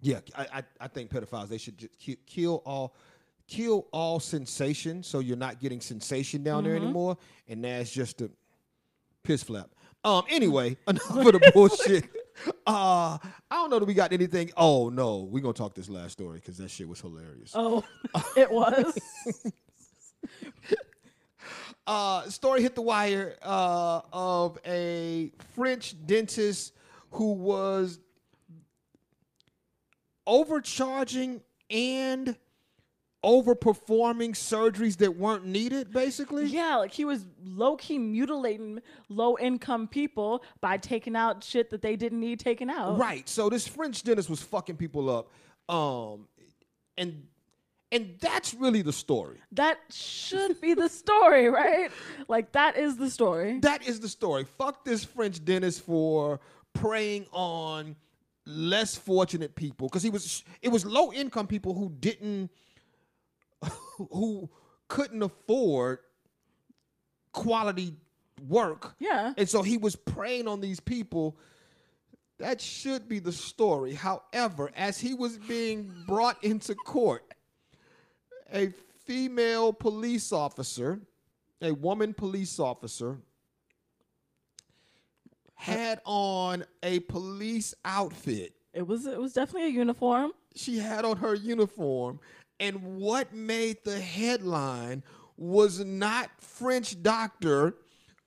Yeah, 0.00 0.20
I 0.36 0.46
I, 0.52 0.62
I 0.80 0.88
think 0.88 1.10
pedophiles 1.10 1.48
they 1.48 1.58
should 1.58 1.78
just 1.78 1.98
ki- 1.98 2.18
kill 2.26 2.62
all 2.64 2.94
kill 3.48 3.88
all 3.92 4.20
sensation, 4.20 5.02
so 5.02 5.18
you're 5.18 5.36
not 5.36 5.60
getting 5.60 5.80
sensation 5.80 6.42
down 6.44 6.64
there 6.64 6.74
mm-hmm. 6.74 6.84
anymore, 6.84 7.18
and 7.48 7.64
that's 7.64 7.90
just 7.90 8.20
a 8.22 8.30
piss 9.24 9.42
flap. 9.42 9.70
Um. 10.04 10.22
Anyway, 10.30 10.76
enough 10.88 11.10
of 11.10 11.24
the 11.24 11.50
bullshit. 11.52 12.04
Uh, 12.66 13.16
I 13.48 13.54
don't 13.54 13.70
know 13.70 13.78
that 13.78 13.84
we 13.84 13.94
got 13.94 14.12
anything. 14.12 14.50
Oh 14.56 14.88
no, 14.88 15.28
we 15.30 15.40
gonna 15.40 15.52
talk 15.54 15.72
this 15.76 15.88
last 15.88 16.12
story 16.14 16.40
because 16.40 16.58
that 16.58 16.68
shit 16.68 16.88
was 16.88 17.00
hilarious. 17.00 17.52
Oh, 17.54 17.84
it 18.36 18.50
was. 18.50 18.98
uh, 21.86 22.28
story 22.28 22.60
hit 22.60 22.74
the 22.74 22.82
wire 22.82 23.36
uh, 23.40 24.00
of 24.12 24.58
a 24.66 25.30
French 25.54 25.94
dentist 26.06 26.72
who 27.12 27.34
was 27.34 28.00
overcharging 30.26 31.40
and 31.70 32.36
overperforming 33.24 34.32
surgeries 34.32 34.98
that 34.98 35.16
weren't 35.16 35.46
needed, 35.46 35.92
basically. 35.92 36.46
yeah, 36.46 36.76
like 36.76 36.92
he 36.92 37.04
was 37.04 37.26
low 37.44 37.76
key 37.76 37.98
mutilating 37.98 38.80
low 39.08 39.36
income 39.38 39.88
people 39.88 40.44
by 40.60 40.76
taking 40.76 41.16
out 41.16 41.42
shit 41.42 41.70
that 41.70 41.82
they 41.82 41.96
didn't 41.96 42.20
need 42.20 42.38
taken 42.38 42.68
out. 42.70 42.98
Right. 42.98 43.28
So 43.28 43.48
this 43.48 43.66
French 43.66 44.02
dentist 44.02 44.28
was 44.28 44.42
fucking 44.42 44.76
people 44.76 45.08
up. 45.10 45.30
Um, 45.74 46.28
and 46.98 47.26
and 47.90 48.16
that's 48.20 48.54
really 48.54 48.82
the 48.82 48.92
story. 48.92 49.38
That 49.52 49.78
should 49.88 50.60
be 50.60 50.74
the 50.74 50.88
story, 50.88 51.48
right? 51.62 51.90
Like 52.28 52.52
that 52.52 52.76
is 52.76 52.96
the 52.96 53.08
story. 53.08 53.60
That 53.60 53.86
is 53.86 54.00
the 54.00 54.08
story. 54.08 54.44
Fuck 54.44 54.84
this 54.84 55.04
French 55.04 55.44
dentist 55.44 55.82
for 55.82 56.40
preying 56.72 57.26
on 57.32 57.96
less 58.46 58.94
fortunate 58.96 59.54
people 59.54 59.88
because 59.88 60.02
he 60.02 60.10
was 60.10 60.44
it 60.60 60.68
was 60.68 60.84
low 60.84 61.12
income 61.12 61.46
people 61.46 61.72
who 61.72 61.90
didn't 62.00 62.50
who 64.10 64.48
couldn't 64.88 65.22
afford 65.22 65.98
quality 67.32 67.94
work. 68.48 68.94
Yeah. 68.98 69.32
And 69.36 69.48
so 69.48 69.62
he 69.62 69.76
was 69.76 69.96
preying 69.96 70.48
on 70.48 70.60
these 70.60 70.80
people. 70.80 71.36
That 72.38 72.60
should 72.60 73.08
be 73.08 73.18
the 73.18 73.32
story. 73.32 73.94
However, 73.94 74.70
as 74.76 74.98
he 74.98 75.14
was 75.14 75.38
being 75.38 75.92
brought 76.06 76.42
into 76.42 76.74
court, 76.74 77.24
a 78.52 78.72
female 79.04 79.72
police 79.72 80.32
officer, 80.32 81.00
a 81.62 81.72
woman 81.72 82.12
police 82.14 82.58
officer, 82.58 83.18
had 85.54 86.00
on 86.04 86.64
a 86.82 87.00
police 87.00 87.74
outfit. 87.84 88.52
It 88.72 88.86
was 88.86 89.06
it 89.06 89.20
was 89.20 89.32
definitely 89.32 89.68
a 89.68 89.72
uniform. 89.72 90.32
She 90.56 90.78
had 90.78 91.04
on 91.04 91.16
her 91.18 91.34
uniform, 91.34 92.20
and 92.60 92.96
what 92.98 93.32
made 93.34 93.78
the 93.84 93.98
headline 94.00 95.02
was 95.36 95.84
not 95.84 96.30
French 96.38 97.02
doctor 97.02 97.74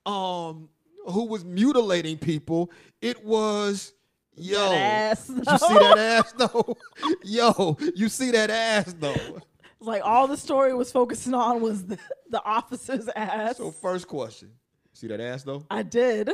um 0.06 0.70
who 1.06 1.26
was 1.26 1.46
mutilating 1.46 2.18
people. 2.18 2.70
It 3.02 3.24
was 3.24 3.94
yo. 4.36 4.72
Ass, 4.74 5.30
You 5.30 5.36
see 5.58 5.74
that 5.74 5.98
ass 5.98 6.34
though? 6.34 6.76
Yo, 7.24 7.78
you 7.96 8.10
see 8.10 8.32
that 8.32 8.50
ass 8.50 8.94
though? 9.00 9.40
Like 9.80 10.02
all 10.04 10.28
the 10.28 10.36
story 10.38 10.74
was 10.74 10.92
focusing 10.92 11.34
on 11.34 11.62
was 11.62 11.86
the, 11.86 11.98
the 12.30 12.44
officer's 12.44 13.08
ass. 13.16 13.58
So 13.58 13.72
first 13.72 14.08
question. 14.08 14.52
See 14.92 15.08
that 15.08 15.22
ass 15.22 15.44
though? 15.44 15.66
I 15.72 15.84
did. 15.84 16.32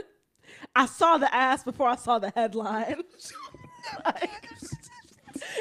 I 0.75 0.85
saw 0.87 1.17
the 1.17 1.33
ass 1.33 1.63
before 1.63 1.89
I 1.89 1.95
saw 1.95 2.17
the 2.19 2.31
headline. 2.31 3.01
Like- 4.05 4.31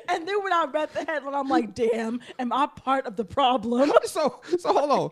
and 0.09 0.26
then 0.26 0.42
when 0.42 0.52
I 0.52 0.66
read 0.72 0.92
the 0.92 1.04
headline, 1.04 1.34
I'm 1.34 1.48
like, 1.48 1.74
damn, 1.74 2.20
am 2.38 2.52
I 2.52 2.66
part 2.66 3.06
of 3.06 3.16
the 3.16 3.24
problem? 3.24 3.92
so 4.04 4.40
so 4.59 4.72
hold 4.72 4.90
on. 4.90 5.10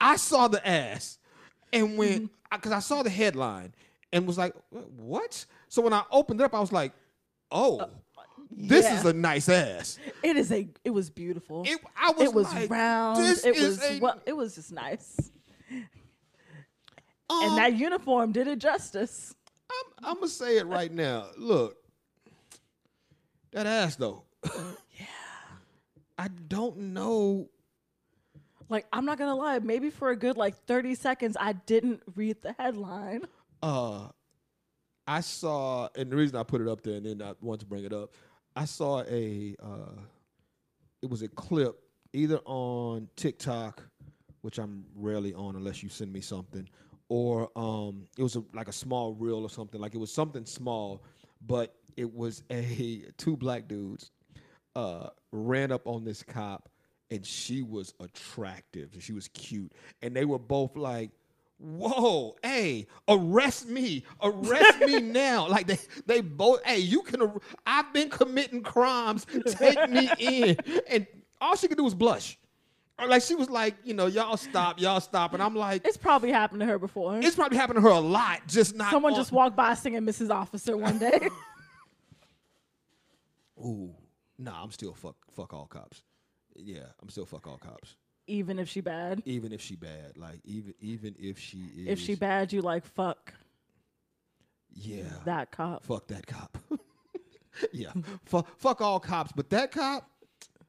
I 0.00 0.16
saw 0.16 0.48
the 0.48 0.66
ass, 0.66 1.18
and 1.72 1.98
when 1.98 2.30
because 2.52 2.72
I 2.72 2.78
saw 2.80 3.02
the 3.02 3.10
headline 3.10 3.74
and 4.12 4.26
was 4.26 4.38
like, 4.38 4.54
what? 4.96 5.44
So 5.68 5.82
when 5.82 5.92
I 5.92 6.02
opened 6.10 6.40
it 6.40 6.44
up, 6.44 6.54
I 6.54 6.60
was 6.60 6.72
like, 6.72 6.92
oh, 7.50 7.88
this 8.50 8.84
yeah. 8.84 8.98
is 8.98 9.04
a 9.04 9.12
nice 9.12 9.48
ass. 9.48 9.98
It 10.22 10.36
is 10.36 10.50
a 10.52 10.68
it 10.84 10.90
was 10.90 11.10
beautiful. 11.10 11.64
It, 11.66 11.78
I 11.96 12.12
was 12.12 12.22
it 12.22 12.34
was 12.34 12.52
like, 12.54 12.70
round. 12.70 13.18
This 13.24 13.44
It 13.44 13.56
is 13.56 13.78
was 13.78 13.90
a, 13.90 13.98
well, 14.00 14.20
it 14.26 14.36
was 14.36 14.54
just 14.54 14.72
nice. 14.72 15.30
um, 17.30 17.42
And 17.42 17.58
that 17.58 17.74
uniform 17.74 18.32
did 18.32 18.46
it 18.46 18.58
justice. 18.58 19.34
I'm, 19.70 20.10
I'm 20.10 20.14
gonna 20.14 20.28
say 20.28 20.56
it 20.58 20.66
right 20.66 20.92
now. 20.92 21.26
Look, 21.36 21.76
that 23.52 23.66
ass 23.66 23.96
though. 23.96 24.24
yeah. 24.44 25.06
I 26.18 26.28
don't 26.28 26.78
know. 26.78 27.48
Like, 28.68 28.86
I'm 28.92 29.04
not 29.04 29.18
gonna 29.18 29.36
lie, 29.36 29.58
maybe 29.60 29.88
for 29.90 30.10
a 30.10 30.16
good 30.16 30.36
like 30.36 30.54
30 30.66 30.94
seconds, 30.94 31.36
I 31.38 31.52
didn't 31.54 32.02
read 32.14 32.42
the 32.42 32.54
headline. 32.58 33.22
uh 33.62 34.08
I 35.06 35.20
saw 35.22 35.88
and 35.96 36.12
the 36.12 36.16
reason 36.16 36.36
I 36.36 36.42
put 36.42 36.60
it 36.60 36.68
up 36.68 36.82
there 36.82 36.96
and 36.96 37.06
then 37.06 37.22
I 37.22 37.32
want 37.40 37.60
to 37.60 37.66
bring 37.66 37.84
it 37.84 37.92
up, 37.94 38.12
I 38.54 38.66
saw 38.66 39.02
a 39.08 39.56
uh 39.62 40.00
it 41.02 41.08
was 41.08 41.22
a 41.22 41.28
clip 41.28 41.76
either 42.12 42.40
on 42.44 43.08
TikTok, 43.16 43.82
which 44.42 44.58
I'm 44.58 44.84
rarely 44.94 45.32
on 45.34 45.56
unless 45.56 45.82
you 45.82 45.88
send 45.88 46.12
me 46.12 46.20
something, 46.20 46.68
or 47.08 47.48
um 47.56 48.06
it 48.18 48.22
was 48.22 48.36
a, 48.36 48.44
like 48.52 48.68
a 48.68 48.72
small 48.72 49.14
reel 49.14 49.42
or 49.42 49.50
something. 49.50 49.80
Like 49.80 49.94
it 49.94 49.98
was 49.98 50.12
something 50.12 50.44
small, 50.44 51.02
but 51.46 51.74
it 51.98 52.14
was 52.14 52.42
a 52.50 53.02
two 53.18 53.36
black 53.36 53.66
dudes 53.68 54.12
uh 54.76 55.08
ran 55.32 55.72
up 55.72 55.86
on 55.86 56.04
this 56.04 56.22
cop 56.22 56.68
and 57.10 57.26
she 57.26 57.62
was 57.62 57.92
attractive 58.00 58.90
and 58.92 59.02
she 59.02 59.12
was 59.12 59.26
cute 59.28 59.72
and 60.02 60.14
they 60.14 60.24
were 60.24 60.38
both 60.38 60.76
like 60.76 61.10
whoa 61.58 62.36
hey 62.44 62.86
arrest 63.08 63.66
me 63.68 64.04
arrest 64.22 64.78
me 64.80 65.00
now 65.22 65.48
like 65.48 65.66
they 65.66 65.78
they 66.06 66.20
both 66.20 66.62
hey 66.64 66.78
you 66.78 67.02
can 67.02 67.20
ar- 67.20 67.40
i've 67.66 67.92
been 67.92 68.08
committing 68.08 68.62
crimes 68.62 69.26
take 69.56 69.90
me 69.90 70.08
in 70.20 70.56
and 70.88 71.04
all 71.40 71.56
she 71.56 71.66
could 71.66 71.76
do 71.76 71.82
was 71.82 71.94
blush 71.96 72.38
or 73.00 73.08
like 73.08 73.22
she 73.22 73.34
was 73.34 73.50
like 73.50 73.74
you 73.82 73.92
know 73.94 74.06
y'all 74.06 74.36
stop 74.36 74.80
y'all 74.80 75.00
stop 75.00 75.34
and 75.34 75.42
i'm 75.42 75.56
like 75.56 75.84
It's 75.84 75.96
probably 75.96 76.30
happened 76.30 76.60
to 76.60 76.66
her 76.66 76.78
before. 76.78 77.18
it's 77.18 77.34
probably 77.34 77.58
happened 77.58 77.78
to 77.78 77.82
her 77.82 77.88
a 77.88 77.98
lot 77.98 78.40
just 78.46 78.76
not 78.76 78.92
Someone 78.92 79.14
on- 79.14 79.18
just 79.18 79.32
walked 79.32 79.56
by 79.56 79.74
singing 79.74 80.02
Mrs. 80.02 80.30
Officer 80.30 80.76
one 80.76 80.98
day. 80.98 81.28
ooh 83.58 83.94
nah 84.38 84.62
i'm 84.62 84.70
still 84.70 84.94
fuck 84.94 85.16
fuck 85.30 85.52
all 85.52 85.66
cops. 85.66 86.02
Yeah 86.56 86.86
i'm 87.02 87.08
still 87.08 87.26
fuck 87.26 87.46
all 87.46 87.58
cops. 87.58 87.96
Even 88.26 88.58
if 88.58 88.68
she 88.68 88.80
bad. 88.80 89.22
even 89.24 89.52
if 89.52 89.60
she 89.60 89.74
bad 89.76 90.16
like 90.16 90.40
even 90.44 90.74
even 90.80 91.14
if 91.18 91.38
she 91.38 91.58
is 91.76 91.88
If 91.88 91.98
she 91.98 92.14
bad, 92.14 92.52
you 92.52 92.60
like 92.62 92.84
fuck 92.84 93.32
yeah. 94.74 95.04
that 95.24 95.50
cop. 95.50 95.84
fuck 95.84 96.06
that 96.08 96.26
cop. 96.26 96.58
Yeah. 97.72 97.90
Fuck, 98.24 98.56
fuck 98.56 98.80
all 98.80 99.00
cops 99.00 99.32
but 99.34 99.50
that 99.50 99.72
cop 99.72 100.08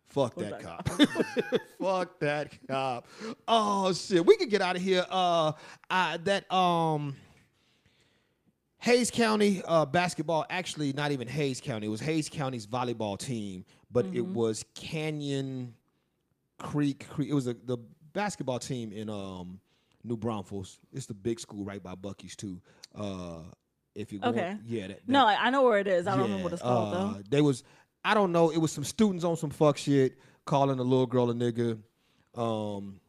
fuck 0.10 0.36
that, 0.36 0.50
that 0.50 0.64
cop. 0.64 0.90
fuck 1.80 2.20
that 2.20 2.68
cop. 2.68 3.08
Oh 3.48 3.94
shit. 3.94 4.26
We 4.26 4.38
could 4.38 4.50
get 4.50 4.62
out 4.62 4.76
of 4.76 4.82
here. 4.82 5.06
Uh, 5.10 5.54
uh 5.90 6.18
that 6.24 6.52
um 6.52 7.16
Hays 8.80 9.12
County 9.12 9.62
uh, 9.68 9.86
basketball, 9.86 10.46
actually 10.50 10.94
not 10.94 11.12
even 11.12 11.28
Hays 11.28 11.60
County. 11.62 11.88
It 11.88 11.90
was 11.90 12.00
Hays 12.02 12.30
County's 12.30 12.66
volleyball 12.66 13.18
team, 13.18 13.66
but 13.92 14.06
it 14.14 14.26
was 14.26 14.64
Canyon 14.74 15.74
Creek. 16.60 17.06
Creek. 17.10 17.30
It 17.30 17.34
was 17.34 17.48
a, 17.48 17.54
the 17.66 17.78
basketball 18.14 18.60
team 18.60 18.92
in 18.94 19.10
um, 19.10 19.60
New 20.04 20.16
Braunfels. 20.18 20.80
It's 20.94 21.06
the 21.08 21.14
big 21.14 21.40
school 21.40 21.66
right 21.66 21.84
by 21.84 21.96
Buc-ee's 21.96 22.36
too. 22.38 22.62
Uh, 22.96 23.40
if 23.96 24.14
you 24.14 24.20
Okay. 24.24 24.56
yeah, 24.66 24.88
that, 24.88 25.02
No, 25.08 25.26
that- 25.28 25.40
I, 25.42 25.48
I 25.48 25.50
know 25.50 25.64
where 25.64 25.80
it 25.80 25.88
is. 25.88 26.08
I 26.08 26.12
don't 26.12 26.20
yeah, 26.20 26.24
remember 26.26 26.44
what 26.46 26.54
it's 26.54 26.62
called 26.62 26.94
uh, 26.94 27.14
though. 27.14 27.22
They 27.30 27.42
was, 27.42 27.64
I 28.06 28.14
don't 28.14 28.32
know. 28.32 28.50
It 28.50 28.58
was 28.60 28.72
some 28.72 28.86
students 28.86 29.26
on 29.26 29.36
some 29.36 29.50
fuck 29.50 29.78
shit 29.78 30.18
calling 30.46 30.80
a 30.80 30.84
little 30.84 31.06
girl 31.06 31.30
a 31.30 31.34
nigga. 31.34 31.78
Um, 32.36 33.02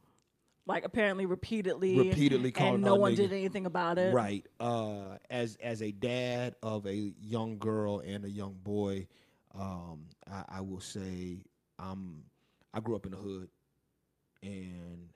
Like 0.67 0.85
apparently 0.85 1.27
repeatedly, 1.27 1.97
Repeatedly 1.99 2.53
and 2.57 2.83
no 2.83 2.95
one 2.95 3.13
nigga. 3.13 3.17
did 3.17 3.33
anything 3.33 3.67
about 3.67 3.99
it. 3.99 4.15
Right. 4.15 4.47
Uh, 4.61 5.17
as 5.29 5.57
as 5.63 5.83
a 5.83 5.91
dad 5.91 6.55
of 6.63 6.87
a 6.87 7.13
young 7.21 7.59
girl 7.59 8.01
and 8.01 8.25
a 8.25 8.31
young 8.31 8.55
boy, 8.63 9.09
um, 9.55 10.07
I, 10.31 10.45
I 10.49 10.61
will 10.61 10.81
say 10.81 11.39
I'm 11.79 12.25
I 12.73 12.81
grew 12.81 12.95
up 12.95 13.05
in 13.07 13.13
the 13.13 13.19
hood, 13.19 13.49
and 14.43 15.09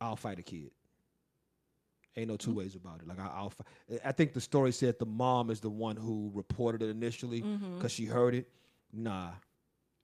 I'll 0.00 0.16
fight 0.16 0.38
a 0.38 0.42
kid. 0.42 0.70
Ain't 2.16 2.28
no 2.28 2.36
two 2.36 2.52
ways 2.52 2.74
about 2.74 3.00
it. 3.00 3.08
Like 3.08 3.18
I, 3.18 3.26
I'll, 3.34 3.50
fi- 3.50 3.64
I 4.04 4.12
think 4.12 4.34
the 4.34 4.40
story 4.40 4.70
said 4.72 4.98
the 4.98 5.06
mom 5.06 5.48
is 5.50 5.60
the 5.60 5.70
one 5.70 5.96
who 5.96 6.30
reported 6.34 6.82
it 6.82 6.90
initially 6.90 7.40
because 7.76 7.90
she 7.92 8.04
heard 8.04 8.34
it. 8.34 8.48
Nah, 8.92 9.30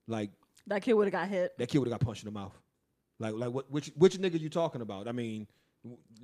like 0.06 0.30
That 0.68 0.82
kid 0.82 0.92
would 0.94 1.06
have 1.06 1.12
got 1.12 1.28
hit 1.28 1.56
that 1.58 1.68
kid 1.68 1.78
would 1.78 1.88
have 1.88 1.98
got 1.98 2.06
punched 2.06 2.22
in 2.22 2.32
the 2.32 2.38
mouth. 2.38 2.56
Like 3.18 3.34
like 3.34 3.50
what 3.50 3.70
which 3.70 3.90
which 3.96 4.16
nigga 4.18 4.38
you 4.40 4.48
talking 4.48 4.80
about? 4.80 5.08
I 5.08 5.12
mean, 5.12 5.46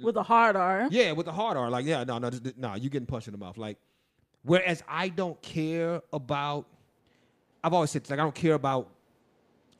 with 0.02 0.16
a 0.16 0.22
hard 0.22 0.56
R. 0.56 0.88
yeah, 0.90 1.12
with 1.12 1.26
a 1.28 1.32
hard 1.32 1.56
R, 1.56 1.70
like, 1.70 1.86
yeah, 1.86 2.04
no, 2.04 2.18
no, 2.18 2.30
th- 2.30 2.56
no, 2.56 2.74
you 2.74 2.90
getting 2.90 3.06
punched 3.06 3.28
in 3.28 3.32
the 3.32 3.38
mouth. 3.38 3.56
Like, 3.56 3.78
whereas 4.42 4.82
I 4.88 5.08
don't 5.08 5.40
care 5.42 6.02
about, 6.12 6.66
I've 7.62 7.72
always 7.72 7.90
said, 7.90 8.08
like, 8.10 8.18
I 8.18 8.22
don't 8.22 8.34
care 8.34 8.54
about 8.54 8.90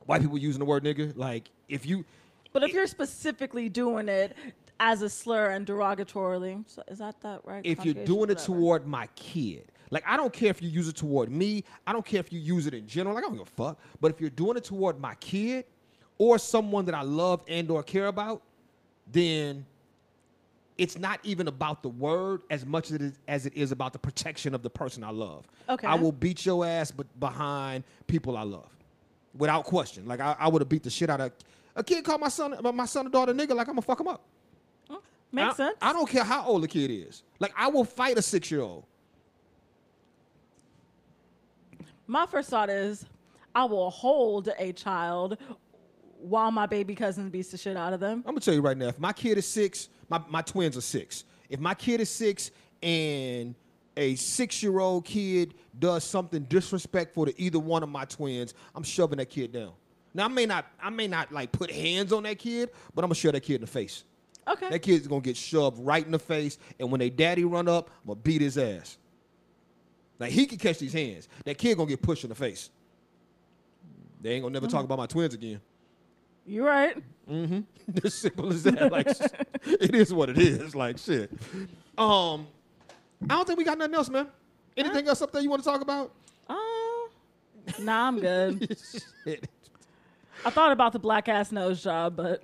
white 0.07 0.23
people 0.23 0.39
using 0.39 0.61
the 0.61 0.65
word 0.65 0.85
nigga. 0.85 1.17
Like, 1.17 1.51
if 1.69 1.85
you, 1.87 2.05
But 2.53 2.63
if 2.63 2.73
you're 2.73 2.87
specifically 2.87 3.69
doing 3.69 4.09
it 4.09 4.37
as 4.81 5.03
a 5.03 5.11
slur 5.11 5.51
and 5.51 5.67
derogatorily, 5.67 6.65
so 6.69 6.83
is 6.89 6.99
that 6.99 7.21
that 7.23 7.41
right? 7.45 7.61
if 7.65 7.85
you're 7.85 7.95
doing 7.95 8.31
it 8.31 8.39
Whatever. 8.39 8.47
toward 8.47 8.87
my 8.87 9.09
kid, 9.17 9.71
like, 9.95 10.03
I 10.09 10.17
don't 10.17 10.33
care 10.33 10.51
if 10.51 10.61
you 10.61 10.69
use 10.69 10.89
it 10.89 10.97
toward 10.97 11.31
me. 11.31 11.63
I 11.87 11.93
don't 11.93 12.05
care 12.05 12.19
if 12.19 12.33
you 12.33 12.41
use 12.41 12.67
it 12.67 12.75
in 12.75 12.85
general. 12.85 13.15
Like, 13.15 13.23
I 13.23 13.29
don't 13.29 13.37
give 13.37 13.47
a 13.47 13.51
fuck. 13.51 13.79
But 14.01 14.11
if 14.11 14.21
you're 14.21 14.29
doing 14.29 14.57
it 14.57 14.65
toward 14.65 14.99
my 15.01 15.15
kid 15.15 15.67
or 16.19 16.37
someone 16.37 16.85
that 16.87 16.97
I 16.97 17.03
love 17.03 17.45
and 17.47 17.71
or 17.71 17.81
care 17.85 18.09
about, 18.09 18.43
then 19.13 19.65
it's 20.79 20.99
not 20.99 21.21
even 21.23 21.47
about 21.47 21.85
the 21.85 21.91
word 21.91 22.43
as 22.51 22.67
much 22.67 22.87
as 22.91 22.97
it 22.97 23.03
is, 23.03 23.13
as 23.29 23.47
it 23.47 23.55
is 23.55 23.71
about 23.71 23.93
the 23.93 24.01
protection 24.01 24.53
of 24.53 24.63
the 24.63 24.69
person 24.71 25.05
I 25.05 25.11
love. 25.11 25.47
Okay. 25.69 25.87
I 25.87 25.95
will 25.95 26.11
beat 26.11 26.45
your 26.45 26.67
ass, 26.67 26.91
but 26.91 27.07
behind 27.21 27.85
people 28.09 28.37
I 28.37 28.43
love, 28.43 28.77
without 29.39 29.65
question. 29.65 30.07
Like 30.07 30.19
I, 30.19 30.35
I 30.41 30.49
would 30.49 30.61
have 30.61 30.69
beat 30.69 30.83
the 30.83 30.91
shit 30.91 31.09
out 31.09 31.21
of 31.21 31.31
a 31.77 31.85
kid. 31.85 32.05
Called 32.05 32.21
my 32.21 32.31
son, 32.31 32.57
uh, 32.67 32.73
my 32.73 32.87
son 32.87 33.07
or 33.07 33.11
daughter 33.11 33.33
nigga. 33.33 33.51
Like 33.51 33.69
I'm 33.69 33.75
gonna 33.75 33.83
fuck 33.83 34.01
him 34.01 34.09
up. 34.09 34.23
Mm, 34.91 34.99
makes 35.31 35.55
I, 35.55 35.57
sense. 35.57 35.77
I 35.81 35.93
don't 35.93 36.09
care 36.09 36.25
how 36.25 36.45
old 36.45 36.65
the 36.65 36.69
kid 36.69 36.91
is. 36.91 37.23
Like 37.39 37.53
I 37.57 37.69
will 37.69 37.85
fight 37.85 38.19
a 38.19 38.23
six 38.23 38.51
year 38.51 38.63
old. 38.63 38.87
My 42.07 42.27
first 42.27 42.51
thought 42.51 42.71
is, 42.71 43.05
I 43.55 43.65
will 43.65 43.91
hold 43.91 44.49
a 44.59 44.73
child 44.73 45.39
while 46.19 46.51
my 46.51 46.67
baby 46.67 46.95
cousin 46.95 47.31
beats 47.31 47.51
the 47.51 47.59
shit 47.59 47.77
out 47.77 47.93
of 47.93 48.01
them. 48.01 48.19
I'm 48.27 48.35
gonna 48.35 48.41
tell 48.41 48.55
you 48.55 48.61
right 48.61 48.77
now. 48.77 48.89
If 48.89 48.99
my 48.99 49.13
kid 49.13 49.39
is 49.39 49.47
six, 49.47 49.89
my, 50.09 50.21
my 50.29 50.43
twins 50.43 50.77
are 50.77 50.83
six. 50.83 51.25
If 51.49 51.61
my 51.61 51.75
kid 51.75 52.01
is 52.01 52.11
six 52.11 52.51
and 52.83 53.55
a 53.97 54.15
six 54.17 54.63
year 54.63 54.79
old 54.81 55.05
kid 55.05 55.55
does 55.79 56.05
something 56.05 56.43
disrespectful 56.45 57.27
to 57.27 57.41
either 57.41 57.59
one 57.59 57.83
of 57.83 57.89
my 57.89 58.05
twins, 58.05 58.55
I'm 58.75 58.83
shoving 58.83 59.19
that 59.19 59.31
kid 59.31 59.53
down. 59.53 59.73
Now 60.15 60.25
I 60.25 60.29
may 60.29 60.47
not 60.47 60.67
I 60.83 60.91
may 60.91 61.07
not 61.07 61.33
like 61.33 61.53
put 61.53 61.71
hands 61.71 62.13
on 62.13 62.23
that 62.25 62.39
kid, 62.39 62.71
but 62.95 63.05
I'm 63.05 63.09
gonna 63.09 63.15
shove 63.15 63.33
that 63.33 63.43
kid 63.43 63.57
in 63.57 63.61
the 63.63 63.67
face. 63.67 64.05
Okay. 64.47 64.69
That 64.69 64.81
kid's 64.81 65.07
gonna 65.07 65.21
get 65.21 65.37
shoved 65.37 65.79
right 65.79 66.05
in 66.05 66.13
the 66.13 66.19
face, 66.19 66.59
and 66.79 66.91
when 66.91 66.99
they 66.99 67.11
daddy 67.11 67.45
run 67.45 67.69
up, 67.69 67.91
I'm 68.03 68.09
gonna 68.09 68.21
beat 68.21 68.43
his 68.43 68.59
ass. 68.59 68.99
Like 70.25 70.33
he 70.33 70.47
can 70.47 70.57
catch 70.57 70.79
these 70.79 70.95
hands. 70.95 71.29
That 71.45 71.59
kid 71.59 71.77
gonna 71.77 71.87
get 71.91 72.01
pushed 72.01 72.25
in 72.25 72.31
the 72.31 72.35
face. 72.35 72.71
They 74.23 74.31
ain't 74.31 74.43
gonna 74.43 74.55
never 74.55 74.67
talk 74.67 74.83
about 74.83 74.97
my 74.97 75.05
twins 75.05 75.35
again. 75.35 75.61
You're 76.47 76.65
right. 76.65 76.97
Mm-hmm. 77.31 77.61
As 78.05 78.15
simple 78.15 78.51
as 78.51 78.63
that. 78.63 78.91
Like 78.91 79.07
it 79.67 79.95
is 79.95 80.15
what 80.15 80.31
it 80.31 80.39
is. 80.39 80.75
Like 80.75 80.97
shit. 80.97 81.31
Um, 81.99 82.47
I 83.25 83.35
don't 83.35 83.47
think 83.47 83.59
we 83.59 83.65
got 83.67 83.77
nothing 83.77 83.95
else, 83.95 84.09
man. 84.09 84.29
Anything 84.79 85.07
else 85.09 85.21
up 85.21 85.31
there 85.31 85.43
you 85.43 85.51
want 85.51 85.63
to 85.63 85.69
talk 85.69 85.83
about? 85.83 86.11
Uh, 86.49 86.55
nah, 87.81 88.09
I'm 88.09 88.19
good. 88.19 88.79
Shit. 89.25 89.47
I 90.43 90.49
thought 90.49 90.73
about 90.73 90.95
the 90.95 90.99
black 90.99 91.29
ass 91.29 91.53
nose 91.53 91.83
job, 91.85 92.17
but 92.17 92.43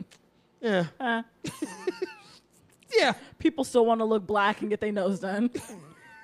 Yeah. 0.61 0.85
eh, 1.01 1.23
Yeah. 2.95 3.15
people 3.39 3.65
still 3.65 3.87
want 3.87 4.01
to 4.01 4.05
look 4.05 4.27
black 4.27 4.61
and 4.61 4.69
get 4.69 4.83
their 4.83 4.93
nose 4.93 5.21
done. 5.21 5.51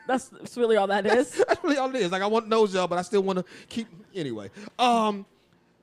That's, 0.07 0.28
that's 0.28 0.57
really 0.57 0.77
all 0.77 0.87
that 0.87 1.07
is. 1.07 1.31
That's 1.49 1.62
really 1.65 1.77
all 1.78 1.91
it 1.91 1.97
is. 1.97 2.12
Like 2.12 2.23
I 2.23 2.27
want 2.27 2.49
nose 2.49 2.73
job, 2.73 2.91
but 2.91 2.99
I 2.99 3.03
still 3.03 3.23
want 3.23 3.39
to 3.39 3.45
keep 3.69 3.89
anyway. 4.15 4.51
Um, 4.78 5.27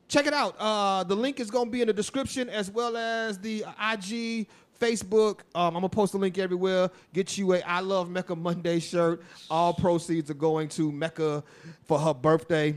check 0.07 0.27
it 0.27 0.33
out. 0.33 0.55
Uh, 0.59 1.03
the 1.03 1.15
link 1.15 1.39
is 1.39 1.51
gonna 1.51 1.69
be 1.69 1.81
in 1.81 1.87
the 1.87 1.93
description 1.93 2.49
as 2.49 2.71
well 2.71 2.95
as 2.95 3.37
the 3.39 3.65
IG, 3.91 4.47
Facebook. 4.79 5.39
Um, 5.55 5.67
I'm 5.67 5.73
gonna 5.73 5.89
post 5.89 6.13
the 6.13 6.17
link 6.17 6.37
everywhere. 6.37 6.89
Get 7.13 7.37
you 7.37 7.53
a 7.53 7.61
I 7.61 7.79
Love 7.79 8.09
Mecca 8.09 8.35
Monday 8.35 8.79
shirt. 8.79 9.23
All 9.49 9.73
proceeds 9.73 10.29
are 10.29 10.35
going 10.35 10.69
to 10.69 10.91
Mecca 10.91 11.43
for 11.83 11.99
her 11.99 12.13
birthday. 12.13 12.71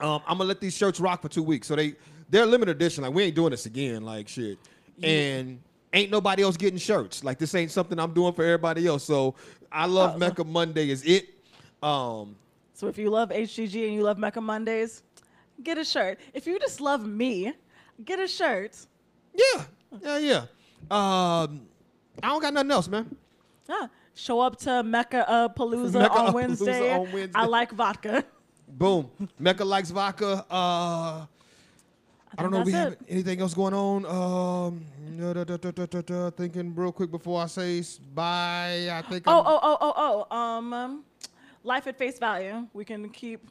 Um, 0.00 0.22
I'm 0.26 0.38
gonna 0.38 0.44
let 0.44 0.60
these 0.60 0.76
shirts 0.76 1.00
rock 1.00 1.22
for 1.22 1.28
two 1.28 1.42
weeks. 1.42 1.66
So 1.66 1.76
they 1.76 1.94
they're 2.30 2.46
limited 2.46 2.76
edition. 2.76 3.04
Like 3.04 3.14
we 3.14 3.24
ain't 3.24 3.34
doing 3.34 3.50
this 3.50 3.66
again. 3.66 4.02
Like 4.02 4.28
shit. 4.28 4.58
And 5.02 5.60
ain't 5.92 6.10
nobody 6.10 6.42
else 6.42 6.56
getting 6.56 6.78
shirts. 6.78 7.24
Like 7.24 7.38
this 7.38 7.54
ain't 7.54 7.70
something 7.70 7.98
I'm 7.98 8.12
doing 8.14 8.32
for 8.32 8.44
everybody 8.44 8.86
else. 8.86 9.04
So 9.04 9.34
I 9.70 9.86
love 9.86 10.14
Oh. 10.14 10.18
Mecca 10.18 10.44
Monday 10.44 10.90
is 10.90 11.02
it. 11.04 11.28
Um, 11.82 12.36
So 12.74 12.86
if 12.88 12.98
you 12.98 13.10
love 13.10 13.30
HGG 13.30 13.86
and 13.86 13.94
you 13.94 14.02
love 14.02 14.18
Mecca 14.18 14.40
Mondays, 14.40 15.02
get 15.62 15.78
a 15.78 15.84
shirt. 15.84 16.18
If 16.34 16.46
you 16.46 16.58
just 16.58 16.80
love 16.80 17.04
me, 17.06 17.52
get 18.04 18.18
a 18.20 18.28
shirt. 18.28 18.76
yeah, 19.34 19.64
yeah, 20.02 20.18
yeah. 20.18 20.42
Um, 20.90 21.62
I 22.22 22.28
don't 22.28 22.40
got 22.42 22.54
nothing 22.54 22.70
else, 22.70 22.88
man. 22.88 23.14
Ah, 23.68 23.88
show 24.14 24.40
up 24.40 24.56
to 24.60 24.82
Mecca 24.82 25.28
uh, 25.28 25.48
Palooza 25.48 26.00
Mecca 26.00 26.12
on 26.18 26.32
Wednesday. 26.32 26.92
on 26.94 27.12
Wednesday. 27.12 27.32
I 27.38 27.44
like 27.46 27.72
vodka. 27.72 28.24
Boom. 28.68 29.10
Mecca 29.38 29.64
likes 29.64 29.90
vodka. 29.90 30.44
Uh, 30.50 31.26
I 32.38 32.42
don't 32.42 32.52
know 32.52 32.60
if 32.60 32.66
we 32.66 32.72
have 32.72 32.96
anything 33.08 33.40
else 33.40 33.52
going 33.52 33.74
on. 33.74 34.06
Um, 34.06 34.84
da, 35.18 35.44
da, 35.44 36.00
da, 36.02 36.30
thinking 36.30 36.72
real 36.72 36.92
quick 36.92 37.10
before 37.10 37.42
I 37.42 37.46
say 37.46 37.82
bye. 38.14 38.88
I 38.92 39.02
think. 39.02 39.24
Oh, 39.26 39.32
I'm- 39.38 39.44
oh, 39.46 39.60
oh, 39.62 39.78
oh, 39.80 40.26
oh. 40.30 40.36
Um, 40.36 40.72
um, 40.72 41.04
life 41.64 41.88
at 41.88 41.98
face 41.98 42.18
value. 42.18 42.68
We 42.72 42.84
can 42.84 43.08
keep. 43.10 43.50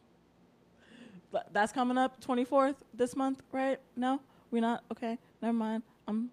That's 1.52 1.74
coming 1.74 1.98
up 1.98 2.22
24th 2.22 2.76
this 2.94 3.16
month, 3.16 3.44
right? 3.52 3.78
No, 3.98 4.22
we're 4.52 4.62
not. 4.62 4.84
Okay, 4.92 5.18
never 5.42 5.54
mind. 5.54 5.84
Um, 6.08 6.30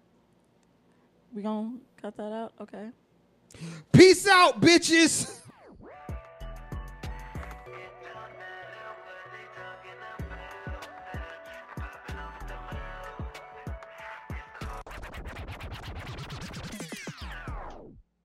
we 1.33 1.41
gonna 1.41 1.73
cut 2.01 2.15
that 2.15 2.31
out. 2.31 2.53
Okay. 2.61 2.87
Peace 3.91 4.27
out, 4.27 4.61
bitches. 4.61 5.41